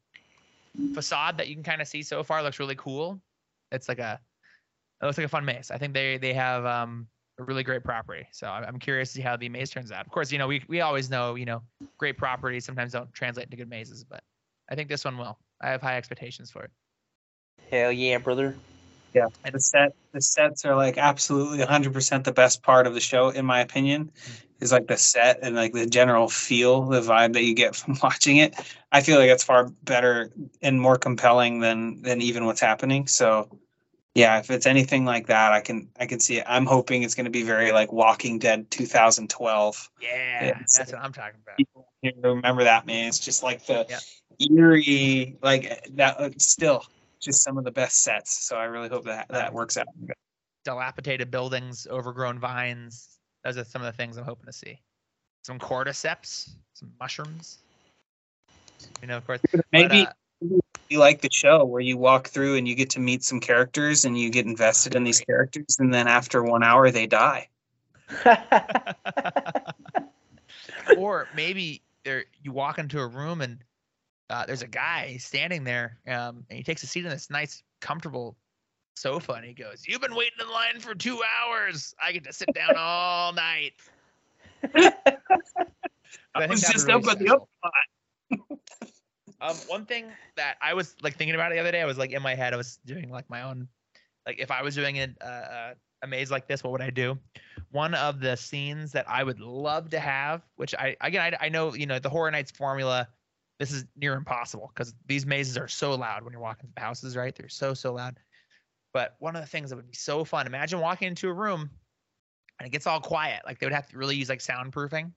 facade 0.94 1.38
that 1.38 1.48
you 1.48 1.56
can 1.56 1.64
kind 1.64 1.82
of 1.82 1.88
see 1.88 2.04
so 2.04 2.24
far 2.24 2.44
looks 2.44 2.60
really 2.60 2.76
cool. 2.76 3.20
It's 3.72 3.88
like 3.88 4.00
a 4.00 4.20
it 5.02 5.06
looks 5.06 5.18
like 5.18 5.26
a 5.26 5.30
fun 5.30 5.46
maze. 5.46 5.72
I 5.72 5.78
think 5.78 5.94
they 5.94 6.18
they 6.18 6.34
have 6.34 6.66
um, 6.66 7.08
a 7.40 7.44
really 7.44 7.64
great 7.64 7.84
property. 7.84 8.26
So 8.32 8.48
I'm, 8.48 8.64
I'm 8.64 8.80
curious 8.80 9.10
to 9.10 9.16
see 9.16 9.22
how 9.22 9.36
the 9.36 9.50
maze 9.50 9.70
turns 9.70 9.92
out. 9.92 10.06
Of 10.06 10.12
course, 10.12 10.32
you 10.32 10.38
know 10.38 10.48
we 10.48 10.64
we 10.68 10.82
always 10.82 11.10
know 11.10 11.36
you 11.36 11.46
know 11.46 11.62
great 11.98 12.18
properties 12.18 12.66
sometimes 12.66 12.94
don't 12.94 13.12
translate 13.14 13.46
into 13.46 13.58
good 13.58 13.70
mazes, 13.70 14.04
but 14.04 14.24
I 14.70 14.76
think 14.76 14.90
this 14.90 15.06
one 15.06 15.18
will. 15.18 15.38
I 15.62 15.70
have 15.70 15.82
high 15.82 15.98
expectations 15.98 16.52
for 16.52 16.64
it. 16.64 16.72
Hell 17.72 17.92
yeah, 17.92 18.18
brother. 18.18 18.56
Yeah, 19.16 19.28
And 19.46 19.56
the 19.56 19.60
set 19.62 19.94
the 20.12 20.22
sets 20.22 20.66
are 20.66 20.76
like 20.76 20.98
absolutely 20.98 21.60
100% 21.60 22.24
the 22.26 22.34
best 22.34 22.62
part 22.64 22.86
of 22.86 22.94
the 22.94 23.00
show 23.00 23.30
in 23.30 23.46
my 23.46 23.62
opinion. 23.62 24.12
Is 24.62 24.72
like 24.72 24.88
the 24.88 24.98
set 24.98 25.40
and 25.42 25.56
like 25.56 25.74
the 25.74 25.86
general 25.86 26.28
feel, 26.30 26.84
the 26.86 27.02
vibe 27.02 27.34
that 27.34 27.44
you 27.44 27.54
get 27.54 27.76
from 27.76 27.98
watching 28.04 28.38
it. 28.38 28.56
I 28.92 29.02
feel 29.02 29.18
like 29.20 29.30
it's 29.30 29.44
far 29.44 29.70
better 29.84 30.32
and 30.62 30.80
more 30.80 30.98
compelling 30.98 31.60
than 31.60 32.02
than 32.02 32.22
even 32.22 32.46
what's 32.46 32.62
happening. 32.62 33.08
So 33.08 33.50
yeah, 34.16 34.40
if 34.40 34.50
it's 34.52 34.66
anything 34.66 35.04
like 35.06 35.28
that, 35.28 35.52
I 35.54 35.60
can 35.62 35.90
I 36.00 36.06
can 36.06 36.20
see 36.20 36.38
it. 36.38 36.46
I'm 36.48 36.66
hoping 36.66 37.04
it's 37.04 37.16
going 37.16 37.26
to 37.26 37.32
be 37.32 37.44
very 37.44 37.72
like 37.74 37.92
Walking 37.94 38.40
Dead 38.40 38.70
2012. 38.72 39.90
Yeah, 40.02 40.44
It's- 40.48 40.78
that's 40.78 40.92
what 40.94 41.02
I'm 41.02 41.14
talking 41.14 41.40
about. 41.44 41.58
People 41.58 41.88
remember 42.34 42.64
that 42.66 42.86
man. 42.86 43.08
It's 43.10 43.20
just 43.20 43.44
like 43.44 43.66
the 43.66 43.86
Yeah. 43.90 44.00
eerie 44.58 45.38
like 45.42 45.86
that. 45.96 46.20
uh, 46.20 46.30
Still, 46.38 46.86
just 47.26 47.44
some 47.44 47.58
of 47.58 47.64
the 47.64 47.72
best 47.72 48.02
sets. 48.02 48.48
So 48.48 48.56
I 48.56 48.66
really 48.66 48.88
hope 48.88 49.06
that 49.06 49.28
that 49.30 49.54
works 49.54 49.78
out. 49.78 49.88
Dilapidated 50.64 51.32
buildings, 51.32 51.88
overgrown 51.90 52.40
vines. 52.40 53.18
Those 53.44 53.58
are 53.58 53.64
some 53.64 53.82
of 53.82 53.88
the 53.88 53.98
things 53.98 54.18
I'm 54.18 54.24
hoping 54.24 54.46
to 54.46 54.54
see. 54.54 54.80
Some 55.44 55.60
cordyceps, 55.60 56.50
some 56.74 56.92
mushrooms. 57.00 57.60
You 59.02 59.08
know, 59.08 59.18
of 59.18 59.28
course. 59.28 59.42
but, 59.52 59.66
Maybe 59.72 60.08
uh, 60.08 60.12
you 60.90 61.00
like 61.00 61.22
the 61.22 61.30
show 61.32 61.66
where 61.66 61.82
you 61.82 61.98
walk 61.98 62.28
through 62.28 62.58
and 62.58 62.68
you 62.68 62.76
get 62.76 62.92
to 62.92 63.00
meet 63.00 63.24
some 63.24 63.40
characters 63.40 64.06
and 64.06 64.18
you 64.18 64.30
get 64.30 64.46
invested 64.46 64.96
in 64.96 65.04
these 65.04 65.20
characters 65.20 65.78
and 65.80 65.94
then 65.94 66.08
after 66.08 66.44
one 66.44 66.64
hour 66.64 66.92
they 66.92 67.08
die. 67.08 67.50
or 70.98 71.28
maybe 71.36 71.82
there 72.04 72.26
you 72.42 72.52
walk 72.52 72.78
into 72.78 73.00
a 73.00 73.08
room 73.08 73.42
and 73.42 73.60
uh, 74.30 74.46
there's 74.46 74.62
a 74.62 74.68
guy 74.68 75.18
standing 75.18 75.64
there 75.64 76.00
um, 76.08 76.44
and 76.50 76.58
he 76.58 76.64
takes 76.64 76.84
a 76.84 76.88
seat 76.88 77.06
in 77.06 77.10
this 77.10 77.30
nice 77.30 77.64
comfortable 77.82 78.36
sofa 78.96 79.34
and 79.34 79.46
he 79.46 79.54
goes 79.54 79.84
you've 79.86 80.02
been 80.02 80.16
waiting 80.16 80.40
in 80.40 80.50
line 80.50 80.80
for 80.80 80.96
two 80.96 81.22
hours. 81.40 81.94
I 82.04 82.12
get 82.12 82.24
to 82.26 82.34
sit 82.34 82.54
down 82.54 82.74
all 82.78 83.34
night. 83.34 83.74
I, 86.36 86.40
think 86.40 86.52
was 86.52 86.62
just 86.62 86.88
really 86.88 87.04
up 87.04 87.12
at 87.12 87.20
the 87.20 87.26
special. 87.26 87.50
up 87.64 88.60
um, 89.42 89.56
one 89.68 89.86
thing 89.86 90.08
that 90.36 90.56
i 90.62 90.74
was 90.74 90.96
like 91.04 91.18
thinking 91.18 91.36
about 91.36 91.52
the 91.52 91.60
other 91.60 91.72
day 91.72 91.82
i 91.82 91.86
was 91.86 91.98
like 91.98 92.12
in 92.12 92.22
my 92.22 92.34
head 92.34 92.54
i 92.54 92.58
was 92.58 92.80
doing 92.86 93.10
like 93.10 93.30
my 93.30 93.44
own 93.44 93.68
like 94.26 94.40
if 94.40 94.50
i 94.50 94.62
was 94.64 94.74
doing 94.74 94.98
a, 94.98 95.08
uh, 95.22 95.74
a 96.02 96.08
maze 96.08 96.32
like 96.32 96.48
this 96.48 96.64
what 96.64 96.72
would 96.72 96.82
i 96.82 96.90
do? 96.90 97.18
One 97.72 97.94
of 97.94 98.20
the 98.20 98.36
scenes 98.36 98.92
that 98.94 99.08
i 99.10 99.24
would 99.24 99.40
love 99.40 99.90
to 99.90 100.00
have 100.00 100.42
which 100.56 100.74
i 100.76 100.96
again 101.02 101.36
i, 101.40 101.46
I 101.46 101.50
know 101.50 101.74
you 101.76 101.86
know 101.86 102.00
the 102.00 102.10
horror 102.10 102.32
nights 102.32 102.52
formula 102.52 103.08
this 103.60 103.72
is 103.72 103.86
near 103.96 104.14
impossible 104.16 104.72
because 104.74 104.94
these 105.08 105.26
mazes 105.26 105.58
are 105.58 105.68
so 105.68 105.96
loud 105.96 106.24
when 106.24 106.34
you're 106.34 106.42
walking 106.42 106.68
through 106.68 106.74
the 106.76 106.82
houses 106.82 107.16
right? 107.16 107.36
They're 107.36 107.50
so 107.50 107.74
so 107.74 107.94
loud. 107.94 108.18
But 108.94 109.16
one 109.20 109.36
of 109.36 109.42
the 109.42 109.48
things 109.48 109.70
that 109.70 109.76
would 109.76 109.88
be 109.88 109.96
so 109.96 110.24
fun 110.24 110.48
imagine 110.48 110.80
walking 110.80 111.08
into 111.08 111.30
a 111.30 111.34
room 111.34 111.70
and 112.60 112.68
it 112.68 112.72
gets 112.72 112.88
all 112.88 113.00
quiet. 113.00 113.42
Like 113.46 113.60
they 113.60 113.66
would 113.66 113.74
have 113.74 113.90
to 113.90 113.98
really 113.98 114.16
use 114.16 114.30
like 114.30 114.40
soundproofing. 114.40 115.12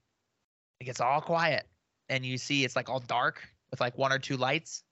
It 0.80 0.84
gets 0.84 1.00
all 1.00 1.20
quiet 1.20 1.66
and 2.08 2.24
you 2.24 2.38
see 2.38 2.64
it's 2.64 2.76
like 2.76 2.88
all 2.88 3.00
dark 3.00 3.42
with 3.70 3.80
like 3.80 3.98
one 3.98 4.12
or 4.12 4.18
two 4.18 4.36
lights. 4.36 4.82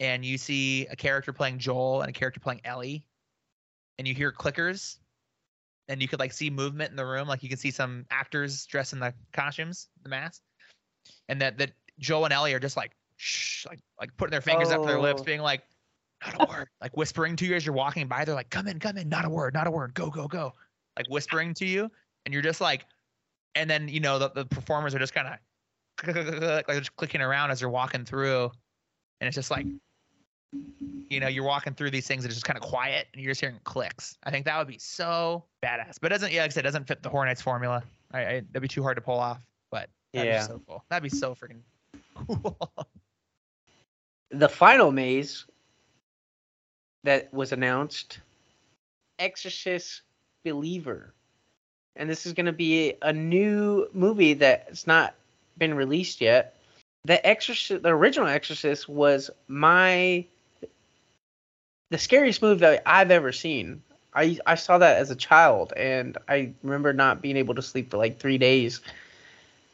And 0.00 0.24
you 0.24 0.36
see 0.36 0.86
a 0.86 0.96
character 0.96 1.32
playing 1.32 1.58
Joel 1.58 2.00
and 2.00 2.10
a 2.10 2.12
character 2.12 2.40
playing 2.40 2.62
Ellie. 2.64 3.04
And 3.98 4.08
you 4.08 4.14
hear 4.14 4.32
clickers. 4.32 4.98
And 5.88 6.00
you 6.00 6.08
could 6.08 6.18
like 6.18 6.32
see 6.32 6.50
movement 6.50 6.90
in 6.90 6.96
the 6.96 7.04
room. 7.04 7.28
Like 7.28 7.42
you 7.42 7.48
can 7.48 7.58
see 7.58 7.70
some 7.70 8.06
actors 8.10 8.66
dressed 8.66 8.92
in 8.92 9.00
the 9.00 9.14
costumes 9.32 9.88
the 10.02 10.08
mask 10.08 10.40
and 11.28 11.40
that 11.40 11.58
that 11.58 11.72
Joel 11.98 12.24
and 12.24 12.32
Ellie 12.34 12.54
are 12.54 12.60
just 12.60 12.76
like 12.76 12.92
shh 13.16 13.66
like 13.66 13.78
like 14.00 14.16
putting 14.16 14.30
their 14.32 14.40
fingers 14.40 14.70
up 14.70 14.80
to 14.82 14.86
their 14.88 15.00
lips 15.00 15.22
Oh. 15.22 15.24
being 15.24 15.40
like 15.40 15.62
not 16.24 16.40
a 16.40 16.46
word. 16.50 16.68
Like 16.80 16.96
whispering 16.96 17.36
to 17.36 17.46
you 17.46 17.54
as 17.54 17.64
you're 17.66 17.74
walking 17.74 18.06
by 18.08 18.24
they're 18.24 18.34
like 18.34 18.50
come 18.50 18.66
in 18.68 18.78
come 18.78 18.96
in 18.96 19.08
not 19.08 19.24
a 19.24 19.28
word 19.28 19.54
not 19.54 19.66
a 19.66 19.70
word 19.70 19.94
go 19.94 20.08
go 20.10 20.26
go. 20.28 20.52
Like 20.96 21.06
whispering 21.08 21.54
to 21.54 21.64
you 21.66 21.90
and 22.26 22.32
you're 22.32 22.42
just 22.42 22.60
like 22.60 22.84
and 23.54 23.68
then 23.68 23.88
you 23.88 24.00
know 24.00 24.18
the, 24.18 24.30
the 24.30 24.44
performers 24.46 24.94
are 24.94 24.98
just 24.98 25.14
kind 25.14 25.28
of 25.28 26.16
like 26.56 26.66
just 26.68 26.94
clicking 26.96 27.20
around 27.20 27.50
as 27.50 27.60
they're 27.60 27.68
walking 27.68 28.04
through 28.04 28.50
and 29.20 29.28
it's 29.28 29.34
just 29.34 29.50
like 29.50 29.66
you 31.08 31.20
know 31.20 31.28
you're 31.28 31.44
walking 31.44 31.74
through 31.74 31.90
these 31.90 32.06
things 32.06 32.24
and 32.24 32.30
it's 32.30 32.36
just 32.36 32.46
kind 32.46 32.56
of 32.56 32.62
quiet 32.62 33.06
and 33.12 33.22
you're 33.22 33.30
just 33.30 33.40
hearing 33.40 33.58
clicks. 33.64 34.16
I 34.24 34.30
think 34.30 34.44
that 34.46 34.58
would 34.58 34.68
be 34.68 34.78
so 34.78 35.44
badass 35.62 35.96
but 36.00 36.10
it 36.12 36.14
doesn't 36.14 36.32
yeah 36.32 36.42
like 36.42 36.50
i 36.50 36.54
said 36.54 36.60
it 36.60 36.68
doesn't 36.68 36.86
fit 36.88 37.02
the 37.02 37.08
horror 37.08 37.26
nights 37.26 37.42
formula. 37.42 37.82
I, 38.12 38.20
I 38.20 38.32
that'd 38.52 38.62
be 38.62 38.68
too 38.68 38.82
hard 38.82 38.96
to 38.96 39.00
pull 39.02 39.18
off 39.18 39.40
but 39.70 39.88
that'd 40.12 40.28
Yeah. 40.30 40.40
be 40.40 40.46
so 40.52 40.60
cool. 40.66 40.84
That'd 40.90 41.02
be 41.02 41.08
so 41.16 41.34
freaking 41.34 41.60
the 44.30 44.48
final 44.48 44.92
maze 44.92 45.44
that 47.04 47.32
was 47.32 47.52
announced 47.52 48.20
exorcist 49.18 50.02
believer. 50.44 51.14
And 51.96 52.08
this 52.08 52.26
is 52.26 52.32
going 52.32 52.46
to 52.46 52.52
be 52.52 52.94
a 53.02 53.12
new 53.12 53.88
movie 53.92 54.34
that's 54.34 54.86
not 54.86 55.14
been 55.58 55.74
released 55.74 56.20
yet. 56.20 56.56
The 57.04 57.24
exorcist 57.26 57.82
the 57.82 57.90
original 57.90 58.28
exorcist 58.28 58.88
was 58.88 59.30
my 59.48 60.24
the 61.90 61.98
scariest 61.98 62.40
movie 62.40 62.60
that 62.60 62.82
i've 62.86 63.10
ever 63.10 63.32
seen. 63.32 63.82
I 64.14 64.38
I 64.46 64.54
saw 64.54 64.78
that 64.78 64.98
as 64.98 65.10
a 65.10 65.16
child, 65.16 65.72
and 65.76 66.16
I 66.28 66.52
remember 66.62 66.92
not 66.92 67.20
being 67.20 67.36
able 67.36 67.54
to 67.54 67.62
sleep 67.62 67.90
for 67.90 67.98
like 67.98 68.18
three 68.18 68.38
days. 68.38 68.80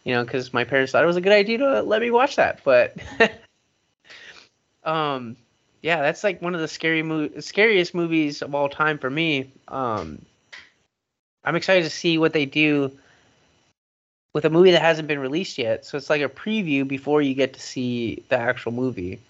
You 0.08 0.14
know, 0.14 0.24
because 0.24 0.54
my 0.54 0.64
parents 0.64 0.92
thought 0.92 1.04
it 1.04 1.06
was 1.06 1.18
a 1.18 1.20
good 1.20 1.34
idea 1.34 1.58
to 1.58 1.82
let 1.82 2.00
me 2.00 2.10
watch 2.10 2.36
that, 2.36 2.64
but 2.64 2.96
um, 4.82 5.36
yeah, 5.82 6.00
that's 6.00 6.24
like 6.24 6.40
one 6.40 6.54
of 6.54 6.62
the 6.62 6.66
scary 6.66 7.02
mo- 7.02 7.28
scariest 7.40 7.94
movies 7.94 8.40
of 8.40 8.54
all 8.54 8.70
time 8.70 8.96
for 8.96 9.10
me. 9.10 9.52
Um, 9.68 10.24
I'm 11.44 11.56
excited 11.56 11.84
to 11.84 11.90
see 11.90 12.16
what 12.16 12.32
they 12.32 12.46
do 12.46 12.90
with 14.32 14.46
a 14.46 14.50
movie 14.50 14.70
that 14.70 14.80
hasn't 14.80 15.08
been 15.08 15.18
released 15.18 15.58
yet. 15.58 15.84
So 15.84 15.98
it's 15.98 16.08
like 16.08 16.22
a 16.22 16.28
preview 16.30 16.88
before 16.88 17.20
you 17.20 17.34
get 17.34 17.52
to 17.52 17.60
see 17.60 18.24
the 18.30 18.38
actual 18.38 18.72
movie. 18.72 19.20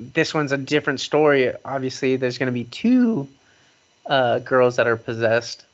This 0.00 0.32
one's 0.32 0.52
a 0.52 0.56
different 0.56 1.00
story. 1.00 1.52
Obviously, 1.62 2.16
there's 2.16 2.38
going 2.38 2.46
to 2.46 2.52
be 2.52 2.64
two 2.64 3.28
uh, 4.06 4.38
girls 4.38 4.76
that 4.76 4.86
are 4.86 4.96
possessed, 4.96 5.66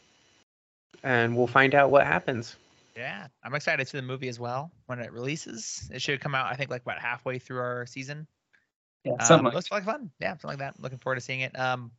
and 1.05 1.37
we'll 1.37 1.47
find 1.47 1.77
out 1.77 1.93
what 1.93 2.05
happens. 2.05 2.57
Yeah, 2.97 3.27
I'm 3.45 3.55
excited 3.55 3.85
to 3.85 3.91
see 3.91 3.99
the 3.99 4.03
movie 4.03 4.29
as 4.29 4.41
well 4.41 4.73
when 4.87 5.01
it 5.01 5.13
releases. 5.13 5.89
It 5.93 6.01
should 6.01 6.21
come 6.21 6.35
out, 6.35 6.47
I 6.51 6.55
think, 6.55 6.71
like 6.71 6.83
about 6.83 6.99
halfway 6.99 7.39
through 7.39 7.59
our 7.59 7.87
season. 7.87 8.27
Yeah, 9.05 9.13
Um, 9.13 9.19
something 9.21 9.45
like 9.45 9.55
looks 9.55 9.71
like 9.71 9.85
fun. 9.85 10.11
Yeah, 10.19 10.31
something 10.31 10.49
like 10.49 10.59
that. 10.59 10.81
Looking 10.81 10.99
forward 10.99 11.17
to 11.17 11.21
seeing 11.21 11.41
it. 11.41 11.59
Um, 11.59 11.93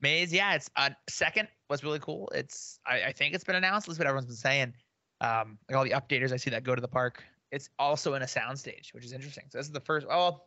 Maze, 0.00 0.32
yeah, 0.32 0.54
it's 0.54 0.70
uh, 0.76 0.90
second 1.08 1.48
was 1.68 1.82
really 1.82 1.98
cool. 1.98 2.30
It's 2.34 2.78
I, 2.86 3.02
I 3.04 3.12
think 3.12 3.34
it's 3.34 3.44
been 3.44 3.56
announced. 3.56 3.88
That's 3.88 3.98
what 3.98 4.06
everyone's 4.06 4.26
been 4.26 4.36
saying. 4.36 4.74
Um, 5.20 5.58
like 5.68 5.76
all 5.76 5.84
the 5.84 5.90
updaters 5.90 6.32
I 6.32 6.36
see 6.36 6.50
that 6.50 6.62
go 6.62 6.74
to 6.74 6.80
the 6.80 6.88
park. 6.88 7.24
It's 7.50 7.68
also 7.78 8.14
in 8.14 8.22
a 8.22 8.26
soundstage, 8.26 8.92
which 8.92 9.04
is 9.04 9.12
interesting. 9.12 9.44
So 9.48 9.58
this 9.58 9.66
is 9.66 9.72
the 9.72 9.80
first. 9.80 10.06
Oh, 10.08 10.42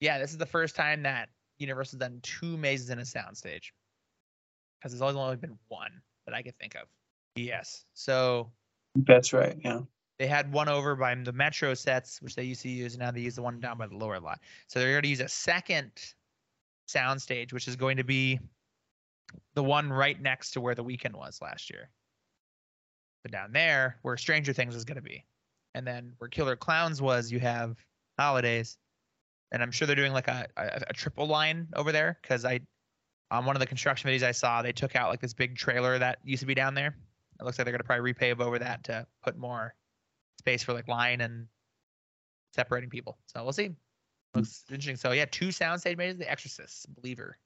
yeah, 0.00 0.18
this 0.18 0.30
is 0.30 0.38
the 0.38 0.46
first 0.46 0.76
time 0.76 1.02
that 1.02 1.30
Universal's 1.58 2.00
done 2.00 2.20
two 2.22 2.56
mazes 2.56 2.90
in 2.90 2.98
a 2.98 3.02
soundstage. 3.02 3.70
Because 4.78 4.92
there's 4.92 5.02
always 5.02 5.16
only 5.16 5.36
been 5.36 5.58
one 5.68 6.02
that 6.26 6.34
I 6.34 6.42
could 6.42 6.58
think 6.58 6.74
of. 6.74 6.82
Yes. 7.36 7.84
So 7.94 8.52
that's 8.94 9.32
right. 9.32 9.56
Yeah. 9.64 9.80
they 10.18 10.26
had 10.26 10.52
one 10.52 10.68
over 10.68 10.94
by 10.94 11.14
the 11.14 11.32
metro 11.32 11.74
sets, 11.74 12.20
which 12.22 12.34
they 12.34 12.44
used 12.44 12.62
to 12.62 12.68
use, 12.68 12.94
and 12.94 13.00
now 13.00 13.10
they 13.10 13.20
use 13.20 13.36
the 13.36 13.42
one 13.42 13.60
down 13.60 13.78
by 13.78 13.86
the 13.86 13.96
lower 13.96 14.20
lot. 14.20 14.40
So 14.68 14.78
they're 14.78 14.92
going 14.92 15.02
to 15.02 15.08
use 15.08 15.20
a 15.20 15.28
second 15.28 15.90
soundstage, 16.88 17.52
which 17.52 17.68
is 17.68 17.76
going 17.76 17.96
to 17.96 18.04
be 18.04 18.38
the 19.54 19.62
one 19.62 19.90
right 19.90 20.20
next 20.20 20.52
to 20.52 20.60
where 20.60 20.74
the 20.74 20.84
Weeknd 20.84 21.14
was 21.14 21.40
last 21.40 21.70
year. 21.70 21.90
But 23.22 23.32
down 23.32 23.52
there, 23.52 23.98
where 24.02 24.16
Stranger 24.16 24.52
Things 24.52 24.74
is 24.74 24.84
going 24.84 24.96
to 24.96 25.02
be, 25.02 25.24
and 25.74 25.86
then 25.86 26.12
where 26.18 26.28
Killer 26.28 26.56
Clowns 26.56 27.00
was, 27.00 27.30
you 27.30 27.38
have 27.40 27.76
holidays, 28.18 28.76
and 29.52 29.62
I'm 29.62 29.70
sure 29.70 29.86
they're 29.86 29.96
doing 29.96 30.12
like 30.12 30.28
a 30.28 30.46
a, 30.56 30.82
a 30.88 30.92
triple 30.92 31.26
line 31.26 31.68
over 31.74 31.92
there 31.92 32.18
because 32.20 32.44
I 32.44 32.60
on 33.30 33.46
one 33.46 33.56
of 33.56 33.60
the 33.60 33.66
construction 33.66 34.10
videos 34.10 34.22
I 34.22 34.32
saw, 34.32 34.60
they 34.60 34.72
took 34.72 34.94
out 34.94 35.08
like 35.08 35.20
this 35.20 35.32
big 35.34 35.56
trailer 35.56 35.98
that 35.98 36.18
used 36.24 36.40
to 36.40 36.46
be 36.46 36.54
down 36.54 36.74
there. 36.74 36.96
It 37.42 37.44
looks 37.44 37.58
like 37.58 37.64
they're 37.64 37.72
going 37.72 37.80
to 37.80 37.84
probably 37.84 38.12
repave 38.12 38.40
over 38.40 38.58
that 38.60 38.84
to 38.84 39.04
put 39.24 39.36
more 39.36 39.74
space 40.38 40.62
for 40.62 40.72
like 40.72 40.86
line 40.86 41.20
and 41.20 41.48
separating 42.54 42.88
people. 42.88 43.18
So 43.26 43.42
we'll 43.42 43.52
see. 43.52 43.72
Looks 44.34 44.64
interesting. 44.70 44.94
So 44.94 45.10
yeah, 45.10 45.24
two 45.28 45.48
soundstage 45.48 45.98
mazes. 45.98 46.18
The 46.20 46.30
Exorcist, 46.30 46.86
Believer. 46.94 47.36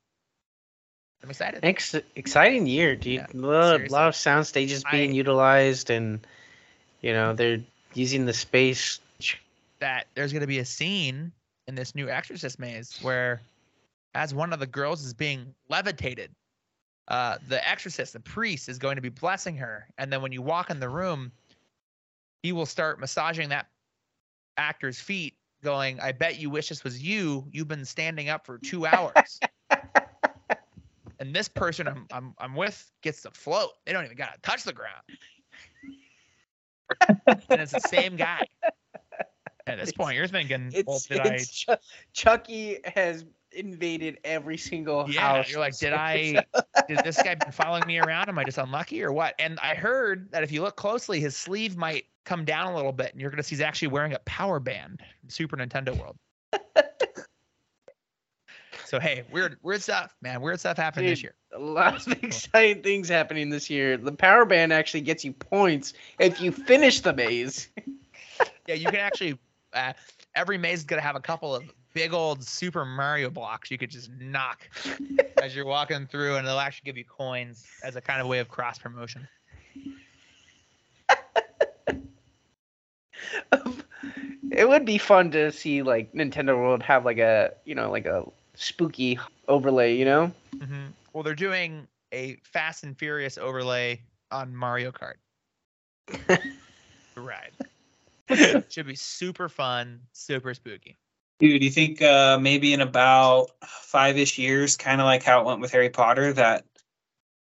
I'm 1.23 1.31
excited. 1.31 1.61
Ex- 1.65 1.95
exciting 2.15 2.67
year, 2.67 2.95
dude. 2.95 3.15
Yeah, 3.15 3.27
a 3.33 3.37
lot, 3.39 3.91
lot 3.91 4.09
of 4.09 4.15
sound 4.15 4.47
stages 4.47 4.85
being 4.91 5.11
I- 5.11 5.15
utilized, 5.15 5.89
and 5.89 6.25
you 7.01 7.15
know 7.15 7.33
they're 7.33 7.63
using 7.95 8.27
the 8.27 8.35
space. 8.35 9.01
that 9.79 10.09
there's 10.15 10.33
going 10.33 10.43
to 10.43 10.47
be 10.47 10.59
a 10.59 10.65
scene 10.65 11.33
in 11.67 11.75
this 11.75 11.95
new 11.95 12.11
Exorcist 12.11 12.59
maze 12.59 12.99
where, 13.01 13.41
as 14.15 14.35
one 14.35 14.53
of 14.53 14.61
the 14.61 14.67
girls 14.67 15.03
is 15.03 15.15
being 15.15 15.55
levitated, 15.71 16.31
uh, 17.09 17.39
the 17.49 17.67
Exorcist, 17.69 18.13
the 18.13 18.21
priest, 18.21 18.69
is 18.69 18.79
going 18.79 18.97
to 18.97 19.03
be 19.03 19.09
blessing 19.09 19.57
her, 19.57 19.89
and 19.99 20.13
then 20.13 20.23
when 20.23 20.33
you 20.33 20.43
walk 20.43 20.71
in 20.71 20.81
the 20.81 20.89
room, 20.89 21.33
he 22.43 22.53
will 22.53 22.67
start 22.67 23.01
massaging 23.01 23.49
that 23.51 23.67
actor's 24.57 25.01
feet, 25.01 25.35
going, 25.63 26.01
"I 26.01 26.13
bet 26.13 26.39
you 26.39 26.51
wish 26.51 26.69
this 26.69 26.85
was 26.85 27.03
you. 27.03 27.47
You've 27.51 27.69
been 27.69 27.85
standing 27.85 28.29
up 28.29 28.45
for 28.47 28.59
two 28.59 28.87
hours." 28.87 29.41
and 31.21 31.35
this 31.35 31.49
person 31.49 31.89
I'm, 31.89 32.07
I'm 32.11 32.35
I'm 32.39 32.55
with 32.55 32.91
gets 33.03 33.23
to 33.23 33.31
float. 33.31 33.71
They 33.85 33.93
don't 33.93 34.05
even 34.05 34.17
gotta 34.17 34.39
touch 34.43 34.65
the 34.65 34.73
ground. 34.73 35.03
and 37.29 37.61
it's 37.61 37.73
the 37.73 37.81
same 37.81 38.17
guy. 38.17 38.47
At 39.67 39.79
this 39.79 39.93
point, 39.93 40.17
you're 40.17 40.29
thinking, 40.29 40.73
well, 40.87 40.97
It's, 40.97 41.07
did 41.07 41.19
I? 41.19 41.35
it's 41.35 41.51
Chu- 41.51 41.75
Chucky 42.13 42.79
has 42.85 43.25
invaded 43.57 44.19
every 44.25 44.57
single 44.57 45.11
Yeah, 45.11 45.21
house. 45.21 45.51
you're 45.51 45.61
like, 45.61 45.77
did 45.79 45.93
I? 45.95 46.45
Did 46.89 46.99
this 47.05 47.21
guy 47.23 47.35
been 47.35 47.53
following 47.53 47.87
me 47.87 47.99
around? 47.99 48.29
Am 48.29 48.39
I 48.39 48.45
just 48.45 48.59
unlucky 48.59 49.03
or 49.03 49.13
what? 49.13 49.35
And 49.39 49.59
I 49.61 49.75
heard 49.75 50.31
that 50.33 50.43
if 50.43 50.53
you 50.53 50.63
look 50.63 50.77
closely, 50.77 51.21
his 51.21 51.37
sleeve 51.37 51.77
might 51.77 52.05
come 52.25 52.45
down 52.45 52.73
a 52.73 52.77
little 52.77 52.93
bit, 52.93 53.13
and 53.13 53.21
you're 53.21 53.31
gonna 53.31 53.43
see 53.43 53.55
he's 53.57 53.61
actually 53.61 53.89
wearing 53.89 54.13
a 54.13 54.19
power 54.21 54.61
band 54.61 55.01
Super 55.29 55.57
Nintendo 55.57 55.99
World. 55.99 56.17
so 58.85 59.01
hey, 59.01 59.25
weird, 59.33 59.57
weird 59.63 59.83
stuff, 59.83 60.15
man. 60.23 60.41
Weird 60.41 60.61
stuff 60.61 60.77
happened 60.77 61.09
this 61.09 61.23
year. 61.23 61.35
A 61.55 61.59
lot 61.59 62.07
of 62.07 62.13
exciting 62.23 62.83
things 62.83 63.09
happening 63.09 63.49
this 63.51 63.71
year. 63.71 63.97
The 63.97 64.13
power 64.13 64.45
band 64.45 64.73
actually 64.73 65.01
gets 65.01 65.25
you 65.25 65.33
points 65.33 65.95
if 66.19 66.41
you 66.41 66.53
finish 66.53 67.01
the 67.01 67.13
maze. 67.13 67.69
Yeah, 68.67 68.75
you 68.75 68.87
can 68.87 68.97
actually. 68.97 69.39
Uh, 69.73 69.93
every 70.35 70.59
maze 70.59 70.81
is 70.81 70.85
gonna 70.85 71.03
have 71.03 71.17
a 71.17 71.21
couple 71.21 71.55
of 71.55 71.65
big 71.97 72.13
old 72.13 72.45
Super 72.45 72.85
Mario 72.85 73.31
blocks 73.31 73.71
you 73.71 73.79
could 73.79 73.91
just 73.91 74.11
knock 74.21 74.69
as 75.43 75.57
you're 75.57 75.65
walking 75.65 76.07
through, 76.07 76.37
and 76.37 76.47
they'll 76.47 76.59
actually 76.59 76.85
give 76.85 76.99
you 76.99 77.05
coins 77.05 77.65
as 77.83 77.97
a 77.97 78.03
kind 78.03 78.21
of 78.21 78.27
way 78.27 78.39
of 78.39 78.49
cross 78.51 78.79
promotion. 78.79 79.27
it 84.51 84.69
would 84.69 84.85
be 84.85 84.99
fun 84.99 85.31
to 85.31 85.51
see 85.51 85.83
like 85.83 86.13
Nintendo 86.13 86.55
World 86.55 86.83
have 86.83 87.07
like 87.07 87.19
a 87.19 87.55
you 87.65 87.75
know 87.75 87.91
like 87.91 88.05
a 88.05 88.25
spooky 88.55 89.19
overlay. 89.49 89.97
You 89.97 90.05
know, 90.05 90.33
hmm 90.63 90.89
Well, 91.15 91.23
they're 91.23 91.35
doing 91.35 91.89
a 92.13 92.37
Fast 92.45 92.85
and 92.85 92.97
Furious 92.99 93.39
overlay 93.39 94.03
on 94.31 94.55
Mario 94.55 94.93
Kart. 94.93 95.15
right. 97.17 97.53
Should 98.69 98.87
be 98.87 98.97
super 98.97 99.49
fun, 99.49 100.01
super 100.13 100.53
spooky. 100.53 100.99
Dude, 101.39 101.63
you 101.63 101.71
think 101.71 102.01
uh, 102.01 102.39
maybe 102.41 102.73
in 102.73 102.81
about 102.81 103.51
five 103.65 104.17
ish 104.17 104.39
years, 104.39 104.77
kind 104.77 105.01
of 105.01 105.05
like 105.05 105.23
how 105.23 105.41
it 105.41 105.47
went 105.47 105.61
with 105.61 105.71
Harry 105.73 105.91
Potter, 105.91 106.33
that 106.33 106.65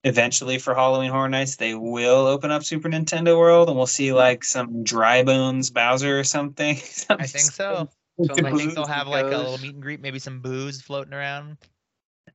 eventually 0.04 0.58
for 0.58 0.74
Halloween 0.74 1.10
Horror 1.10 1.28
Nights, 1.28 1.56
they 1.56 1.74
will 1.74 2.26
open 2.26 2.50
up 2.50 2.62
Super 2.62 2.88
Nintendo 2.88 3.36
World 3.36 3.68
and 3.68 3.76
we'll 3.76 3.86
see 3.86 4.12
like 4.12 4.44
some 4.44 4.84
dry 4.84 5.24
bones 5.24 5.70
Bowser 5.70 6.18
or 6.18 6.24
something? 6.24 6.76
I 7.10 7.26
think 7.26 7.52
so. 7.52 7.88
So, 8.24 8.34
I 8.44 8.52
think 8.52 8.74
they'll 8.74 8.86
have 8.86 9.08
like 9.08 9.24
a 9.24 9.28
little 9.28 9.58
meet 9.58 9.74
and 9.74 9.82
greet, 9.82 10.00
maybe 10.00 10.18
some 10.18 10.40
booze 10.40 10.80
floating 10.82 11.14
around, 11.14 11.56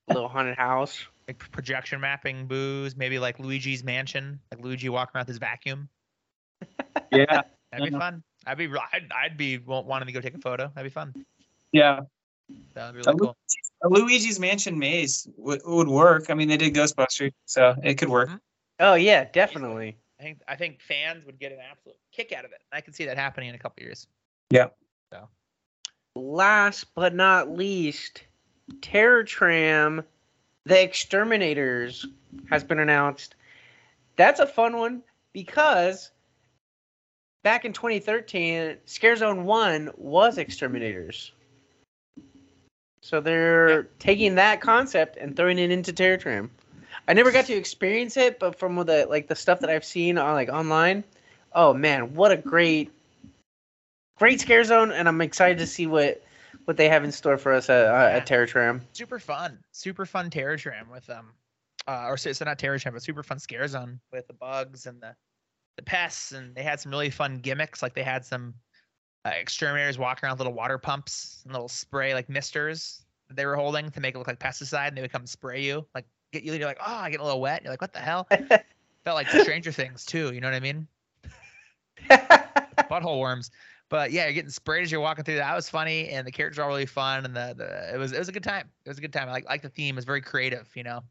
A 0.10 0.14
little 0.14 0.30
haunted 0.30 0.58
house. 0.58 1.06
like 1.28 1.40
projection 1.52 2.02
mapping 2.02 2.48
booze, 2.48 2.96
maybe 2.96 3.20
like 3.20 3.40
Luigi's 3.40 3.84
Mansion, 3.84 4.40
like 4.52 4.64
Luigi 4.64 4.90
walking 4.90 5.12
around 5.16 5.24
with 5.24 5.30
his 5.30 5.38
vacuum. 5.38 5.90
Yeah, 7.12 7.44
That'd 7.72 7.94
be 7.94 7.98
fun. 7.98 8.24
I'd 8.46 8.58
be, 8.58 8.68
I'd, 8.68 9.12
I'd 9.16 9.38
be 9.38 9.58
wanting 9.58 10.08
to 10.08 10.12
go 10.12 10.22
take 10.22 10.34
a 10.34 10.40
photo. 10.40 10.72
That'd 10.74 10.90
be 10.90 10.94
fun. 10.94 11.14
Yeah. 11.76 12.02
That'd 12.74 12.96
be 12.96 13.10
A 13.10 13.12
really 13.12 13.20
cool. 13.20 13.38
A 13.84 13.90
Luigi's 13.90 14.40
Mansion 14.40 14.80
maze 14.80 15.28
would, 15.38 15.62
would 15.66 15.88
work. 15.88 16.30
I 16.30 16.34
mean, 16.34 16.48
they 16.48 16.58
did 16.58 16.74
Ghostbusters, 16.74 17.32
so 17.46 17.76
it 17.84 17.96
could 17.96 18.10
work. 18.10 18.30
Mm-hmm. 18.30 18.38
Oh 18.80 18.94
yeah, 18.96 19.26
definitely. 19.26 19.98
I 20.20 20.24
think, 20.24 20.42
I 20.48 20.56
think 20.56 20.82
fans 20.82 21.26
would 21.26 21.40
get 21.40 21.52
an 21.52 21.60
absolute 21.70 21.98
kick 22.12 22.32
out 22.32 22.46
of 22.46 22.52
it. 22.52 22.62
I 22.72 22.82
can 22.82 22.94
see 22.94 23.06
that 23.06 23.18
happening 23.18 23.50
in 23.50 23.56
a 23.56 23.58
couple 23.58 23.84
years. 23.84 24.08
Yeah. 24.50 24.68
So. 25.12 25.28
Last 26.16 26.86
but 26.96 27.14
not 27.14 27.52
least, 27.52 28.24
Terror 28.82 29.24
Tram, 29.24 30.04
The 30.66 30.82
Exterminators 30.82 32.06
has 32.50 32.64
been 32.64 32.80
announced. 32.80 33.36
That's 34.16 34.40
a 34.40 34.48
fun 34.48 34.78
one 34.78 35.04
because 35.34 36.12
back 37.44 37.66
in 37.66 37.74
2013, 37.74 38.78
Scare 38.86 39.18
Zone 39.18 39.44
1 39.44 39.92
was 39.98 40.38
Exterminators. 40.38 41.34
So 43.06 43.22
they're 43.22 43.84
taking 44.00 44.34
that 44.36 44.62
concept 44.62 45.18
and 45.18 45.36
throwing 45.36 45.60
it 45.60 45.70
into 45.70 45.94
Terror 45.94 46.18
Tram. 46.18 46.50
I 47.08 47.14
never 47.14 47.32
got 47.32 47.46
to 47.46 47.54
experience 47.54 48.18
it, 48.18 48.40
but 48.40 48.58
from 48.58 48.76
the 48.78 49.06
like 49.08 49.28
the 49.28 49.36
stuff 49.36 49.60
that 49.60 49.70
I've 49.70 49.86
seen 49.86 50.18
on 50.18 50.34
like 50.34 50.50
online, 50.50 51.04
oh 51.54 51.72
man, 51.72 52.16
what 52.16 52.32
a 52.32 52.38
great 52.38 52.92
great 54.18 54.40
scare 54.40 54.64
zone 54.64 54.92
and 54.94 55.10
i'm 55.10 55.20
excited 55.20 55.58
to 55.58 55.68
see 55.68 55.88
what 55.88 56.24
what 56.64 56.78
they 56.78 56.88
have 56.88 57.04
in 57.04 57.12
store 57.12 57.38
for 57.38 57.52
us 57.54 57.70
at, 57.70 57.86
uh, 57.86 57.92
Yeah. 57.92 58.16
at 58.16 58.26
terror 58.26 58.46
tram 58.46 58.82
super 58.94 59.20
fun, 59.20 59.60
super 59.74 60.06
fun 60.06 60.30
terror 60.30 60.56
tram 60.58 60.90
with 60.90 61.08
um, 61.10 61.34
uh, 61.88 62.06
or 62.08 62.18
so 62.18 62.30
it's 62.30 62.42
not 62.42 62.58
terror 62.58 62.80
tram, 62.80 62.94
but 62.94 63.04
super 63.04 63.24
fun 63.24 63.40
scare 63.40 63.68
zone 63.68 64.00
with 64.12 64.26
the 64.28 64.34
bugs 64.34 64.88
and 64.88 65.02
the 65.02 65.16
the 65.76 65.84
pests, 65.84 66.32
and 66.32 66.56
they 66.56 66.64
had 66.64 66.80
some 66.80 66.92
really 66.92 67.10
fun 67.10 67.36
gimmicks. 67.36 67.84
Like 67.84 67.94
they 67.94 68.04
had 68.04 68.26
some 68.26 68.56
uh, 69.26 69.30
exterminators 69.30 69.98
walking 69.98 70.26
around 70.26 70.34
with 70.34 70.40
little 70.42 70.54
water 70.54 70.78
pumps 70.78 71.42
and 71.44 71.54
little 71.54 71.68
spray 71.68 72.14
like 72.14 72.30
misters 72.30 73.04
that 73.28 73.36
they 73.36 73.46
were 73.46 73.56
holding 73.56 73.90
to 73.92 74.00
make 74.00 74.14
it 74.14 74.18
look 74.18 74.28
like 74.28 74.40
pesticide, 74.40 74.90
and 74.90 74.98
they 74.98 75.02
would 75.02 75.12
come 75.12 75.26
spray 75.26 75.64
you 75.64 75.86
like 75.96 76.06
get 76.32 76.44
you. 76.44 76.54
You're 76.54 76.68
like, 76.68 76.80
oh, 76.80 76.94
I 76.94 77.10
get 77.10 77.20
a 77.20 77.24
little 77.24 77.42
wet. 77.42 77.64
You're 77.64 77.72
like, 77.74 77.82
what 77.82 77.94
the 77.94 78.00
hell? 78.00 78.28
Felt 79.04 79.16
like 79.16 79.28
Stranger 79.30 79.72
Things 79.72 80.06
too. 80.06 80.34
You 80.34 80.42
know 80.42 80.48
what 80.48 80.56
I 80.56 80.60
mean? 80.60 80.88
Butthole 82.10 83.20
worms. 83.20 83.52
But 83.90 84.12
yeah, 84.12 84.26
you're 84.26 84.34
getting 84.34 84.50
sprayed 84.50 84.84
as 84.84 84.92
you're 84.92 85.02
walking 85.02 85.24
through. 85.24 85.36
That 85.36 85.56
was 85.56 85.70
funny, 85.70 86.10
and 86.10 86.26
the 86.26 86.32
characters 86.32 86.60
are 86.60 86.64
all 86.64 86.70
really 86.70 86.88
fun, 86.88 87.26
and 87.26 87.36
the, 87.36 87.54
the 87.56 87.94
it 87.94 87.98
was 87.98 88.12
it 88.12 88.20
was 88.20 88.30
a 88.30 88.32
good 88.32 88.44
time. 88.44 88.70
It 88.84 88.90
was 88.90 88.98
a 88.98 89.02
good 89.02 89.14
time. 89.14 89.30
I 89.30 89.32
like 89.32 89.46
like 89.46 89.62
the 89.62 89.70
theme. 89.70 89.98
It's 89.98 90.06
very 90.06 90.22
creative. 90.22 90.68
You 90.76 90.84
know, 90.84 91.04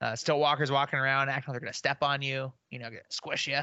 uh, 0.00 0.16
still 0.16 0.38
walkers 0.38 0.70
walking 0.70 0.98
around 0.98 1.28
acting 1.28 1.52
like 1.52 1.60
they're 1.60 1.66
gonna 1.66 1.74
step 1.74 2.02
on 2.02 2.20
you. 2.22 2.52
You 2.70 2.80
know, 2.80 2.90
squish 3.08 3.46
you. 3.46 3.60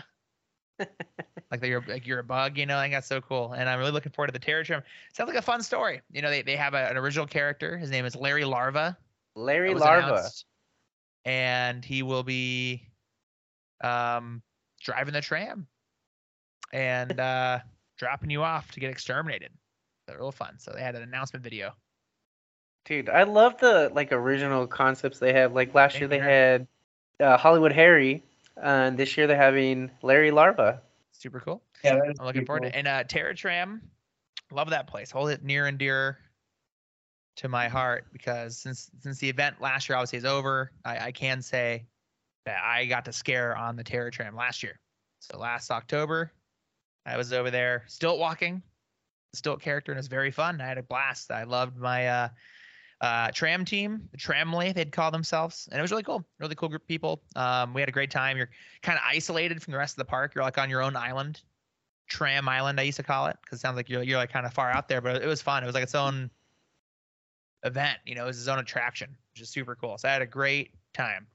like 1.51 1.63
you're 1.63 1.83
like 1.87 2.05
you're 2.07 2.19
a 2.19 2.23
bug, 2.23 2.57
you 2.57 2.65
know. 2.65 2.77
I 2.77 2.83
think 2.83 2.93
that's 2.93 3.07
so 3.07 3.21
cool, 3.21 3.53
and 3.53 3.69
I'm 3.69 3.79
really 3.79 3.91
looking 3.91 4.11
forward 4.11 4.27
to 4.27 4.33
the 4.33 4.39
Terror 4.39 4.63
Tram. 4.63 4.81
Sounds 5.13 5.27
like 5.27 5.37
a 5.37 5.41
fun 5.41 5.61
story. 5.61 6.01
You 6.11 6.21
know, 6.21 6.29
they 6.29 6.41
they 6.41 6.55
have 6.55 6.73
a, 6.73 6.89
an 6.89 6.97
original 6.97 7.25
character. 7.25 7.77
His 7.77 7.91
name 7.91 8.05
is 8.05 8.15
Larry 8.15 8.45
Larva. 8.45 8.97
Larry 9.35 9.73
Larva. 9.73 10.07
announced, 10.07 10.45
and 11.25 11.83
he 11.83 12.03
will 12.03 12.23
be 12.23 12.83
um 13.83 14.41
driving 14.81 15.13
the 15.13 15.21
tram 15.21 15.67
and 16.73 17.19
uh 17.19 17.59
dropping 17.97 18.29
you 18.29 18.43
off 18.43 18.71
to 18.71 18.79
get 18.79 18.89
exterminated. 18.89 19.51
They're 20.07 20.17
real 20.17 20.31
fun. 20.31 20.55
So 20.57 20.71
they 20.73 20.81
had 20.81 20.95
an 20.95 21.03
announcement 21.03 21.43
video. 21.43 21.73
Dude, 22.85 23.09
I 23.09 23.23
love 23.23 23.59
the 23.59 23.91
like 23.93 24.11
original 24.11 24.65
concepts 24.65 25.19
they 25.19 25.33
have. 25.33 25.53
Like 25.53 25.75
last 25.75 25.93
Same 25.93 26.01
year 26.01 26.07
they 26.07 26.19
had 26.19 26.67
uh, 27.19 27.37
Hollywood 27.37 27.71
Harry, 27.71 28.23
and 28.61 28.97
this 28.97 29.17
year 29.17 29.27
they're 29.27 29.37
having 29.37 29.91
Larry 30.01 30.31
Larva. 30.31 30.81
Super 31.11 31.39
cool. 31.39 31.61
Yeah, 31.83 31.99
I'm 32.19 32.25
looking 32.25 32.45
forward 32.45 32.63
cool. 32.63 32.71
to 32.71 32.75
it. 32.75 32.79
And 32.79 32.87
uh 32.87 33.03
Terror 33.03 33.33
Tram, 33.33 33.81
love 34.51 34.69
that 34.69 34.87
place. 34.87 35.11
Hold 35.11 35.29
it 35.29 35.43
near 35.43 35.67
and 35.67 35.77
dear 35.77 36.19
to 37.37 37.49
my 37.49 37.67
heart 37.67 38.05
because 38.11 38.57
since 38.57 38.89
since 38.99 39.19
the 39.19 39.29
event 39.29 39.61
last 39.61 39.87
year 39.87 39.97
obviously 39.97 40.17
is 40.17 40.25
over, 40.25 40.71
I, 40.83 41.07
I 41.07 41.11
can 41.11 41.41
say 41.41 41.85
that 42.45 42.61
I 42.63 42.85
got 42.85 43.05
to 43.05 43.13
scare 43.13 43.55
on 43.55 43.75
the 43.75 43.83
Terror 43.83 44.11
Tram 44.11 44.35
last 44.35 44.63
year. 44.63 44.79
So 45.19 45.37
last 45.37 45.71
October, 45.71 46.31
I 47.05 47.17
was 47.17 47.33
over 47.33 47.51
there 47.51 47.83
stilt 47.87 48.19
walking, 48.19 48.61
stilt 49.33 49.61
character, 49.61 49.91
and 49.91 49.97
it 49.97 49.99
was 49.99 50.07
very 50.07 50.31
fun. 50.31 50.61
I 50.61 50.65
had 50.67 50.77
a 50.77 50.83
blast. 50.83 51.31
I 51.31 51.43
loved 51.43 51.77
my 51.77 52.07
uh, 52.07 52.29
uh, 53.01 53.31
tram 53.31 53.65
team, 53.65 54.09
the 54.11 54.17
Tramley, 54.17 54.73
they'd 54.73 54.91
call 54.91 55.11
themselves, 55.11 55.69
and 55.71 55.79
it 55.79 55.81
was 55.81 55.91
really 55.91 56.03
cool. 56.03 56.25
Really 56.39 56.55
cool 56.55 56.69
group 56.69 56.81
of 56.81 56.87
people. 56.87 57.21
Um, 57.35 57.73
we 57.73 57.81
had 57.81 57.89
a 57.89 57.93
great 57.93 58.11
time. 58.11 58.37
You're 58.37 58.49
kind 58.81 58.97
of 58.97 59.03
isolated 59.07 59.61
from 59.61 59.71
the 59.71 59.77
rest 59.77 59.93
of 59.93 59.97
the 59.97 60.05
park. 60.05 60.35
You're 60.35 60.43
like 60.43 60.57
on 60.57 60.69
your 60.69 60.81
own 60.81 60.95
island, 60.95 61.41
Tram 62.09 62.49
Island, 62.49 62.79
I 62.79 62.83
used 62.83 62.97
to 62.97 63.03
call 63.03 63.27
it, 63.27 63.37
because 63.41 63.59
it 63.59 63.61
sounds 63.61 63.77
like 63.77 63.89
you're 63.89 64.03
you're 64.03 64.17
like 64.17 64.31
kind 64.31 64.45
of 64.45 64.53
far 64.53 64.71
out 64.71 64.89
there, 64.89 64.99
but 65.01 65.21
it 65.21 65.27
was 65.27 65.41
fun. 65.41 65.63
It 65.63 65.65
was 65.65 65.75
like 65.75 65.83
its 65.83 65.95
own 65.95 66.29
event. 67.63 67.99
You 68.05 68.15
know, 68.15 68.23
it 68.23 68.27
was 68.27 68.39
its 68.39 68.47
own 68.47 68.59
attraction, 68.59 69.15
which 69.33 69.41
is 69.41 69.49
super 69.49 69.75
cool. 69.75 69.97
So 69.97 70.09
I 70.09 70.13
had 70.13 70.21
a 70.21 70.27
great 70.27 70.71
time. 70.93 71.27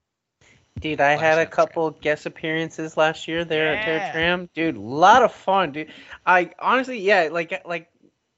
Dude, 0.81 1.01
I 1.01 1.17
had 1.17 1.39
a 1.39 1.47
couple 1.47 1.91
guest 1.93 2.27
appearances 2.27 2.97
last 2.97 3.29
year 3.29 3.45
there 3.45 3.75
at 3.75 3.85
Terror 3.85 3.99
Yeah. 3.99 4.13
Tram. 4.13 4.51
Dude, 4.55 4.77
a 4.77 4.81
lot 4.81 5.23
of 5.23 5.33
fun, 5.33 5.71
dude. 5.71 5.93
I 6.27 6.51
honestly, 6.59 6.99
yeah, 6.99 7.29
like 7.31 7.63
like 7.65 7.89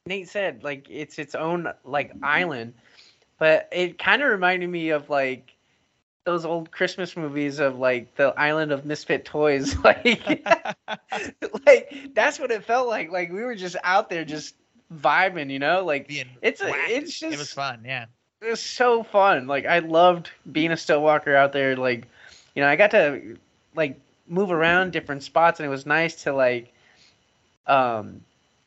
Nate 0.04 0.28
said, 0.28 0.62
like 0.62 0.86
it's 0.90 1.18
its 1.18 1.34
own 1.34 1.72
like 1.82 2.12
island, 2.22 2.74
but 3.39 3.68
it 3.72 3.99
kind 3.99 4.22
of 4.22 4.30
reminded 4.30 4.68
me 4.68 4.91
of 4.91 5.09
like 5.11 5.55
those 6.24 6.45
old 6.45 6.70
Christmas 6.70 7.16
movies 7.16 7.59
of 7.61 7.78
like 7.78 8.14
the 8.16 8.28
island 8.39 8.72
of 8.72 8.84
misfit 8.84 9.24
toys. 9.24 9.76
Like, 9.84 10.45
like 11.66 12.11
that's 12.14 12.39
what 12.39 12.51
it 12.51 12.64
felt 12.64 12.89
like. 12.89 13.11
Like 13.11 13.30
we 13.32 13.43
were 13.43 13.55
just 13.55 13.76
out 13.84 14.11
there 14.11 14.24
just 14.24 14.55
vibing, 14.93 15.51
you 15.51 15.59
know. 15.59 15.84
Like 15.84 16.09
Being 16.09 16.26
it's 16.43 16.61
a, 16.61 16.70
it's 16.72 17.18
just 17.18 17.34
it 17.34 17.39
was 17.39 17.53
fun. 17.53 17.82
Yeah. 17.84 18.07
it 18.43 18.51
was 18.51 18.61
so 18.61 19.03
fun. 19.03 19.47
Like 19.47 19.66
I 19.66 19.78
loved 19.80 20.30
being 20.51 20.72
a 20.72 20.76
still 20.76 21.03
walker 21.03 21.34
out 21.34 21.53
there. 21.53 21.76
Like, 21.76 22.07
you 22.55 22.62
know, 22.62 22.68
I 22.68 22.76
got 22.76 22.91
to 22.93 23.37
like 23.74 24.01
move 24.28 24.51
around 24.51 24.93
different 24.93 25.22
spots, 25.22 25.61
and 25.61 25.66
it 25.66 25.70
was 25.70 25.87
nice 25.87 26.22
to 26.24 26.32
like, 26.32 26.72
um, 27.66 28.20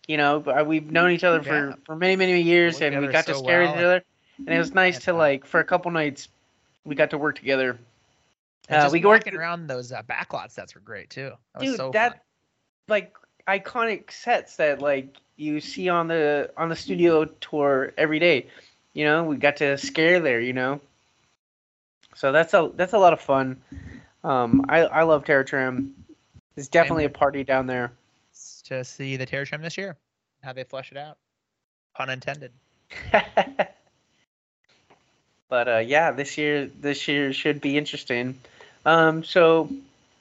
you 0.08 0.18
know, 0.18 0.40
we've 0.66 0.90
known 0.92 1.12
each 1.12 1.24
other 1.24 1.42
for 1.44 1.70
Yeah. 1.70 1.76
for 1.86 1.96
many 1.96 2.16
many 2.16 2.42
years, 2.42 2.82
Work 2.82 2.94
and 2.94 3.02
we 3.02 3.08
got 3.08 3.26
to 3.28 3.36
so 3.36 3.42
scare 3.44 3.62
well, 3.62 3.72
each 3.72 3.78
other, 3.78 4.04
and 4.40 4.50
it 4.50 4.58
was 4.58 4.74
nice 4.74 5.00
to 5.00 5.14
like 5.14 5.46
for 5.46 5.60
a 5.60 5.64
couple 5.64 5.92
nights, 5.92 6.30
we 6.86 6.96
got 6.96 7.12
to 7.12 7.18
work 7.18 7.36
together. 7.36 7.78
Uh, 8.70 8.90
we 8.92 9.04
worked 9.04 9.28
around 9.34 9.68
those 9.68 9.92
uh, 9.92 10.02
backlots 10.04 10.52
sets 10.52 10.76
were 10.76 10.82
great 10.82 11.10
too. 11.10 11.32
That 11.54 11.62
was 11.62 11.70
dude 11.70 11.78
so 11.78 11.92
that 11.92 12.12
fun. 12.12 12.20
like 12.88 13.16
iconic 13.48 14.12
sets 14.12 14.58
that 14.58 14.82
like 14.82 15.18
you 15.38 15.60
see 15.60 15.90
on 15.90 16.08
the 16.08 16.52
on 16.56 16.70
the 16.70 16.76
studio 16.76 17.26
tour 17.26 17.94
every 17.98 18.20
day 18.20 18.46
you 18.94 19.06
know 19.06 19.24
we 19.24 19.38
got 19.38 19.56
to 19.58 19.78
scare 19.78 20.20
there 20.20 20.40
you 20.40 20.54
know 20.54 20.80
so 22.14 22.32
that's 22.32 22.54
a 22.54 22.70
that's 22.76 22.94
a 22.94 22.98
lot 22.98 23.14
of 23.14 23.20
fun 23.20 23.60
um 24.24 24.66
i 24.70 24.82
i 24.82 25.02
love 25.02 25.26
terror 25.26 25.44
tram 25.44 25.96
it's 26.60 26.68
definitely 26.68 27.06
a 27.06 27.10
party 27.10 27.44
down 27.44 27.66
there 27.66 27.94
to 28.70 28.84
see 28.84 29.18
the 29.18 29.26
Terror 29.26 29.46
Tram 29.46 29.62
this 29.62 29.78
year, 29.78 29.98
how 30.44 30.54
they 30.54 30.64
flesh 30.64 30.92
it 30.92 30.98
out. 30.98 31.18
Pun 31.96 32.10
intended. 32.10 32.52
but 35.50 35.68
uh 35.68 35.78
yeah 35.78 36.12
this 36.12 36.38
year 36.38 36.70
this 36.80 37.08
year 37.08 37.34
should 37.34 37.60
be 37.62 37.78
interesting 37.78 38.38
um 38.86 39.24
so 39.24 39.70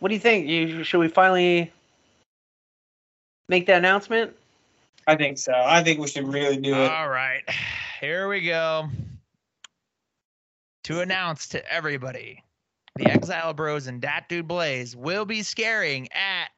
what 0.00 0.08
do 0.08 0.14
you 0.14 0.20
think 0.20 0.48
you 0.48 0.82
should 0.84 0.98
we 0.98 1.08
finally 1.08 1.70
make 3.48 3.66
the 3.66 3.74
announcement 3.74 4.34
I 5.08 5.16
think 5.16 5.38
so. 5.38 5.54
I 5.54 5.82
think 5.82 6.00
we 6.00 6.06
should 6.06 6.28
really 6.28 6.58
do 6.58 6.74
it. 6.74 6.90
All 6.90 7.08
right, 7.08 7.42
here 7.98 8.28
we 8.28 8.42
go. 8.42 8.90
To 10.84 11.00
announce 11.00 11.48
to 11.48 11.72
everybody, 11.72 12.44
the 12.96 13.10
Exile 13.10 13.54
Bros 13.54 13.86
and 13.86 14.02
Dat 14.02 14.28
Dude 14.28 14.46
Blaze 14.46 14.94
will 14.94 15.24
be 15.24 15.42
scaring 15.42 16.08
at. 16.12 16.48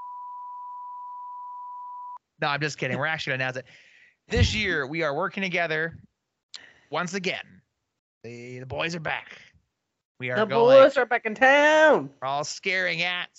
No, 2.41 2.49
I'm 2.49 2.61
just 2.61 2.77
kidding. 2.77 2.99
We're 2.99 3.07
actually 3.07 3.35
gonna 3.35 3.45
announce 3.45 3.57
it. 3.59 3.67
This 4.27 4.53
year 4.53 4.85
we 4.85 5.05
are 5.05 5.15
working 5.15 5.45
together 5.45 5.97
once 6.91 7.15
again. 7.15 7.60
The 8.25 8.59
the 8.61 8.67
boys 8.67 8.95
are 8.95 9.01
back. 9.01 9.39
We 10.19 10.31
are 10.31 10.37
the 10.41 10.47
going. 10.47 10.83
boys 10.83 10.97
are 10.99 11.07
back 11.07 11.25
in 11.25 11.35
town 11.35 12.11
We're 12.21 12.29
all 12.29 12.45
scaring 12.45 13.03
at 13.03 13.31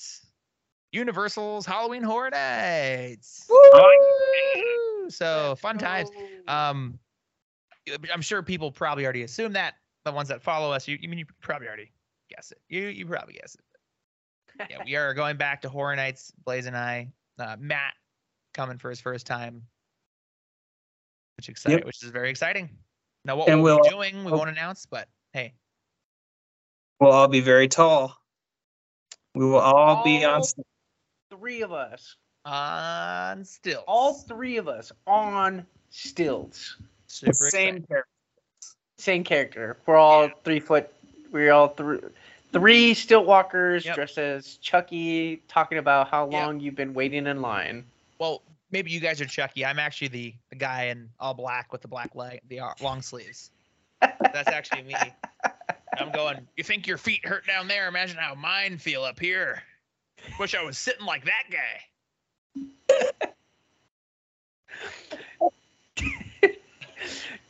Universal's 0.92 1.66
Halloween 1.66 2.02
Horror 2.04 2.32
Nights. 2.32 3.46
Woo! 3.50 5.10
So 5.10 5.56
fun 5.56 5.78
times. 5.78 6.10
Um, 6.48 6.98
I'm 8.12 8.22
sure 8.22 8.42
people 8.42 8.72
probably 8.72 9.04
already 9.04 9.24
assume 9.24 9.54
that. 9.54 9.76
The 10.04 10.12
ones 10.12 10.30
that 10.30 10.42
follow 10.42 10.72
us, 10.72 10.88
you, 10.88 10.98
you 11.00 11.08
mean 11.08 11.20
you 11.20 11.26
probably 11.42 11.68
already 11.68 11.92
guess 12.30 12.52
it. 12.52 12.58
You 12.70 12.88
you 12.88 13.06
probably 13.06 13.36
guess 13.36 13.56
it. 13.56 14.68
Yeah, 14.70 14.80
we 14.84 14.96
are 14.96 15.14
going 15.14 15.38
back 15.38 15.62
to 15.62 15.70
Horror 15.70 15.96
Nights. 15.96 16.34
Blaze 16.44 16.66
and 16.66 16.76
I, 16.76 17.10
uh, 17.38 17.56
Matt, 17.60 17.94
coming 18.56 18.78
for 18.80 18.90
his 18.90 19.00
first 19.00 19.28
time, 19.28 19.62
which 21.38 21.50
exciting, 21.50 21.80
Yep. 21.80 21.86
which 21.86 22.04
is 22.04 22.10
very 22.10 22.32
exciting. 22.32 22.70
Now 23.26 23.36
what 23.38 23.50
And 23.50 23.62
we'll, 23.62 23.76
we'll- 23.78 23.84
be 23.84 23.90
doing, 23.90 24.24
we 24.24 24.32
won't 24.32 24.48
oh. 24.48 24.52
announce, 24.52 24.86
but 24.86 25.08
hey, 25.34 25.54
We'll 27.00 27.12
all 27.12 27.28
be 27.28 27.40
very 27.42 27.68
tall. 27.68 28.16
We 29.34 29.46
will 29.46 29.60
all 29.60 30.04
be 30.04 30.24
on. 30.24 30.44
St- 30.44 30.66
three 31.32 31.62
of 31.62 31.72
us 31.72 32.16
on 32.46 33.46
still 33.46 33.84
all 33.88 34.14
three 34.16 34.58
of 34.58 34.68
us 34.68 34.92
on 35.08 35.66
stilts 35.92 36.76
super 37.08 37.34
same 37.34 37.76
exciting. 37.78 37.88
character. 37.88 38.08
same 38.98 39.24
character 39.24 39.78
we're 39.86 39.96
all 39.96 40.28
three 40.44 40.60
foot 40.60 40.92
we're 41.32 41.52
all 41.54 41.68
three 41.70 42.00
three 42.52 42.94
stilt 42.96 43.26
walkers 43.28 43.86
Yep. 43.86 43.96
dressed 43.96 44.18
as 44.18 44.58
chucky 44.58 45.38
talking 45.48 45.78
about 45.78 46.10
how 46.10 46.26
Yep. 46.30 46.34
long 46.34 46.60
you've 46.60 46.76
been 46.76 46.94
waiting 46.96 47.28
in 47.28 47.42
line 47.42 47.86
Well, 48.20 48.42
maybe 48.72 48.92
you 48.92 49.00
guys 49.00 49.22
are 49.22 49.26
Chucky. 49.26 49.66
I'm 49.66 49.80
actually 49.80 50.08
the 50.10 50.34
the 50.50 50.56
guy 50.56 50.86
in 50.86 51.10
all 51.20 51.34
black 51.34 51.72
with 51.72 51.82
the 51.82 51.88
black 51.88 52.16
leg, 52.16 52.42
the 52.48 52.60
uh, 52.60 52.74
long 52.82 53.02
sleeves. 53.02 53.52
That's 54.00 54.50
actually 54.50 54.84
me. 54.84 54.96
I'm 55.98 56.12
going. 56.12 56.48
You 56.56 56.64
think 56.64 56.88
your 56.88 56.98
feet 56.98 57.26
hurt 57.26 57.46
down 57.46 57.68
there? 57.68 57.88
Imagine 57.88 58.18
how 58.18 58.34
mine 58.36 58.78
feel 58.78 59.04
up 59.04 59.20
here. 59.20 59.62
Wish 60.40 60.56
I 60.56 60.64
was 60.64 60.78
sitting 60.78 61.06
like 61.06 61.26
that 61.26 61.44
guy. 61.52 61.82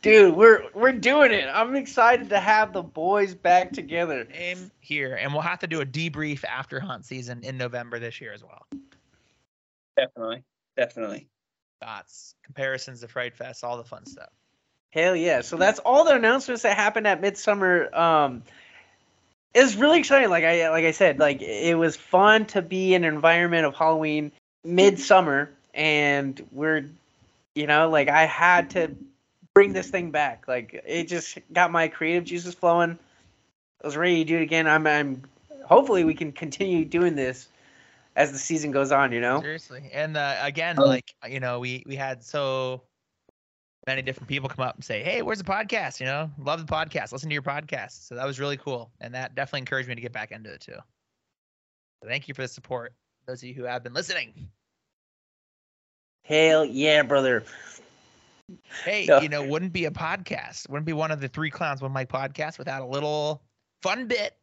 dude 0.02 0.34
we're 0.34 0.64
we're 0.74 0.92
doing 0.92 1.30
it 1.30 1.48
i'm 1.52 1.76
excited 1.76 2.28
to 2.28 2.40
have 2.40 2.72
the 2.72 2.82
boys 2.82 3.34
back 3.34 3.72
together 3.72 4.26
Same 4.32 4.70
here, 4.80 5.14
and 5.14 5.32
we'll 5.32 5.42
have 5.42 5.60
to 5.60 5.66
do 5.66 5.80
a 5.80 5.86
debrief 5.86 6.44
after 6.44 6.80
hunt 6.80 7.04
season 7.04 7.42
in 7.44 7.56
November 7.56 7.98
this 7.98 8.20
year 8.20 8.32
as 8.32 8.42
well. 8.42 8.66
Definitely. 9.96 10.42
Definitely. 10.76 11.28
Thoughts, 11.80 12.34
comparisons 12.44 13.00
to 13.00 13.08
Fright 13.08 13.36
Fest, 13.36 13.64
all 13.64 13.76
the 13.76 13.84
fun 13.84 14.06
stuff. 14.06 14.30
Hell 14.90 15.16
yeah! 15.16 15.40
So 15.40 15.56
that's 15.56 15.78
all 15.78 16.04
the 16.04 16.14
announcements 16.14 16.62
that 16.62 16.76
happened 16.76 17.06
at 17.06 17.20
Midsummer. 17.20 17.94
Um, 17.94 18.42
it 19.54 19.62
was 19.62 19.76
really 19.76 19.98
exciting. 19.98 20.30
Like 20.30 20.44
I 20.44 20.70
like 20.70 20.84
I 20.84 20.90
said, 20.92 21.18
like 21.18 21.42
it 21.42 21.76
was 21.76 21.96
fun 21.96 22.46
to 22.46 22.62
be 22.62 22.94
in 22.94 23.04
an 23.04 23.14
environment 23.14 23.66
of 23.66 23.74
Halloween 23.74 24.32
midsummer, 24.64 25.50
and 25.74 26.40
we're, 26.52 26.88
you 27.54 27.66
know, 27.66 27.88
like 27.88 28.08
I 28.08 28.26
had 28.26 28.70
to 28.70 28.94
bring 29.54 29.72
this 29.72 29.90
thing 29.90 30.10
back. 30.10 30.46
Like 30.46 30.82
it 30.86 31.04
just 31.04 31.38
got 31.52 31.70
my 31.70 31.88
creative 31.88 32.24
juices 32.24 32.54
flowing. 32.54 32.98
I 33.82 33.86
was 33.86 33.96
ready 33.96 34.18
to 34.18 34.24
do 34.24 34.36
it 34.38 34.42
again. 34.42 34.66
I'm, 34.66 34.86
I'm 34.86 35.22
hopefully 35.64 36.04
we 36.04 36.14
can 36.14 36.32
continue 36.32 36.84
doing 36.84 37.14
this 37.14 37.48
as 38.16 38.32
the 38.32 38.38
season 38.38 38.70
goes 38.70 38.92
on. 38.92 39.12
You 39.12 39.20
know. 39.20 39.40
Seriously. 39.40 39.88
And 39.92 40.16
uh, 40.16 40.36
again, 40.42 40.76
Oh. 40.78 40.84
like 40.84 41.14
you 41.28 41.40
know, 41.40 41.60
we 41.60 41.82
we 41.86 41.96
had 41.96 42.22
so 42.22 42.82
many 43.86 44.00
different 44.02 44.28
people 44.28 44.48
come 44.48 44.64
up 44.64 44.74
and 44.76 44.84
say, 44.84 45.02
"Hey, 45.02 45.22
where's 45.22 45.38
the 45.38 45.44
podcast?" 45.44 46.00
You 46.00 46.06
know, 46.06 46.30
love 46.38 46.64
the 46.66 46.72
podcast. 46.72 47.12
Listen 47.12 47.28
to 47.28 47.32
your 47.34 47.42
podcast. 47.42 48.06
So 48.06 48.14
that 48.14 48.26
was 48.26 48.38
really 48.40 48.56
cool, 48.56 48.90
and 49.00 49.14
that 49.14 49.34
definitely 49.34 49.60
encouraged 49.60 49.88
me 49.88 49.94
to 49.94 50.00
get 50.00 50.12
back 50.12 50.30
into 50.30 50.52
it 50.52 50.60
too. 50.60 50.76
So 52.02 52.08
thank 52.08 52.26
you 52.28 52.34
for 52.34 52.42
the 52.42 52.48
support, 52.48 52.94
those 53.26 53.42
of 53.42 53.48
you 53.48 53.54
who 53.54 53.64
have 53.64 53.82
been 53.84 53.94
listening. 53.94 54.48
Hell 56.24 56.64
yeah, 56.64 57.02
brother. 57.02 57.44
Hey, 58.84 59.06
No. 59.06 59.20
you 59.20 59.28
know, 59.28 59.44
wouldn't 59.46 59.72
be 59.72 59.86
a 59.86 59.90
podcast. 59.90 60.68
Wouldn't 60.68 60.84
be 60.86 60.92
one 60.92 61.10
of 61.10 61.20
the 61.20 61.28
three 61.28 61.50
clowns 61.50 61.80
one 61.80 61.92
mic 61.92 62.08
podcast 62.08 62.58
without 62.58 62.82
a 62.82 62.86
little 62.86 63.42
fun 63.82 64.06
bit 64.06 64.36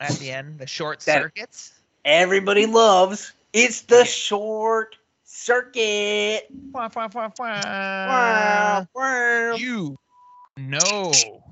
at 0.00 0.12
the 0.12 0.30
end, 0.30 0.58
the 0.58 0.66
short 0.66 1.00
That- 1.00 1.22
circuits. 1.22 1.72
Everybody 2.04 2.66
loves. 2.66 3.32
It's 3.52 3.82
the 3.82 4.04
short 4.04 4.96
circuit. 5.24 6.46
Wah, 6.72 6.88
wah, 6.94 7.08
wah, 7.12 7.30
wah. 7.38 7.62
Wow, 7.62 8.86
wow. 8.94 9.54
You 9.56 9.98
know. 10.56 11.42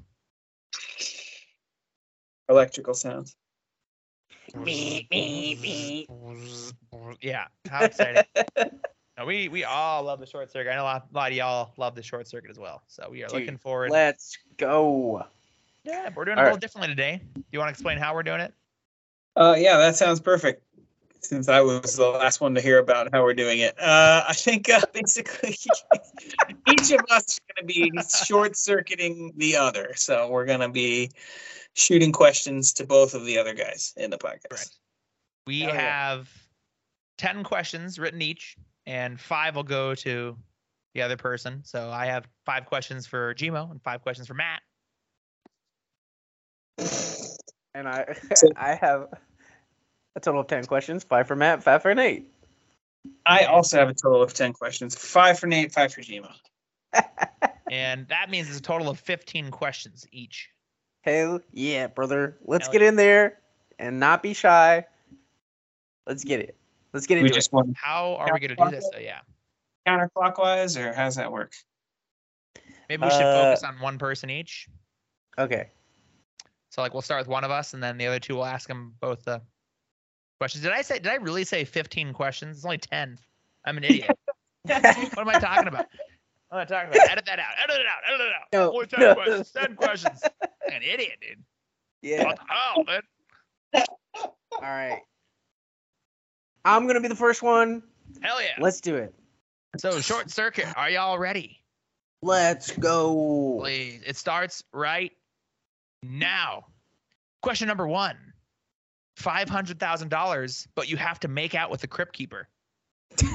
Electrical 2.49 2.95
sounds. 2.95 3.37
Beep, 4.65 5.11
beep, 5.11 5.61
beep. 5.61 6.11
Yeah, 7.20 7.45
how 7.69 7.85
exciting! 7.85 8.25
no, 9.19 9.27
we 9.27 9.49
we 9.49 9.65
all 9.65 10.03
love 10.05 10.20
the 10.20 10.27
short 10.27 10.51
circuit. 10.51 10.70
I 10.70 10.77
know 10.77 10.83
a 10.83 10.85
lot, 10.85 11.09
a 11.12 11.16
lot 11.16 11.31
of 11.31 11.37
y'all 11.37 11.73
love 11.77 11.95
the 11.95 12.03
short 12.03 12.27
circuit 12.27 12.51
as 12.51 12.59
well. 12.59 12.83
So 12.87 13.09
we 13.11 13.23
are 13.23 13.29
Dude, 13.29 13.41
looking 13.41 13.59
forward. 13.59 13.91
Let's 13.91 14.39
go. 14.57 15.23
yeah, 15.85 16.09
we're 16.15 16.25
doing 16.25 16.39
it 16.39 16.41
All 16.41 16.45
a 16.45 16.47
right. 16.47 16.53
little 16.53 16.61
differently 16.61 16.89
today. 16.89 17.20
Do 17.35 17.43
you 17.53 17.59
want 17.59 17.69
to 17.69 17.73
explain 17.73 17.99
how 17.99 18.15
we're 18.15 18.23
doing 18.23 18.41
it? 18.41 18.55
Uh, 19.39 19.55
yeah, 19.56 19.77
that 19.77 19.94
sounds 19.94 20.19
perfect. 20.19 20.65
Since 21.20 21.48
I 21.48 21.60
was 21.60 21.94
the 21.94 22.09
last 22.09 22.40
one 22.40 22.56
to 22.56 22.60
hear 22.60 22.78
about 22.78 23.09
how 23.12 23.23
we're 23.23 23.35
doing 23.35 23.60
it, 23.60 23.78
uh, 23.78 24.24
I 24.28 24.35
think 24.35 24.69
uh, 24.69 24.81
basically 24.93 25.56
each 26.69 26.90
of 26.90 27.01
us 27.09 27.24
is 27.24 27.40
going 27.55 27.60
to 27.60 27.65
be 27.65 27.93
short 28.24 28.56
circuiting 28.56 29.32
the 29.36 29.56
other. 29.56 29.93
So 29.94 30.28
we're 30.28 30.44
going 30.44 30.60
to 30.60 30.69
be 30.69 31.12
shooting 31.74 32.10
questions 32.10 32.73
to 32.74 32.86
both 32.86 33.15
of 33.15 33.24
the 33.24 33.39
other 33.39 33.55
guys 33.55 33.94
in 33.97 34.10
the 34.10 34.19
podcast. 34.19 34.48
Correct. 34.48 34.77
We 35.47 35.60
Hell 35.60 35.74
yeah. 35.74 35.81
have 35.81 36.28
ten 37.16 37.44
questions 37.44 38.01
written 38.01 38.20
each, 38.20 38.56
and 38.86 39.20
five 39.20 39.55
will 39.55 39.62
go 39.62 39.94
to 39.97 40.36
the 40.94 41.02
other 41.02 41.16
person. 41.16 41.62
So 41.65 41.90
I 41.90 42.06
have 42.06 42.27
five 42.44 42.66
questions 42.66 43.06
for 43.06 43.35
Gmo 43.35 43.70
and 43.70 43.81
five 43.82 44.02
questions 44.02 44.27
for 44.27 44.35
Matt. 44.35 44.62
And 47.74 47.86
I 47.89 48.16
I 48.56 48.74
have 48.74 49.06
a 50.19 50.20
total 50.20 50.40
of 50.43 50.47
ten 50.47 50.65
questions. 50.65 51.05
Five 51.05 51.27
for 51.27 51.36
Matt, 51.36 51.62
five 51.62 51.82
for 51.82 51.95
Nate. 51.95 52.28
I 53.24 53.45
also 53.45 53.78
have 53.78 53.89
a 53.89 53.95
total 53.95 54.23
of 54.23 54.35
10 54.35 54.53
questions 54.53 54.95
five 54.95 55.39
for 55.39 55.47
Nate, 55.47 55.73
five 55.73 55.93
for 55.93 56.03
Gmo. 56.03 56.31
And 57.70 58.09
that 58.09 58.31
means 58.31 58.49
it's 58.49 58.59
a 58.61 58.62
total 58.62 58.89
of 58.89 58.99
15 58.99 59.51
questions 59.51 60.07
each. 60.11 60.49
Hell 61.03 61.40
yeah, 61.53 61.86
brother. 61.86 62.39
Let's 62.47 62.66
Hell 62.66 62.73
get 62.73 62.82
in 62.82 62.97
there 62.97 63.40
and 63.78 64.01
not 64.01 64.23
be 64.23 64.32
shy. 64.32 64.86
Let's 66.07 66.24
get 66.24 66.40
it. 66.40 66.57
Let's 66.95 67.07
get 67.07 67.16
We 67.16 67.20
into 67.24 67.35
just 67.35 67.49
it. 67.49 67.53
want 67.55 67.77
How 67.77 68.15
are 68.15 68.32
we 68.32 68.40
going 68.40 68.57
to 68.57 68.65
do 68.65 68.70
this? 68.70 68.89
So, 68.90 68.99
yeah. 68.99 69.20
counterclockwise, 69.86 70.82
or 70.82 70.95
how's 70.95 71.16
that 71.16 71.31
work? 71.31 71.53
Maybe 72.89 73.03
we 73.05 73.11
should 73.11 73.20
Uh, 73.20 73.45
focus 73.51 73.65
on 73.65 73.81
one 73.81 73.99
person 73.99 74.31
each. 74.31 74.66
Okay. 75.39 75.69
So 76.70 76.81
like 76.81 76.95
we'll 76.95 77.03
start 77.03 77.20
with 77.20 77.28
one 77.28 77.45
of 77.45 77.51
us, 77.51 77.74
and 77.74 77.82
then 77.82 77.99
the 77.99 78.07
other 78.07 78.19
two 78.19 78.36
will 78.36 78.47
ask 78.47 78.66
them 78.66 78.95
both 78.99 79.24
the 79.24 79.43
questions. 80.39 80.65
Did 80.65 80.73
I 80.73 80.82
say? 80.82 80.98
Did 80.98 81.09
I 81.09 81.16
really 81.16 81.44
say 81.44 81.65
15 81.65 82.12
questions? 82.12 82.56
It's 82.59 82.65
only 82.65 82.78
10. 82.78 83.19
I'm 83.65 83.77
an 83.77 83.85
idiot. 83.85 84.10
what 84.62 85.19
am 85.19 85.28
I 85.28 85.39
talking 85.39 85.69
about? 85.69 85.86
What 86.48 86.59
am 86.59 86.62
I 86.62 86.65
talking 86.65 86.94
about? 86.94 87.10
Edit 87.10 87.27
that 87.27 87.39
out. 87.39 87.52
Edit 87.62 87.81
it 87.81 87.86
out. 87.86 87.98
Edit 88.06 88.27
it 88.27 88.32
out. 88.32 88.47
No, 88.52 88.73
only 88.73 88.86
10 88.86 89.01
no. 89.01 89.15
questions. 89.15 89.51
10 89.51 89.77
questions. 89.77 90.23
An 90.73 90.82
idiot, 90.82 91.19
dude. 91.20 91.44
yeah. 92.02 92.24
What 92.24 92.36
the 92.36 92.43
hell, 92.48 92.85
man? 92.85 93.85
All 94.52 94.60
right. 94.62 95.01
I'm 96.65 96.86
gonna 96.86 97.01
be 97.01 97.09
the 97.09 97.16
first 97.16 97.43
one. 97.43 97.82
Hell 98.23 98.43
yeah. 98.43 98.56
Let's 98.59 98.81
do 98.81 98.97
it. 98.97 99.15
So 99.78 100.01
short 100.01 100.31
circuit. 100.31 100.66
Are 100.77 100.90
y'all 100.90 101.19
ready? 101.19 101.62
Let's 102.23 102.73
go. 102.73 103.59
Please. 103.60 104.02
It 104.06 104.16
starts 104.16 104.65
right 104.73 105.12
now. 106.02 106.66
Question 107.43 107.69
number 107.69 107.86
one. 107.86 108.16
Five 109.19 109.49
hundred 109.49 109.81
thousand 109.81 110.11
dollars, 110.11 110.69
but 110.77 110.89
you 110.89 110.97
have 110.97 111.19
to 111.20 111.28
make 111.28 111.57
out 111.57 111.70
with 111.70 111.81
the 111.81 111.89
crypt 111.89 112.12
keeper. 112.12 112.49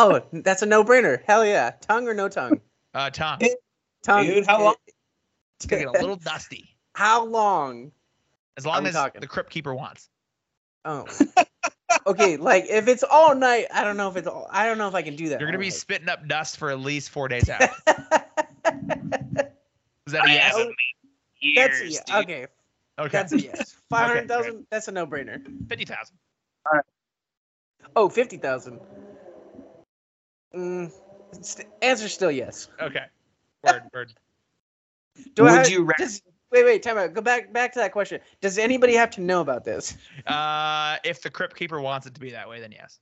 Oh, 0.00 0.22
that's 0.32 0.62
a 0.62 0.66
no-brainer. 0.66 1.20
Hell 1.26 1.44
yeah. 1.44 1.72
Tongue 1.80 2.06
or 2.06 2.14
no 2.14 2.28
tongue? 2.28 2.60
Uh, 2.94 3.10
Tom, 3.10 3.40
Tongue. 4.04 4.26
Dude, 4.26 4.46
how 4.46 4.62
long? 4.62 4.76
it's 5.56 5.66
gonna 5.66 5.86
get 5.86 5.96
a 5.96 6.00
little 6.00 6.14
dusty. 6.16 6.76
How 6.94 7.24
long? 7.24 7.90
As 8.56 8.64
long 8.64 8.86
as 8.86 8.94
talking? 8.94 9.20
the 9.20 9.26
crypt 9.26 9.50
keeper 9.50 9.74
wants. 9.74 10.08
Oh. 10.84 11.04
okay, 12.06 12.36
like 12.36 12.66
if 12.68 12.86
it's 12.86 13.02
all 13.02 13.34
night, 13.34 13.66
I 13.72 13.82
don't 13.82 13.96
know 13.96 14.08
if 14.08 14.16
it's 14.16 14.28
all. 14.28 14.48
I 14.50 14.66
don't 14.66 14.78
know 14.78 14.86
if 14.88 14.94
I 14.94 15.02
can 15.02 15.16
do 15.16 15.28
that. 15.30 15.40
You're 15.40 15.48
gonna 15.48 15.58
be 15.58 15.66
night. 15.66 15.74
spitting 15.74 16.08
up 16.08 16.28
dust 16.28 16.58
for 16.58 16.70
at 16.70 16.78
least 16.78 17.10
four 17.10 17.26
days 17.26 17.48
out. 17.50 17.60
Is 17.62 17.68
that 20.12 20.24
a 20.24 20.28
I 20.28 20.32
yes? 20.32 20.56
haven't 20.56 20.74
That's 21.56 21.80
years, 21.82 22.00
yeah. 22.08 22.18
okay. 22.20 22.46
Okay. 22.98 23.08
That's 23.10 23.32
a 23.32 23.40
yes. 23.40 23.76
Five 23.90 24.06
hundred 24.08 24.28
thousand. 24.28 24.66
That's 24.70 24.88
a 24.88 24.92
no-brainer. 24.92 25.40
50,000. 25.68 26.16
All 26.66 26.72
right. 26.76 26.84
Oh, 27.96 28.08
50,000. 28.08 28.80
Mm, 30.54 30.92
st- 31.40 31.68
answer 31.82 32.08
still 32.08 32.30
yes. 32.30 32.68
Okay. 32.80 33.04
Word, 33.64 33.82
word. 33.94 34.12
Do 35.34 35.46
I 35.46 35.50
Would 35.50 35.58
have- 35.58 35.70
you 35.70 35.82
ra- 35.84 35.94
does- 35.98 36.22
wait, 36.52 36.64
wait, 36.64 36.82
time 36.82 36.96
out. 36.98 37.12
Go 37.12 37.20
back 37.20 37.52
back 37.52 37.72
to 37.72 37.78
that 37.80 37.92
question. 37.92 38.20
Does 38.40 38.56
anybody 38.56 38.94
have 38.94 39.10
to 39.10 39.20
know 39.20 39.40
about 39.40 39.64
this? 39.64 39.96
Uh, 40.26 40.96
if 41.04 41.20
the 41.22 41.28
crypt 41.30 41.56
keeper 41.56 41.80
wants 41.80 42.06
it 42.06 42.14
to 42.14 42.20
be 42.20 42.30
that 42.30 42.48
way, 42.48 42.60
then 42.60 42.72
yes. 42.72 42.98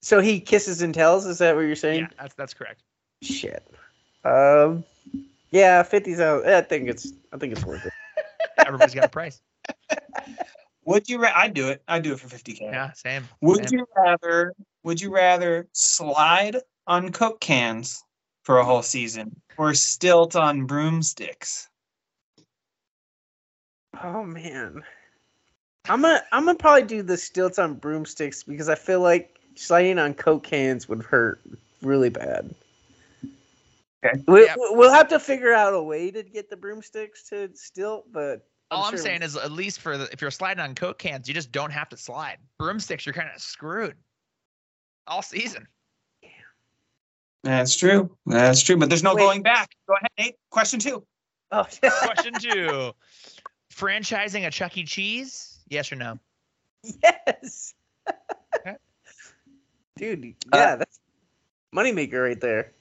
So 0.00 0.20
he 0.20 0.38
kisses 0.40 0.82
and 0.82 0.94
tells. 0.94 1.26
Is 1.26 1.38
that 1.38 1.54
what 1.56 1.62
you're 1.62 1.74
saying? 1.76 2.02
Yeah, 2.02 2.08
that's 2.18 2.34
that's 2.34 2.54
correct. 2.54 2.82
Shit. 3.22 3.66
Um. 4.24 4.84
Yeah, 5.54 5.84
fifty 5.84 6.14
thousand. 6.14 6.52
I 6.52 6.62
think 6.62 6.88
it's. 6.88 7.12
I 7.32 7.36
think 7.36 7.52
it's 7.52 7.64
worth 7.64 7.86
it. 7.86 7.92
Everybody's 8.66 8.92
got 8.92 9.04
a 9.04 9.08
price. 9.08 9.40
Would 10.84 11.08
you? 11.08 11.22
Ra- 11.22 11.32
I'd 11.32 11.54
do 11.54 11.68
it. 11.68 11.80
I'd 11.86 12.02
do 12.02 12.12
it 12.12 12.18
for 12.18 12.26
50k. 12.26 12.60
Yeah, 12.60 12.90
same. 12.92 13.28
Would 13.40 13.68
same. 13.68 13.78
you 13.78 13.86
rather? 13.96 14.52
Would 14.82 15.00
you 15.00 15.14
rather 15.14 15.68
slide 15.72 16.56
on 16.88 17.12
Coke 17.12 17.40
cans 17.40 18.02
for 18.42 18.58
a 18.58 18.64
whole 18.64 18.82
season 18.82 19.40
or 19.56 19.74
stilt 19.74 20.34
on 20.34 20.66
broomsticks? 20.66 21.68
Oh 24.02 24.24
man. 24.24 24.82
I'm 25.88 26.02
gonna. 26.02 26.24
I'm 26.32 26.46
gonna 26.46 26.58
probably 26.58 26.82
do 26.82 27.02
the 27.02 27.16
stilts 27.16 27.60
on 27.60 27.74
broomsticks 27.74 28.42
because 28.42 28.68
I 28.68 28.74
feel 28.74 29.00
like 29.00 29.38
sliding 29.54 30.00
on 30.00 30.14
coke 30.14 30.42
cans 30.42 30.88
would 30.88 31.04
hurt 31.04 31.40
really 31.80 32.10
bad. 32.10 32.52
Okay. 34.04 34.22
We, 34.28 34.44
Yep. 34.44 34.56
We'll 34.58 34.92
have 34.92 35.08
to 35.08 35.18
figure 35.18 35.52
out 35.52 35.72
a 35.72 35.82
way 35.82 36.10
to 36.10 36.22
get 36.22 36.50
the 36.50 36.56
broomsticks 36.56 37.28
to 37.30 37.50
stilt, 37.54 38.06
but 38.12 38.46
All 38.70 38.84
I'm 38.84 38.92
sure 38.92 38.98
saying 38.98 39.22
is, 39.22 39.36
at 39.36 39.52
least 39.52 39.80
for 39.80 39.96
the, 39.96 40.08
if 40.12 40.20
you're 40.20 40.30
sliding 40.30 40.62
on 40.62 40.74
coke 40.74 40.98
cans, 40.98 41.28
you 41.28 41.34
just 41.34 41.52
don't 41.52 41.70
have 41.70 41.88
to 41.90 41.96
slide. 41.96 42.38
Broomsticks, 42.58 43.06
you're 43.06 43.14
kind 43.14 43.30
of 43.34 43.40
screwed 43.40 43.94
all 45.06 45.22
season. 45.22 45.66
That's 47.42 47.76
true. 47.76 48.16
That's 48.26 48.62
true. 48.62 48.76
But 48.76 48.88
there's 48.88 49.02
no 49.02 49.14
Wait. 49.14 49.22
going 49.22 49.42
back. 49.42 49.70
Go 49.86 49.94
ahead, 49.94 50.10
Nate. 50.18 50.36
Question 50.50 50.80
two. 50.80 51.04
Oh, 51.52 51.66
Question 52.02 52.32
two: 52.40 52.92
Franchising 53.72 54.46
a 54.46 54.50
Chuck 54.50 54.76
E. 54.78 54.84
Cheese? 54.84 55.58
Yes 55.68 55.92
or 55.92 55.96
no? 55.96 56.18
yes. 56.82 57.74
Okay. 58.58 58.76
Dude, 59.96 60.34
Uh, 60.52 60.56
yeah, 60.56 60.76
that's 60.76 61.00
moneymaker 61.74 62.26
right 62.26 62.40
there. 62.40 62.72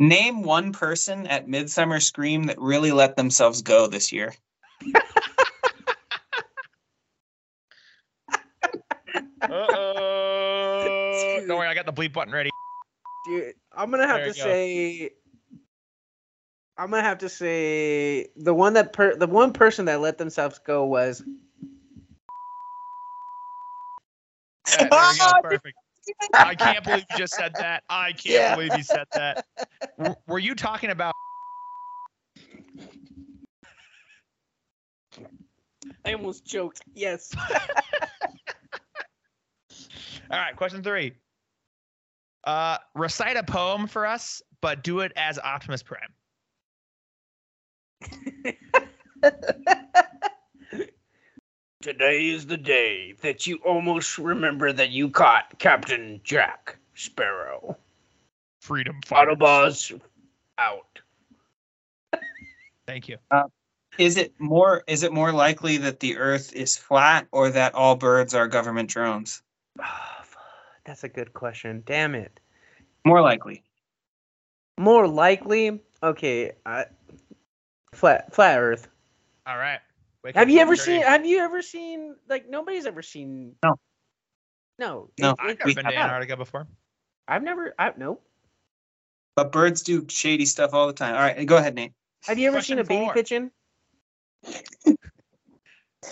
Name 0.00 0.42
one 0.42 0.72
person 0.72 1.26
at 1.26 1.46
Midsummer 1.46 2.00
Scream 2.00 2.44
that 2.44 2.58
really 2.58 2.90
let 2.90 3.16
themselves 3.16 3.60
go 3.60 3.86
this 3.86 4.12
year. 4.12 4.32
Uh-oh. 9.42 11.44
Don't 11.46 11.58
worry, 11.58 11.68
I 11.68 11.74
got 11.74 11.84
the 11.84 11.92
bleep 11.92 12.14
button 12.14 12.32
ready. 12.32 12.48
Dude, 13.26 13.52
I'm 13.76 13.90
gonna 13.90 14.06
have 14.06 14.16
There 14.16 14.28
to 14.28 14.34
say. 14.34 15.10
I'm 16.78 16.90
gonna 16.90 17.02
have 17.02 17.18
to 17.18 17.28
say 17.28 18.28
the 18.36 18.54
one 18.54 18.72
that 18.72 18.94
per, 18.94 19.14
the 19.14 19.26
one 19.26 19.52
person 19.52 19.84
that 19.84 20.00
let 20.00 20.16
themselves 20.16 20.58
go 20.60 20.86
was 20.86 21.22
Yeah, 24.78 24.88
there 24.88 25.12
you 25.12 25.18
go, 25.18 25.32
perfect. 25.42 25.76
I 26.40 26.54
can't 26.54 26.84
believe 26.84 27.04
you 27.10 27.16
just 27.16 27.34
said 27.34 27.56
that. 27.58 27.82
I 27.88 28.12
can't 28.12 28.24
Yeah. 28.24 28.48
believe 28.48 28.74
you 28.74 28.82
said 28.82 29.06
that. 29.14 29.38
W- 29.98 30.16
Were 30.26 30.38
you 30.38 30.54
talking 30.54 30.90
about? 30.90 31.14
I 36.04 36.14
almost 36.14 36.44
choked. 36.46 36.82
Yes. 36.94 37.30
All 40.30 40.38
right, 40.38 40.56
question 40.56 40.82
three. 40.82 41.12
Uh, 42.44 42.78
recite 42.94 43.36
a 43.36 43.42
poem 43.42 43.86
for 43.86 44.06
us, 44.06 44.42
but 44.60 44.82
do 44.82 45.00
it 45.00 45.12
as 45.16 45.38
Optimus 45.38 45.82
Prime. 45.82 46.12
Today 51.82 52.28
is 52.28 52.44
the 52.44 52.58
day 52.58 53.14
that 53.22 53.46
you 53.46 53.56
almost 53.64 54.18
remember 54.18 54.70
that 54.70 54.90
you 54.90 55.08
caught 55.08 55.58
Captain 55.58 56.20
Jack 56.22 56.76
Sparrow. 56.94 57.74
Freedom 58.60 59.00
fighter. 59.06 59.30
Autobots 59.30 59.98
out. 60.58 61.00
Thank 62.86 63.08
you. 63.08 63.16
Is 63.96 64.18
it 64.18 64.34
more 64.38 64.84
is 64.88 65.02
it 65.02 65.12
more 65.12 65.32
likely 65.32 65.78
that 65.78 66.00
the 66.00 66.18
Earth 66.18 66.52
is 66.52 66.76
flat 66.76 67.26
or 67.32 67.48
that 67.48 67.74
all 67.74 67.96
birds 67.96 68.34
are 68.34 68.46
government 68.46 68.90
drones? 68.90 69.42
Ah, 69.80 70.22
That's 70.84 71.04
a 71.04 71.08
good 71.08 71.32
question. 71.32 71.82
Damn 71.86 72.14
it. 72.14 72.40
More 73.06 73.22
likely. 73.22 73.64
More 74.76 75.08
likely, 75.08 75.80
okay, 76.02 76.52
I, 76.66 76.84
flat 77.94 78.34
flat 78.34 78.58
Earth. 78.58 78.88
All 79.46 79.56
right. 79.56 79.80
Wake 80.22 80.34
Have 80.36 80.50
you 80.50 80.60
ever 80.60 80.74
7:30. 80.74 80.78
seen? 80.84 81.02
Have 81.02 81.26
you 81.26 81.38
ever 81.38 81.62
seen? 81.62 82.16
Like 82.28 82.48
nobody's 82.48 82.86
ever 82.86 83.02
seen. 83.02 83.54
No. 83.62 83.76
No. 84.78 85.10
No. 85.18 85.30
it- 85.30 85.36
I've 85.40 85.58
never 85.58 85.66
we- 85.66 85.74
been 85.74 85.84
to 85.86 85.92
yeah. 85.92 86.04
Antarctica 86.04 86.36
before. 86.36 86.66
I've 87.28 87.42
never. 87.42 87.74
I 87.78 87.92
nope. 87.96 88.22
But 89.36 89.52
birds 89.52 89.82
do 89.82 90.04
shady 90.08 90.44
stuff 90.44 90.74
all 90.74 90.86
the 90.86 90.92
time. 90.92 91.14
All 91.14 91.20
right, 91.20 91.46
go 91.46 91.56
ahead, 91.56 91.74
Nate. 91.74 91.92
Have 92.24 92.38
you 92.38 92.48
ever 92.48 92.56
Question 92.56 92.76
seen 92.76 92.84
a 92.84 92.84
baby 92.84 93.04
four. 93.06 93.14
pigeon? 93.14 93.50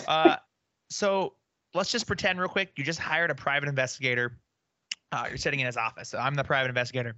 Uh, 0.07 0.37
so 0.89 1.35
let's 1.73 1.91
just 1.91 2.07
pretend 2.07 2.39
real 2.39 2.47
quick. 2.49 2.71
You 2.77 2.83
just 2.83 2.99
hired 2.99 3.29
a 3.31 3.35
private 3.35 3.67
investigator. 3.69 4.39
Uh, 5.11 5.25
you're 5.27 5.37
sitting 5.37 5.59
in 5.59 5.65
his 5.65 5.77
office. 5.77 6.13
I'm 6.13 6.35
the 6.35 6.43
private 6.43 6.69
investigator. 6.69 7.15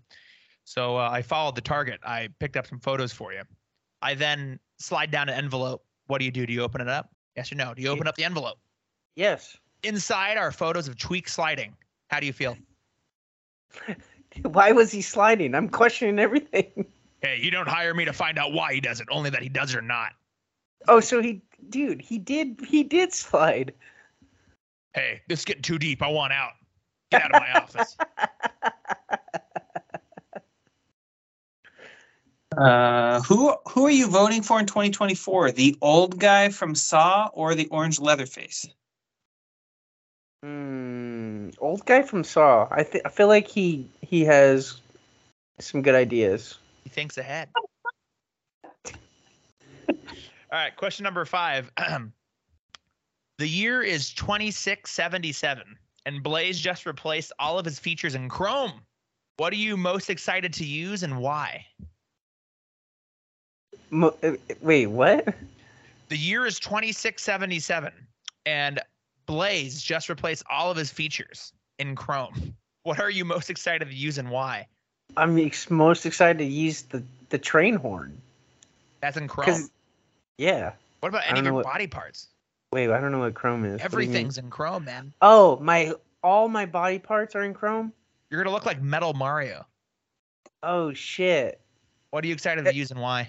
So 0.64 0.98
uh, 0.98 1.10
I 1.12 1.22
followed 1.22 1.56
the 1.56 1.62
target. 1.62 2.00
I 2.04 2.30
picked 2.40 2.58
up 2.58 2.68
some 2.68 2.80
photos 2.80 3.12
for 3.14 3.34
you. 3.34 3.44
I 4.02 4.14
then 4.16 4.60
slide 4.80 5.12
down 5.12 5.30
an 5.30 5.36
envelope. 5.36 5.84
What 6.12 6.20
do 6.20 6.26
you 6.26 6.32
do? 6.32 6.46
Do 6.46 6.52
you 6.52 6.62
open 6.62 6.82
it 6.82 6.90
up? 6.90 7.10
Yes 7.38 7.54
or 7.54 7.56
no? 7.56 7.74
Do 7.74 7.82
you 7.82 7.88
open 7.88 8.06
up 8.06 8.16
the 8.16 8.26
envelope? 8.26 8.58
Yes. 9.16 9.56
Inside 9.84 10.36
are 10.36 10.52
photos 10.52 10.90
of 10.90 10.98
Tweak 10.98 11.30
sliding. 11.30 11.74
How 12.10 12.20
do 12.20 12.26
you 12.26 12.34
feel? 12.34 12.58
Why 14.42 14.74
was 14.74 14.92
he 14.92 15.02
sliding? 15.02 15.56
I'm 15.56 15.70
questioning 15.70 16.20
everything. 16.20 16.86
Hey, 17.24 17.38
you 17.40 17.52
don't 17.52 17.70
hire 17.70 17.94
me 17.94 18.04
to 18.06 18.14
find 18.14 18.40
out 18.40 18.52
why 18.52 18.74
he 18.74 18.82
does 18.82 19.00
it, 19.00 19.08
only 19.12 19.30
that 19.30 19.44
he 19.44 19.48
does 19.48 19.76
or 19.76 19.82
not. 19.84 20.14
Oh, 20.88 21.00
so 21.00 21.22
he, 21.22 21.44
dude, 21.70 22.02
he 22.02 22.18
did, 22.18 22.60
he 22.68 22.82
did 22.82 23.14
slide. 23.14 23.76
Hey, 24.96 25.22
this 25.28 25.42
is 25.42 25.46
getting 25.46 25.62
too 25.62 25.78
deep. 25.78 26.02
I 26.02 26.08
want 26.08 26.34
out. 26.34 26.54
Get 27.12 27.22
out 27.22 27.36
of 27.36 27.42
my 27.42 27.52
office. 27.62 27.96
Uh, 32.58 33.22
who 33.22 33.56
who 33.70 33.86
are 33.86 33.92
you 33.92 34.08
voting 34.08 34.42
for 34.42 34.60
in 34.60 34.66
2024? 34.66 35.52
The 35.52 35.78
old 35.82 36.20
guy 36.20 36.50
from 36.50 36.76
Saw 36.76 37.30
or 37.34 37.56
the 37.56 37.68
orange 37.68 38.00
Leatherface? 38.00 38.68
Hmm. 40.44 41.50
Old 41.60 41.86
guy 41.86 42.02
from 42.02 42.24
Saw. 42.24 42.68
I 42.70 42.84
th- 42.84 43.04
I 43.06 43.10
feel 43.10 43.28
like 43.28 43.48
he 43.48 43.88
he 44.02 44.26
has 44.26 44.82
some 45.60 45.82
good 45.82 45.96
ideas. 45.96 46.58
He 46.84 46.90
thinks 46.90 47.18
ahead. 47.18 47.50
All 49.90 49.96
right, 50.52 50.76
question 50.76 51.04
number 51.04 51.24
five. 51.24 51.72
the 53.38 53.48
year 53.48 53.82
is 53.82 54.12
2677, 54.14 55.78
and 56.06 56.24
Blaze 56.24 56.60
just 56.60 56.86
replaced 56.86 57.32
all 57.40 57.58
of 57.58 57.64
his 57.64 57.80
features 57.80 58.16
in 58.16 58.28
Chrome. 58.28 58.82
What 59.38 59.54
are 59.54 59.58
you 59.58 59.78
most 59.78 60.10
excited 60.10 60.54
to 60.56 60.66
use 60.66 61.04
and 61.04 61.20
why? 61.20 61.66
Mo- 63.92 64.16
uh, 64.24 64.32
wait, 64.62 64.88
what? 64.88 65.34
The 66.10 66.18
year 66.18 66.46
is 66.46 66.60
2677, 66.60 67.92
and 68.46 68.80
Blaze 69.28 69.82
just 69.82 70.10
replaced 70.10 70.44
all 70.50 70.72
of 70.72 70.78
his 70.78 70.90
features 70.92 71.54
in 71.80 71.96
Chrome. 71.96 72.56
What 72.84 73.00
are 73.00 73.12
you 73.12 73.26
most 73.26 73.52
excited 73.52 73.90
to 73.90 73.94
use 73.94 74.18
and 74.18 74.32
why? 74.32 74.66
I'm 75.16 75.38
ex- 75.38 75.70
most 75.70 76.08
excited 76.08 76.40
to 76.40 76.46
use 76.46 76.82
the 76.82 77.04
the 77.30 77.38
train 77.38 77.76
horn. 77.76 78.20
That's 79.02 79.18
in 79.18 79.28
Chrome. 79.28 79.70
Yeah. 80.40 80.72
What 81.02 81.10
about 81.10 81.22
any 81.28 81.38
of 81.42 81.46
your 81.46 81.54
what- 81.54 81.66
body 81.66 81.86
parts? 81.86 82.30
Wait, 82.74 82.90
I 82.90 83.00
don't 83.00 83.12
know 83.12 83.20
what 83.20 83.36
Chrome 83.36 83.66
is. 83.66 83.80
What 83.80 83.92
do 83.92 83.98
you 83.98 84.00
mean? 84.00 84.08
Everything's 84.10 84.40
in 84.40 84.50
Chrome, 84.50 84.86
man. 84.86 85.14
Oh, 85.22 85.60
my 85.60 85.94
all 86.24 86.48
my 86.48 86.66
body 86.66 86.98
parts 86.98 87.36
are 87.36 87.44
in 87.44 87.54
Chrome. 87.54 87.94
You're 88.32 88.42
gonna 88.44 88.56
look 88.56 88.66
like 88.66 88.82
Metal 88.82 89.14
Mario. 89.14 89.68
Oh 90.64 90.92
shit. 90.94 91.62
What 92.10 92.24
are 92.24 92.28
you 92.28 92.34
excited 92.34 92.66
Eh. 92.66 92.72
to 92.72 92.76
use 92.76 92.90
and 92.90 93.00
why? 93.00 93.28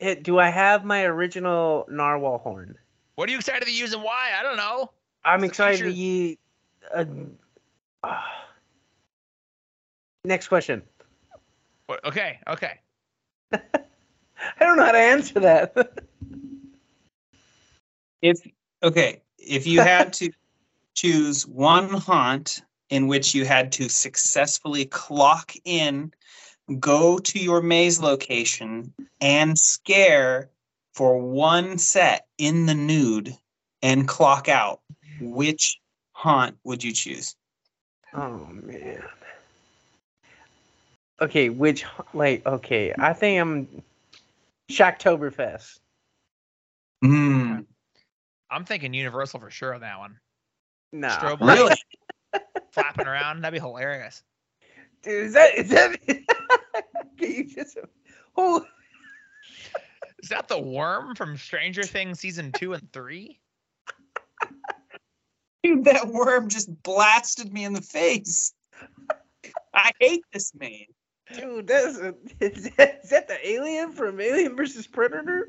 It, 0.00 0.22
do 0.22 0.38
I 0.38 0.48
have 0.48 0.84
my 0.84 1.04
original 1.04 1.86
narwhal 1.90 2.38
horn? 2.38 2.76
What 3.16 3.28
are 3.28 3.32
you 3.32 3.38
excited 3.38 3.64
to 3.64 3.72
use 3.72 3.92
and 3.92 4.02
why? 4.02 4.30
I 4.38 4.42
don't 4.42 4.56
know. 4.56 4.90
I'm 5.24 5.42
It's 5.42 5.44
a 5.44 5.46
excited 5.48 5.78
to 5.78 5.84
feature. 5.84 5.96
use. 5.96 6.36
Uh, 6.94 7.04
ah. 8.04 8.44
next 10.24 10.48
question. 10.48 10.82
What, 11.86 12.04
okay, 12.04 12.38
okay. 12.46 12.78
I 13.52 13.58
don't 14.60 14.76
know 14.76 14.84
how 14.84 14.92
to 14.92 14.98
answer 14.98 15.40
that. 15.40 15.98
If 18.20 18.40
okay, 18.82 19.22
if 19.38 19.64
you 19.64 19.80
had 19.80 20.12
to 20.14 20.30
choose 20.96 21.46
one 21.46 21.88
haunt 21.88 22.62
in 22.90 23.06
which 23.06 23.32
you 23.32 23.44
had 23.44 23.70
to 23.72 23.88
successfully 23.88 24.86
clock 24.86 25.52
in, 25.64 26.12
go 26.78 27.18
to 27.18 27.38
your 27.38 27.60
maze 27.60 28.00
location, 28.00 28.92
and 29.20 29.58
scare 29.58 30.50
for 30.94 31.18
one 31.20 31.78
set 31.78 32.26
in 32.38 32.66
the 32.66 32.74
nude 32.74 33.34
and 33.82 34.08
clock 34.08 34.48
out, 34.48 34.80
which 35.20 35.80
haunt 36.12 36.56
would 36.64 36.82
you 36.82 36.92
choose? 36.92 37.36
oh 38.14 38.46
man. 38.50 39.02
Okay, 41.20 41.48
which 41.48 41.84
like 42.14 42.46
okay, 42.46 42.94
I 42.98 43.12
think 43.12 43.40
I'm 43.40 43.82
Shocktoberfest. 44.70 45.80
Hmm. 47.02 47.60
I'm 48.50 48.64
thinking 48.64 48.94
Universal 48.94 49.40
for 49.40 49.50
sure 49.50 49.74
on 49.74 49.80
that 49.82 49.98
one. 49.98 50.18
No, 50.92 51.08
Strobe 51.08 51.40
Really? 51.40 51.74
flapping 52.72 53.06
around. 53.06 53.42
That'd 53.42 53.60
be 53.60 53.64
hilarious. 53.64 54.22
Dude, 55.02 55.24
is 55.26 55.32
that 55.34 55.54
is 55.56 55.68
that? 55.70 55.98
Can 57.18 57.32
you 57.32 57.44
just? 57.44 57.78
Oh, 58.36 58.64
Is 60.22 60.28
that 60.28 60.48
the 60.48 60.58
worm 60.58 61.14
from 61.14 61.36
Stranger 61.36 61.82
Things 61.82 62.20
season 62.20 62.52
two 62.52 62.72
and 62.72 62.92
three? 62.92 63.40
Dude, 65.62 65.84
that 65.86 66.08
worm 66.08 66.48
just 66.48 66.82
blasted 66.82 67.52
me 67.52 67.64
in 67.64 67.72
the 67.72 67.82
face. 67.82 68.52
I 69.74 69.90
hate 70.00 70.24
this 70.32 70.52
man. 70.54 70.84
dude, 71.34 71.66
that's 71.66 71.98
a, 71.98 72.14
is, 72.40 72.70
that, 72.76 73.00
is 73.04 73.10
that 73.10 73.28
the 73.28 73.48
alien 73.48 73.92
from 73.92 74.20
Alien 74.20 74.56
versus 74.56 74.86
Predator? 74.86 75.48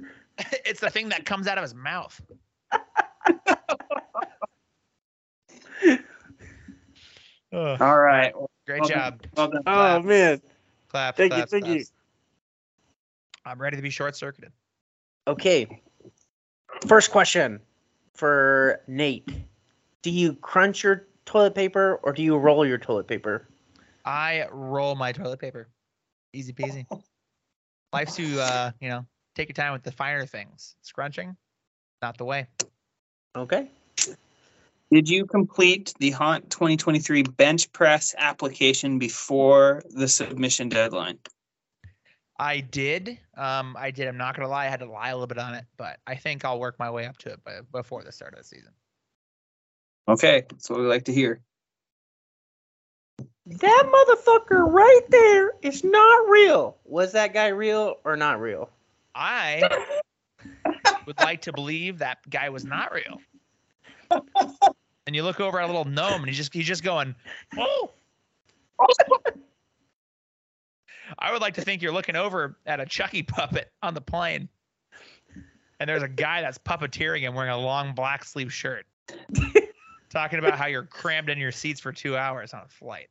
it's 0.65 0.79
the 0.79 0.89
thing 0.89 1.09
that 1.09 1.25
comes 1.25 1.47
out 1.47 1.57
of 1.57 1.63
his 1.63 1.75
mouth. 1.75 2.19
Ugh, 7.51 7.81
All 7.81 7.97
right. 7.99 8.33
Great 8.69 8.81
Well 8.81 8.89
done. 8.89 8.97
job. 8.99 9.21
Well 9.35 9.47
done. 9.49 9.63
Oh 9.65 10.01
man. 10.03 10.41
Clap. 10.89 11.17
Thank 11.17 11.33
you, 11.33 11.37
clap, 11.37 11.49
thank 11.49 11.67
you. 11.67 11.83
I'm 13.45 13.59
ready 13.59 13.75
to 13.77 13.81
be 13.81 13.89
short 13.89 14.15
circuited. 14.15 14.51
Okay. 15.27 15.81
First 16.87 17.09
question 17.09 17.59
for 18.13 18.81
Nate. 18.87 19.27
Do 20.03 20.11
you 20.11 20.33
crunch 20.35 20.83
your 20.83 21.07
toilet 21.25 21.55
paper 21.55 21.99
or 22.03 22.13
do 22.13 22.21
you 22.21 22.37
roll 22.37 22.65
your 22.65 22.77
toilet 22.77 23.07
paper? 23.07 23.47
I 24.05 24.45
roll 24.51 24.95
my 24.95 25.11
toilet 25.13 25.39
paper. 25.39 25.67
Easy 26.33 26.53
peasy. 26.53 26.85
Life's 27.93 28.15
to 28.17 28.39
uh, 28.39 28.71
you 28.79 28.89
know, 28.89 29.03
take 29.35 29.49
your 29.49 29.55
time 29.55 29.73
with 29.73 29.81
the 29.81 29.91
finer 29.91 30.27
things. 30.27 30.75
Scrunching, 30.83 31.35
not 32.03 32.19
the 32.19 32.25
way. 32.25 32.47
Okay. 33.35 33.71
Did 34.91 35.07
you 35.07 35.27
complete 35.27 35.93
the 35.99 36.09
Haunt 36.11 36.49
2023 36.49 37.21
bench 37.23 37.71
press 37.71 38.15
application 38.17 38.97
before 38.97 39.83
the 39.89 40.07
submission 40.07 40.69
deadline? 40.69 41.19
I 42.39 42.61
did. 42.61 43.19
Um, 43.37 43.75
I 43.77 43.91
did. 43.91 44.07
I'm 44.07 44.17
not 44.17 44.35
gonna 44.35 44.47
lie. 44.47 44.65
I 44.65 44.69
had 44.69 44.79
to 44.79 44.89
lie 44.89 45.09
a 45.09 45.13
little 45.13 45.27
bit 45.27 45.37
on 45.37 45.53
it, 45.53 45.65
but 45.77 45.99
I 46.07 46.15
think 46.15 46.43
I'll 46.43 46.59
work 46.59 46.79
my 46.79 46.89
way 46.89 47.05
up 47.05 47.17
to 47.19 47.29
it 47.29 47.43
by, 47.43 47.59
before 47.71 48.03
the 48.03 48.11
start 48.11 48.33
of 48.33 48.39
the 48.39 48.45
season. 48.45 48.71
Okay, 50.07 50.45
that's 50.49 50.69
what 50.69 50.79
we 50.79 50.85
like 50.85 51.03
to 51.05 51.13
hear. 51.13 51.41
That 53.45 53.91
motherfucker 53.93 54.71
right 54.71 55.01
there 55.09 55.51
is 55.61 55.83
not 55.83 56.29
real. 56.29 56.77
Was 56.85 57.11
that 57.11 57.33
guy 57.33 57.47
real 57.47 57.97
or 58.03 58.15
not 58.15 58.39
real? 58.39 58.69
I 59.13 59.85
would 61.05 61.19
like 61.19 61.41
to 61.43 61.53
believe 61.53 61.99
that 61.99 62.27
guy 62.29 62.49
was 62.49 62.63
not 62.63 62.93
real. 62.93 63.19
And 64.11 65.15
you 65.15 65.23
look 65.23 65.39
over 65.39 65.59
at 65.59 65.63
a 65.63 65.67
little 65.67 65.85
gnome, 65.85 66.21
and 66.21 66.27
he's 66.27 66.37
just 66.37 66.53
he's 66.53 66.67
just 66.67 66.83
going, 66.83 67.15
"Oh." 67.57 67.91
I 71.17 71.31
would 71.31 71.41
like 71.41 71.55
to 71.55 71.61
think 71.61 71.81
you're 71.81 71.91
looking 71.91 72.15
over 72.15 72.57
at 72.67 72.79
a 72.79 72.85
Chucky 72.85 73.23
puppet 73.23 73.71
on 73.81 73.95
the 73.95 74.01
plane, 74.01 74.47
and 75.79 75.89
there's 75.89 76.03
a 76.03 76.07
guy 76.07 76.41
that's 76.41 76.59
puppeteering 76.59 77.21
him 77.21 77.33
wearing 77.33 77.51
a 77.51 77.57
long 77.57 77.95
black 77.95 78.23
sleeve 78.23 78.53
shirt, 78.53 78.85
talking 80.09 80.37
about 80.37 80.59
how 80.59 80.67
you're 80.67 80.83
crammed 80.83 81.29
in 81.29 81.39
your 81.39 81.51
seats 81.51 81.79
for 81.79 81.91
two 81.91 82.15
hours 82.15 82.53
on 82.53 82.61
a 82.61 82.67
flight. 82.67 83.09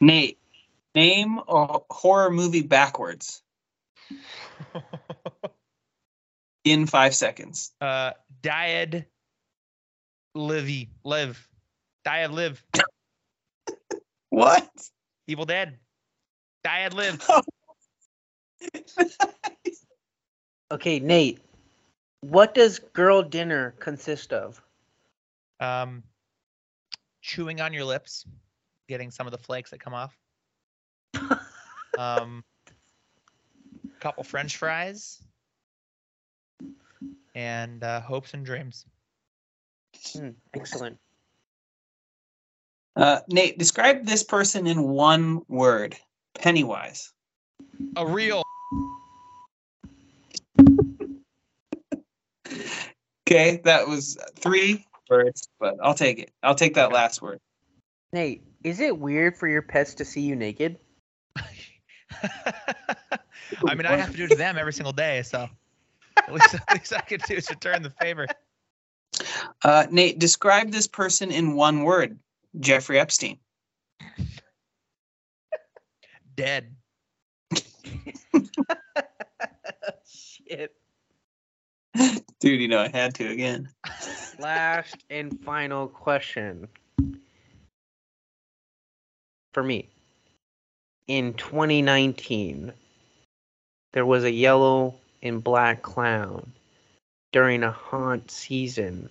Nate, 0.00 0.38
name 0.94 1.40
a 1.48 1.80
horror 1.90 2.30
movie 2.30 2.62
backwards 2.62 3.42
in 6.66 6.86
five 6.86 7.14
seconds. 7.14 7.72
uh, 7.80 8.10
Died 8.42 9.06
Livy 10.34 10.90
Live. 11.04 11.48
Died 12.04 12.30
Live. 12.32 12.62
What? 14.30 14.68
Evil 15.28 15.46
Dead. 15.46 15.78
Died 16.62 16.92
Live. 16.92 17.26
Okay, 20.72 20.98
Nate. 20.98 21.38
What 22.22 22.52
does 22.52 22.80
girl 22.80 23.22
dinner 23.22 23.76
consist 23.78 24.32
of? 24.32 24.60
Um, 25.60 26.02
chewing 27.22 27.60
on 27.60 27.72
your 27.72 27.84
lips, 27.84 28.26
getting 28.88 29.12
some 29.12 29.28
of 29.28 29.30
the 29.30 29.38
flakes 29.38 29.70
that 29.70 29.78
come 29.80 29.94
off. 29.94 30.16
Um, 31.98 32.44
a 33.86 34.00
couple 34.00 34.22
French 34.22 34.58
fries, 34.58 35.22
and 37.36 37.84
uh, 37.84 38.00
hopes 38.00 38.32
and 38.34 38.44
dreams. 38.44 38.86
Hmm, 40.14 40.30
excellent. 40.54 40.98
Uh, 42.96 43.20
Nate, 43.28 43.58
describe 43.58 44.06
this 44.06 44.24
person 44.24 44.66
in 44.66 44.82
one 44.82 45.42
word. 45.46 45.96
Pennywise. 46.34 47.12
A 47.96 48.06
real. 48.06 48.42
Okay, 53.26 53.60
that 53.64 53.86
was 53.86 54.16
three 54.36 54.86
words, 55.10 55.46
but 55.60 55.74
I'll 55.82 55.94
take 55.94 56.18
it. 56.18 56.30
I'll 56.42 56.54
take 56.54 56.74
that 56.74 56.90
last 56.90 57.20
word. 57.20 57.38
Nate, 58.12 58.42
is 58.64 58.80
it 58.80 58.98
weird 58.98 59.36
for 59.36 59.46
your 59.46 59.62
pets 59.62 59.94
to 59.94 60.04
see 60.06 60.22
you 60.22 60.36
naked? 60.36 60.78
I 62.22 63.74
mean, 63.74 63.84
I 63.84 63.96
have 63.96 64.10
to 64.12 64.16
do 64.16 64.24
it 64.24 64.30
to 64.30 64.36
them 64.36 64.56
every 64.56 64.72
single 64.72 64.92
day, 64.92 65.22
so 65.22 65.48
at 66.26 66.34
least, 66.34 66.54
at 66.54 66.72
least 66.72 66.92
I 66.92 67.00
can 67.00 67.20
do 67.20 67.34
is 67.34 67.50
return 67.50 67.82
the 67.82 67.90
favor. 67.90 68.26
Uh, 69.64 69.86
Nate, 69.90 70.18
describe 70.18 70.70
this 70.70 70.86
person 70.86 71.30
in 71.30 71.54
one 71.54 71.82
word. 71.82 72.18
Jeffrey 72.60 72.98
Epstein. 72.98 73.38
Dead. 76.34 76.74
Shit. 80.06 80.72
Dude, 82.40 82.60
you 82.60 82.68
know 82.68 82.80
I 82.80 82.88
had 82.88 83.14
to 83.16 83.26
again. 83.26 83.68
Last 84.38 85.04
and 85.08 85.42
final 85.42 85.88
question 85.88 86.68
for 89.54 89.62
me. 89.62 89.88
In 91.06 91.32
2019, 91.34 92.72
there 93.94 94.04
was 94.04 94.24
a 94.24 94.30
yellow 94.30 94.94
and 95.22 95.42
black 95.42 95.82
clown 95.82 96.52
during 97.32 97.62
a 97.62 97.70
haunt 97.70 98.30
season. 98.30 99.10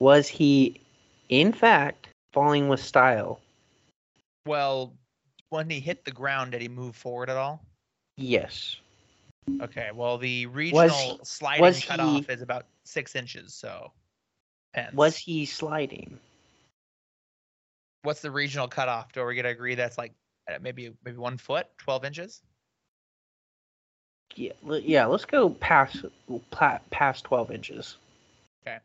Was 0.00 0.28
he, 0.28 0.80
in 1.28 1.52
fact, 1.52 2.08
falling 2.32 2.68
with 2.68 2.80
style? 2.80 3.40
Well, 4.46 4.94
when 5.50 5.70
he 5.70 5.80
hit 5.80 6.04
the 6.04 6.10
ground, 6.10 6.52
did 6.52 6.60
he 6.60 6.68
move 6.68 6.96
forward 6.96 7.30
at 7.30 7.36
all? 7.36 7.64
Yes. 8.16 8.76
Okay. 9.60 9.90
Well, 9.94 10.18
the 10.18 10.46
regional 10.46 11.20
sliding 11.22 11.62
was 11.62 11.84
cutoff 11.84 12.26
he- 12.26 12.32
is 12.32 12.42
about 12.42 12.66
six 12.84 13.14
inches, 13.14 13.54
so 13.54 13.92
depends. 14.72 14.96
Was 14.96 15.16
he 15.16 15.46
sliding? 15.46 16.18
What's 18.02 18.20
the 18.20 18.30
regional 18.30 18.68
cutoff? 18.68 19.12
Do 19.12 19.24
we 19.24 19.34
get 19.34 19.42
to 19.42 19.48
agree 19.48 19.74
that's 19.74 19.96
like 19.96 20.12
uh, 20.50 20.58
maybe 20.60 20.92
maybe 21.04 21.16
one 21.16 21.38
foot, 21.38 21.66
twelve 21.78 22.04
inches? 22.04 22.42
Yeah, 24.36 24.52
yeah 24.82 25.06
let's 25.06 25.24
go 25.24 25.50
past 25.50 26.04
past 26.90 27.24
12 27.24 27.50
inches. 27.50 27.96
Okay. 28.66 28.78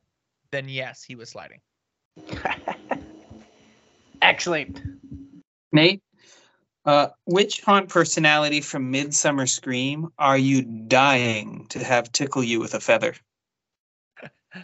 Then 0.52 0.70
yes, 0.70 1.04
he 1.04 1.16
was 1.16 1.30
sliding. 1.30 1.60
Excellent. 4.22 4.82
Nate, 5.72 6.02
uh, 6.86 7.08
which 7.26 7.62
haunt 7.62 7.90
personality 7.90 8.62
from 8.62 8.92
Midsummer 8.92 9.46
Scream 9.48 10.12
are 10.18 10.38
you 10.38 10.62
dying 10.64 11.66
to 11.70 11.84
have 11.84 12.12
tickle 12.12 12.44
you 12.44 12.60
with 12.60 12.74
a 12.74 12.80
feather? 12.80 13.16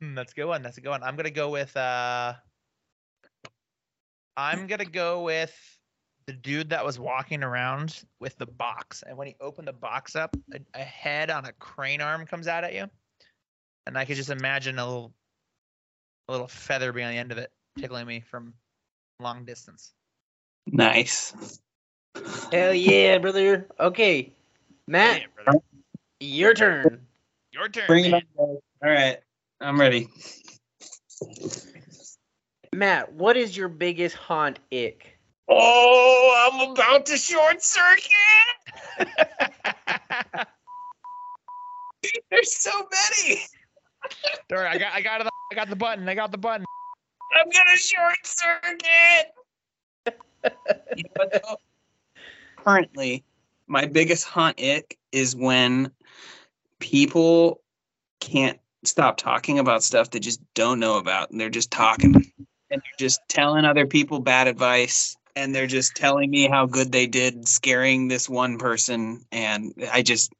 Hmm, 0.00 0.14
that's 0.14 0.32
a 0.32 0.34
good 0.34 0.46
one. 0.46 0.62
That's 0.62 0.76
a 0.76 0.82
good 0.82 0.90
one. 0.90 1.02
I'm 1.02 1.16
gonna 1.16 1.30
go 1.30 1.48
with 1.48 1.74
uh 1.74 2.34
I'm 4.36 4.66
gonna 4.66 4.84
go 4.84 5.22
with 5.22 5.75
the 6.26 6.32
dude 6.32 6.70
that 6.70 6.84
was 6.84 6.98
walking 6.98 7.42
around 7.44 8.02
with 8.20 8.36
the 8.38 8.46
box. 8.46 9.02
And 9.06 9.16
when 9.16 9.28
he 9.28 9.36
opened 9.40 9.68
the 9.68 9.72
box 9.72 10.16
up, 10.16 10.36
a, 10.52 10.58
a 10.74 10.82
head 10.82 11.30
on 11.30 11.44
a 11.44 11.52
crane 11.52 12.00
arm 12.00 12.26
comes 12.26 12.48
out 12.48 12.64
at 12.64 12.74
you. 12.74 12.88
And 13.86 13.96
I 13.96 14.04
could 14.04 14.16
just 14.16 14.30
imagine 14.30 14.78
a 14.78 14.86
little 14.86 15.12
a 16.28 16.32
little 16.32 16.48
feather 16.48 16.92
being 16.92 17.06
on 17.06 17.12
the 17.12 17.18
end 17.18 17.30
of 17.30 17.38
it, 17.38 17.52
tickling 17.78 18.06
me 18.06 18.20
from 18.20 18.52
long 19.20 19.44
distance. 19.44 19.92
Nice. 20.66 21.60
Hell 22.50 22.74
yeah, 22.74 23.18
brother. 23.18 23.68
Okay, 23.78 24.32
Matt, 24.88 25.20
Yeah, 25.20 25.26
brother. 25.44 25.60
your 26.18 26.54
turn. 26.54 27.00
Your 27.52 27.68
turn. 27.68 27.86
Bring 27.86 28.06
it 28.06 28.10
man. 28.10 28.22
on. 28.38 28.46
guys. 28.54 28.62
All 28.82 28.90
right, 28.90 29.18
I'm 29.60 29.78
ready. 29.78 30.08
Matt, 32.72 33.12
what 33.12 33.36
is 33.36 33.56
your 33.56 33.68
biggest 33.68 34.16
haunt 34.16 34.58
ick? 34.72 35.15
Oh, 35.48 36.50
I'm 36.50 36.70
about 36.72 37.06
to 37.06 37.16
short 37.16 37.62
circuit. 37.62 38.08
There's 42.30 42.56
so 42.56 42.70
many. 42.70 43.40
Don't 44.48 44.58
I 44.60 44.78
got 44.78 44.92
I 44.92 45.00
got 45.00 45.20
it. 45.20 45.28
I 45.52 45.54
got 45.54 45.68
the 45.68 45.76
button. 45.76 46.08
I 46.08 46.14
got 46.14 46.32
the 46.32 46.38
button. 46.38 46.64
I'm 47.36 47.50
gonna 47.50 47.76
short 47.76 48.16
circuit. 48.24 49.32
you 50.96 51.04
know? 51.18 51.56
Currently, 52.64 53.24
my 53.66 53.86
biggest 53.86 54.24
haunt 54.24 54.60
ick 54.60 54.98
is 55.12 55.36
when 55.36 55.90
people 56.78 57.62
can't 58.20 58.58
stop 58.84 59.16
talking 59.16 59.58
about 59.58 59.82
stuff 59.82 60.10
they 60.10 60.20
just 60.20 60.40
don't 60.54 60.80
know 60.80 60.98
about, 60.98 61.30
and 61.30 61.40
they're 61.40 61.50
just 61.50 61.70
talking, 61.70 62.14
and 62.14 62.24
they're 62.70 62.80
just 62.98 63.20
telling 63.28 63.64
other 63.64 63.86
people 63.86 64.20
bad 64.20 64.48
advice, 64.48 65.15
and 65.36 65.54
they're 65.54 65.68
just 65.68 65.94
telling 65.94 66.30
me 66.30 66.48
how 66.48 66.66
good 66.66 66.90
they 66.90 67.06
did 67.06 67.46
scaring 67.46 68.08
this 68.08 68.28
one 68.28 68.58
person, 68.58 69.24
and 69.30 69.72
I 69.92 70.02
just. 70.02 70.32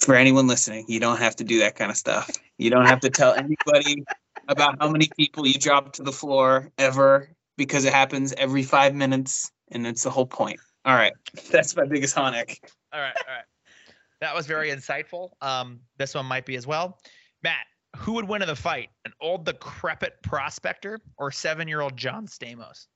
For 0.00 0.16
anyone 0.16 0.48
listening, 0.48 0.86
you 0.88 0.98
don't 0.98 1.18
have 1.18 1.36
to 1.36 1.44
do 1.44 1.60
that 1.60 1.76
kind 1.76 1.88
of 1.88 1.96
stuff. 1.96 2.28
You 2.58 2.70
don't 2.70 2.86
have 2.86 2.98
to 3.02 3.08
tell 3.08 3.34
anybody 3.34 4.02
about 4.48 4.76
how 4.80 4.90
many 4.90 5.08
people 5.16 5.46
you 5.46 5.54
drop 5.54 5.92
to 5.92 6.02
the 6.02 6.10
floor 6.10 6.72
ever 6.76 7.28
because 7.56 7.84
it 7.84 7.92
happens 7.92 8.32
every 8.32 8.64
five 8.64 8.96
minutes 8.96 9.52
and 9.70 9.86
it's 9.86 10.02
the 10.02 10.10
whole 10.10 10.26
point. 10.26 10.58
All 10.84 10.96
right. 10.96 11.12
That's 11.52 11.76
my 11.76 11.84
biggest 11.84 12.16
Honic. 12.16 12.58
All 12.92 13.00
right, 13.00 13.14
all 13.16 13.32
right. 13.32 13.44
That 14.20 14.34
was 14.34 14.48
very 14.48 14.70
insightful. 14.70 15.30
Um, 15.40 15.78
this 15.98 16.16
one 16.16 16.26
might 16.26 16.46
be 16.46 16.56
as 16.56 16.66
well. 16.66 16.98
Matt, 17.44 17.64
who 17.96 18.14
would 18.14 18.26
win 18.26 18.42
in 18.42 18.48
the 18.48 18.56
fight? 18.56 18.88
An 19.04 19.12
old 19.20 19.46
decrepit 19.46 20.20
prospector 20.24 20.98
or 21.16 21.30
seven-year-old 21.30 21.96
John 21.96 22.26
Stamos? 22.26 22.88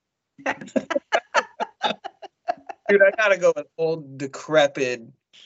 Dude, 2.89 3.01
I 3.01 3.11
gotta 3.17 3.37
go 3.37 3.51
with 3.55 3.67
old 3.77 4.17
decrepit 4.17 5.01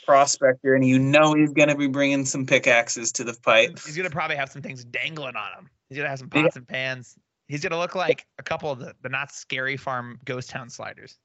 prospector, 0.05 0.75
and 0.75 0.85
you 0.85 0.99
know 0.99 1.33
he's 1.33 1.51
gonna 1.53 1.75
be 1.75 1.87
bringing 1.87 2.23
some 2.25 2.45
pickaxes 2.45 3.11
to 3.13 3.23
the 3.23 3.33
fight. 3.33 3.79
He's 3.83 3.97
gonna 3.97 4.11
probably 4.11 4.35
have 4.35 4.51
some 4.51 4.61
things 4.61 4.83
dangling 4.85 5.35
on 5.35 5.51
him. 5.57 5.69
He's 5.89 5.97
gonna 5.97 6.09
have 6.09 6.19
some 6.19 6.29
Yeah. 6.33 6.43
pots 6.43 6.55
and 6.55 6.67
pans. 6.67 7.17
He's 7.47 7.61
gonna 7.61 7.79
look 7.79 7.95
like 7.95 8.27
a 8.37 8.43
couple 8.43 8.71
of 8.71 8.79
the, 8.79 8.93
the 9.01 9.09
Knott's 9.09 9.35
Scary 9.37 9.75
Farm 9.75 10.19
ghost 10.23 10.49
town 10.51 10.69
sliders. 10.69 11.17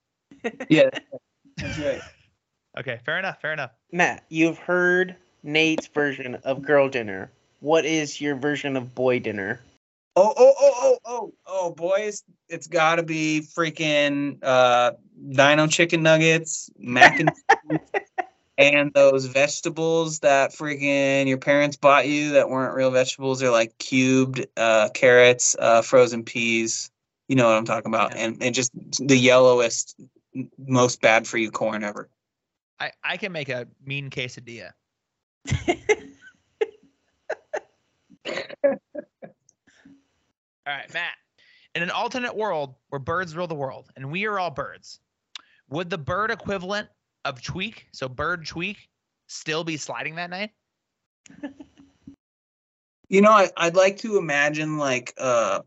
Yeah, 0.71 0.89
that's 1.59 1.79
right. 1.79 2.01
Okay, 2.79 2.99
fair 3.05 3.19
enough, 3.19 3.41
fair 3.41 3.53
enough. 3.53 3.73
Matt, 3.93 4.25
you've 4.29 4.59
heard 4.59 5.17
Nate's 5.43 5.87
version 5.89 6.35
of 6.45 6.63
girl 6.63 6.89
dinner. 6.89 7.31
What 7.61 7.85
is 7.85 8.21
your 8.21 8.37
version 8.37 8.77
of 8.77 8.95
boy 8.95 9.19
dinner? 9.21 9.61
Oh, 10.15 10.33
oh, 10.37 10.55
oh, 10.59 10.75
oh, 10.83 10.99
oh, 11.05 11.33
oh, 11.47 11.71
boys. 11.71 12.23
It's 12.49 12.67
got 12.67 12.97
to 12.97 13.03
be 13.03 13.41
freaking 13.57 14.39
uh, 14.43 14.93
Dino 15.31 15.67
chicken 15.67 16.03
nuggets, 16.03 16.71
mac 16.79 17.19
and 17.21 17.31
cheese, 17.71 17.81
and 18.59 18.93
those 18.95 19.27
vegetables 19.27 20.21
that 20.21 20.53
freaking 20.53 21.27
your 21.29 21.39
parents 21.39 21.77
bought 21.77 22.07
you 22.07 22.33
that 22.33 22.49
weren't 22.49 22.75
real 22.75 22.91
vegetables. 22.91 23.41
They're 23.41 23.51
like 23.51 23.77
cubed 23.79 24.47
uh, 24.57 24.89
carrots, 24.95 25.57
uh, 25.59 25.83
frozen 25.83 26.25
peas. 26.25 26.91
You 27.29 27.37
know 27.37 27.47
what 27.49 27.57
I'm 27.57 27.65
talking 27.65 27.93
about, 27.93 28.15
Yeah. 28.15 28.27
and 28.27 28.43
and 28.43 28.55
just 28.55 28.71
the 28.99 29.17
yellowest, 29.17 29.99
most 30.59 31.01
bad 31.01 31.27
for 31.27 31.39
you 31.39 31.51
corn 31.51 31.83
ever. 31.83 32.09
I, 32.79 32.93
I 33.03 33.17
can 33.17 33.33
make 33.33 33.49
a 33.49 33.67
mean 33.85 34.11
quesadilla. 34.11 34.73
All 40.67 40.73
right, 40.75 40.93
Matt. 40.93 41.15
In 41.77 41.83
an 41.83 41.91
alternate 41.91 42.35
world 42.35 42.75
where 42.89 42.99
birds 42.99 43.37
rule 43.37 43.47
the 43.47 43.55
world 43.55 43.91
and 43.97 44.11
we 44.11 44.25
are 44.25 44.39
all 44.39 44.49
birds, 44.49 44.99
would 45.69 45.91
the 45.91 45.99
bird 45.99 46.31
equivalent 46.31 46.89
of 47.27 47.43
tweak, 47.43 47.89
so 47.93 48.09
bird 48.09 48.47
tweak, 48.47 48.89
still 49.27 49.63
be 49.63 49.77
sliding 49.77 50.15
that 50.15 50.31
night? 50.31 50.53
You 53.09 53.21
know, 53.21 53.31
I, 53.31 53.51
I'd 53.57 53.77
like 53.77 53.99
to 53.99 54.19
imagine 54.19 54.79
like 54.79 55.15
uh 55.17 55.61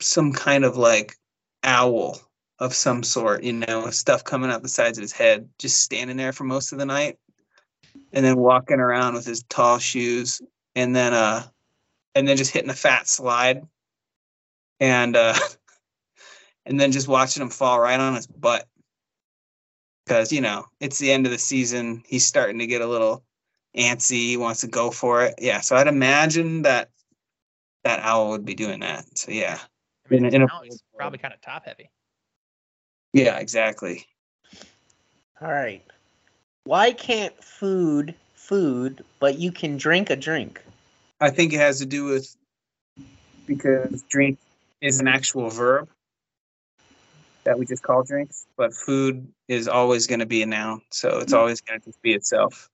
some 0.00 0.32
kind 0.32 0.64
of 0.64 0.76
like 0.76 1.16
owl 1.64 2.20
of 2.60 2.72
some 2.72 3.02
sort, 3.02 3.42
you 3.42 3.52
know, 3.52 3.90
stuff 3.90 4.22
coming 4.22 4.48
out 4.48 4.62
the 4.62 4.68
sides 4.68 4.96
of 4.96 5.02
his 5.02 5.10
head, 5.10 5.48
just 5.58 5.80
standing 5.80 6.16
there 6.16 6.32
for 6.32 6.44
most 6.44 6.70
of 6.70 6.78
the 6.78 6.86
night, 6.86 7.18
and 8.12 8.24
then 8.24 8.36
walking 8.36 8.78
around 8.78 9.14
with 9.14 9.26
his 9.26 9.42
tall 9.48 9.80
shoes, 9.80 10.40
and 10.76 10.94
then 10.94 11.14
uh, 11.14 11.42
and 12.14 12.28
then 12.28 12.36
just 12.36 12.52
hitting 12.52 12.70
a 12.70 12.74
fat 12.74 13.08
slide, 13.08 13.66
and 14.80 15.16
uh, 15.16 15.34
and 16.66 16.78
then 16.78 16.92
just 16.92 17.08
watching 17.08 17.42
him 17.42 17.50
fall 17.50 17.80
right 17.80 17.98
on 17.98 18.14
his 18.14 18.26
butt, 18.26 18.66
because 20.06 20.32
you 20.32 20.40
know 20.40 20.66
it's 20.80 20.98
the 20.98 21.12
end 21.12 21.26
of 21.26 21.32
the 21.32 21.38
season. 21.38 22.02
He's 22.06 22.26
starting 22.26 22.58
to 22.58 22.66
get 22.66 22.82
a 22.82 22.86
little 22.86 23.22
antsy. 23.76 24.28
He 24.28 24.36
wants 24.36 24.60
to 24.62 24.68
go 24.68 24.90
for 24.90 25.24
it. 25.24 25.34
Yeah, 25.38 25.60
so 25.60 25.76
I'd 25.76 25.86
imagine 25.88 26.62
that 26.62 26.90
that 27.84 28.00
owl 28.00 28.30
would 28.30 28.44
be 28.44 28.54
doing 28.54 28.80
that. 28.80 29.04
So 29.18 29.30
yeah, 29.32 29.58
I 30.06 30.14
mean, 30.14 30.24
In 30.24 30.34
in 30.34 30.42
a- 30.42 30.46
now 30.46 30.62
he's 30.64 30.82
probably 30.96 31.18
kind 31.18 31.34
of 31.34 31.40
top 31.40 31.66
heavy. 31.66 31.90
yeah, 33.12 33.38
exactly. 33.38 34.06
All 35.40 35.50
right. 35.52 35.84
Why 36.64 36.92
can't 36.92 37.32
food 37.42 38.14
food, 38.34 39.04
but 39.20 39.38
you 39.38 39.52
can 39.52 39.76
drink 39.76 40.10
a 40.10 40.16
drink? 40.16 40.60
I 41.20 41.30
think 41.30 41.52
it 41.52 41.58
has 41.58 41.78
to 41.78 41.86
do 41.86 42.04
with 42.06 42.34
because 43.46 44.02
drink 44.08 44.38
is 44.80 45.00
an 45.00 45.08
actual 45.08 45.50
verb 45.50 45.88
that 47.44 47.58
we 47.58 47.66
just 47.66 47.82
call 47.82 48.02
drinks, 48.02 48.46
but 48.56 48.74
food 48.74 49.26
is 49.48 49.68
always 49.68 50.06
going 50.06 50.20
to 50.20 50.26
be 50.26 50.42
a 50.42 50.46
noun, 50.46 50.82
so 50.90 51.18
it's 51.18 51.32
always 51.32 51.60
going 51.60 51.80
to 51.80 51.86
just 51.86 52.00
be 52.02 52.12
itself. 52.12 52.68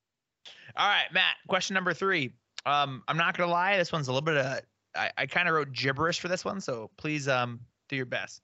All 0.76 0.88
right, 0.88 1.06
Matt. 1.12 1.36
Question 1.48 1.74
number 1.74 1.94
three. 1.94 2.32
Um, 2.66 3.02
I'm 3.06 3.16
not 3.16 3.36
gonna 3.36 3.50
lie, 3.50 3.76
this 3.76 3.92
one's 3.92 4.08
a 4.08 4.12
little 4.12 4.24
bit 4.24 4.38
of 4.38 4.60
I, 4.96 5.10
I 5.18 5.26
kind 5.26 5.48
of 5.48 5.54
wrote 5.54 5.72
gibberish 5.72 6.20
for 6.20 6.28
this 6.28 6.44
one, 6.44 6.60
so 6.60 6.90
please 6.96 7.28
um 7.28 7.60
do 7.88 7.96
your 7.96 8.06
best. 8.06 8.40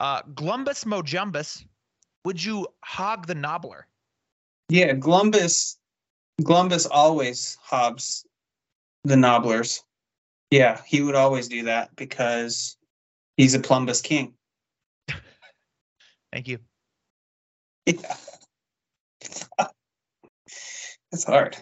Uh, 0.00 0.22
Glumbus 0.34 0.84
mojumbus, 0.84 1.64
would 2.24 2.42
you 2.42 2.66
hog 2.82 3.26
the 3.26 3.34
nobbler? 3.34 3.86
Yeah, 4.68 4.92
Glumbus, 4.94 5.76
Glumbus 6.42 6.88
always 6.90 7.56
hobs 7.62 8.26
the 9.04 9.16
nobblers. 9.16 9.84
Yeah, 10.50 10.80
he 10.86 11.02
would 11.02 11.14
always 11.14 11.48
do 11.48 11.62
that 11.64 11.94
because 11.96 12.76
he's 13.36 13.54
a 13.54 13.58
Plumbus 13.58 14.02
king. 14.02 14.34
Thank 16.32 16.48
you. 16.48 16.58
Yeah. 17.86 18.16
it's 21.12 21.24
hard. 21.24 21.56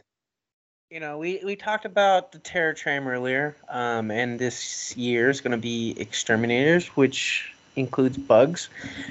You 0.90 1.00
know, 1.00 1.18
we, 1.18 1.40
we 1.44 1.56
talked 1.56 1.84
about 1.84 2.32
the 2.32 2.38
Terror 2.38 2.74
Tram 2.74 3.08
earlier, 3.08 3.56
um, 3.68 4.10
and 4.10 4.38
this 4.38 4.94
year 4.96 5.30
is 5.30 5.40
going 5.40 5.52
to 5.52 5.56
be 5.56 5.94
Exterminators, 5.98 6.88
which 6.88 7.52
includes 7.76 8.18
bugs. 8.18 8.68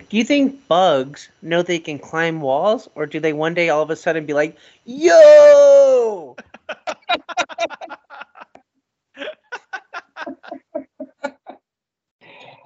Do 0.10 0.18
you 0.18 0.24
think 0.24 0.68
bugs 0.68 1.30
know 1.42 1.64
they 1.64 1.80
can 1.80 1.98
climb 1.98 2.42
walls, 2.42 2.88
or 2.94 3.08
do 3.08 3.20
they 3.20 3.34
one 3.34 3.56
day 3.56 3.70
all 3.70 3.82
of 3.82 3.90
a 3.90 3.96
sudden 3.96 4.26
be 4.26 4.34
like, 4.34 4.58
"Yo"? 4.86 6.36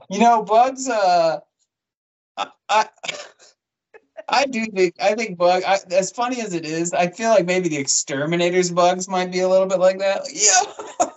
You 0.10 0.20
know, 0.20 0.44
bugs. 0.44 0.88
Uh, 0.88 1.40
I, 2.38 2.48
I, 2.70 2.86
I 4.28 4.46
do 4.46 4.66
think. 4.66 4.96
I 5.00 5.16
think 5.16 5.38
bug. 5.38 5.64
I, 5.66 5.80
as 5.92 6.12
funny 6.12 6.42
as 6.42 6.54
it 6.54 6.66
is, 6.66 6.94
I 6.94 7.08
feel 7.08 7.30
like 7.30 7.46
maybe 7.46 7.70
the 7.70 7.78
exterminators 7.78 8.72
bugs 8.72 9.08
might 9.08 9.32
be 9.32 9.42
a 9.42 9.50
little 9.50 9.68
bit 9.68 9.80
like 9.80 10.00
that. 10.00 10.24
Yeah, 10.34 11.08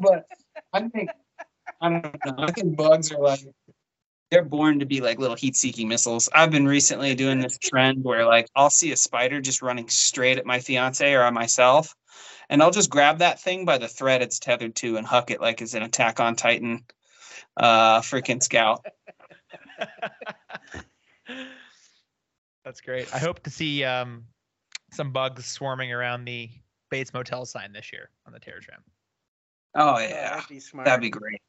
but 0.00 0.26
I 0.72 0.88
think 0.88 1.10
I 1.80 1.88
don't 1.88 2.04
know. 2.24 2.34
I 2.38 2.52
think 2.52 2.76
bugs 2.76 3.12
are 3.12 3.20
like 3.20 3.40
they're 4.30 4.44
born 4.44 4.80
to 4.80 4.86
be 4.86 5.00
like 5.00 5.18
little 5.18 5.36
heat-seeking 5.36 5.88
missiles. 5.88 6.28
I've 6.34 6.50
been 6.50 6.66
recently 6.66 7.14
doing 7.14 7.38
this 7.38 7.58
trend 7.58 8.02
where 8.02 8.26
like 8.26 8.48
I'll 8.56 8.70
see 8.70 8.90
a 8.92 8.96
spider 8.96 9.40
just 9.40 9.62
running 9.62 9.88
straight 9.88 10.38
at 10.38 10.46
my 10.46 10.58
fiance 10.58 11.14
or 11.14 11.30
myself, 11.30 11.94
and 12.48 12.62
I'll 12.62 12.70
just 12.70 12.90
grab 12.90 13.18
that 13.18 13.40
thing 13.40 13.64
by 13.64 13.78
the 13.78 13.88
thread 13.88 14.22
it's 14.22 14.38
tethered 14.38 14.74
to 14.76 14.96
and 14.96 15.06
huck 15.06 15.30
it 15.30 15.40
like 15.40 15.62
it's 15.62 15.74
an 15.74 15.82
Attack 15.82 16.18
on 16.18 16.34
Titan 16.34 16.84
uh 17.56 18.00
freaking 18.00 18.42
scout. 18.42 18.84
That's 22.64 22.80
great. 22.80 23.12
I 23.14 23.18
hope 23.18 23.42
to 23.44 23.50
see 23.50 23.84
um 23.84 24.24
some 24.92 25.12
bugs 25.12 25.46
swarming 25.46 25.92
around 25.92 26.24
the 26.24 26.50
Bates 26.90 27.12
Motel 27.12 27.44
sign 27.44 27.72
this 27.72 27.92
year 27.92 28.10
on 28.26 28.32
the 28.32 28.40
Terror 28.40 28.60
Tram. 28.60 28.82
Oh 29.74 29.98
yeah, 29.98 30.30
that'd 30.30 30.48
be 30.48 30.60
smart. 30.60 30.86
that'd 30.86 31.00
be 31.00 31.10
great. 31.10 31.40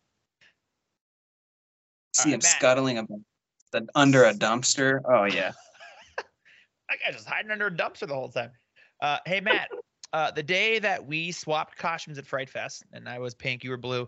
See 2.14 2.30
All 2.30 2.34
him 2.34 2.40
right, 2.40 2.44
Matt. 2.44 2.52
scuttling 2.52 2.98
ab- 2.98 3.08
the, 3.72 3.88
under 3.96 4.24
a 4.26 4.34
dumpster. 4.34 5.02
Oh 5.06 5.26
yeah. 5.26 5.52
That 6.90 7.00
guy's 7.06 7.16
just 7.16 7.28
hiding 7.28 7.52
under 7.52 7.68
a 7.68 7.72
dumpster 7.72 8.08
the 8.08 8.14
whole 8.14 8.30
time. 8.30 8.52
Uh, 9.02 9.18
hey 9.26 9.42
Matt, 9.42 9.68
uh, 10.14 10.32
the 10.32 10.42
day 10.42 10.80
that 10.80 11.06
we 11.06 11.34
swapped 11.34 11.78
costumes 11.78 12.18
at 12.18 12.26
Fright 12.26 12.50
Fest 12.50 12.86
and 12.94 13.10
I 13.10 13.20
was 13.20 13.36
pink, 13.36 13.62
you 13.62 13.72
were 13.72 13.78
blue, 13.78 14.08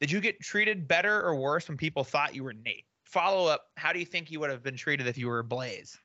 did 0.00 0.10
you 0.10 0.20
get 0.20 0.40
treated 0.40 0.86
better 0.86 1.22
or 1.22 1.34
worse 1.34 1.68
when 1.68 1.76
people 1.76 2.04
thought 2.04 2.34
you 2.34 2.44
were 2.44 2.52
Nate? 2.52 2.84
Follow 3.04 3.48
up, 3.48 3.64
how 3.76 3.92
do 3.92 3.98
you 3.98 4.04
think 4.04 4.30
you 4.30 4.40
would 4.40 4.50
have 4.50 4.62
been 4.62 4.76
treated 4.76 5.06
if 5.06 5.18
you 5.18 5.28
were 5.28 5.42
Blaze? 5.42 5.98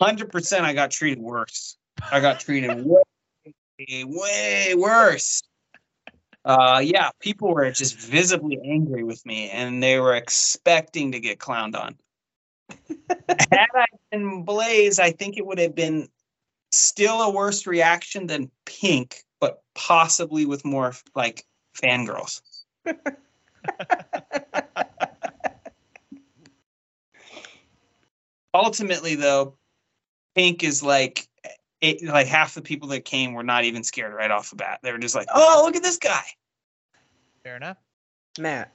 Hundred 0.00 0.30
percent. 0.30 0.64
I 0.64 0.72
got 0.72 0.90
treated 0.90 1.22
worse. 1.22 1.76
I 2.10 2.20
got 2.20 2.40
treated 2.40 2.84
way, 2.86 4.04
way 4.04 4.74
worse. 4.76 5.42
Uh, 6.44 6.82
yeah, 6.84 7.10
people 7.20 7.54
were 7.54 7.70
just 7.70 7.96
visibly 7.96 8.58
angry 8.64 9.02
with 9.02 9.24
me, 9.24 9.48
and 9.50 9.82
they 9.82 9.98
were 9.98 10.14
expecting 10.14 11.12
to 11.12 11.20
get 11.20 11.38
clowned 11.38 11.74
on. 11.74 11.96
Had 13.50 13.68
I 13.74 13.86
been 14.10 14.42
Blaze, 14.42 14.98
I 14.98 15.12
think 15.12 15.38
it 15.38 15.46
would 15.46 15.58
have 15.58 15.74
been 15.74 16.08
still 16.72 17.22
a 17.22 17.30
worse 17.30 17.66
reaction 17.66 18.26
than 18.26 18.50
Pink, 18.66 19.23
but 19.23 19.23
possibly 19.74 20.46
with 20.46 20.64
more 20.64 20.94
like 21.14 21.44
fangirls. 21.76 22.40
Ultimately, 28.54 29.16
though, 29.16 29.54
Pink 30.34 30.62
is 30.62 30.82
like 30.82 31.28
it, 31.80 32.02
like 32.02 32.26
half 32.26 32.54
the 32.54 32.62
people 32.62 32.88
that 32.88 33.04
came 33.04 33.34
were 33.34 33.42
not 33.42 33.64
even 33.64 33.82
scared 33.82 34.14
right 34.14 34.30
off 34.30 34.50
the 34.50 34.56
bat. 34.56 34.80
They 34.82 34.92
were 34.92 34.98
just 34.98 35.14
like, 35.14 35.28
"Oh, 35.34 35.60
oh 35.60 35.64
look 35.64 35.76
at 35.76 35.82
this 35.82 35.98
guy." 35.98 36.22
Fair 37.42 37.56
enough. 37.56 37.76
Matt, 38.38 38.70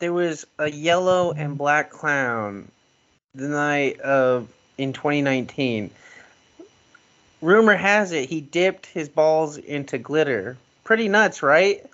there 0.00 0.12
was 0.12 0.46
a 0.58 0.70
yellow 0.70 1.32
and 1.32 1.58
black 1.58 1.90
clown 1.90 2.70
the 3.34 3.48
night 3.48 4.00
of 4.00 4.48
in 4.78 4.92
2019. 4.92 5.90
Rumor 7.42 7.74
has 7.74 8.12
it 8.12 8.28
he 8.28 8.40
dipped 8.40 8.86
his 8.86 9.08
balls 9.08 9.58
into 9.58 9.98
glitter. 9.98 10.56
Pretty 10.84 11.08
nuts, 11.08 11.42
right? 11.42 11.84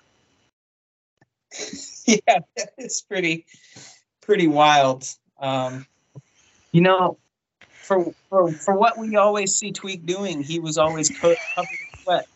yeah, 2.05 2.39
it's 2.77 3.01
pretty 3.01 3.45
pretty 4.21 4.47
wild. 4.47 5.07
Um, 5.39 5.87
you 6.71 6.81
know, 6.81 7.17
for, 7.81 8.13
for 8.29 8.51
for 8.51 8.75
what 8.75 8.99
we 8.99 9.15
always 9.15 9.55
see 9.55 9.71
Tweak 9.71 10.05
doing, 10.05 10.43
he 10.43 10.59
was 10.59 10.77
always 10.77 11.09
co- 11.09 11.35
covered 11.55 11.69
in 11.71 11.99
sweat. 12.03 12.27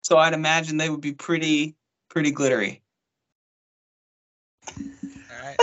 So 0.00 0.16
I'd 0.16 0.32
imagine 0.32 0.78
they 0.78 0.88
would 0.88 1.02
be 1.02 1.12
pretty 1.12 1.74
pretty 2.08 2.30
glittery. 2.30 2.80
All 4.66 5.44
right. 5.44 5.58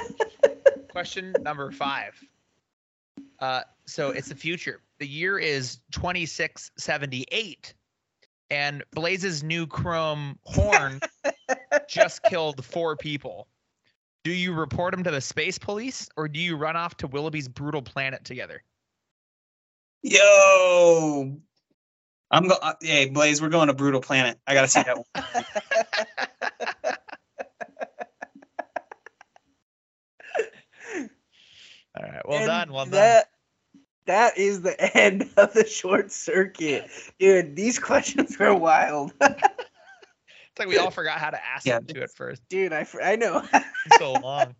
Question 0.89 1.35
number 1.41 1.72
five. 1.72 2.23
Uh, 3.39 3.61
so 3.85 4.11
it's 4.11 4.30
the 4.30 4.35
future. 4.35 4.80
The 4.99 5.07
year 5.07 5.39
is 5.39 5.80
2678, 5.91 7.73
and 8.49 8.84
Blaze's 8.93 9.43
new 9.43 9.65
chrome 9.65 10.38
horn 10.43 10.99
just 11.89 12.21
killed 12.23 12.65
four 12.65 12.97
people. 12.97 13.47
Do 14.26 14.31
you 14.31 14.53
report 14.53 14.93
him 14.93 15.03
to 15.05 15.11
the 15.11 15.21
space 15.21 15.57
police 15.57 16.09
or 16.17 16.27
do 16.27 16.39
you 16.39 16.57
run 16.57 16.76
off 16.76 16.97
to 16.97 17.07
Willoughby's 17.07 17.47
brutal 17.47 17.81
planet 17.81 18.26
together? 18.26 18.61
Yo, 20.03 21.38
I'm 22.31 22.47
going. 22.47 22.59
Uh, 22.61 22.73
Hey, 22.81 23.09
Blaze, 23.09 23.41
we're 23.41 23.49
going 23.49 23.67
to 23.67 23.73
Brutal 23.73 24.01
Planet. 24.01 24.38
I 24.45 24.53
gotta 24.53 24.67
see 24.67 24.84
that 24.84 24.97
one. 24.97 25.05
All 31.97 32.03
right. 32.03 32.21
Well 32.27 32.38
And 32.38 32.47
done. 32.47 32.71
Well 32.71 32.85
done. 32.85 32.91
that, 32.91 33.30
That 34.05 34.38
is 34.38 34.61
the 34.61 34.80
end 34.97 35.30
of 35.38 35.53
the 35.53 35.65
short 35.67 36.11
circuit. 36.11 36.89
Dude, 37.19 37.55
these 37.55 37.80
questions 37.80 38.38
were 38.39 38.55
wild. 38.55 39.13
It's 39.21 40.65
like 40.65 40.67
we 40.67 40.77
all 40.77 40.91
forgot 40.91 41.19
how 41.19 41.30
to 41.30 41.45
ask 41.45 41.65
Yeah. 41.65 41.80
them 41.80 41.88
to 41.95 42.01
at 42.01 42.11
first. 42.11 42.41
Dude, 42.49 42.73
I, 42.73 42.85
I 43.01 43.15
know. 43.15 43.43
So 43.97 44.13
long. 44.13 44.55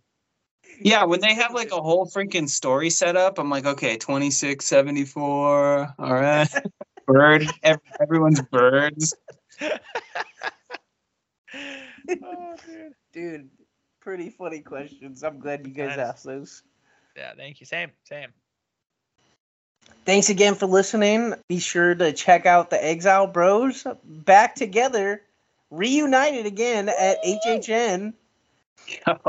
Yeah, 0.80 1.04
when 1.06 1.20
they 1.20 1.34
have 1.34 1.54
like 1.54 1.72
a 1.72 1.82
whole 1.82 2.06
freaking 2.06 2.48
story 2.48 2.90
set 2.90 3.18
up, 3.18 3.38
I'm 3.38 3.50
like, 3.50 3.66
okay, 3.66 3.98
2674. 3.98 5.96
All 6.00 6.14
right. 6.14 6.48
Bird. 7.06 7.48
everyone's 8.00 8.42
birds. 8.44 9.14
oh, 9.62 9.70
dude. 12.66 12.94
Dude, 13.12 13.50
pretty 14.00 14.30
funny 14.30 14.62
questions. 14.62 15.24
I'm 15.24 15.40
glad 15.40 15.68
you 15.68 15.74
guys 15.74 15.98
Nice. 15.98 16.08
asked 16.08 16.24
those. 16.26 16.64
Yeah, 17.18 17.34
thank 17.36 17.60
you. 17.60 17.66
Same, 17.66 17.92
same. 18.04 18.30
Thanks 20.06 20.30
again 20.30 20.56
for 20.56 20.66
listening. 20.66 21.36
Be 21.48 21.60
sure 21.60 21.94
to 21.94 22.14
check 22.14 22.46
out 22.46 22.70
the 22.70 22.84
Exile 22.84 23.28
Bros 23.28 23.86
back 24.04 24.56
together, 24.56 25.22
reunited 25.70 26.46
again 26.46 26.90
at 26.90 27.24
HHN. 27.24 28.14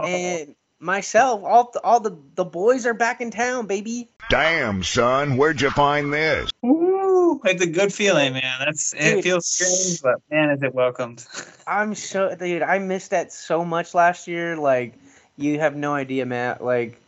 And 0.02 0.54
myself, 0.80 1.44
all 1.44 1.72
all 1.84 2.00
the 2.00 2.16
the 2.34 2.44
boys 2.44 2.86
are 2.86 2.94
back 2.94 3.20
in 3.20 3.30
town, 3.30 3.66
baby. 3.66 4.08
Damn, 4.30 4.82
son, 4.82 5.36
where'd 5.36 5.60
you 5.60 5.70
find 5.70 6.12
this? 6.12 6.50
Woo, 6.62 7.40
it's 7.44 7.62
a 7.62 7.66
good 7.66 7.92
feeling, 7.92 8.32
man. 8.32 8.58
That's 8.58 8.94
it 8.96 9.22
feels 9.22 9.46
strange, 9.46 10.02
but 10.02 10.22
man, 10.30 10.50
is 10.50 10.62
it 10.62 10.74
welcomed. 10.74 11.26
I'm 11.66 11.94
so 11.94 12.34
dude. 12.34 12.62
I 12.62 12.78
missed 12.78 13.10
that 13.10 13.32
so 13.32 13.64
much 13.64 13.94
last 13.94 14.26
year. 14.26 14.56
Like 14.56 14.94
you 15.36 15.60
have 15.60 15.76
no 15.76 15.94
idea, 15.94 16.26
Matt. 16.26 16.64
Like 16.64 16.98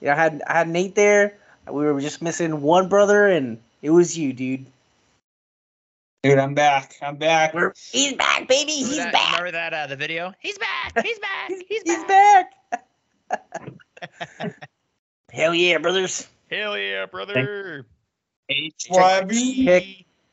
you 0.00 0.10
I 0.10 0.14
had 0.14 0.42
I 0.46 0.54
had 0.54 0.68
Nate 0.68 0.94
there. 0.94 1.36
We 1.66 1.84
were 1.84 2.00
just 2.00 2.22
missing 2.22 2.60
one 2.62 2.88
brother, 2.88 3.26
and 3.28 3.58
it 3.82 3.90
was 3.90 4.16
you, 4.16 4.32
dude. 4.32 4.66
Dude, 6.22 6.38
I'm 6.38 6.54
back. 6.54 6.94
I'm 7.02 7.16
back. 7.16 7.52
We're, 7.52 7.74
he's 7.90 8.14
back, 8.14 8.48
baby. 8.48 8.72
Remember 8.72 8.94
He's 8.94 8.96
that, 8.96 9.12
back. 9.12 9.32
Remember 9.32 9.50
that 9.52 9.74
uh, 9.74 9.86
the 9.88 9.96
video? 9.96 10.32
He's 10.40 10.56
back. 10.56 11.04
He's 11.04 11.18
back. 11.18 11.48
He's, 11.68 11.82
He's 11.84 12.04
back. 12.04 12.50
back. 12.70 12.86
Hell 15.32 15.54
yeah, 15.54 15.78
brothers. 15.78 16.26
Hell 16.50 16.78
yeah, 16.78 17.06
brother. 17.06 17.84
HYB. 18.50 19.64
Check 19.64 19.84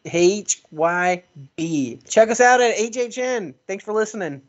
H 0.05 0.61
Y 0.71 1.23
B. 1.55 1.99
Check 2.07 2.29
us 2.29 2.39
out 2.39 2.61
at 2.61 2.77
HHN. 2.77 3.53
Thanks 3.67 3.83
for 3.83 3.93
listening. 3.93 4.41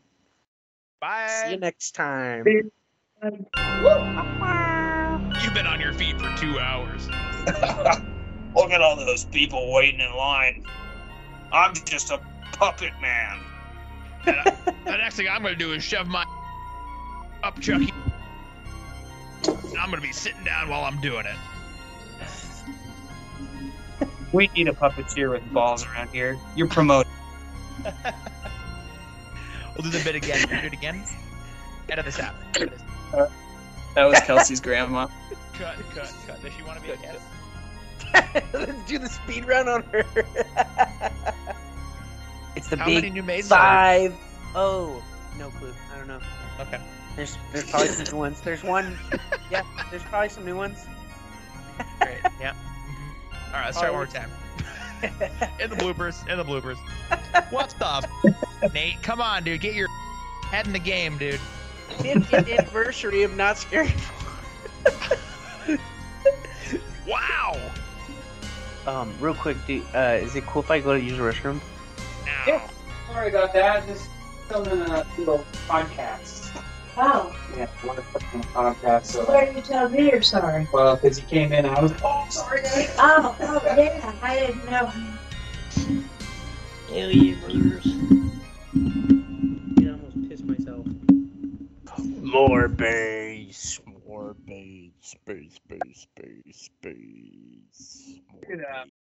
Bye. 1.01 1.27
See 1.45 1.53
you 1.53 1.59
next 1.59 1.97
time. 1.97 2.45
You've 5.43 5.55
been 5.55 5.67
on 5.67 5.81
your 5.81 5.93
feet 5.93 6.21
for 6.21 6.35
two 6.37 6.59
hours. 6.59 7.09
Look 8.55 8.71
at 8.71 8.81
all 8.81 8.97
those 8.97 9.25
people 9.25 9.73
waiting 9.73 10.01
in 10.01 10.15
line. 10.15 10.65
I'm 11.51 11.75
just 11.75 12.11
a 12.11 12.21
puppet 12.53 12.93
man. 13.01 13.41
The 14.25 14.97
next 14.99 15.17
thing 15.17 15.27
I'm 15.29 15.43
gonna 15.43 15.57
do 15.57 15.73
is 15.73 15.83
shove 15.83 16.07
my 16.07 16.25
up 17.43 17.61
Chucky. 17.61 17.93
And 19.47 19.79
I'm 19.79 19.91
gonna 19.91 20.01
be 20.01 20.13
sitting 20.13 20.45
down 20.45 20.69
while 20.69 20.85
I'm 20.85 21.01
doing 21.01 21.27
it. 21.27 21.37
We 24.33 24.49
need 24.57 24.69
a 24.69 24.73
puppeteer 24.73 25.31
with 25.31 25.53
balls 25.53 25.85
around 25.87 26.09
here. 26.11 26.39
You're 26.57 26.69
promoted. 26.69 27.11
We'll 29.77 29.91
do 29.91 29.99
the 29.99 30.05
bit 30.05 30.15
again. 30.15 30.47
We'll 30.51 30.61
Do 30.61 30.67
it 30.67 30.73
again. 30.73 31.03
Edit 31.89 32.05
this 32.05 32.21
out. 32.21 32.35
Edit 32.55 32.71
this. 32.71 33.31
That 33.95 34.05
was 34.05 34.21
Kelsey's 34.21 34.61
grandma. 34.61 35.07
Cut, 35.55 35.77
cut, 35.95 36.13
cut. 36.27 36.43
Does 36.43 36.53
she 36.55 36.63
want 36.63 36.81
to 36.81 36.85
be 36.85 36.93
a 36.93 36.97
guest? 36.97 37.21
Let's 38.55 38.89
do 38.89 38.99
the 38.99 39.09
speed 39.09 39.47
run 39.47 39.69
on 39.69 39.83
her. 39.85 40.03
it's 42.57 42.69
the 42.69 42.79
How 42.79 42.87
big 42.87 42.95
many 42.97 43.11
new 43.11 43.23
maids 43.23 43.53
are 43.53 43.59
five. 43.59 44.15
Oh, 44.55 45.03
no 45.39 45.51
clue. 45.51 45.75
I 45.93 45.99
don't 45.99 46.09
know. 46.09 46.21
Okay. 46.59 46.81
There's 47.17 47.37
there's 47.53 47.71
probably 47.71 47.89
some 47.89 48.05
new 48.13 48.19
ones. 48.19 48.41
There's 48.41 48.65
one. 48.65 48.99
Yeah, 49.51 49.63
there's 49.91 50.03
probably 50.05 50.31
some 50.31 50.47
new 50.47 50.57
ones. 50.57 50.87
Great. 52.01 52.19
Yeah. 52.41 52.55
All 53.49 53.53
right. 53.53 53.67
Let's 53.67 53.79
try 53.79 53.91
one 53.91 53.99
more 53.99 54.07
time. 54.07 54.31
In 55.61 55.69
the 55.69 55.77
bloopers. 55.77 56.27
In 56.29 56.39
the 56.39 56.45
bloopers. 56.45 56.79
What's 57.51 57.75
up, 57.81 58.05
Nate? 58.73 59.03
Come 59.03 59.21
on, 59.21 59.45
dude. 59.45 59.61
Get 59.61 59.75
your 59.75 59.89
head 60.45 60.67
in 60.67 60.73
the 60.73 60.79
game, 60.79 61.19
dude. 61.19 61.41
50th 61.99 62.59
anniversary 62.59 63.23
of 63.23 63.37
Knott's 63.37 63.61
Scary. 63.61 63.93
Wow. 67.07 67.71
Um, 68.87 69.15
real 69.21 69.35
quick, 69.35 69.57
dude, 69.67 69.85
uh, 69.95 70.19
is 70.21 70.35
it 70.37 70.45
cool 70.47 70.63
if 70.63 70.71
I 70.71 70.81
go 70.81 70.93
to 70.95 71.01
use 71.01 71.17
the 71.17 71.23
restroom? 71.23 71.61
Now. 72.25 72.45
Yeah. 72.47 72.69
Sorry 73.09 73.29
about 73.29 73.53
that. 73.53 73.87
Just 73.87 74.09
filming 74.49 74.81
a 74.81 75.07
little 75.19 75.45
podcast. 75.69 76.51
Oh, 76.97 77.35
Yeah, 77.57 77.67
one 77.85 77.97
of 77.99 78.05
the 78.13 78.19
podcast. 78.19 79.07
So, 79.07 79.25
why 79.25 79.47
didn't 79.47 79.57
you 79.57 79.63
tell 79.63 79.89
me 79.89 80.11
you're 80.11 80.21
sorry? 80.23 80.69
well, 80.73 80.97
because 80.97 81.19
he 81.19 81.27
came 81.27 81.53
in, 81.53 81.65
I 81.65 81.81
was. 81.81 81.93
Oh, 82.05 82.27
sorry, 82.29 82.63
Dave. 82.63 82.91
Oh, 82.99 83.35
oh 83.41 83.63
yeah, 83.77 84.13
I 84.23 84.39
didn't 84.41 84.67
know. 84.67 84.87
Hell 86.93 87.11
yeah, 87.11 87.35
brothers. 87.41 89.12
More 92.33 92.69
bass, 92.69 93.79
more 94.07 94.35
bass, 94.47 95.15
bass, 95.27 95.61
bass, 95.69 96.07
bass, 96.17 96.71
bass. 96.81 98.21
At 98.51 98.59
that. 98.59 99.02